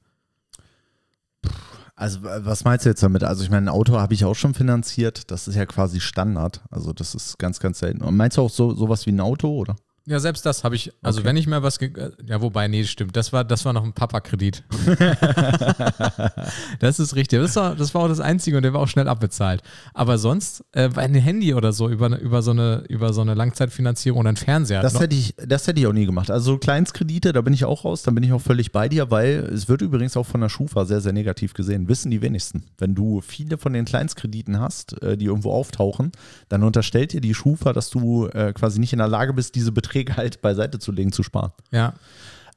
Also 1.96 2.20
was 2.22 2.64
meinst 2.64 2.84
du 2.84 2.88
jetzt 2.90 3.02
damit? 3.02 3.22
Also 3.22 3.44
ich 3.44 3.50
meine, 3.50 3.66
ein 3.66 3.74
Auto 3.74 3.98
habe 3.98 4.14
ich 4.14 4.24
auch 4.24 4.34
schon 4.34 4.54
finanziert. 4.54 5.30
Das 5.30 5.46
ist 5.46 5.54
ja 5.54 5.64
quasi 5.64 6.00
Standard. 6.00 6.62
Also 6.70 6.92
das 6.92 7.14
ist 7.14 7.38
ganz, 7.38 7.60
ganz 7.60 7.78
selten. 7.78 8.02
Und 8.02 8.16
meinst 8.16 8.36
du 8.36 8.42
auch 8.42 8.50
so 8.50 8.74
sowas 8.74 9.06
wie 9.06 9.12
ein 9.12 9.20
Auto, 9.20 9.48
oder? 9.48 9.76
Ja, 10.06 10.20
selbst 10.20 10.44
das 10.44 10.64
habe 10.64 10.76
ich, 10.76 10.92
also 11.02 11.20
Okay. 11.20 11.28
wenn 11.28 11.36
ich 11.38 11.46
mir 11.46 11.62
was, 11.62 11.78
äh, 11.78 11.90
ja, 12.26 12.42
wobei, 12.42 12.68
nee, 12.68 12.84
stimmt, 12.84 13.16
das 13.16 13.32
war, 13.32 13.42
das 13.42 13.64
war 13.64 13.72
noch 13.72 13.84
ein 13.84 13.94
Papa-Kredit. 13.94 14.62
das 16.80 16.98
ist 17.00 17.16
richtig, 17.16 17.40
das 17.40 17.56
war, 17.56 17.74
das 17.74 17.94
war 17.94 18.02
auch 18.02 18.08
das 18.08 18.20
Einzige 18.20 18.58
und 18.58 18.64
der 18.64 18.74
war 18.74 18.80
auch 18.82 18.88
schnell 18.88 19.08
abbezahlt. 19.08 19.62
Aber 19.94 20.18
sonst, 20.18 20.62
äh, 20.72 20.90
einem 20.94 21.14
Handy 21.22 21.54
oder 21.54 21.72
so, 21.72 21.88
über, 21.88 22.18
über, 22.20 22.42
so 22.42 22.50
eine, 22.50 22.84
über 22.90 23.14
so 23.14 23.22
eine 23.22 23.32
Langzeitfinanzierung 23.32 24.20
oder 24.20 24.28
einen 24.28 24.36
Fernseher. 24.36 24.82
Das 24.82 24.92
noch- 24.92 25.00
hätte, 25.00 25.16
ich, 25.16 25.34
das 25.36 25.66
hätte 25.66 25.80
ich 25.80 25.86
auch 25.86 25.94
nie 25.94 26.04
gemacht. 26.04 26.30
Also 26.30 26.52
so 26.52 26.58
Kleinstkredite, 26.58 27.32
da 27.32 27.40
bin 27.40 27.54
ich 27.54 27.64
auch 27.64 27.86
raus, 27.86 28.02
da 28.02 28.10
bin 28.10 28.22
ich 28.24 28.32
auch 28.32 28.42
völlig 28.42 28.72
bei 28.72 28.90
dir, 28.90 29.10
weil 29.10 29.48
es 29.54 29.68
wird 29.68 29.80
übrigens 29.80 30.18
auch 30.18 30.26
von 30.26 30.42
der 30.42 30.50
Schufa 30.50 30.84
sehr, 30.84 31.00
sehr 31.00 31.14
negativ 31.14 31.54
gesehen. 31.54 31.88
Wissen 31.88 32.10
die 32.10 32.20
wenigsten. 32.20 32.64
Wenn 32.76 32.94
du 32.94 33.22
viele 33.22 33.56
von 33.56 33.72
den 33.72 33.86
Kleinstkrediten 33.86 34.60
hast, 34.60 35.00
äh, 35.02 35.16
die 35.16 35.24
irgendwo 35.24 35.52
auftauchen, 35.52 36.12
dann 36.50 36.62
unterstellt 36.62 37.14
dir 37.14 37.22
die 37.22 37.32
Schufa, 37.32 37.72
dass 37.72 37.88
du 37.88 38.26
äh, 38.26 38.52
quasi 38.52 38.78
nicht 38.80 38.92
in 38.92 38.98
der 38.98 39.08
Lage 39.08 39.32
bist, 39.32 39.54
diese 39.54 39.72
Beträge 39.72 39.93
halt 39.94 40.42
beiseite 40.42 40.78
zu 40.78 40.92
legen, 40.92 41.12
zu 41.12 41.22
sparen. 41.22 41.52
ja, 41.70 41.94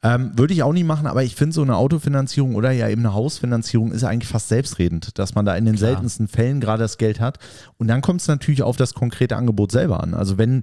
Ähm, 0.03 0.31
würde 0.35 0.53
ich 0.53 0.61
auch 0.61 0.73
nie 0.73 0.83
machen, 0.83 1.07
aber 1.07 1.23
ich 1.23 1.35
finde 1.35 1.55
so 1.55 1.63
eine 1.63 1.75
Autofinanzierung 1.75 2.53
oder 2.53 2.71
ja 2.71 2.87
eben 2.87 3.01
eine 3.01 3.15
Hausfinanzierung 3.15 3.91
ist 3.91 4.03
eigentlich 4.03 4.29
fast 4.29 4.47
selbstredend, 4.47 5.17
dass 5.17 5.33
man 5.33 5.43
da 5.45 5.55
in 5.55 5.65
den 5.65 5.75
Klar. 5.75 5.91
seltensten 5.91 6.27
Fällen 6.27 6.59
gerade 6.61 6.83
das 6.83 6.99
Geld 6.99 7.19
hat. 7.19 7.39
Und 7.79 7.87
dann 7.87 8.01
kommt 8.01 8.21
es 8.21 8.27
natürlich 8.27 8.61
auf 8.61 8.77
das 8.77 8.93
konkrete 8.93 9.35
Angebot 9.35 9.71
selber 9.71 10.03
an. 10.03 10.13
Also 10.13 10.37
wenn 10.37 10.61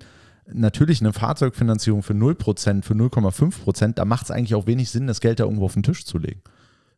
natürlich 0.52 1.00
eine 1.00 1.12
Fahrzeugfinanzierung 1.12 2.02
für 2.04 2.12
0%, 2.12 2.82
für 2.84 2.94
0,5%, 2.94 3.94
da 3.94 4.04
macht 4.04 4.24
es 4.26 4.30
eigentlich 4.30 4.54
auch 4.54 4.66
wenig 4.68 4.90
Sinn, 4.90 5.06
das 5.08 5.20
Geld 5.20 5.40
da 5.40 5.44
irgendwo 5.44 5.64
auf 5.64 5.74
den 5.74 5.82
Tisch 5.82 6.04
zu 6.04 6.18
legen. 6.18 6.40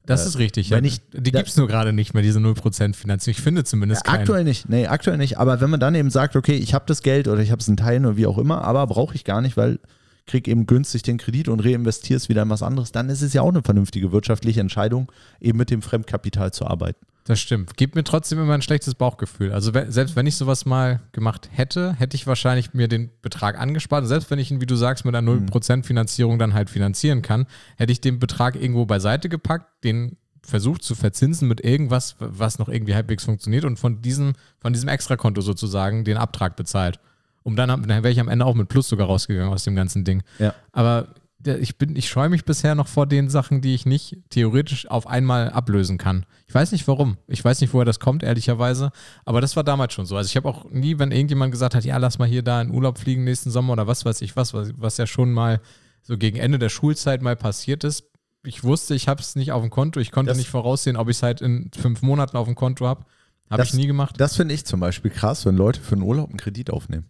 Das 0.07 0.27
ist 0.27 0.39
richtig. 0.39 0.71
wenn 0.71 0.85
ja. 0.85 0.91
ich- 0.91 1.01
die 1.13 1.33
gibt 1.33 1.49
es 1.49 1.57
nur 1.57 1.67
gerade 1.67 1.93
nicht 1.93 2.15
mehr, 2.15 2.23
diese 2.23 2.39
0% 2.39 2.95
Finanzierung. 2.95 3.37
Ich 3.37 3.43
finde 3.43 3.65
zumindest 3.65 4.05
keine. 4.05 4.21
Aktuell 4.21 4.45
nicht, 4.45 4.69
nee, 4.69 4.87
aktuell 4.87 5.19
nicht. 5.19 5.39
Aber 5.39 5.61
wenn 5.61 5.71
man 5.71 5.81
dann 5.81 5.95
eben 5.95 6.11
sagt, 6.11 6.37
okay, 6.37 6.55
ich 6.55 6.75
habe 6.75 6.85
das 6.87 7.03
Geld 7.03 7.29
oder 7.29 7.41
ich 7.43 7.51
habe 7.51 7.61
es 7.61 7.69
in 7.69 7.77
Teilen 7.77 8.07
oder 8.07 8.17
wie 8.17 8.27
auch 8.27 8.39
immer, 8.39 8.63
aber 8.63 8.87
brauche 8.87 9.15
ich 9.15 9.25
gar 9.25 9.41
nicht, 9.41 9.57
weil 9.57 9.79
krieg 10.27 10.49
eben 10.49 10.67
günstig 10.67 11.03
den 11.03 11.19
Kredit 11.19 11.49
und 11.49 11.61
reinvestiere 11.61 12.17
es 12.17 12.29
wieder 12.29 12.43
in 12.43 12.51
was 12.51 12.63
anderes, 12.63 12.93
dann 12.93 13.09
ist 13.09 13.23
es 13.23 13.33
ja 13.33 13.43
auch 13.43 13.49
eine 13.49 13.63
vernünftige 13.63 14.13
wirtschaftliche 14.13 14.61
Entscheidung, 14.61 15.11
eben 15.41 15.59
mit 15.59 15.71
dem 15.71 15.83
Fremdkapital 15.83 16.53
zu 16.53 16.67
arbeiten. 16.67 17.07
Das 17.27 17.41
stimmt. 17.41 17.77
Gibt 17.77 17.97
mir 17.97 18.05
trotzdem 18.05 18.39
immer 18.39 18.55
ein 18.55 18.63
schlechtes 18.63 18.95
Bauchgefühl. 18.95 19.53
Also 19.53 19.73
selbst 19.89 20.15
wenn 20.15 20.29
ich 20.29 20.37
sowas 20.37 20.65
mal 20.65 21.01
gemacht 21.11 21.49
hätte, 21.51 21.95
hätte 21.95 22.15
ich 22.15 22.29
wahrscheinlich 22.29 22.73
mir 22.73 22.87
den 22.87 23.11
Betrag 23.21 23.59
angespart. 23.59 24.03
Und 24.03 24.09
selbst 24.09 24.31
wenn 24.31 24.39
ich 24.39 24.53
ihn, 24.53 24.61
wie 24.61 24.67
du 24.67 24.77
sagst, 24.77 25.05
mit 25.05 25.15
einer 25.15 25.29
0% 25.29 25.83
Finanzierung 25.83 26.39
dann 26.39 26.55
halt 26.55 26.71
finanzieren 26.71 27.23
kann, 27.23 27.47
hätte 27.77 27.91
ich 27.91 28.01
den 28.01 28.21
Betrag 28.21 28.55
irgendwo 28.55 28.87
beiseite 28.87 29.29
gepackt, 29.29 29.83
den 29.83 30.17
versucht 30.41 30.85
zu 30.85 30.95
verzinsen 30.95 31.49
mit 31.49 31.65
irgendwas, 31.65 32.15
was 32.21 32.61
noch 32.61 32.69
irgendwie 32.69 32.95
halbwegs 32.95 33.25
funktioniert 33.25 33.65
und 33.65 33.77
von 33.77 34.01
diesem, 34.03 34.35
von 34.61 34.73
diesem 34.73 34.89
Extrakonto 34.89 35.41
sozusagen 35.41 36.05
den 36.05 36.19
Abtrag 36.19 36.55
bezahlt. 36.55 37.01
Um 37.47 37.55
dann, 37.55 37.69
dann 37.69 37.89
wäre 37.89 38.11
ich 38.11 38.19
am 38.19 38.27
Ende 38.29 38.45
auch 38.45 38.57
mit 38.57 38.67
Plus 38.69 38.89
sogar 38.89 39.07
rausgegangen 39.07 39.53
aus 39.53 39.63
dem 39.63 39.77
ganzen 39.77 40.03
Ding. 40.05 40.25
Ja. 40.41 40.53
Aber 40.73 41.15
ich 41.45 41.79
bin, 41.79 41.95
ich 41.95 42.09
scheue 42.09 42.29
mich 42.29 42.45
bisher 42.45 42.75
noch 42.75 42.89
vor 42.89 43.07
den 43.07 43.29
Sachen, 43.31 43.61
die 43.61 43.73
ich 43.73 43.87
nicht 43.87 44.19
theoretisch 44.31 44.89
auf 44.91 45.07
einmal 45.07 45.51
ablösen 45.51 45.97
kann. 45.97 46.27
Ich 46.49 46.55
weiß 46.57 46.73
nicht 46.73 46.89
warum. 46.89 47.19
Ich 47.29 47.45
weiß 47.45 47.61
nicht, 47.61 47.73
woher 47.73 47.85
das 47.85 48.01
kommt, 48.01 48.25
ehrlicherweise. 48.25 48.91
Aber 49.25 49.41
das 49.41 49.55
war 49.55 49.63
damals 49.63 49.95
schon 49.95 50.07
so. 50.07 50.17
Also 50.17 50.27
ich 50.27 50.35
habe 50.37 50.49
auch 50.49 50.69
nie, 50.71 50.99
wenn 50.99 51.13
irgendjemand 51.13 51.53
gesagt 51.53 51.77
hat, 51.77 51.85
ja, 51.85 51.97
lass 51.99 52.19
mal 52.19 52.27
hier 52.27 52.43
da 52.43 52.61
in 52.61 52.73
Urlaub 52.73 52.99
fliegen 52.99 53.23
nächsten 53.23 53.53
Sommer 53.53 53.75
oder 53.75 53.87
was 53.87 54.05
weiß 54.05 54.23
ich 54.23 54.35
was, 54.35 54.53
was, 54.55 54.73
was 54.77 54.97
ja 54.97 55.07
schon 55.07 55.33
mal 55.33 55.61
so 56.03 56.19
gegen 56.19 56.37
Ende 56.39 56.59
der 56.59 56.69
Schulzeit 56.69 57.23
mal 57.23 57.37
passiert 57.37 57.85
ist. 57.85 58.03
Ich 58.45 58.65
wusste, 58.65 58.97
ich 58.97 59.07
habe 59.07 59.21
es 59.21 59.37
nicht 59.37 59.53
auf 59.53 59.63
dem 59.63 59.71
Konto. 59.71 60.01
Ich 60.01 60.11
konnte 60.11 60.31
Das- 60.31 60.39
nicht 60.39 60.51
voraussehen, 60.51 60.97
ob 60.97 61.09
ich 61.09 61.19
es 61.19 61.23
halt 61.23 61.43
in 61.43 61.71
fünf 61.77 62.03
Monaten 62.03 62.37
auf 62.37 62.47
dem 62.47 62.57
Konto 62.57 62.89
habe. 62.89 63.05
Habe 63.51 63.63
ich 63.63 63.73
nie 63.75 63.87
gemacht. 63.87 64.17
Das 64.19 64.35
finde 64.35 64.53
ich 64.55 64.65
zum 64.67 64.81
Beispiel 64.81 65.13
krass, 65.13 65.47
wenn 65.47 65.57
Leute 65.57 65.81
für 65.81 65.95
einen 65.95 66.03
Urlaub 66.03 66.29
einen 66.31 66.39
Kredit 66.39 66.71
aufnehmen. 66.71 67.05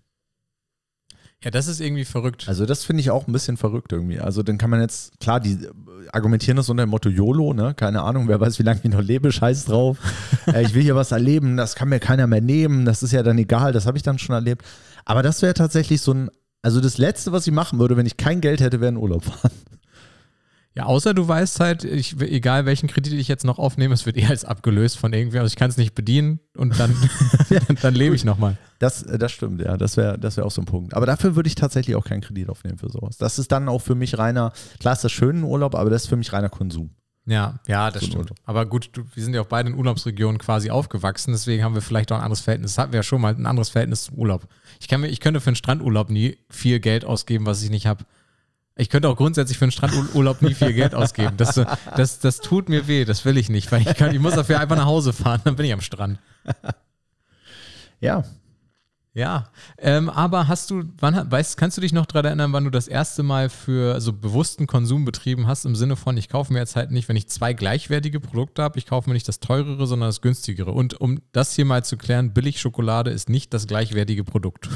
Ja, 1.45 1.51
das 1.51 1.68
ist 1.68 1.80
irgendwie 1.80 2.05
verrückt. 2.05 2.49
Also 2.49 2.64
das 2.64 2.84
finde 2.84 3.03
ich 3.03 3.11
auch 3.11 3.26
ein 3.26 3.32
bisschen 3.32 3.57
verrückt 3.57 3.93
irgendwie. 3.93 4.18
Also 4.18 4.43
dann 4.43 4.57
kann 4.59 4.70
man 4.70 4.80
jetzt, 4.80 5.20
klar, 5.20 5.39
die 5.39 5.53
äh, 5.53 5.68
argumentieren 6.11 6.57
das 6.57 6.68
unter 6.70 6.84
dem 6.84 6.91
Motto 6.91 7.09
YOLO, 7.09 7.53
ne? 7.53 7.74
Keine 7.74 8.03
Ahnung, 8.03 8.26
wer 8.28 8.41
weiß, 8.41 8.59
wie 8.59 8.62
lange 8.62 8.80
ich 8.82 8.91
noch 8.91 9.03
lebe, 9.03 9.30
scheiß 9.30 9.66
drauf. 9.66 9.99
äh, 10.47 10.62
ich 10.62 10.74
will 10.74 10.82
hier 10.82 10.97
was 10.97 11.12
erleben, 11.12 11.57
das 11.57 11.74
kann 11.74 11.91
mir 11.91 12.01
keiner 12.01 12.26
mehr 12.26 12.41
nehmen, 12.41 12.84
das 12.84 13.03
ist 13.03 13.12
ja 13.12 13.22
dann 13.22 13.39
egal, 13.39 13.72
das 13.72 13.87
habe 13.87 13.99
ich 13.99 14.03
dann 14.03 14.18
schon 14.18 14.34
erlebt. 14.34 14.64
Aber 15.05 15.22
das 15.22 15.43
wäre 15.43 15.55
tatsächlich 15.55 16.01
so 16.01 16.14
ein, 16.14 16.30
also 16.62 16.80
das 16.80 16.99
Letzte, 16.99 17.32
was 17.32 17.47
ich 17.47 17.53
machen 17.53 17.78
würde, 17.78 17.97
wenn 17.97 18.07
ich 18.07 18.16
kein 18.16 18.41
Geld 18.41 18.61
hätte, 18.61 18.80
wäre 18.80 18.93
ein 18.93 18.97
Urlaub 18.97 19.24
fahren. 19.24 19.53
Ja, 20.77 20.85
außer 20.85 21.14
du 21.14 21.27
weißt 21.27 21.59
halt, 21.61 21.85
ich, 21.85 22.20
egal 22.20 22.66
welchen 22.66 22.87
Kredit 22.87 23.14
ich 23.14 23.29
jetzt 23.29 23.45
noch 23.45 23.59
aufnehme, 23.59 23.95
es 23.95 24.05
wird 24.05 24.18
eh 24.18 24.27
als 24.27 24.45
abgelöst 24.45 24.99
von 24.99 25.11
irgendwer. 25.14 25.41
Also 25.41 25.51
ich 25.51 25.57
kann 25.57 25.70
es 25.70 25.79
nicht 25.79 25.95
bedienen 25.95 26.39
und 26.55 26.79
dann, 26.79 26.95
dann 27.81 27.95
lebe 27.95 28.14
ich 28.14 28.24
nochmal. 28.24 28.59
Das, 28.79 29.03
äh, 29.03 29.16
das 29.18 29.33
stimmt, 29.33 29.62
ja. 29.62 29.79
Das 29.79 29.97
wäre 29.97 30.18
das 30.18 30.37
wär 30.37 30.45
auch 30.45 30.51
so 30.51 30.61
ein 30.61 30.66
Punkt. 30.66 30.93
Aber 30.93 31.07
dafür 31.07 31.35
würde 31.35 31.47
ich 31.47 31.55
tatsächlich 31.55 31.97
auch 31.97 32.05
keinen 32.05 32.20
Kredit 32.20 32.51
aufnehmen 32.51 32.77
für 32.77 32.91
sowas. 32.91 33.16
Das 33.16 33.39
ist 33.39 33.51
dann 33.53 33.70
auch 33.70 33.81
für 33.81 33.95
mich 33.95 34.18
reiner, 34.18 34.53
klar 34.79 34.93
ist 34.93 35.03
das 35.03 35.12
schön 35.12 35.43
Urlaub, 35.45 35.74
aber 35.74 35.89
das 35.89 36.03
ist 36.03 36.09
für 36.09 36.16
mich 36.16 36.35
reiner 36.35 36.51
Konsum. 36.51 36.91
Ja, 37.24 37.59
ja, 37.66 37.91
das 37.91 38.03
So 38.03 38.07
stimmt. 38.09 38.24
Urlaub. 38.24 38.39
Aber 38.45 38.66
gut, 38.66 38.91
du, 38.93 39.03
wir 39.14 39.24
sind 39.24 39.35
ja 39.35 39.41
auch 39.41 39.47
beide 39.47 39.70
in 39.70 39.77
Urlaubsregionen 39.77 40.39
quasi 40.39 40.70
aufgewachsen, 40.70 41.33
deswegen 41.33 41.64
haben 41.64 41.74
wir 41.74 41.83
vielleicht 41.83 42.12
auch 42.12 42.16
ein 42.16 42.22
anderes 42.22 42.41
Verhältnis. 42.41 42.74
Das 42.74 42.83
hatten 42.83 42.93
wir 42.93 42.99
ja 42.99 43.03
schon 43.03 43.22
mal 43.22 43.35
ein 43.35 43.47
anderes 43.47 43.70
Verhältnis 43.70 44.05
zum 44.05 44.18
Urlaub. 44.18 44.47
Ich, 44.79 44.89
kann 44.89 45.01
mir, 45.01 45.09
ich 45.09 45.20
könnte 45.20 45.41
für 45.41 45.49
einen 45.49 45.57
Strandurlaub 45.57 46.11
nie 46.11 46.37
viel 46.51 46.81
Geld 46.81 47.07
ausgeben, 47.07 47.47
was 47.47 47.62
ich 47.62 47.70
nicht 47.70 47.87
habe. 47.87 48.05
Ich 48.77 48.91
könnte 48.91 49.09
auch 49.09 49.16
grundsätzlich 49.16 49.59
für 49.59 49.64
einen 49.64 49.72
Strandurlaub 49.72 50.43
nie 50.43 50.55
viel 50.55 50.72
Geld 50.74 50.95
ausgeben. 50.95 51.37
Das, 51.37 51.61
das, 51.97 52.18
das 52.18 52.41
tut 52.41 52.68
mir 52.68 52.87
weh, 52.87 53.05
das 53.05 53.24
will 53.24 53.39
ich 53.39 53.49
nicht, 53.49 53.72
weil 53.72 53.81
ich, 53.81 53.95
kann, 53.95 54.14
ich 54.14 54.20
muss 54.20 54.35
dafür 54.35 54.61
einfach 54.61 54.77
nach 54.77 54.85
Hause 54.85 55.12
fahren, 55.12 55.41
dann 55.45 55.57
bin 55.57 55.66
ich 55.66 55.72
am 55.72 55.81
Strand. 55.81 56.18
Ja, 58.01 58.24
Ja, 59.16 59.49
ähm, 59.79 60.11
aber 60.11 60.47
hast 60.47 60.70
du, 60.70 60.83
wann, 60.99 61.31
weißt, 61.31 61.57
kannst 61.57 61.79
du 61.79 61.81
dich 61.81 61.95
noch 61.95 62.05
daran 62.05 62.27
erinnern, 62.27 62.53
wann 62.53 62.64
du 62.64 62.70
das 62.70 62.87
erste 62.87 63.22
Mal 63.22 63.49
für 63.49 63.99
so 63.99 64.12
bewussten 64.12 64.66
Konsum 64.66 65.07
betrieben 65.07 65.47
hast, 65.47 65.64
im 65.64 65.74
Sinne 65.74 65.97
von, 65.97 66.18
ich 66.18 66.29
kaufe 66.29 66.53
mir 66.53 66.59
jetzt 66.59 66.77
halt 66.77 66.91
nicht, 66.91 67.09
wenn 67.09 67.16
ich 67.16 67.27
zwei 67.27 67.55
gleichwertige 67.55 68.20
Produkte 68.20 68.62
habe, 68.62 68.79
ich 68.79 68.85
kaufe 68.85 69.09
mir 69.09 69.14
nicht 69.14 69.27
das 69.27 69.41
teurere, 69.41 69.87
sondern 69.87 70.11
das 70.11 70.20
günstigere. 70.20 70.72
Und 70.72 71.01
um 71.01 71.22
das 71.33 71.55
hier 71.55 71.64
mal 71.64 71.83
zu 71.83 71.97
klären, 71.97 72.35
Billigschokolade 72.35 73.11
ist 73.11 73.31
nicht 73.31 73.55
das 73.55 73.66
gleichwertige 73.66 74.22
Produkt. 74.22 74.68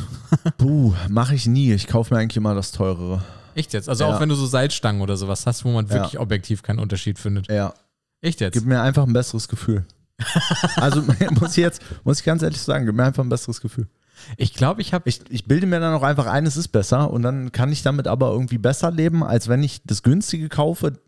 Puh, 0.57 0.95
mache 1.11 1.35
ich 1.35 1.47
nie. 1.47 1.75
Ich 1.75 1.87
kaufe 1.87 2.15
mir 2.15 2.21
eigentlich 2.21 2.39
immer 2.39 2.55
das 2.55 2.73
teurere. 2.73 3.23
Echt 3.55 3.73
jetzt? 3.73 3.89
Also 3.89 4.05
Ja. 4.05 4.15
auch 4.15 4.21
wenn 4.21 4.29
du 4.29 4.35
so 4.35 4.47
Salzstangen 4.47 5.03
oder 5.03 5.17
sowas 5.17 5.47
hast, 5.47 5.65
wo 5.65 5.71
man 5.73 5.87
Ja. 5.87 5.95
wirklich 5.95 6.19
objektiv 6.19 6.63
keinen 6.63 6.79
Unterschied 6.79 7.19
findet. 7.19 7.49
Ja, 7.49 7.75
Echt 8.21 8.41
jetzt? 8.41 8.55
gib 8.55 8.65
mir 8.65 8.81
einfach 8.83 9.07
ein 9.07 9.13
besseres 9.13 9.49
Gefühl. 9.49 9.85
also 10.77 11.03
muss 11.41 11.53
ich 11.53 11.57
jetzt, 11.63 11.83
muss 12.05 12.19
ich 12.21 12.25
ganz 12.25 12.43
ehrlich 12.43 12.61
sagen, 12.61 12.87
gib 12.87 12.95
mir 12.95 13.05
einfach 13.05 13.23
ein 13.25 13.29
besseres 13.29 13.61
Gefühl. 13.61 13.89
Ich 14.37 14.53
glaube, 14.53 14.83
ich 14.83 14.93
habe 14.93 15.09
Ich, 15.09 15.21
ich 15.31 15.47
bilde 15.47 15.67
mir 15.67 15.81
dann 15.81 15.95
auch 15.95 16.03
einfach 16.03 16.27
ein, 16.27 16.45
es 16.45 16.57
ist 16.59 16.69
besser 16.69 17.11
und 17.11 17.23
dann 17.23 17.53
kann 17.53 17.73
ich 17.73 17.83
damit 17.83 18.07
aber 18.07 18.31
irgendwie 18.33 18.59
besser 18.59 18.91
leben, 18.91 19.25
als 19.25 19.49
wenn 19.49 19.63
ich 19.63 19.81
das 19.85 20.03
günstige 20.03 20.49
kaufe. 20.51 20.99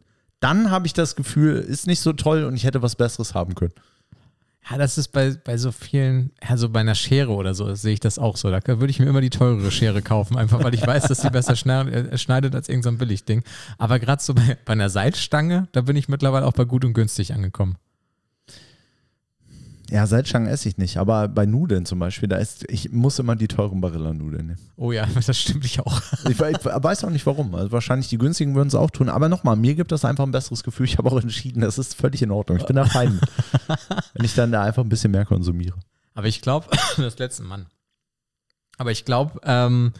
Dann 0.41 0.71
habe 0.71 0.87
ich 0.87 0.93
das 0.95 1.15
Gefühl, 1.15 1.57
ist 1.59 1.87
nicht 1.87 2.01
so 2.01 2.13
toll 2.15 2.45
und 2.45 2.57
ich 2.57 2.65
hätte 2.65 2.83
was 2.83 2.97
Besseres 2.97 3.35
haben 3.35 3.55
können. 3.55 3.75
Ja, 4.71 4.79
das 4.79 4.97
ist 4.97 5.09
bei, 5.09 5.35
bei 5.45 5.57
so 5.57 5.73
vielen, 5.73 6.31
also 6.41 6.69
bei 6.69 6.81
einer 6.81 6.95
Schere 6.95 7.33
oder 7.33 7.53
so, 7.53 7.75
sehe 7.75 7.95
ich 7.95 8.01
das 8.01 8.19
auch 8.19 8.37
so. 8.37 8.51
Da 8.51 8.61
würde 8.67 8.91
ich 8.91 9.01
mir 9.01 9.07
immer 9.07 9.21
die 9.21 9.31
teurere 9.31 9.73
Schere 9.73 10.03
kaufen, 10.03 10.37
einfach 10.37 10.63
weil 10.63 10.75
ich 10.75 10.87
weiß, 10.87 11.09
dass 11.09 11.21
die 11.21 11.31
besser 11.31 11.55
äh, 11.55 12.17
schneidet 12.17 12.55
als 12.55 12.69
irgendein 12.69 12.95
so 12.95 12.99
Billigding. 12.99 13.43
Aber 13.79 13.99
gerade 13.99 14.23
so 14.23 14.35
bei, 14.35 14.57
bei 14.65 14.73
einer 14.75 14.89
Salzstange, 14.89 15.67
da 15.73 15.81
bin 15.81 15.97
ich 15.97 16.09
mittlerweile 16.09 16.47
auch 16.47 16.53
bei 16.53 16.65
gut 16.65 16.85
und 16.85 16.93
günstig 16.93 17.35
angekommen. 17.35 17.77
Ja, 19.93 20.07
Salzstangen 20.07 20.49
esse 20.49 20.71
ich 20.71 20.79
nicht, 20.79 20.97
aber 20.97 21.29
bei 21.29 21.45
Nudeln 21.45 21.85
zum 21.85 21.99
Beispiel, 21.99 22.27
da 22.27 22.39
ist, 22.39 22.65
ich 22.71 22.93
muss 22.93 23.19
immer 23.19 23.37
die 23.37 23.47
teuren 23.47 23.83
Barilla-Nudeln 23.83 24.47
nehmen. 24.47 24.59
Oh 24.77 24.91
ja, 24.91 25.07
das 25.27 25.39
stimmt 25.39 25.67
ich 25.67 25.81
auch. 25.81 26.01
Ich, 26.25 26.41
ich 26.41 26.65
weiß 26.65 27.05
auch 27.05 27.11
nicht 27.11 27.27
warum. 27.27 27.55
Also 27.55 27.73
wahrscheinlich 27.73 28.09
die 28.09 28.17
günstigen 28.17 28.55
würden 28.55 28.69
es 28.69 28.75
auch 28.75 28.91
tun. 28.91 29.11
Aber 29.11 29.29
nochmal, 29.29 29.55
mir 29.55 29.75
gibt 29.75 29.93
das 29.93 30.07
einfach 30.07 30.25
ein 30.25 30.31
besseres 30.31 30.63
Gefühl. 30.63 30.87
Ich 30.87 30.97
habe 30.97 31.13
auch 31.13 31.21
entschieden, 31.21 31.61
das 31.61 31.77
ist 31.77 31.95
völlig 31.95 32.23
in 32.23 32.31
Ordnung. 32.31 32.57
Ich 32.57 32.65
bin 32.65 32.77
da 32.77 32.87
fein. 32.87 33.21
Wenn 34.15 34.25
ich 34.25 34.35
dann 34.35 34.51
da 34.51 34.63
einfach 34.63 34.83
ein 34.83 34.89
bisschen 34.89 35.11
mehr 35.11 35.27
konsumiere. 35.27 35.79
Aber 36.15 36.27
ich 36.27 36.41
glaube, 36.41 36.69
das 36.97 37.19
letzte 37.19 37.43
Mann. 37.43 37.67
Aber 38.79 38.93
ich 38.93 39.05
glaube, 39.05 39.41
ähm, 39.45 39.93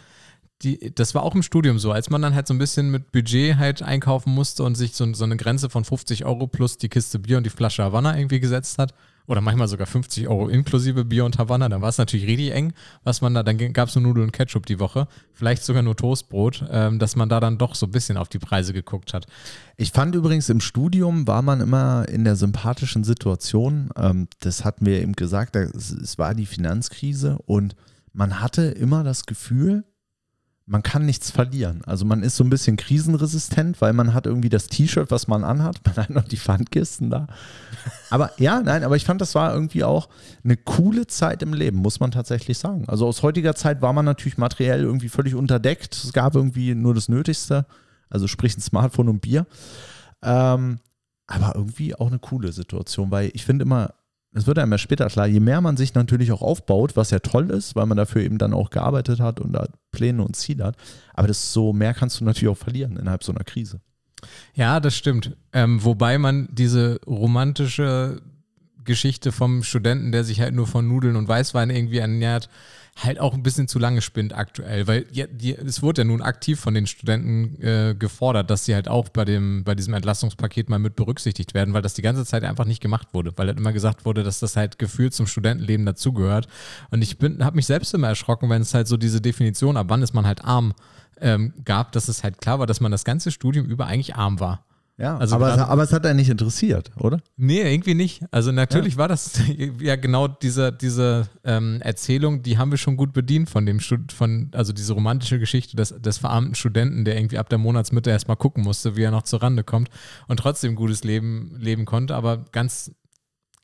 die, 0.63 0.95
das 0.95 1.15
war 1.15 1.23
auch 1.23 1.35
im 1.35 1.43
Studium 1.43 1.79
so, 1.79 1.93
als 1.93 2.09
man 2.09 2.23
dann 2.23 2.35
halt 2.35 2.47
so 2.47 2.55
ein 2.55 2.59
bisschen 2.59 2.91
mit 2.91 3.13
Budget 3.13 3.57
halt 3.57 3.83
einkaufen 3.83 4.33
musste 4.33 4.63
und 4.63 4.75
sich 4.75 4.95
so, 4.95 5.13
so 5.13 5.25
eine 5.25 5.37
Grenze 5.37 5.69
von 5.69 5.85
50 5.85 6.25
Euro 6.25 6.47
plus 6.47 6.79
die 6.79 6.89
Kiste 6.89 7.19
Bier 7.19 7.37
und 7.37 7.45
die 7.45 7.51
Flasche 7.51 7.83
Havanna 7.83 8.17
irgendwie 8.17 8.41
gesetzt 8.41 8.79
hat. 8.79 8.95
Oder 9.27 9.41
manchmal 9.41 9.69
sogar 9.69 9.87
50 9.87 10.29
Euro 10.29 10.49
inklusive 10.49 11.05
Bier 11.05 11.25
und 11.25 11.39
Havanna, 11.39 11.69
dann 11.69 11.83
war 11.83 11.89
es 11.89 11.99
natürlich 11.99 12.27
richtig 12.27 12.53
eng, 12.53 12.73
was 13.05 13.21
man 13.21 13.35
da, 13.35 13.43
dann 13.43 13.57
gab 13.73 13.89
es 13.89 13.95
nur 13.95 14.03
Nudeln 14.03 14.27
und 14.27 14.33
Ketchup 14.33 14.67
die 14.67 14.81
Woche, 14.81 15.07
vielleicht 15.33 15.65
sogar 15.65 15.83
nur 15.83 15.97
Toastbrot, 15.97 16.65
ähm, 16.71 16.99
dass 16.99 17.17
man 17.17 17.29
da 17.29 17.41
dann 17.41 17.59
doch 17.59 17.75
so 17.75 17.87
ein 17.87 17.93
bisschen 17.93 18.17
auf 18.17 18.29
die 18.29 18.39
Preise 18.39 18.73
geguckt 18.73 19.15
hat. 19.15 19.27
Ich 19.77 19.93
fand 19.93 20.15
übrigens, 20.15 20.49
im 20.49 20.61
Studium 20.61 21.27
war 21.27 21.43
man 21.43 21.61
immer 21.61 22.09
in 22.09 22.25
der 22.25 22.37
sympathischen 22.37 23.05
Situation. 23.05 23.91
Ähm, 23.97 24.29
das 24.41 24.65
hatten 24.65 24.87
wir 24.87 25.01
eben 25.01 25.15
gesagt, 25.15 25.57
es 25.57 26.19
war 26.19 26.35
die 26.35 26.47
Finanzkrise 26.47 27.39
und 27.47 27.77
man 28.13 28.41
hatte 28.41 28.63
immer 28.63 29.05
das 29.05 29.25
Gefühl, 29.27 29.85
man 30.73 30.83
kann 30.83 31.05
nichts 31.05 31.31
verlieren. 31.31 31.83
Also 31.85 32.07
man 32.07 32.23
ist 32.23 32.37
so 32.37 32.45
ein 32.45 32.49
bisschen 32.49 32.79
krisenresistent, 32.79 33.83
weil 33.83 33.93
man 33.93 34.15
hat 34.15 34.25
irgendwie 34.25 34.49
das 34.49 34.69
T-Shirt, 34.69 35.11
was 35.11 35.29
man 35.29 35.45
anhat, 35.45 35.83
man 35.85 35.97
hat 35.97 36.09
noch 36.09 36.25
die 36.25 36.39
Pfandkisten 36.39 37.11
da. 37.11 37.27
Aber 38.09 38.33
ja, 38.39 38.59
nein, 38.59 38.83
aber 38.83 38.97
ich 38.97 39.05
fand, 39.05 39.21
das 39.21 39.35
war 39.35 39.53
irgendwie 39.53 39.85
auch 39.85 40.09
eine 40.43 40.57
coole 40.57 41.07
Zeit 41.07 41.43
im 41.43 41.53
Leben, 41.53 41.77
muss 41.77 42.01
man 42.01 42.11
tatsächlich 42.11 42.57
sagen. 42.57 42.89
Also 42.89 43.07
aus 43.07 43.23
heutiger 43.23 43.55
Zeit 43.55 43.83
war 43.83 43.93
man 43.93 44.07
natürlich 44.07 44.39
materiell 44.39 44.81
irgendwie 44.81 45.11
völlig 45.11 45.35
unterdeckt. 45.35 45.95
Es 45.95 46.15
gab 46.15 46.35
irgendwie 46.35 46.75
nur 46.75 46.95
das 46.95 47.11
Nötigste, 47.11 47.67
also 48.09 48.27
sprich 48.27 48.57
ein 48.57 48.63
Smartphone 48.63 49.11
und 49.11 49.21
Bier. 49.21 49.47
Ähm, 50.23 50.79
aber 51.27 51.53
irgendwie 51.55 51.95
auch 51.95 52.07
eine 52.07 52.19
coole 52.19 52.51
Situation, 52.51 53.11
weil 53.11 53.31
ich 53.35 53.45
finde 53.45 53.65
immer, 53.65 53.93
es 54.35 54.47
wird 54.47 54.59
einem 54.59 54.73
ja 54.73 54.79
später 54.79 55.07
klar, 55.09 55.27
je 55.27 55.41
mehr 55.41 55.61
man 55.61 55.77
sich 55.77 55.95
natürlich 55.95 56.33
auch 56.33 56.43
aufbaut, 56.43 56.97
was 56.97 57.11
ja 57.11 57.19
toll 57.19 57.51
ist, 57.51 57.77
weil 57.77 57.87
man 57.87 57.97
dafür 57.97 58.23
eben 58.23 58.39
dann 58.39 58.55
auch 58.55 58.71
gearbeitet 58.71 59.21
hat 59.21 59.41
und 59.41 59.53
da 59.53 59.67
Pläne 59.91 60.25
und 60.25 60.37
Ziele 60.37 60.65
hat, 60.65 60.77
aber 61.15 61.29
das 61.29 61.53
so 61.53 61.73
mehr 61.73 61.95
kannst 61.95 62.21
du 62.21 62.25
natürlich 62.25 62.51
auch 62.51 62.59
verlieren 62.59 62.97
innerhalb 62.97 63.25
so 63.25 63.33
einer 63.33 63.45
Krise. 63.45 63.81
Ja, 64.55 64.81
das 64.81 64.95
stimmt. 64.95 65.37
Ähm, 65.53 65.85
wobei 65.85 66.17
man 66.19 66.49
diese 66.53 67.01
romantische 67.07 68.23
Geschichte 68.85 69.33
vom 69.33 69.63
Studenten, 69.63 70.13
der 70.13 70.25
sich 70.25 70.41
halt 70.41 70.55
nur 70.55 70.67
von 70.67 70.89
Nudeln 70.89 71.17
und 71.17 71.29
Weißwein 71.29 71.71
irgendwie 71.71 71.99
ernährt, 71.99 72.49
halt 72.97 73.19
auch 73.19 73.35
ein 73.35 73.43
bisschen 73.43 73.69
zu 73.69 73.79
lange 73.79 74.03
spinnt 74.03 74.37
aktuell, 74.37 74.87
weil 74.87 75.07
ja, 75.13 75.27
die, 75.27 75.55
es 75.55 75.83
wurde 75.83 76.03
ja 76.03 76.05
nun 76.05 76.21
aktiv 76.21 76.61
von 76.61 76.75
den 76.75 76.87
Studenten 76.87 77.61
äh, 77.63 77.95
gefordert, 77.99 78.51
dass 78.51 78.65
sie 78.65 78.75
halt 78.75 78.87
auch 78.87 79.09
bei 79.09 79.25
dem 79.25 79.65
bei 79.65 79.75
diesem 79.75 79.95
Entlastungspaket 79.95 80.69
mal 80.69 80.79
mit 80.79 80.95
berücksichtigt 80.95 81.55
werden, 81.55 81.73
weil 81.75 81.83
das 81.83 81.95
die 81.95 82.03
ganze 82.03 82.25
Zeit 82.27 82.45
einfach 82.45 82.67
nicht 82.67 82.81
gemacht 82.81 83.09
wurde, 83.13 83.33
weil 83.37 83.49
halt 83.49 83.59
immer 83.59 83.73
gesagt 83.73 84.05
wurde, 84.05 84.23
dass 84.23 84.41
das 84.41 84.57
halt 84.57 84.79
gefühlt 84.79 85.15
zum 85.15 85.27
Studentenleben 85.27 85.87
dazugehört. 85.87 86.49
Und 86.91 87.03
ich 87.03 87.17
habe 87.41 87.57
mich 87.57 87.67
selbst 87.67 87.95
immer 87.95 88.09
erschrocken, 88.09 88.51
wenn 88.51 88.63
es 88.63 88.75
halt 88.75 88.87
so 88.89 88.97
diese 88.97 89.21
Definition, 89.21 89.77
ab 89.77 89.87
wann 89.89 90.03
ist 90.03 90.13
man 90.13 90.27
halt 90.27 90.45
arm, 90.45 90.75
ähm, 91.21 91.55
gab, 91.65 91.93
dass 91.93 92.09
es 92.09 92.23
halt 92.23 92.41
klar 92.41 92.59
war, 92.59 92.67
dass 92.67 92.81
man 92.81 92.93
das 92.93 93.05
ganze 93.05 93.31
Studium 93.31 93.67
über 93.67 93.87
eigentlich 93.87 94.17
arm 94.17 94.39
war. 94.39 94.65
Ja, 94.99 95.17
Also 95.17 95.35
aber, 95.37 95.49
es, 95.51 95.57
gerade- 95.57 95.71
aber 95.71 95.83
es 95.83 95.93
hat 95.93 96.05
einen 96.07 96.19
nicht 96.19 96.29
interessiert, 96.29 96.91
oder? 96.97 97.21
Nee, 97.37 97.63
irgendwie 97.63 97.95
nicht. 97.95 98.23
Also 98.31 98.53
natürlich 98.53 98.97
war 98.99 99.09
das 99.09 99.33
ja 99.81 99.97
genau 99.97 100.29
diese, 100.29 100.71
diese 100.73 101.29
ähm, 101.45 101.81
Erzählung, 101.81 102.43
die 102.43 102.59
haben 102.59 102.71
wir 102.71 102.79
schon 102.79 102.97
gut 102.97 103.13
bedient 103.13 103.49
von 103.51 103.65
dem 103.67 103.81
Stud 103.81 104.13
von, 104.13 104.51
also 104.53 104.73
diese 104.73 104.93
romantische 104.93 105.39
Geschichte 105.39 105.77
des, 105.77 105.95
des 106.01 106.19
verarmten 106.19 106.55
Studenten, 106.55 107.05
der 107.05 107.17
irgendwie 107.17 107.39
ab 107.39 107.49
der 107.49 107.59
Monatsmitte 107.59 108.11
erstmal 108.11 108.37
gucken 108.37 108.63
musste, 108.65 108.95
wie 108.97 109.03
er 109.03 109.11
noch 109.11 109.23
zur 109.23 109.43
Rande 109.43 109.65
kommt 109.65 109.89
und 110.29 110.37
trotzdem 110.39 110.73
ein 110.73 110.77
gutes 110.77 111.05
Leben 111.05 111.57
leben 111.59 111.85
konnte, 111.87 112.15
aber 112.15 112.45
ganz, 112.53 112.93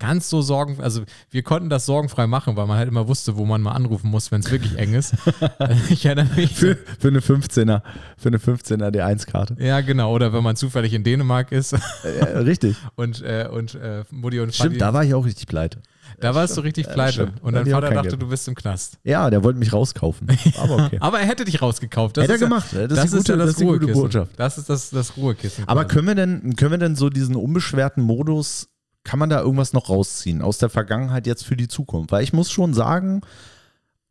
ganz 0.01 0.31
so 0.31 0.43
sorgen, 0.43 0.79
also 0.81 1.03
wir 1.31 1.43
konnten 1.43 1.69
das 1.71 1.85
sorgenfrei 1.87 2.27
machen, 2.27 2.57
weil 2.57 2.67
man 2.67 2.79
halt 2.79 2.89
immer 2.89 3.09
wusste, 3.09 3.37
wo 3.37 3.45
man 3.45 3.61
mal 3.61 3.73
anrufen 3.73 4.09
muss, 4.11 4.31
wenn 4.31 4.41
es 4.41 4.51
wirklich 4.51 4.79
eng 4.79 4.95
ist. 4.95 5.15
ich 5.91 6.05
erinnere 6.07 6.29
mich. 6.37 6.55
Für, 6.55 6.77
für 6.99 7.09
eine 7.09 7.19
15er, 7.21 7.83
für 8.17 8.29
eine 8.29 8.39
15er 8.39 8.91
D1-Karte. 8.91 9.57
Ja, 9.59 9.81
genau. 9.81 10.13
Oder 10.15 10.33
wenn 10.33 10.43
man 10.45 10.55
zufällig 10.57 10.95
in 10.95 11.03
Dänemark 11.05 11.51
ist 11.53 11.73
Äh, 12.05 12.39
richtig. 12.39 12.77
und, 12.97 13.23
äh, 13.23 13.49
und 13.51 13.75
äh, 13.75 14.05
Mutti 14.11 14.39
und 14.41 14.55
Stimmt, 14.55 14.81
da 14.81 14.93
war 14.95 15.05
ich 15.05 15.15
auch 15.15 15.25
richtig 15.25 15.47
pleite. 15.49 15.81
Da 16.21 16.35
warst 16.35 16.57
du 16.57 16.61
richtig 16.63 16.87
Ja, 16.87 16.93
pleite. 16.93 17.13
stimmt. 17.15 17.43
Und 17.43 17.55
dein 17.55 17.67
Vater 17.67 17.91
dachte, 17.91 18.09
Geld. 18.11 18.23
du 18.23 18.29
bist 18.29 18.49
im 18.49 18.55
Knast. 18.55 18.99
Ja, 19.05 19.29
der 19.31 19.45
wollte 19.45 19.59
mich 19.59 19.73
rauskaufen. 19.73 20.29
Aber 20.59 20.87
okay. 20.87 20.97
Aber 21.01 21.21
er 21.21 21.27
hätte 21.27 21.45
dich 21.45 21.61
rausgekauft. 21.61 22.17
Das 22.17 22.25
Hätte 22.25 22.35
er 22.35 22.39
ja- 22.41 22.47
gemacht. 22.47 22.67
Das 22.73 22.83
ist 22.83 22.97
Das 22.97 23.05
ist 23.13 23.29
ja 23.29 23.35
gute- 23.35 23.47
das 23.47 23.55
das 23.57 23.65
Ruhekissen. 23.65 23.95
Botschaft. 23.95 24.33
Das 24.37 24.59
ist 24.59 24.71
das, 24.71 24.91
das 24.91 25.17
Ruhekissen. 25.17 25.65
Aber 25.69 25.83
quasi. 25.85 25.95
können 25.95 26.07
wir 26.09 26.15
denn, 26.15 26.57
können 26.57 26.71
wir 26.71 26.79
denn 26.79 26.97
so 26.97 27.11
diesen 27.11 27.37
unbeschwerten 27.37 28.03
Modus, 28.03 28.69
kann 29.09 29.19
man 29.19 29.31
da 29.31 29.41
irgendwas 29.41 29.73
noch 29.73 29.89
rausziehen 29.89 30.43
aus 30.43 30.59
der 30.59 30.69
Vergangenheit 30.69 31.27
jetzt 31.27 31.43
für 31.43 31.57
die 31.57 31.67
Zukunft? 31.67 32.13
Weil 32.13 32.23
ich 32.23 32.35
muss 32.35 32.51
schon 32.51 32.75
sagen, 32.75 33.23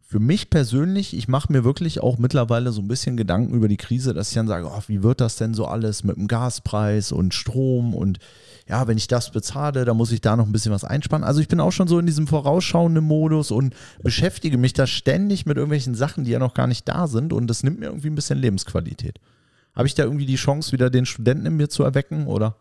für 0.01 0.17
mich 0.19 0.49
persönlich, 0.49 1.15
ich 1.15 1.27
mache 1.27 1.53
mir 1.53 1.63
wirklich 1.63 1.99
auch 1.99 2.17
mittlerweile 2.17 2.71
so 2.71 2.81
ein 2.81 2.87
bisschen 2.87 3.15
Gedanken 3.15 3.53
über 3.53 3.67
die 3.67 3.77
Krise, 3.77 4.15
dass 4.15 4.29
ich 4.29 4.33
dann 4.33 4.47
sage, 4.47 4.65
oh, 4.65 4.81
wie 4.87 5.03
wird 5.03 5.21
das 5.21 5.35
denn 5.35 5.53
so 5.53 5.67
alles 5.67 6.03
mit 6.03 6.17
dem 6.17 6.27
Gaspreis 6.27 7.11
und 7.11 7.35
Strom 7.35 7.93
und 7.93 8.17
ja, 8.67 8.87
wenn 8.87 8.97
ich 8.97 9.07
das 9.07 9.31
bezahle, 9.31 9.85
dann 9.85 9.97
muss 9.97 10.11
ich 10.11 10.19
da 10.19 10.35
noch 10.35 10.47
ein 10.47 10.51
bisschen 10.51 10.71
was 10.71 10.83
einsparen. 10.83 11.23
Also 11.23 11.41
ich 11.41 11.47
bin 11.47 11.59
auch 11.59 11.71
schon 11.71 11.87
so 11.87 11.99
in 11.99 12.07
diesem 12.07 12.25
vorausschauenden 12.25 13.03
Modus 13.03 13.51
und 13.51 13.75
beschäftige 14.01 14.57
mich 14.57 14.73
da 14.73 14.87
ständig 14.87 15.45
mit 15.45 15.57
irgendwelchen 15.57 15.93
Sachen, 15.93 16.23
die 16.23 16.31
ja 16.31 16.39
noch 16.39 16.55
gar 16.55 16.65
nicht 16.65 16.89
da 16.89 17.05
sind 17.05 17.33
und 17.33 17.45
das 17.45 17.61
nimmt 17.61 17.79
mir 17.79 17.85
irgendwie 17.85 18.09
ein 18.09 18.15
bisschen 18.15 18.39
Lebensqualität. 18.39 19.19
Habe 19.75 19.87
ich 19.87 19.93
da 19.93 20.05
irgendwie 20.05 20.25
die 20.25 20.37
Chance, 20.37 20.71
wieder 20.71 20.89
den 20.89 21.05
Studenten 21.05 21.45
in 21.45 21.55
mir 21.55 21.69
zu 21.69 21.83
erwecken 21.83 22.25
oder 22.25 22.55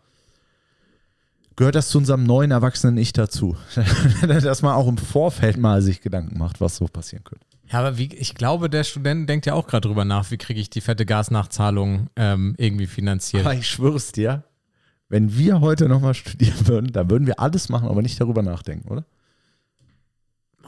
gehört 1.57 1.75
das 1.75 1.89
zu 1.89 1.99
unserem 1.99 2.25
neuen 2.25 2.51
erwachsenen 2.51 2.97
Ich 2.99 3.13
dazu? 3.13 3.57
Dass 4.27 4.63
man 4.63 4.75
auch 4.75 4.87
im 4.89 4.99
Vorfeld 4.99 5.57
mal 5.57 5.83
sich 5.83 6.01
Gedanken 6.01 6.39
macht, 6.39 6.61
was 6.61 6.77
so 6.77 6.87
passieren 6.87 7.25
könnte. 7.25 7.45
Ja, 7.69 7.81
aber 7.81 7.99
wie, 7.99 8.15
ich 8.15 8.35
glaube, 8.35 8.71
der 8.71 8.85
Student 8.85 9.29
denkt 9.29 9.47
ja 9.47 9.55
auch 9.55 9.67
gerade 9.67 9.89
drüber 9.89 10.05
nach, 10.05 10.31
wie 10.31 10.37
kriege 10.37 10.61
ich 10.61 10.71
die 10.71 10.81
fette 10.81 11.05
Gasnachzahlung 11.05 12.09
ähm, 12.15 12.55
irgendwie 12.59 12.87
finanziert. 12.87 13.45
Aber 13.45 13.55
ich 13.55 13.69
schwöre 13.69 13.97
es 13.97 14.13
dir, 14.13 14.45
wenn 15.09 15.37
wir 15.37 15.61
heute 15.61 15.89
nochmal 15.89 16.15
studieren 16.15 16.69
würden, 16.69 16.93
dann 16.93 17.11
würden 17.11 17.27
wir 17.27 17.41
alles 17.41 17.69
machen, 17.69 17.89
aber 17.89 18.03
nicht 18.03 18.21
darüber 18.21 18.43
nachdenken, 18.43 18.89
oder? 18.89 19.05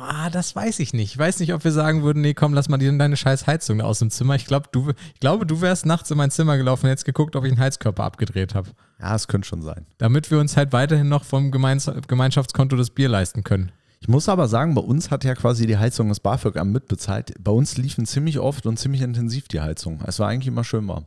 Ah, 0.01 0.30
das 0.30 0.55
weiß 0.55 0.78
ich 0.78 0.92
nicht. 0.92 1.12
Ich 1.12 1.18
weiß 1.18 1.40
nicht, 1.40 1.53
ob 1.53 1.64
wir 1.64 1.72
sagen 1.72 2.05
würden, 2.05 2.22
nee, 2.22 2.32
komm, 2.32 2.55
lass 2.55 2.68
mal 2.68 2.78
die, 2.78 2.96
deine 2.96 3.16
scheiß 3.16 3.49
Heizung 3.49 3.78
da 3.78 3.84
aus 3.84 3.99
dem 3.99 4.11
Zimmer. 4.11 4.36
Ich, 4.36 4.46
glaub, 4.46 4.70
du, 4.70 4.92
ich 5.12 5.20
glaube, 5.20 5.44
du 5.44 5.61
wärst 5.61 5.86
nachts 5.86 6.09
in 6.12 6.16
mein 6.16 6.30
Zimmer 6.30 6.57
gelaufen 6.57 6.86
und 6.86 6.90
hättest 6.90 7.05
geguckt, 7.05 7.34
ob 7.34 7.44
ich 7.44 7.51
einen 7.51 7.61
Heizkörper 7.61 8.05
abgedreht 8.05 8.55
habe. 8.55 8.70
Ja, 9.01 9.16
es 9.16 9.26
könnte 9.26 9.49
schon 9.49 9.61
sein. 9.61 9.86
Damit 9.99 10.30
wir 10.30 10.38
uns 10.38 10.57
halt 10.57 10.72
weiterhin 10.72 11.09
noch 11.09 11.24
vom 11.24 11.51
Gemeins 11.51 11.90
Gemeinschaftskonto 12.07 12.76
das 12.76 12.90
Bier 12.90 13.09
leisten 13.09 13.42
können. 13.42 13.72
Ich 14.01 14.07
muss 14.07 14.28
aber 14.28 14.46
sagen, 14.46 14.76
bei 14.76 14.82
uns 14.82 15.11
hat 15.11 15.24
ja 15.24 15.34
quasi 15.34 15.66
die 15.66 15.78
Heizung 15.78 16.09
das 16.09 16.20
BAföG-Amt 16.20 16.72
mitbezahlt. 16.72 17.34
Bei 17.40 17.51
uns 17.51 17.76
liefen 17.76 18.07
ziemlich 18.07 18.38
oft 18.38 18.66
und 18.66 18.78
ziemlich 18.78 19.03
intensiv 19.03 19.49
die 19.49 19.61
Heizung. 19.61 20.01
Es 20.07 20.20
war 20.20 20.28
eigentlich 20.28 20.46
immer 20.46 20.62
schön 20.62 20.86
warm. 20.86 21.07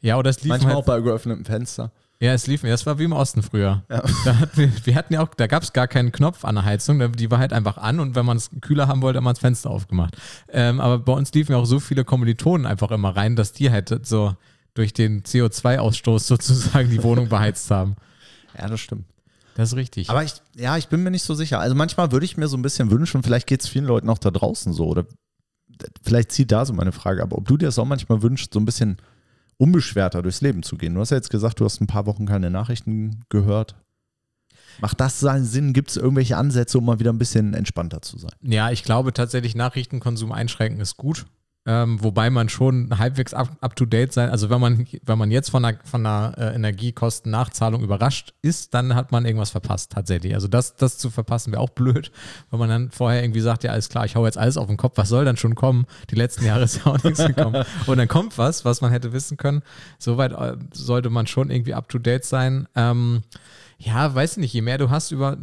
Ja, 0.00 0.16
oder 0.16 0.30
es 0.30 0.42
lief 0.42 0.50
Manchmal 0.50 0.74
halt, 0.74 0.82
auch 0.82 0.86
bei 0.86 1.00
geöffnetem 1.00 1.44
Fenster. 1.44 1.90
Ja, 2.22 2.34
es 2.34 2.46
lief, 2.46 2.62
ja, 2.64 2.74
es 2.74 2.84
war 2.84 2.98
wie 2.98 3.04
im 3.04 3.12
Osten 3.12 3.42
früher. 3.42 3.82
Da 4.24 4.38
hatten 4.38 4.72
wir, 4.84 4.94
hatten 4.94 5.14
ja 5.14 5.22
auch, 5.22 5.34
da 5.34 5.46
gab 5.46 5.62
es 5.62 5.72
gar 5.72 5.88
keinen 5.88 6.12
Knopf 6.12 6.44
an 6.44 6.54
der 6.56 6.64
Heizung, 6.64 7.12
die 7.12 7.30
war 7.30 7.38
halt 7.38 7.54
einfach 7.54 7.78
an 7.78 7.98
und 7.98 8.14
wenn 8.14 8.26
man 8.26 8.36
es 8.36 8.50
kühler 8.60 8.88
haben 8.88 9.00
wollte, 9.00 9.16
hat 9.16 9.24
man 9.24 9.32
das 9.32 9.40
Fenster 9.40 9.70
aufgemacht. 9.70 10.16
Ähm, 10.48 10.80
aber 10.80 10.98
bei 10.98 11.12
uns 11.12 11.32
liefen 11.32 11.52
ja 11.52 11.58
auch 11.58 11.64
so 11.64 11.80
viele 11.80 12.04
Kommilitonen 12.04 12.66
einfach 12.66 12.90
immer 12.90 13.16
rein, 13.16 13.36
dass 13.36 13.52
die 13.52 13.70
halt 13.70 14.06
so 14.06 14.36
durch 14.74 14.92
den 14.92 15.22
CO2-Ausstoß 15.22 16.20
sozusagen 16.20 16.90
die 16.90 17.02
Wohnung 17.02 17.28
beheizt 17.30 17.70
haben. 17.70 17.96
Ja, 18.58 18.68
das 18.68 18.80
stimmt. 18.80 19.06
Das 19.54 19.70
ist 19.70 19.76
richtig. 19.76 20.10
Aber 20.10 20.22
ich, 20.22 20.34
ja, 20.56 20.76
ich 20.76 20.88
bin 20.88 21.02
mir 21.02 21.10
nicht 21.10 21.24
so 21.24 21.34
sicher. 21.34 21.58
Also 21.58 21.74
manchmal 21.74 22.12
würde 22.12 22.26
ich 22.26 22.36
mir 22.36 22.48
so 22.48 22.56
ein 22.56 22.62
bisschen 22.62 22.90
wünschen, 22.90 23.22
vielleicht 23.22 23.46
geht 23.46 23.62
es 23.62 23.68
vielen 23.68 23.86
Leuten 23.86 24.10
auch 24.10 24.18
da 24.18 24.30
draußen 24.30 24.74
so, 24.74 24.86
oder 24.86 25.06
vielleicht 26.02 26.32
zieht 26.32 26.52
da 26.52 26.66
so 26.66 26.74
meine 26.74 26.92
Frage, 26.92 27.22
aber 27.22 27.38
ob 27.38 27.48
du 27.48 27.56
dir 27.56 27.66
das 27.66 27.78
auch 27.78 27.86
manchmal 27.86 28.22
wünschst, 28.22 28.52
so 28.52 28.60
ein 28.60 28.66
bisschen 28.66 28.98
unbeschwerter 29.60 30.22
durchs 30.22 30.40
Leben 30.40 30.62
zu 30.62 30.76
gehen. 30.76 30.94
Du 30.94 31.00
hast 31.00 31.10
ja 31.10 31.16
jetzt 31.16 31.30
gesagt, 31.30 31.60
du 31.60 31.64
hast 31.64 31.80
ein 31.80 31.86
paar 31.86 32.06
Wochen 32.06 32.26
keine 32.26 32.50
Nachrichten 32.50 33.20
gehört. 33.28 33.76
Macht 34.80 35.00
das 35.00 35.20
seinen 35.20 35.44
Sinn? 35.44 35.74
Gibt 35.74 35.90
es 35.90 35.96
irgendwelche 35.98 36.38
Ansätze, 36.38 36.78
um 36.78 36.86
mal 36.86 36.98
wieder 36.98 37.12
ein 37.12 37.18
bisschen 37.18 37.52
entspannter 37.52 38.00
zu 38.00 38.18
sein? 38.18 38.32
Ja, 38.40 38.70
ich 38.70 38.84
glaube 38.84 39.12
tatsächlich, 39.12 39.54
Nachrichtenkonsum 39.54 40.32
einschränken 40.32 40.80
ist 40.80 40.96
gut. 40.96 41.26
Ähm, 41.66 42.02
wobei 42.02 42.30
man 42.30 42.48
schon 42.48 42.98
halbwegs 42.98 43.34
up, 43.34 43.50
up 43.60 43.76
to 43.76 43.84
date 43.84 44.14
sein, 44.14 44.30
also 44.30 44.48
wenn 44.48 44.62
man, 44.62 44.86
wenn 45.04 45.18
man 45.18 45.30
jetzt 45.30 45.50
von 45.50 45.62
einer, 45.62 45.78
von 45.84 46.06
einer 46.06 46.34
äh, 46.38 46.54
Energiekostennachzahlung 46.54 47.82
überrascht 47.82 48.32
ist, 48.40 48.72
dann 48.72 48.94
hat 48.94 49.12
man 49.12 49.26
irgendwas 49.26 49.50
verpasst, 49.50 49.92
tatsächlich. 49.92 50.34
Also 50.34 50.48
das, 50.48 50.76
das 50.76 50.96
zu 50.96 51.10
verpassen 51.10 51.52
wäre 51.52 51.60
auch 51.60 51.68
blöd, 51.68 52.12
wenn 52.50 52.58
man 52.58 52.70
dann 52.70 52.90
vorher 52.90 53.22
irgendwie 53.22 53.42
sagt, 53.42 53.62
ja, 53.62 53.72
alles 53.72 53.90
klar, 53.90 54.06
ich 54.06 54.16
hau 54.16 54.24
jetzt 54.24 54.38
alles 54.38 54.56
auf 54.56 54.68
den 54.68 54.78
Kopf, 54.78 54.96
was 54.96 55.10
soll 55.10 55.26
dann 55.26 55.36
schon 55.36 55.54
kommen? 55.54 55.84
Die 56.10 56.14
letzten 56.14 56.46
Jahre 56.46 56.64
ist 56.64 56.78
ja 56.78 56.86
auch 56.92 57.02
nichts 57.04 57.24
gekommen. 57.26 57.62
Und 57.86 57.98
dann 57.98 58.08
kommt 58.08 58.38
was, 58.38 58.64
was 58.64 58.80
man 58.80 58.90
hätte 58.90 59.12
wissen 59.12 59.36
können. 59.36 59.62
Soweit 59.98 60.32
äh, 60.32 60.56
sollte 60.72 61.10
man 61.10 61.26
schon 61.26 61.50
irgendwie 61.50 61.74
up 61.74 61.90
to 61.90 61.98
date 61.98 62.24
sein. 62.24 62.68
Ähm, 62.74 63.22
Ja, 63.82 64.14
weiß 64.14 64.36
nicht, 64.36 64.52
je 64.52 64.60
mehr 64.60 64.76
du 64.76 64.90
hast, 64.90 65.10
über, 65.10 65.38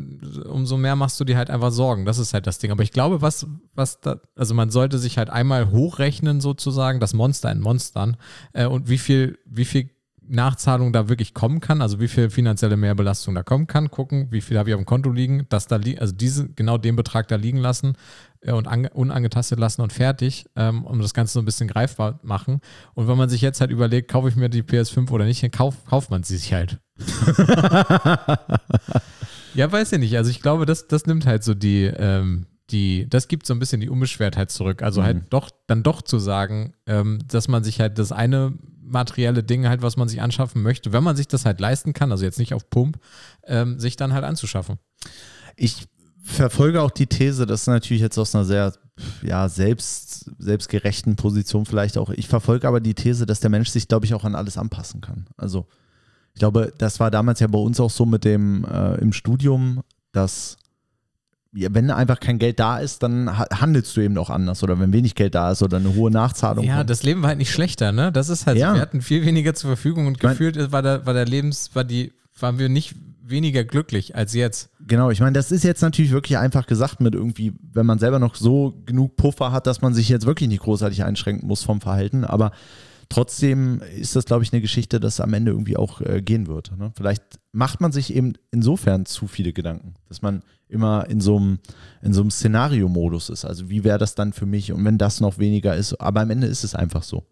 umso 0.45 0.77
mehr 0.77 0.95
machst 0.95 1.19
du 1.19 1.23
dir 1.23 1.37
halt 1.37 1.49
einfach 1.49 1.71
Sorgen. 1.71 2.05
Das 2.05 2.19
ist 2.19 2.35
halt 2.35 2.45
das 2.45 2.59
Ding. 2.59 2.69
Aber 2.69 2.83
ich 2.83 2.91
glaube, 2.91 3.23
was, 3.23 3.47
was 3.73 3.99
da, 3.99 4.19
also 4.35 4.53
man 4.53 4.69
sollte 4.69 4.99
sich 4.99 5.17
halt 5.17 5.31
einmal 5.31 5.71
hochrechnen, 5.71 6.39
sozusagen, 6.39 6.99
das 6.99 7.15
Monster 7.15 7.51
in 7.51 7.61
Monstern 7.61 8.15
äh, 8.53 8.67
und 8.67 8.89
wie 8.89 8.99
viel, 8.99 9.39
wie 9.45 9.65
viel 9.65 9.89
Nachzahlung 10.29 10.93
da 10.93 11.09
wirklich 11.09 11.33
kommen 11.33 11.61
kann, 11.61 11.81
also 11.81 11.99
wie 11.99 12.07
viel 12.07 12.29
finanzielle 12.29 12.77
Mehrbelastung 12.77 13.35
da 13.35 13.43
kommen 13.43 13.67
kann, 13.67 13.89
gucken, 13.91 14.27
wie 14.31 14.41
viel 14.41 14.57
habe 14.57 14.69
ich 14.69 14.75
auf 14.75 14.81
dem 14.81 14.85
Konto 14.85 15.11
liegen, 15.11 15.45
dass 15.49 15.67
da 15.67 15.77
li 15.77 15.97
also 15.97 16.13
diese, 16.13 16.49
genau 16.49 16.77
den 16.77 16.95
Betrag 16.95 17.27
da 17.27 17.35
liegen 17.35 17.57
lassen 17.57 17.93
äh, 18.41 18.51
und 18.51 18.67
unangetastet 18.67 19.59
lassen 19.59 19.81
und 19.81 19.93
fertig, 19.93 20.45
ähm, 20.55 20.85
um 20.85 21.01
das 21.01 21.13
Ganze 21.13 21.33
so 21.33 21.39
ein 21.39 21.45
bisschen 21.45 21.67
greifbar 21.67 22.19
machen. 22.23 22.61
Und 22.93 23.07
wenn 23.07 23.17
man 23.17 23.29
sich 23.29 23.41
jetzt 23.41 23.61
halt 23.61 23.71
überlegt, 23.71 24.09
kaufe 24.11 24.29
ich 24.29 24.35
mir 24.35 24.49
die 24.49 24.63
PS5 24.63 25.09
oder 25.11 25.25
nicht, 25.25 25.43
dann 25.43 25.51
kauf, 25.51 25.85
kauft 25.85 26.11
man 26.11 26.23
sie 26.23 26.37
sich 26.37 26.53
halt. 26.53 26.79
ja, 29.53 29.71
weiß 29.71 29.91
ich 29.93 29.99
nicht. 29.99 30.17
Also 30.17 30.29
ich 30.29 30.41
glaube, 30.41 30.65
das, 30.65 30.87
das 30.87 31.05
nimmt 31.05 31.25
halt 31.25 31.43
so 31.43 31.53
die, 31.53 31.83
ähm, 31.83 32.45
die, 32.69 33.07
das 33.09 33.27
gibt 33.27 33.45
so 33.45 33.53
ein 33.53 33.59
bisschen 33.59 33.81
die 33.81 33.89
Unbeschwertheit 33.89 34.51
zurück. 34.51 34.83
Also 34.83 35.03
halt 35.03 35.15
mhm. 35.15 35.21
halt 35.21 35.33
doch, 35.33 35.49
dann 35.67 35.83
doch 35.83 36.01
zu 36.01 36.19
sagen, 36.19 36.73
ähm, 36.85 37.19
dass 37.27 37.47
man 37.47 37.63
sich 37.63 37.79
halt 37.79 37.97
das 37.97 38.11
eine 38.11 38.53
materielle 38.87 39.43
Ding 39.43 39.67
halt, 39.67 39.81
was 39.81 39.97
man 39.97 40.07
sich 40.07 40.21
anschaffen 40.21 40.61
möchte, 40.61 40.91
wenn 40.93 41.03
man 41.03 41.15
sich 41.15 41.27
das 41.27 41.45
halt 41.45 41.59
leisten 41.59 41.93
kann, 41.93 42.11
also 42.11 42.23
jetzt 42.23 42.39
nicht 42.39 42.53
auf 42.53 42.69
Pump, 42.69 42.99
ähm, 43.45 43.79
sich 43.79 43.95
dann 43.95 44.13
halt 44.13 44.23
anzuschaffen. 44.23 44.77
Ich 45.55 45.87
verfolge 46.23 46.81
auch 46.81 46.91
die 46.91 47.07
These, 47.07 47.45
das 47.45 47.61
ist 47.61 47.67
natürlich 47.67 48.01
jetzt 48.01 48.17
aus 48.17 48.35
einer 48.35 48.45
sehr 48.45 48.73
ja, 49.21 49.47
selbst, 49.47 50.31
selbstgerechten 50.39 51.15
Position 51.15 51.65
vielleicht 51.65 51.97
auch. 51.97 52.09
Ich 52.09 52.27
verfolge 52.27 52.67
aber 52.67 52.79
die 52.79 52.95
These, 52.95 53.25
dass 53.25 53.39
der 53.39 53.49
Mensch 53.49 53.69
sich, 53.69 53.87
glaube 53.87 54.05
ich, 54.05 54.13
auch 54.13 54.23
an 54.23 54.35
alles 54.35 54.57
anpassen 54.57 55.01
kann. 55.01 55.27
Also 55.37 55.67
ich 56.33 56.39
glaube, 56.39 56.73
das 56.77 56.99
war 56.99 57.11
damals 57.11 57.39
ja 57.39 57.47
bei 57.47 57.59
uns 57.59 57.79
auch 57.79 57.89
so 57.89 58.05
mit 58.05 58.23
dem 58.23 58.65
äh, 58.65 58.95
im 58.95 59.13
Studium, 59.13 59.81
dass 60.11 60.57
ja, 61.53 61.69
wenn 61.71 61.91
einfach 61.91 62.19
kein 62.19 62.39
Geld 62.39 62.59
da 62.59 62.79
ist, 62.79 63.03
dann 63.03 63.37
handelst 63.37 63.95
du 63.95 64.01
eben 64.01 64.17
auch 64.17 64.29
anders. 64.29 64.63
Oder 64.63 64.79
wenn 64.79 64.93
wenig 64.93 65.15
Geld 65.15 65.35
da 65.35 65.51
ist 65.51 65.63
oder 65.63 65.77
eine 65.77 65.95
hohe 65.95 66.11
Nachzahlung. 66.11 66.65
Ja, 66.65 66.77
kommt. 66.77 66.89
das 66.89 67.03
Leben 67.03 67.21
war 67.21 67.29
halt 67.29 67.37
nicht 67.37 67.51
schlechter, 67.51 67.91
ne? 67.91 68.11
Das 68.11 68.29
ist 68.29 68.45
halt, 68.47 68.57
ja. 68.57 68.73
wir 68.73 68.81
hatten 68.81 69.01
viel 69.01 69.25
weniger 69.25 69.53
zur 69.53 69.69
Verfügung 69.69 70.07
und 70.07 70.19
gefühlt 70.19 70.71
war 70.71 70.81
der, 70.81 71.05
war 71.05 71.13
der 71.13 71.25
Lebens, 71.25 71.71
war 71.73 71.83
die, 71.83 72.13
waren 72.39 72.59
wir 72.59 72.69
nicht 72.69 72.95
weniger 73.29 73.63
glücklich 73.63 74.15
als 74.15 74.33
jetzt. 74.33 74.69
Genau, 74.79 75.09
ich 75.09 75.19
meine, 75.19 75.33
das 75.33 75.51
ist 75.51 75.63
jetzt 75.63 75.81
natürlich 75.81 76.11
wirklich 76.11 76.37
einfach 76.37 76.65
gesagt 76.65 77.01
mit 77.01 77.13
irgendwie, 77.13 77.53
wenn 77.73 77.85
man 77.85 77.99
selber 77.99 78.19
noch 78.19 78.35
so 78.35 78.81
genug 78.85 79.17
Puffer 79.17 79.51
hat, 79.51 79.67
dass 79.67 79.81
man 79.81 79.93
sich 79.93 80.09
jetzt 80.09 80.25
wirklich 80.25 80.49
nicht 80.49 80.61
großartig 80.61 81.03
einschränken 81.03 81.47
muss 81.47 81.63
vom 81.63 81.81
Verhalten. 81.81 82.23
Aber 82.23 82.51
trotzdem 83.09 83.81
ist 83.97 84.15
das, 84.15 84.25
glaube 84.25 84.43
ich, 84.43 84.53
eine 84.53 84.61
Geschichte, 84.61 84.99
dass 84.99 85.19
am 85.19 85.33
Ende 85.33 85.51
irgendwie 85.51 85.77
auch 85.77 86.01
äh, 86.01 86.21
gehen 86.21 86.47
wird. 86.47 86.77
Ne? 86.77 86.91
Vielleicht 86.95 87.23
macht 87.51 87.81
man 87.81 87.91
sich 87.91 88.13
eben 88.13 88.33
insofern 88.51 89.05
zu 89.05 89.27
viele 89.27 89.53
Gedanken, 89.53 89.95
dass 90.07 90.21
man 90.21 90.41
immer 90.69 91.09
in 91.09 91.21
so 91.21 91.37
einem, 91.37 91.59
in 92.01 92.13
so 92.13 92.21
einem 92.21 92.31
Szenario-Modus 92.31 93.29
ist. 93.29 93.45
Also 93.45 93.69
wie 93.69 93.83
wäre 93.83 93.97
das 93.97 94.15
dann 94.15 94.33
für 94.33 94.45
mich 94.45 94.71
und 94.71 94.83
wenn 94.85 94.97
das 94.97 95.21
noch 95.21 95.37
weniger 95.37 95.75
ist, 95.75 95.99
aber 96.01 96.21
am 96.21 96.29
Ende 96.29 96.47
ist 96.47 96.63
es 96.63 96.75
einfach 96.75 97.03
so. 97.03 97.23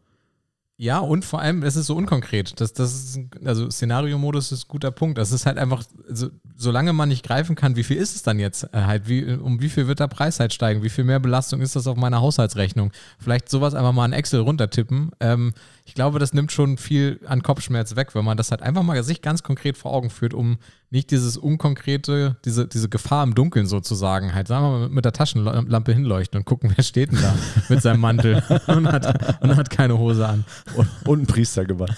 Ja, 0.77 0.99
und 0.99 1.23
vor 1.23 1.39
allem, 1.39 1.63
es 1.63 1.77
ist 1.77 1.87
so 1.87 1.95
unkonkret. 1.95 2.59
Das, 2.59 2.73
das 2.73 2.93
ist, 2.93 3.19
also 3.45 3.69
Szenario-Modus 3.69 4.51
ist 4.51 4.65
ein 4.65 4.67
guter 4.67 4.91
Punkt. 4.91 5.17
Das 5.17 5.31
ist 5.31 5.45
halt 5.45 5.57
einfach, 5.57 5.83
so, 6.09 6.27
solange 6.57 6.91
man 6.91 7.07
nicht 7.07 7.25
greifen 7.25 7.55
kann, 7.55 7.77
wie 7.77 7.83
viel 7.83 7.95
ist 7.95 8.13
es 8.13 8.23
dann 8.23 8.39
jetzt 8.39 8.65
äh, 8.73 8.81
halt, 8.81 9.07
wie, 9.07 9.23
um 9.35 9.61
wie 9.61 9.69
viel 9.69 9.87
wird 9.87 10.01
der 10.01 10.09
Preis 10.09 10.41
halt 10.41 10.53
steigen, 10.53 10.83
wie 10.83 10.89
viel 10.89 11.05
mehr 11.05 11.21
Belastung 11.21 11.61
ist 11.61 11.77
das 11.77 11.87
auf 11.87 11.95
meiner 11.95 12.19
Haushaltsrechnung. 12.19 12.91
Vielleicht 13.19 13.47
sowas 13.47 13.73
einfach 13.73 13.93
mal 13.93 14.05
in 14.05 14.11
Excel 14.11 14.41
runtertippen. 14.41 15.11
Ähm, 15.21 15.53
ich 15.87 15.93
glaube, 15.93 16.17
das 16.17 16.33
nimmt 16.33 16.51
schon 16.51 16.79
viel 16.79 17.19
an 17.27 17.43
Kopfschmerz 17.43 17.95
weg, 17.95 18.15
wenn 18.15 18.25
man 18.25 18.37
das 18.37 18.49
halt 18.49 18.63
einfach 18.63 18.81
mal 18.81 19.01
sich 19.03 19.21
ganz 19.21 19.43
konkret 19.43 19.77
vor 19.77 19.93
Augen 19.93 20.09
führt, 20.09 20.33
um 20.33 20.57
nicht 20.89 21.11
dieses 21.11 21.37
unkonkrete, 21.37 22.37
diese, 22.43 22.67
diese 22.67 22.89
Gefahr 22.89 23.23
im 23.23 23.35
Dunkeln 23.35 23.67
sozusagen 23.67 24.33
halt, 24.33 24.47
sagen 24.47 24.65
wir 24.65 24.79
mal, 24.79 24.89
mit 24.89 25.05
der 25.05 25.13
Taschenlampe 25.13 25.93
hinleuchten 25.93 26.39
und 26.39 26.45
gucken, 26.45 26.73
wer 26.75 26.83
steht 26.83 27.11
denn 27.11 27.21
da 27.21 27.35
mit 27.69 27.83
seinem 27.83 27.99
Mantel 27.99 28.41
und 28.67 28.91
hat, 28.91 29.41
und 29.43 29.55
hat 29.55 29.69
keine 29.69 29.99
Hose 29.99 30.27
an. 30.27 30.43
Und, 30.75 30.89
und 31.05 31.21
ein 31.21 31.27
Priestergewand. 31.27 31.93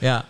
ja, 0.00 0.24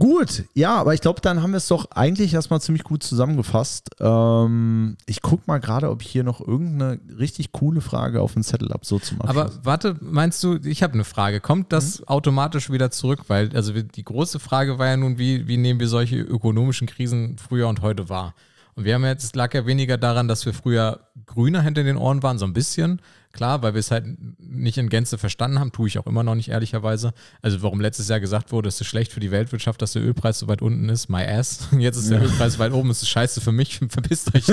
Gut, 0.00 0.44
ja, 0.54 0.76
aber 0.76 0.94
ich 0.94 1.02
glaube, 1.02 1.20
dann 1.20 1.42
haben 1.42 1.50
wir 1.50 1.58
es 1.58 1.68
doch 1.68 1.90
eigentlich 1.90 2.32
erstmal 2.32 2.58
ziemlich 2.62 2.84
gut 2.84 3.02
zusammengefasst. 3.02 3.90
Ähm, 4.00 4.96
ich 5.04 5.20
gucke 5.20 5.42
mal 5.44 5.58
gerade, 5.58 5.90
ob 5.90 6.00
ich 6.00 6.08
hier 6.08 6.24
noch 6.24 6.40
irgendeine 6.40 6.98
richtig 7.18 7.52
coole 7.52 7.82
Frage 7.82 8.22
auf 8.22 8.32
dem 8.32 8.42
Zettel 8.42 8.70
habe, 8.70 8.86
so 8.86 8.98
zum 8.98 9.20
Abschluss. 9.20 9.58
Aber 9.58 9.64
warte, 9.66 9.96
meinst 10.00 10.42
du, 10.42 10.56
ich 10.64 10.82
habe 10.82 10.94
eine 10.94 11.04
Frage. 11.04 11.40
Kommt 11.40 11.70
das 11.70 12.00
mhm. 12.00 12.08
automatisch 12.08 12.70
wieder 12.70 12.90
zurück? 12.90 13.24
Weil, 13.28 13.54
also 13.54 13.74
die 13.74 14.02
große 14.02 14.38
Frage 14.38 14.78
war 14.78 14.86
ja 14.86 14.96
nun, 14.96 15.18
wie, 15.18 15.46
wie 15.46 15.58
nehmen 15.58 15.80
wir 15.80 15.88
solche 15.88 16.16
ökonomischen 16.16 16.86
Krisen 16.86 17.36
früher 17.36 17.68
und 17.68 17.82
heute 17.82 18.08
wahr? 18.08 18.34
Und 18.76 18.84
wir 18.84 18.94
haben 18.94 19.04
jetzt, 19.04 19.36
lag 19.36 19.52
ja 19.52 19.66
weniger 19.66 19.98
daran, 19.98 20.28
dass 20.28 20.46
wir 20.46 20.54
früher 20.54 21.00
grüner 21.26 21.60
hinter 21.60 21.82
den 21.82 21.98
Ohren 21.98 22.22
waren, 22.22 22.38
so 22.38 22.46
ein 22.46 22.54
bisschen. 22.54 23.02
Klar, 23.32 23.62
weil 23.62 23.74
wir 23.74 23.78
es 23.78 23.92
halt 23.92 24.06
nicht 24.38 24.76
in 24.76 24.88
Gänze 24.88 25.16
verstanden 25.16 25.60
haben, 25.60 25.70
tue 25.70 25.86
ich 25.86 25.98
auch 25.98 26.06
immer 26.06 26.24
noch 26.24 26.34
nicht, 26.34 26.48
ehrlicherweise. 26.48 27.12
Also, 27.42 27.62
warum 27.62 27.80
letztes 27.80 28.08
Jahr 28.08 28.18
gesagt 28.18 28.50
wurde, 28.50 28.68
es 28.68 28.80
ist 28.80 28.88
schlecht 28.88 29.12
für 29.12 29.20
die 29.20 29.30
Weltwirtschaft, 29.30 29.80
dass 29.80 29.92
der 29.92 30.02
Ölpreis 30.02 30.40
so 30.40 30.48
weit 30.48 30.62
unten 30.62 30.88
ist, 30.88 31.08
my 31.08 31.22
ass. 31.22 31.68
Jetzt 31.78 31.96
ist 31.96 32.10
der 32.10 32.18
ja. 32.18 32.24
Ölpreis 32.24 32.58
weit 32.58 32.72
oben, 32.72 32.90
es 32.90 33.02
ist 33.02 33.08
scheiße 33.08 33.40
für 33.40 33.52
mich, 33.52 33.78
verpisst 33.88 34.34
euch. 34.34 34.46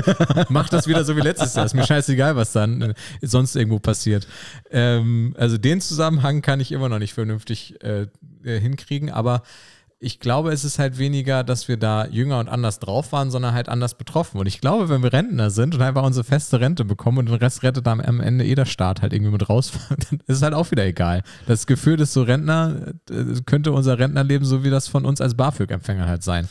Macht 0.49 0.73
das 0.73 0.87
wieder 0.87 1.03
so 1.03 1.15
wie 1.17 1.21
letztes 1.21 1.55
Jahr. 1.55 1.65
Ist 1.65 1.73
mir 1.73 1.85
scheißegal, 1.85 2.35
was 2.35 2.51
dann 2.51 2.81
äh, 2.81 2.93
sonst 3.23 3.55
irgendwo 3.55 3.79
passiert. 3.79 4.27
Ähm, 4.69 5.35
also, 5.39 5.57
den 5.57 5.81
Zusammenhang 5.81 6.43
kann 6.43 6.59
ich 6.59 6.71
immer 6.71 6.87
noch 6.87 6.99
nicht 6.99 7.13
vernünftig 7.13 7.83
äh, 7.83 8.07
äh 8.43 8.59
hinkriegen, 8.59 9.09
aber 9.09 9.41
ich 9.99 10.19
glaube, 10.19 10.51
es 10.51 10.63
ist 10.63 10.77
halt 10.77 10.99
weniger, 10.99 11.43
dass 11.43 11.67
wir 11.67 11.77
da 11.77 12.05
jünger 12.05 12.39
und 12.39 12.49
anders 12.49 12.77
drauf 12.77 13.11
waren, 13.11 13.31
sondern 13.31 13.55
halt 13.55 13.67
anders 13.67 13.95
betroffen. 13.95 14.39
Und 14.39 14.45
ich 14.45 14.61
glaube, 14.61 14.89
wenn 14.89 15.01
wir 15.01 15.11
Rentner 15.11 15.49
sind 15.49 15.73
und 15.73 15.81
einfach 15.81 16.03
unsere 16.03 16.23
feste 16.23 16.59
Rente 16.59 16.85
bekommen 16.85 17.17
und 17.17 17.29
den 17.29 17.35
Rest 17.35 17.63
rettet 17.63 17.87
dann 17.87 17.99
am 18.01 18.19
Ende 18.19 18.45
eh 18.45 18.53
der 18.53 18.65
Staat 18.65 19.01
halt 19.01 19.11
irgendwie 19.11 19.31
mit 19.31 19.49
raus, 19.49 19.71
dann 19.89 20.19
ist 20.27 20.37
es 20.37 20.41
halt 20.43 20.53
auch 20.53 20.69
wieder 20.69 20.85
egal. 20.85 21.23
Das 21.47 21.65
Gefühl 21.65 21.97
des 21.97 22.13
so 22.13 22.21
Rentner 22.21 22.93
äh, 23.09 23.41
könnte 23.45 23.71
unser 23.71 23.97
Rentnerleben 23.97 24.45
so 24.45 24.63
wie 24.63 24.69
das 24.69 24.87
von 24.87 25.03
uns 25.03 25.19
als 25.19 25.33
BAföG-Empfänger 25.33 26.07
halt 26.07 26.21
sein. 26.21 26.47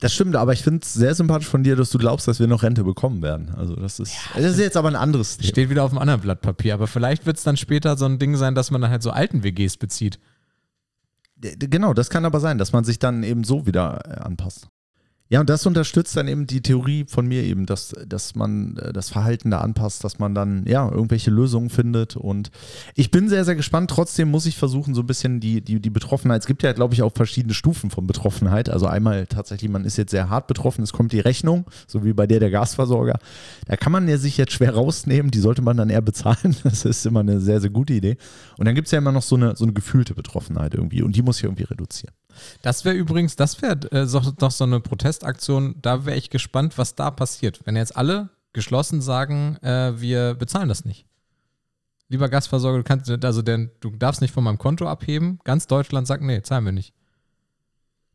Das 0.00 0.12
stimmt, 0.12 0.36
aber 0.36 0.52
ich 0.52 0.62
finde 0.62 0.80
es 0.82 0.92
sehr 0.92 1.14
sympathisch 1.14 1.48
von 1.48 1.62
dir, 1.62 1.74
dass 1.74 1.88
du 1.88 1.96
glaubst, 1.96 2.28
dass 2.28 2.38
wir 2.38 2.46
noch 2.46 2.62
Rente 2.62 2.84
bekommen 2.84 3.22
werden. 3.22 3.54
Also 3.56 3.74
das 3.76 3.98
ist, 3.98 4.12
ja, 4.12 4.42
das 4.42 4.52
ist 4.52 4.58
jetzt 4.58 4.76
aber 4.76 4.88
ein 4.88 4.96
anderes 4.96 5.38
Thema. 5.38 5.48
Steht 5.48 5.70
wieder 5.70 5.84
auf 5.84 5.92
einem 5.92 6.00
anderen 6.00 6.20
Blatt 6.20 6.42
Papier, 6.42 6.74
aber 6.74 6.86
vielleicht 6.86 7.24
wird 7.24 7.38
es 7.38 7.44
dann 7.44 7.56
später 7.56 7.96
so 7.96 8.04
ein 8.04 8.18
Ding 8.18 8.36
sein, 8.36 8.54
dass 8.54 8.70
man 8.70 8.82
dann 8.82 8.90
halt 8.90 9.02
so 9.02 9.10
alten 9.10 9.42
WGs 9.42 9.78
bezieht. 9.78 10.18
Genau, 11.38 11.92
das 11.92 12.08
kann 12.10 12.24
aber 12.24 12.40
sein, 12.40 12.58
dass 12.58 12.72
man 12.72 12.84
sich 12.84 12.98
dann 12.98 13.22
eben 13.22 13.44
so 13.44 13.66
wieder 13.66 14.00
äh, 14.06 14.20
anpasst. 14.20 14.68
Ja, 15.28 15.40
und 15.40 15.50
das 15.50 15.66
unterstützt 15.66 16.16
dann 16.16 16.28
eben 16.28 16.46
die 16.46 16.60
Theorie 16.60 17.04
von 17.08 17.26
mir 17.26 17.42
eben, 17.42 17.66
dass, 17.66 17.96
dass 18.06 18.36
man 18.36 18.76
äh, 18.76 18.92
das 18.92 19.10
Verhalten 19.10 19.50
da 19.50 19.60
anpasst, 19.60 20.04
dass 20.04 20.20
man 20.20 20.36
dann 20.36 20.64
ja 20.66 20.88
irgendwelche 20.88 21.32
Lösungen 21.32 21.68
findet. 21.68 22.16
Und 22.16 22.52
ich 22.94 23.10
bin 23.10 23.28
sehr, 23.28 23.44
sehr 23.44 23.56
gespannt. 23.56 23.90
Trotzdem 23.90 24.30
muss 24.30 24.46
ich 24.46 24.56
versuchen, 24.56 24.94
so 24.94 25.00
ein 25.00 25.06
bisschen 25.06 25.40
die, 25.40 25.62
die, 25.62 25.80
die 25.80 25.90
Betroffenheit. 25.90 26.42
Es 26.42 26.46
gibt 26.46 26.62
ja, 26.62 26.72
glaube 26.72 26.94
ich, 26.94 27.02
auch 27.02 27.12
verschiedene 27.12 27.54
Stufen 27.54 27.90
von 27.90 28.06
Betroffenheit. 28.06 28.68
Also 28.68 28.86
einmal 28.86 29.26
tatsächlich, 29.26 29.68
man 29.68 29.84
ist 29.84 29.96
jetzt 29.96 30.12
sehr 30.12 30.30
hart 30.30 30.46
betroffen, 30.46 30.84
es 30.84 30.92
kommt 30.92 31.12
die 31.12 31.20
Rechnung, 31.20 31.64
so 31.88 32.04
wie 32.04 32.12
bei 32.12 32.28
der 32.28 32.38
der 32.38 32.50
Gasversorger. 32.50 33.18
Da 33.66 33.76
kann 33.76 33.90
man 33.90 34.06
ja 34.06 34.18
sich 34.18 34.36
jetzt 34.36 34.52
schwer 34.52 34.74
rausnehmen, 34.74 35.32
die 35.32 35.40
sollte 35.40 35.62
man 35.62 35.76
dann 35.76 35.90
eher 35.90 36.02
bezahlen. 36.02 36.36
Das 36.66 36.84
ist 36.84 37.06
immer 37.06 37.20
eine 37.20 37.40
sehr, 37.40 37.60
sehr 37.60 37.70
gute 37.70 37.94
Idee. 37.94 38.16
Und 38.58 38.66
dann 38.66 38.74
gibt 38.74 38.86
es 38.86 38.92
ja 38.92 38.98
immer 38.98 39.12
noch 39.12 39.22
so 39.22 39.36
eine, 39.36 39.56
so 39.56 39.64
eine 39.64 39.72
gefühlte 39.72 40.14
Betroffenheit 40.14 40.74
irgendwie. 40.74 41.02
Und 41.02 41.16
die 41.16 41.22
muss 41.22 41.38
ich 41.38 41.44
irgendwie 41.44 41.64
reduzieren. 41.64 42.12
Das 42.62 42.84
wäre 42.84 42.94
übrigens, 42.94 43.36
das 43.36 43.60
wäre 43.62 43.78
äh, 43.92 44.06
doch 44.38 44.50
so 44.50 44.64
eine 44.64 44.80
Protestaktion, 44.80 45.76
da 45.82 46.04
wäre 46.06 46.16
ich 46.16 46.30
gespannt, 46.30 46.78
was 46.78 46.94
da 46.94 47.10
passiert. 47.10 47.60
Wenn 47.64 47.76
jetzt 47.76 47.96
alle 47.96 48.30
geschlossen 48.52 49.00
sagen, 49.02 49.56
äh, 49.62 50.00
wir 50.00 50.34
bezahlen 50.34 50.68
das 50.68 50.84
nicht. 50.84 51.06
Lieber 52.08 52.28
Gastversorger, 52.28 52.78
du 52.78 52.84
kannst, 52.84 53.10
also 53.24 53.42
denn, 53.42 53.70
du 53.80 53.90
darfst 53.90 54.20
nicht 54.20 54.32
von 54.32 54.44
meinem 54.44 54.58
Konto 54.58 54.86
abheben. 54.88 55.40
Ganz 55.44 55.66
Deutschland 55.66 56.06
sagt, 56.06 56.22
nee, 56.22 56.40
zahlen 56.42 56.64
wir 56.64 56.72
nicht. 56.72 56.94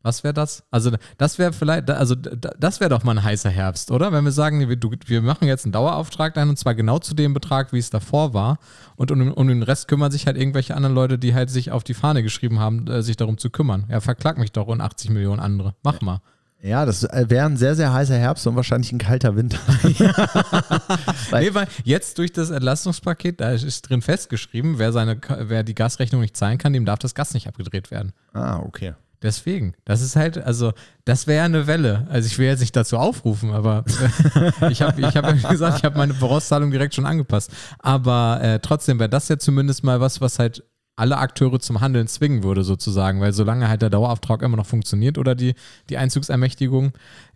Was 0.02 0.24
wäre 0.24 0.34
das? 0.34 0.64
Also, 0.70 0.90
das 1.18 1.38
wäre 1.38 1.52
vielleicht, 1.52 1.90
also, 1.90 2.14
das 2.14 2.80
wäre 2.80 2.90
doch 2.90 3.04
mal 3.04 3.18
ein 3.18 3.22
heißer 3.22 3.50
Herbst, 3.50 3.90
oder? 3.90 4.12
Wenn 4.12 4.24
wir 4.24 4.32
sagen, 4.32 4.68
wir, 4.68 4.78
wir 5.06 5.22
machen 5.22 5.46
jetzt 5.48 5.64
einen 5.64 5.72
Dauerauftrag 5.72 6.36
ein 6.36 6.48
und 6.48 6.58
zwar 6.58 6.74
genau 6.74 6.98
zu 6.98 7.14
dem 7.14 7.34
Betrag, 7.34 7.72
wie 7.72 7.78
es 7.78 7.90
davor 7.90 8.34
war. 8.34 8.58
Und 8.96 9.10
um, 9.10 9.32
um, 9.32 9.48
den 9.48 9.62
Rest 9.62 9.88
kümmern 9.88 10.10
sich 10.10 10.26
halt 10.26 10.36
irgendwelche 10.36 10.74
anderen 10.74 10.94
Leute, 10.94 11.18
die 11.18 11.34
halt 11.34 11.50
sich 11.50 11.70
auf 11.70 11.84
die 11.84 11.94
Fahne 11.94 12.22
geschrieben 12.22 12.58
haben, 12.58 12.86
äh, 12.88 13.02
sich 13.02 13.16
darum 13.16 13.38
zu 13.38 13.50
kümmern. 13.50 13.86
Ja, 13.88 14.00
verklag 14.00 14.38
mich 14.38 14.52
doch 14.52 14.66
und 14.66 14.80
80 14.80 15.10
Millionen 15.10 15.40
andere. 15.40 15.74
Mach 15.82 16.00
mal. 16.00 16.20
Ja, 16.62 16.86
das 16.86 17.02
äh, 17.02 17.24
wäre 17.28 17.46
ein 17.46 17.56
sehr, 17.56 17.74
sehr 17.74 17.92
heißer 17.92 18.16
Herbst 18.16 18.46
und 18.46 18.54
wahrscheinlich 18.54 18.92
ein 18.92 18.98
kalter 18.98 19.34
Winter. 19.34 19.58
weil, 21.30 21.42
nee, 21.44 21.54
weil 21.54 21.66
jetzt 21.82 22.18
durch 22.18 22.32
das 22.32 22.50
Entlastungspaket, 22.50 23.40
da 23.40 23.50
ist 23.50 23.82
drin 23.82 24.00
festgeschrieben, 24.00 24.78
wer, 24.78 24.92
seine, 24.92 25.20
wer 25.38 25.64
die 25.64 25.74
Gasrechnung 25.74 26.20
nicht 26.20 26.36
zahlen 26.36 26.58
kann, 26.58 26.72
dem 26.72 26.84
darf 26.84 27.00
das 27.00 27.16
Gas 27.16 27.34
nicht 27.34 27.48
abgedreht 27.48 27.90
werden. 27.90 28.12
Ah, 28.32 28.60
okay. 28.60 28.94
Deswegen, 29.22 29.74
das 29.84 30.02
ist 30.02 30.16
halt, 30.16 30.38
also, 30.38 30.72
das 31.04 31.26
wäre 31.26 31.44
eine 31.44 31.66
Welle. 31.66 32.06
Also, 32.10 32.26
ich 32.26 32.38
will 32.38 32.46
jetzt 32.46 32.60
nicht 32.60 32.74
dazu 32.74 32.98
aufrufen, 32.98 33.52
aber 33.52 33.84
ich 34.70 34.82
habe 34.82 35.00
ich 35.00 35.16
hab 35.16 35.24
ja 35.24 35.50
gesagt, 35.50 35.78
ich 35.78 35.84
habe 35.84 35.96
meine 35.96 36.14
Vorauszahlung 36.14 36.70
direkt 36.70 36.94
schon 36.94 37.06
angepasst. 37.06 37.50
Aber 37.78 38.40
äh, 38.42 38.58
trotzdem 38.58 38.98
wäre 38.98 39.08
das 39.08 39.28
ja 39.28 39.38
zumindest 39.38 39.84
mal 39.84 40.00
was, 40.00 40.20
was 40.20 40.38
halt 40.38 40.64
alle 40.96 41.16
Akteure 41.16 41.58
zum 41.58 41.80
Handeln 41.80 42.06
zwingen 42.06 42.42
würde, 42.42 42.64
sozusagen, 42.64 43.20
weil 43.20 43.32
solange 43.32 43.68
halt 43.68 43.82
der 43.82 43.90
Dauerauftrag 43.90 44.42
immer 44.42 44.56
noch 44.56 44.66
funktioniert 44.66 45.18
oder 45.18 45.34
die, 45.34 45.54
die 45.88 45.96
Einzugsermächtigung, 45.96 46.92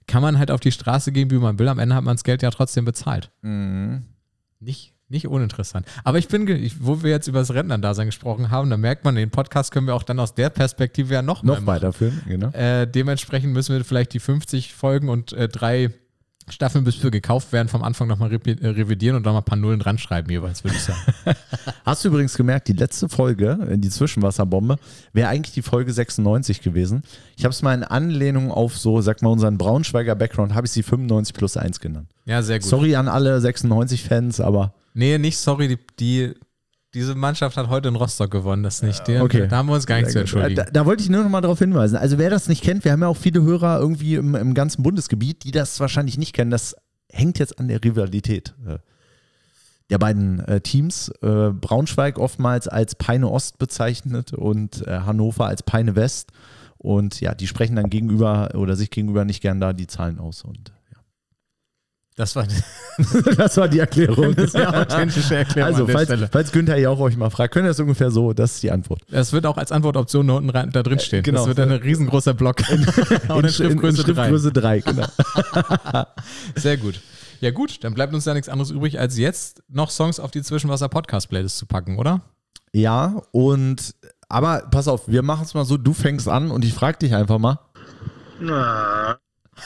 kann 0.07 0.23
man 0.23 0.39
halt 0.39 0.51
auf 0.51 0.61
die 0.61 0.73
Straße 0.73 1.11
gehen, 1.11 1.31
wie 1.31 1.39
man 1.39 1.59
will. 1.59 1.69
Am 1.69 1.79
Ende 1.79 1.95
hat 1.95 2.05
man 2.05 2.17
das 2.17 2.25
Geld 2.25 2.43
ja 2.43 2.51
trotzdem 2.51 2.85
bezahlt. 2.85 3.31
Nicht, 4.61 4.95
nicht 5.09 5.29
uninteressant. 5.29 5.87
Aber 6.05 6.19
ich 6.19 6.29
bin, 6.29 6.49
ich, 6.49 6.85
wo 6.85 7.03
wir 7.03 7.11
jetzt 7.11 7.29
über 7.29 7.39
das 7.39 7.55
Rentnerdasein 7.55 8.07
gesprochen 8.07 8.51
haben, 8.51 8.71
da 8.71 8.77
merkt 8.77 9.05
man, 9.05 9.15
den 9.15 9.31
Podcast 9.31 9.73
können 9.73 9.87
wir 9.87 9.95
auch 9.95 10.03
dann 10.03 10.19
aus 10.19 10.35
der 10.35 10.51
Perspektive 10.51 11.15
ja 11.15 11.23
noch, 11.23 11.43
Noch 11.43 11.65
weiterführen, 11.67 12.23
genau. 12.27 12.51
Äh, 12.51 12.87
dementsprechend 12.87 13.53
müssen 13.53 13.77
wir 13.77 13.85
vielleicht 13.85 14.15
die 14.15 14.21
50 14.21 14.75
Folgen 14.75 15.09
und 15.09 15.33
äh, 15.33 15.49
drei 15.49 15.91
Staffeln, 16.49 16.85
bis 16.85 17.03
wir 17.03 17.11
gekauft 17.11 17.53
werden, 17.53 17.67
vom 17.67 17.83
Anfang 17.83 18.07
nochmal 18.07 18.33
äh, 18.33 18.69
revidieren 18.69 19.17
und 19.17 19.25
nochmal 19.25 19.43
ein 19.43 19.45
paar 19.45 19.59
Nullen 19.59 19.81
dran 19.81 19.99
schreiben 19.99 20.31
jeweils, 20.31 20.63
würde 20.63 20.77
ich 20.77 20.83
sagen. 20.83 21.01
Hast 21.85 22.05
du 22.05 22.09
übrigens 22.09 22.37
gemerkt, 22.37 22.69
die 22.69 22.73
letzte 22.73 23.09
Folge, 23.09 23.59
äh, 23.69 23.77
die 23.77 23.91
Zwischenwasserbombe, 23.91 24.77
wäre 25.13 25.29
eigentlich 25.29 25.55
die 25.55 25.63
Folge 25.63 25.93
96 25.93 26.61
gewesen. 26.61 27.03
Ich 27.37 27.45
habe 27.45 27.53
es 27.53 27.63
mal 27.63 27.75
in 27.75 27.83
Anlehnung 27.83 28.53
auf 28.53 28.79
so, 28.79 29.01
sag 29.01 29.23
mal, 29.23 29.31
unseren 29.31 29.59
Braunschweiger 29.59 30.15
Background, 30.15 30.55
habe 30.55 30.67
ich 30.67 30.73
sie 30.73 30.85
95 30.85 31.35
plus 31.35 31.57
1 31.57 31.81
genannt. 31.81 32.09
Ja, 32.27 32.43
sehr 32.43 32.61
gut. 32.61 32.69
Sorry 32.69 32.95
an 32.95 33.09
alle 33.09 33.39
96-Fans, 33.39 34.41
aber 34.41 34.73
Nee, 34.97 35.19
nicht 35.19 35.37
sorry, 35.37 35.69
die, 35.69 35.79
die, 36.01 36.35
diese 36.95 37.15
Mannschaft 37.15 37.59
hat 37.59 37.69
heute 37.69 37.89
in 37.91 37.97
Rostock 37.97 38.31
gewonnen, 38.31 38.63
das 38.63 38.81
nicht. 38.81 39.07
Die, 39.07 39.19
okay. 39.19 39.47
Da 39.47 39.59
haben 39.59 39.69
wir 39.69 39.75
uns 39.75 39.85
gar 39.85 39.99
nicht 39.99 40.11
zu 40.11 40.21
entschuldigen. 40.21 40.57
Da, 40.57 40.65
da 40.65 40.87
wollte 40.87 41.03
ich 41.03 41.11
nur 41.11 41.23
noch 41.23 41.29
mal 41.29 41.43
darauf 41.43 41.59
hinweisen. 41.59 41.97
Also 41.97 42.17
wer 42.17 42.31
das 42.31 42.49
nicht 42.49 42.65
kennt, 42.65 42.83
wir 42.83 42.93
haben 42.93 43.03
ja 43.03 43.09
auch 43.09 43.17
viele 43.19 43.43
Hörer 43.43 43.79
irgendwie 43.79 44.15
im, 44.15 44.35
im 44.35 44.55
ganzen 44.55 44.83
Bundesgebiet, 44.83 45.45
die 45.45 45.51
das 45.51 45.79
wahrscheinlich 45.81 46.17
nicht 46.17 46.33
kennen. 46.33 46.51
Das 46.51 46.75
hängt 47.13 47.39
jetzt 47.39 47.59
an 47.59 47.69
der 47.69 47.85
Rivalität 47.85 48.55
äh, 48.67 48.79
der 49.91 49.99
beiden 49.99 50.41
äh, 50.41 50.63
Teams. 50.63 51.11
Äh, 51.21 51.51
Braunschweig 51.51 52.19
oftmals 52.19 52.67
als 52.67 52.95
Peine 52.95 53.29
Ost 53.29 53.59
bezeichnet 53.59 54.33
und 54.33 54.87
äh, 54.87 55.01
Hannover 55.01 55.45
als 55.45 55.63
Peine 55.63 55.95
West. 55.95 56.33
Und 56.79 57.21
ja, 57.21 57.35
die 57.35 57.47
sprechen 57.47 57.77
dann 57.77 57.91
gegenüber 57.91 58.55
oder 58.55 58.77
sich 58.77 58.91
gegenüber 58.91 59.27
nicht 59.27 59.43
gern 59.43 59.61
da 59.61 59.75
die 59.75 59.89
Zahlen 59.89 60.19
aus. 60.19 60.43
Und 60.43 60.73
Das 62.17 62.35
war 62.35 62.45
ja. 62.49 62.57
das 63.37 63.59
war 63.59 63.69
die 63.69 63.79
Erklärung. 63.79 64.35
eine 64.35 64.49
sehr 64.49 64.71
authentische 64.75 65.37
Erklärung 65.37 65.69
Also, 65.71 65.81
an 65.83 65.87
der 65.87 65.95
falls, 65.97 66.09
Stelle. 66.09 66.29
falls 66.33 66.51
Günther 66.51 66.79
ja 66.79 66.89
auch 66.89 66.99
euch 66.99 67.15
mal 67.19 67.29
fragt, 67.29 67.53
könnt 67.53 67.67
ihr 67.67 67.69
das 67.69 67.79
ungefähr 67.79 68.11
so, 68.11 68.33
das 68.33 68.55
ist 68.55 68.63
die 68.63 68.71
Antwort. 68.71 69.03
Das 69.11 69.35
wird 69.35 69.45
auch 69.45 69.59
als 69.59 69.71
Antwortoption 69.71 70.27
da 70.27 70.35
unten 70.35 70.49
rein, 70.49 70.71
da 70.71 70.83
drin 70.83 70.99
stehen. 70.99 71.23
genau. 71.23 71.47
Das 71.47 71.55
wird 71.55 71.61
ein 71.61 71.73
riesengroßer 71.73 72.33
Block. 72.33 72.57
Auch 73.29 73.43
in, 73.43 73.49
Schriftgröße 73.51 74.03
3. 74.03 74.15
Schriftgröße 74.15 74.53
3, 74.53 74.81
genau. 74.81 75.07
Sehr 76.55 76.79
gut. 76.79 77.01
Ja 77.43 77.51
gut, 77.51 77.85
dann 77.85 77.93
bleibt 77.93 78.15
uns 78.15 78.25
ja 78.25 78.33
nichts 78.33 78.49
anderes 78.49 78.71
übrig, 78.71 78.99
als 78.99 79.19
jetzt 79.19 79.63
noch 79.69 79.91
Songs 79.91 80.19
auf 80.19 80.31
die 80.31 80.41
Zwischenwasser-Podcast-Playlist 80.43 81.59
zu 81.59 81.67
packen, 81.67 81.99
oder? 81.99 82.23
Ja, 82.73 83.21
und 83.33 83.95
aber 84.31 84.69
pass 84.71 84.89
auf, 84.89 85.07
wir 85.07 85.23
machen 85.23 85.45
es 85.45 85.53
mal 85.53 85.67
so, 85.67 85.77
du 85.77 85.93
fängst 85.93 86.29
an 86.29 86.51
und 86.51 86.65
ich 86.65 86.73
frage 86.73 86.97
dich 86.99 87.15
einfach 87.15 87.39
mal. 87.39 87.59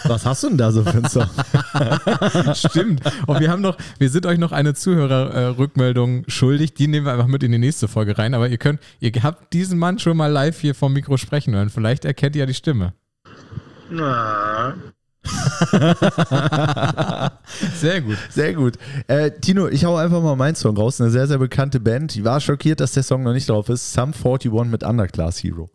Was 0.05 0.25
hast 0.25 0.43
du 0.43 0.49
denn 0.49 0.59
da 0.59 0.73
so 0.73 0.85
für 0.85 0.91
einen 0.91 1.09
Song? 1.09 1.29
Stimmt. 2.55 3.03
Und 3.27 3.41
wir 3.41 3.51
haben 3.51 3.63
noch, 3.63 3.77
wir 3.99 4.09
sind 4.09 4.27
euch 4.27 4.39
noch 4.39 4.53
eine 4.53 4.75
Zuhörerrückmeldung 4.75 6.25
schuldig. 6.29 6.75
Die 6.75 6.87
nehmen 6.87 7.07
wir 7.07 7.13
einfach 7.13 7.27
mit 7.27 7.43
in 7.43 7.53
die 7.53 7.59
nächste 7.59 7.89
Folge 7.89 8.17
rein. 8.17 8.35
Aber 8.35 8.49
ihr 8.49 8.59
könnt, 8.59 8.81
ihr 9.01 9.13
habt 9.23 9.53
diesen 9.53 9.79
Mann 9.79 9.99
schon 9.99 10.17
mal 10.17 10.29
live 10.29 10.61
hier 10.61 10.75
vom 10.75 10.93
Mikro 10.93 11.17
sprechen 11.17 11.55
hören. 11.55 11.71
Vielleicht 11.71 12.05
erkennt 12.05 12.37
ihr 12.37 12.41
ja 12.41 12.47
die 12.47 12.55
Stimme. 12.55 12.95
Sehr 17.75 18.01
gut. 18.01 18.17
Sehr 18.31 18.55
gut. 18.55 18.79
Äh, 19.07 19.33
Tino, 19.33 19.69
ich 19.69 19.85
hau 19.85 19.97
einfach 19.97 20.23
mal 20.23 20.37
meinen 20.37 20.55
Song 20.55 20.77
raus. 20.77 21.01
Eine 21.01 21.11
sehr, 21.11 21.27
sehr 21.27 21.39
bekannte 21.39 21.81
Band. 21.81 22.15
Die 22.15 22.25
war 22.25 22.41
schockiert, 22.41 22.81
dass 22.81 22.93
der 22.93 23.03
Song 23.03 23.23
noch 23.23 23.33
nicht 23.33 23.49
drauf 23.49 23.69
ist. 23.69 23.93
Sum 23.93 24.13
41 24.15 24.71
mit 24.71 24.83
Underclass 24.83 25.43
Hero. 25.43 25.71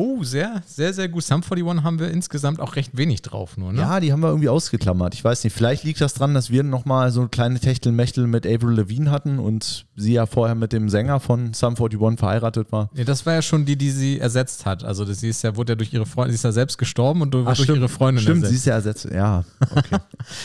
Oh, 0.00 0.22
sehr, 0.22 0.62
sehr, 0.64 0.94
sehr 0.94 1.08
gut. 1.08 1.24
Sum 1.24 1.42
41 1.42 1.82
haben 1.82 1.98
wir 1.98 2.08
insgesamt 2.12 2.60
auch 2.60 2.76
recht 2.76 2.96
wenig 2.96 3.20
drauf 3.20 3.56
nur, 3.56 3.72
ne? 3.72 3.80
Ja, 3.80 3.98
die 3.98 4.12
haben 4.12 4.20
wir 4.20 4.28
irgendwie 4.28 4.48
ausgeklammert. 4.48 5.12
Ich 5.14 5.24
weiß 5.24 5.42
nicht, 5.42 5.52
vielleicht 5.52 5.82
liegt 5.82 6.00
das 6.00 6.14
dran, 6.14 6.34
dass 6.34 6.50
wir 6.50 6.62
nochmal 6.62 7.10
so 7.10 7.18
eine 7.18 7.30
kleine 7.30 7.58
Techtelmechtel 7.58 8.28
mit 8.28 8.46
Avril 8.46 8.76
Lavigne 8.76 9.10
hatten 9.10 9.40
und 9.40 9.86
sie 9.96 10.12
ja 10.12 10.26
vorher 10.26 10.54
mit 10.54 10.72
dem 10.72 10.88
Sänger 10.88 11.18
von 11.18 11.52
Sum 11.52 11.74
41 11.74 12.16
verheiratet 12.16 12.70
war. 12.70 12.90
Nee, 12.94 13.02
das 13.02 13.26
war 13.26 13.34
ja 13.34 13.42
schon 13.42 13.64
die, 13.64 13.74
die 13.74 13.90
sie 13.90 14.20
ersetzt 14.20 14.66
hat. 14.66 14.84
Also 14.84 15.04
sie 15.04 15.30
ist 15.30 15.42
ja, 15.42 15.56
wurde 15.56 15.72
ja 15.72 15.76
durch 15.76 15.92
ihre 15.92 16.06
Freundin, 16.06 16.30
sie 16.30 16.36
ist 16.36 16.44
ja 16.44 16.52
selbst 16.52 16.78
gestorben 16.78 17.22
und 17.22 17.34
wurde 17.34 17.46
Ach, 17.48 17.56
durch 17.56 17.64
stimmt. 17.64 17.78
ihre 17.80 17.88
Freundin 17.88 18.22
Stimmt, 18.22 18.44
ersetzt. 18.44 18.50
sie 18.50 18.56
ist 18.56 18.66
ja 18.66 18.74
ersetzt. 18.74 19.08
Ja, 19.12 19.44
okay. 19.74 19.96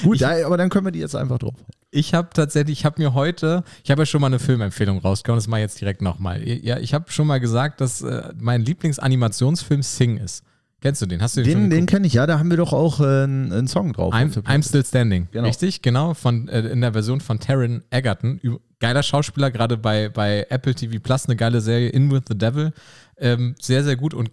Gut, 0.01 0.17
ja, 0.17 0.47
aber 0.47 0.57
dann 0.57 0.69
können 0.69 0.88
wir 0.88 0.91
die 0.91 0.97
jetzt 0.97 1.15
einfach 1.15 1.38
drauf. 1.38 1.53
Ich 1.94 2.15
habe 2.15 2.30
tatsächlich, 2.34 2.80
ich 2.80 2.86
habe 2.86 3.02
mir 3.02 3.14
heute, 3.14 3.64
ich 3.84 3.91
habe 3.91 4.02
ja 4.02 4.06
schon 4.07 4.20
mal 4.20 4.28
eine 4.28 4.40
Filmempfehlung 4.40 4.98
rausgehauen, 4.98 5.38
das 5.38 5.48
mache 5.48 5.60
ich 5.60 5.65
jetzt 5.65 5.80
direkt 5.80 6.02
nochmal. 6.02 6.48
Ja, 6.48 6.80
ich 6.80 6.94
habe 6.94 7.11
schon 7.11 7.28
mal 7.28 7.40
gesagt, 7.40 7.82
dass 7.82 8.02
äh, 8.02 8.34
mein 8.40 8.65
Lieblingsanimationsfilm 8.65 9.84
Sing 9.84 10.18
ist. 10.18 10.44
Kennst 10.82 11.02
du 11.02 11.06
den? 11.06 11.22
Hast 11.22 11.38
du 11.38 11.44
den, 11.44 11.61
Den, 11.61 11.70
den 11.70 11.86
kenne 11.86 12.07
ich, 12.07 12.14
ja, 12.14 12.26
da 12.26 12.40
haben 12.40 12.49
wir 12.49 12.57
doch 12.57 12.74
auch 12.74 12.99
äh, 12.99 13.24
einen, 13.24 13.68
Song 13.68 13.94
drauf. 13.94 14.14
I'm, 14.14 14.34
I'm 14.44 14.68
Still 14.68 14.84
Standing. 14.84 15.30
Genau. 15.32 15.48
Richtig, 15.48 15.82
genau. 15.82 16.14
Von, 16.14 16.49
äh, 16.49 16.61
in 16.61 16.82
der 16.82 16.94
Version 16.94 17.22
von 17.22 17.40
Taron 17.40 17.84
Egerton. 17.90 18.41
Geiler 18.80 19.02
Schauspieler, 19.02 19.49
gerade 19.49 19.78
bei, 19.78 20.10
bei 20.10 20.45
Apple 20.49 20.76
TV 20.76 20.99
Plus, 20.99 21.28
eine 21.28 21.38
geile 21.38 21.61
Serie, 21.61 21.90
In 21.90 22.11
with 22.11 22.24
the 22.28 22.38
Devil. 22.38 22.74
Ähm, 23.18 23.56
sehr, 23.61 23.84
sehr 23.84 23.95
gut 23.95 24.14
und 24.14 24.32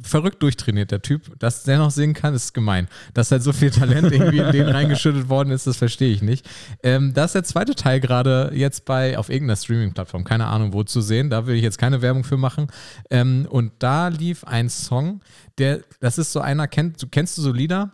verrückt 0.00 0.42
durchtrainiert, 0.42 0.90
der 0.90 1.02
Typ. 1.02 1.38
Dass 1.38 1.64
der 1.64 1.78
noch 1.78 1.90
singen 1.90 2.14
kann, 2.14 2.34
ist 2.34 2.54
gemein. 2.54 2.88
Dass 3.14 3.30
halt 3.30 3.42
so 3.42 3.52
viel 3.52 3.70
Talent 3.70 4.12
irgendwie 4.12 4.38
in 4.38 4.52
den 4.52 4.68
reingeschüttet 4.68 5.28
worden 5.28 5.50
ist, 5.50 5.66
das 5.66 5.76
verstehe 5.76 6.12
ich 6.12 6.22
nicht. 6.22 6.48
Ähm, 6.82 7.14
da 7.14 7.24
ist 7.24 7.34
der 7.34 7.44
zweite 7.44 7.74
Teil 7.74 8.00
gerade 8.00 8.50
jetzt 8.54 8.84
bei, 8.84 9.18
auf 9.18 9.28
irgendeiner 9.28 9.56
Streaming-Plattform, 9.56 10.24
keine 10.24 10.46
Ahnung 10.46 10.72
wo 10.72 10.82
zu 10.84 11.00
sehen. 11.00 11.30
Da 11.30 11.46
will 11.46 11.56
ich 11.56 11.62
jetzt 11.62 11.78
keine 11.78 12.02
Werbung 12.02 12.24
für 12.24 12.36
machen. 12.36 12.68
Ähm, 13.10 13.46
und 13.50 13.72
da 13.78 14.08
lief 14.08 14.44
ein 14.44 14.68
Song, 14.68 15.20
der, 15.58 15.80
das 16.00 16.18
ist 16.18 16.32
so 16.32 16.40
einer, 16.40 16.68
kennt, 16.68 17.10
kennst 17.10 17.38
du 17.38 17.42
so 17.42 17.52
Lieder? 17.52 17.92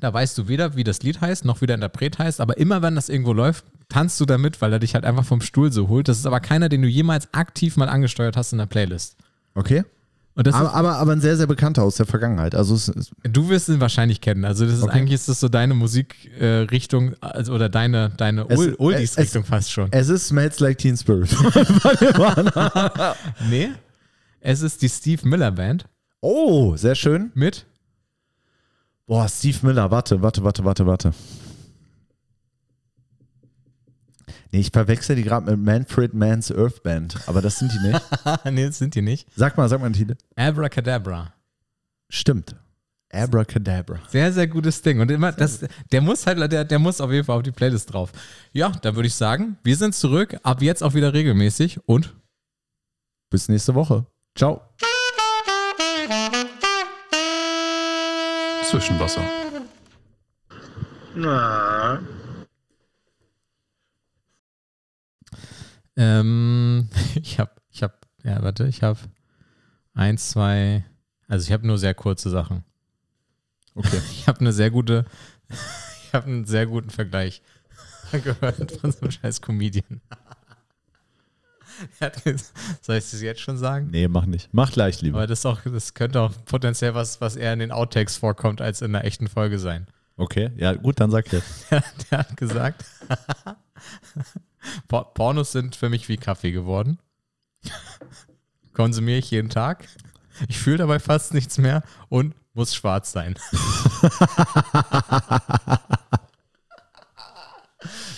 Da 0.00 0.12
weißt 0.12 0.36
du 0.36 0.48
weder, 0.48 0.76
wie 0.76 0.84
das 0.84 1.02
Lied 1.02 1.22
heißt, 1.22 1.46
noch 1.46 1.62
wie 1.62 1.66
der 1.66 1.74
Interpret 1.74 2.18
heißt, 2.18 2.42
aber 2.42 2.58
immer 2.58 2.82
wenn 2.82 2.96
das 2.96 3.08
irgendwo 3.08 3.32
läuft, 3.32 3.64
tanzt 3.88 4.20
du 4.20 4.26
damit, 4.26 4.60
weil 4.60 4.72
er 4.72 4.78
dich 4.78 4.94
halt 4.94 5.06
einfach 5.06 5.24
vom 5.24 5.40
Stuhl 5.40 5.72
so 5.72 5.88
holt. 5.88 6.08
Das 6.08 6.18
ist 6.18 6.26
aber 6.26 6.40
keiner, 6.40 6.68
den 6.68 6.82
du 6.82 6.88
jemals 6.88 7.32
aktiv 7.32 7.76
mal 7.78 7.88
angesteuert 7.88 8.36
hast 8.36 8.52
in 8.52 8.58
der 8.58 8.66
Playlist. 8.66 9.16
Okay. 9.54 9.84
Aber, 10.36 10.74
aber, 10.74 10.96
aber 10.96 11.12
ein 11.12 11.20
sehr, 11.22 11.36
sehr 11.38 11.46
bekannter 11.46 11.82
aus 11.82 11.96
der 11.96 12.04
Vergangenheit. 12.04 12.54
Also 12.54 12.74
es 12.74 12.88
ist, 12.88 13.10
du 13.22 13.48
wirst 13.48 13.68
ihn 13.70 13.80
wahrscheinlich 13.80 14.20
kennen. 14.20 14.44
Also 14.44 14.66
das 14.66 14.74
ist 14.74 14.82
Okay. 14.82 14.98
eigentlich 14.98 15.14
ist 15.14 15.28
das 15.30 15.40
so 15.40 15.48
deine 15.48 15.72
Musikrichtung 15.72 17.12
äh, 17.12 17.16
also, 17.20 17.54
oder 17.54 17.68
deine, 17.70 18.10
deine 18.10 18.44
Es- 18.48 18.58
Ol- 18.58 18.74
Oldies-Richtung 18.78 19.42
es- 19.44 19.48
fast 19.48 19.72
schon. 19.72 19.88
es 19.92 20.08
ist 20.10 20.28
Smells 20.28 20.60
Like 20.60 20.76
Teen 20.78 20.96
Spirit. 20.96 21.34
nee, 23.50 23.70
es 24.40 24.60
ist 24.62 24.82
die 24.82 24.88
Steve 24.90 25.26
Miller 25.26 25.52
Band 25.52 25.86
oh, 26.20 26.76
sehr 26.76 26.94
schön. 26.94 27.30
mit 27.34 27.64
Boah, 29.06 29.28
Steve 29.28 29.58
Miller, 29.62 29.90
warte, 29.90 30.20
warte, 30.20 30.42
warte, 30.42 30.64
warte, 30.64 30.84
warte. 30.86 31.12
Nee, 34.52 34.60
ich 34.60 34.70
verwechsel 34.70 35.16
die 35.16 35.22
gerade 35.22 35.50
mit 35.50 35.60
Manfred 35.60 36.14
Mann's 36.14 36.52
Earth 36.52 36.82
Band, 36.82 37.16
aber 37.26 37.42
das 37.42 37.58
sind 37.58 37.72
die 37.72 37.88
nicht. 37.88 38.02
nee, 38.50 38.66
das 38.66 38.78
sind 38.78 38.94
die 38.94 39.02
nicht. 39.02 39.28
Sag 39.34 39.56
mal, 39.56 39.68
sag 39.68 39.80
mal, 39.80 39.90
Titel. 39.92 40.16
Abracadabra. 40.36 41.32
Stimmt. 42.08 42.54
Abracadabra. 43.12 44.00
Sehr, 44.08 44.32
sehr 44.32 44.46
gutes 44.46 44.82
Ding. 44.82 45.00
Und 45.00 45.10
immer, 45.10 45.32
das, 45.32 45.60
der 45.90 46.00
muss 46.00 46.26
halt, 46.26 46.52
der, 46.52 46.64
der 46.64 46.78
muss 46.78 47.00
auf 47.00 47.10
jeden 47.10 47.24
Fall 47.24 47.36
auf 47.36 47.42
die 47.42 47.52
Playlist 47.52 47.92
drauf. 47.92 48.12
Ja, 48.52 48.70
dann 48.82 48.94
würde 48.94 49.06
ich 49.06 49.14
sagen, 49.14 49.56
wir 49.62 49.76
sind 49.76 49.94
zurück, 49.94 50.36
ab 50.42 50.62
jetzt 50.62 50.82
auch 50.82 50.94
wieder 50.94 51.12
regelmäßig 51.12 51.80
und 51.86 52.14
Bis 53.28 53.48
nächste 53.48 53.74
Woche. 53.74 54.06
Ciao. 54.36 54.62
Zwischenwasser. 58.62 59.22
Ähm, 65.96 66.88
ich 67.14 67.38
habe, 67.38 67.52
ich 67.70 67.82
habe, 67.82 67.94
ja, 68.24 68.42
warte, 68.42 68.66
ich 68.66 68.82
habe 68.82 68.98
eins, 69.94 70.30
zwei, 70.30 70.84
also 71.28 71.46
ich 71.46 71.52
habe 71.52 71.66
nur 71.66 71.78
sehr 71.78 71.94
kurze 71.94 72.30
Sachen. 72.30 72.64
Okay. 73.74 74.00
Ich 74.10 74.26
habe 74.26 74.40
eine 74.40 74.52
sehr 74.52 74.70
gute, 74.70 75.04
ich 75.48 76.12
habe 76.12 76.26
einen 76.26 76.44
sehr 76.44 76.66
guten 76.66 76.90
Vergleich 76.90 77.42
gehört 78.12 78.72
von 78.72 78.92
so 78.92 79.00
einem 79.00 79.10
scheiß 79.10 79.40
Comedian. 79.40 80.00
Hat 82.00 82.22
Soll 82.80 82.96
ich 82.96 83.10
das 83.10 83.20
jetzt 83.20 83.40
schon 83.40 83.58
sagen? 83.58 83.88
Nee, 83.90 84.08
mach 84.08 84.26
nicht. 84.26 84.48
Mach 84.52 84.72
gleich 84.72 85.02
lieber. 85.02 85.18
Aber 85.18 85.26
das, 85.26 85.40
ist 85.40 85.46
auch, 85.46 85.60
das 85.62 85.94
könnte 85.94 86.20
auch 86.20 86.32
potenziell 86.46 86.94
was, 86.94 87.20
was 87.20 87.36
eher 87.36 87.52
in 87.52 87.58
den 87.58 87.72
Outtakes 87.72 88.16
vorkommt, 88.16 88.60
als 88.60 88.80
in 88.80 88.94
einer 88.94 89.04
echten 89.04 89.28
Folge 89.28 89.58
sein. 89.58 89.86
Okay, 90.16 90.50
ja, 90.56 90.72
gut, 90.72 91.00
dann 91.00 91.10
sag 91.10 91.30
jetzt. 91.32 91.70
Der, 91.70 91.84
der 92.10 92.18
hat 92.18 92.36
gesagt, 92.36 92.84
Por- 94.88 95.14
Pornos 95.14 95.52
sind 95.52 95.76
für 95.76 95.88
mich 95.88 96.08
wie 96.08 96.16
Kaffee 96.16 96.52
geworden. 96.52 96.98
Konsumiere 98.72 99.18
ich 99.18 99.30
jeden 99.30 99.50
Tag. 99.50 99.86
Ich 100.48 100.58
fühle 100.58 100.78
dabei 100.78 100.98
fast 100.98 101.32
nichts 101.34 101.58
mehr 101.58 101.82
und 102.08 102.34
muss 102.54 102.74
schwarz 102.74 103.12
sein. 103.12 103.36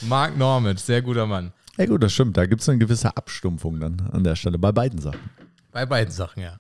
Mark 0.03 0.37
Norman, 0.37 0.77
sehr 0.77 1.03
guter 1.03 1.27
Mann. 1.27 1.53
Ja 1.77 1.87
gut, 1.87 2.03
das 2.03 2.13
stimmt. 2.13 2.37
Da 2.37 2.47
gibt 2.47 2.63
es 2.63 2.69
eine 2.69 2.79
gewisse 2.79 3.17
Abstumpfung 3.17 3.79
dann 3.81 4.01
an 4.13 4.25
der 4.25 4.37
Stelle, 4.37 4.59
bei 4.59 4.73
beiden 4.73 5.01
Sachen. 5.01 5.31
Bei 5.73 5.87
beiden 5.87 6.13
Sachen, 6.13 6.43
ja. 6.43 6.57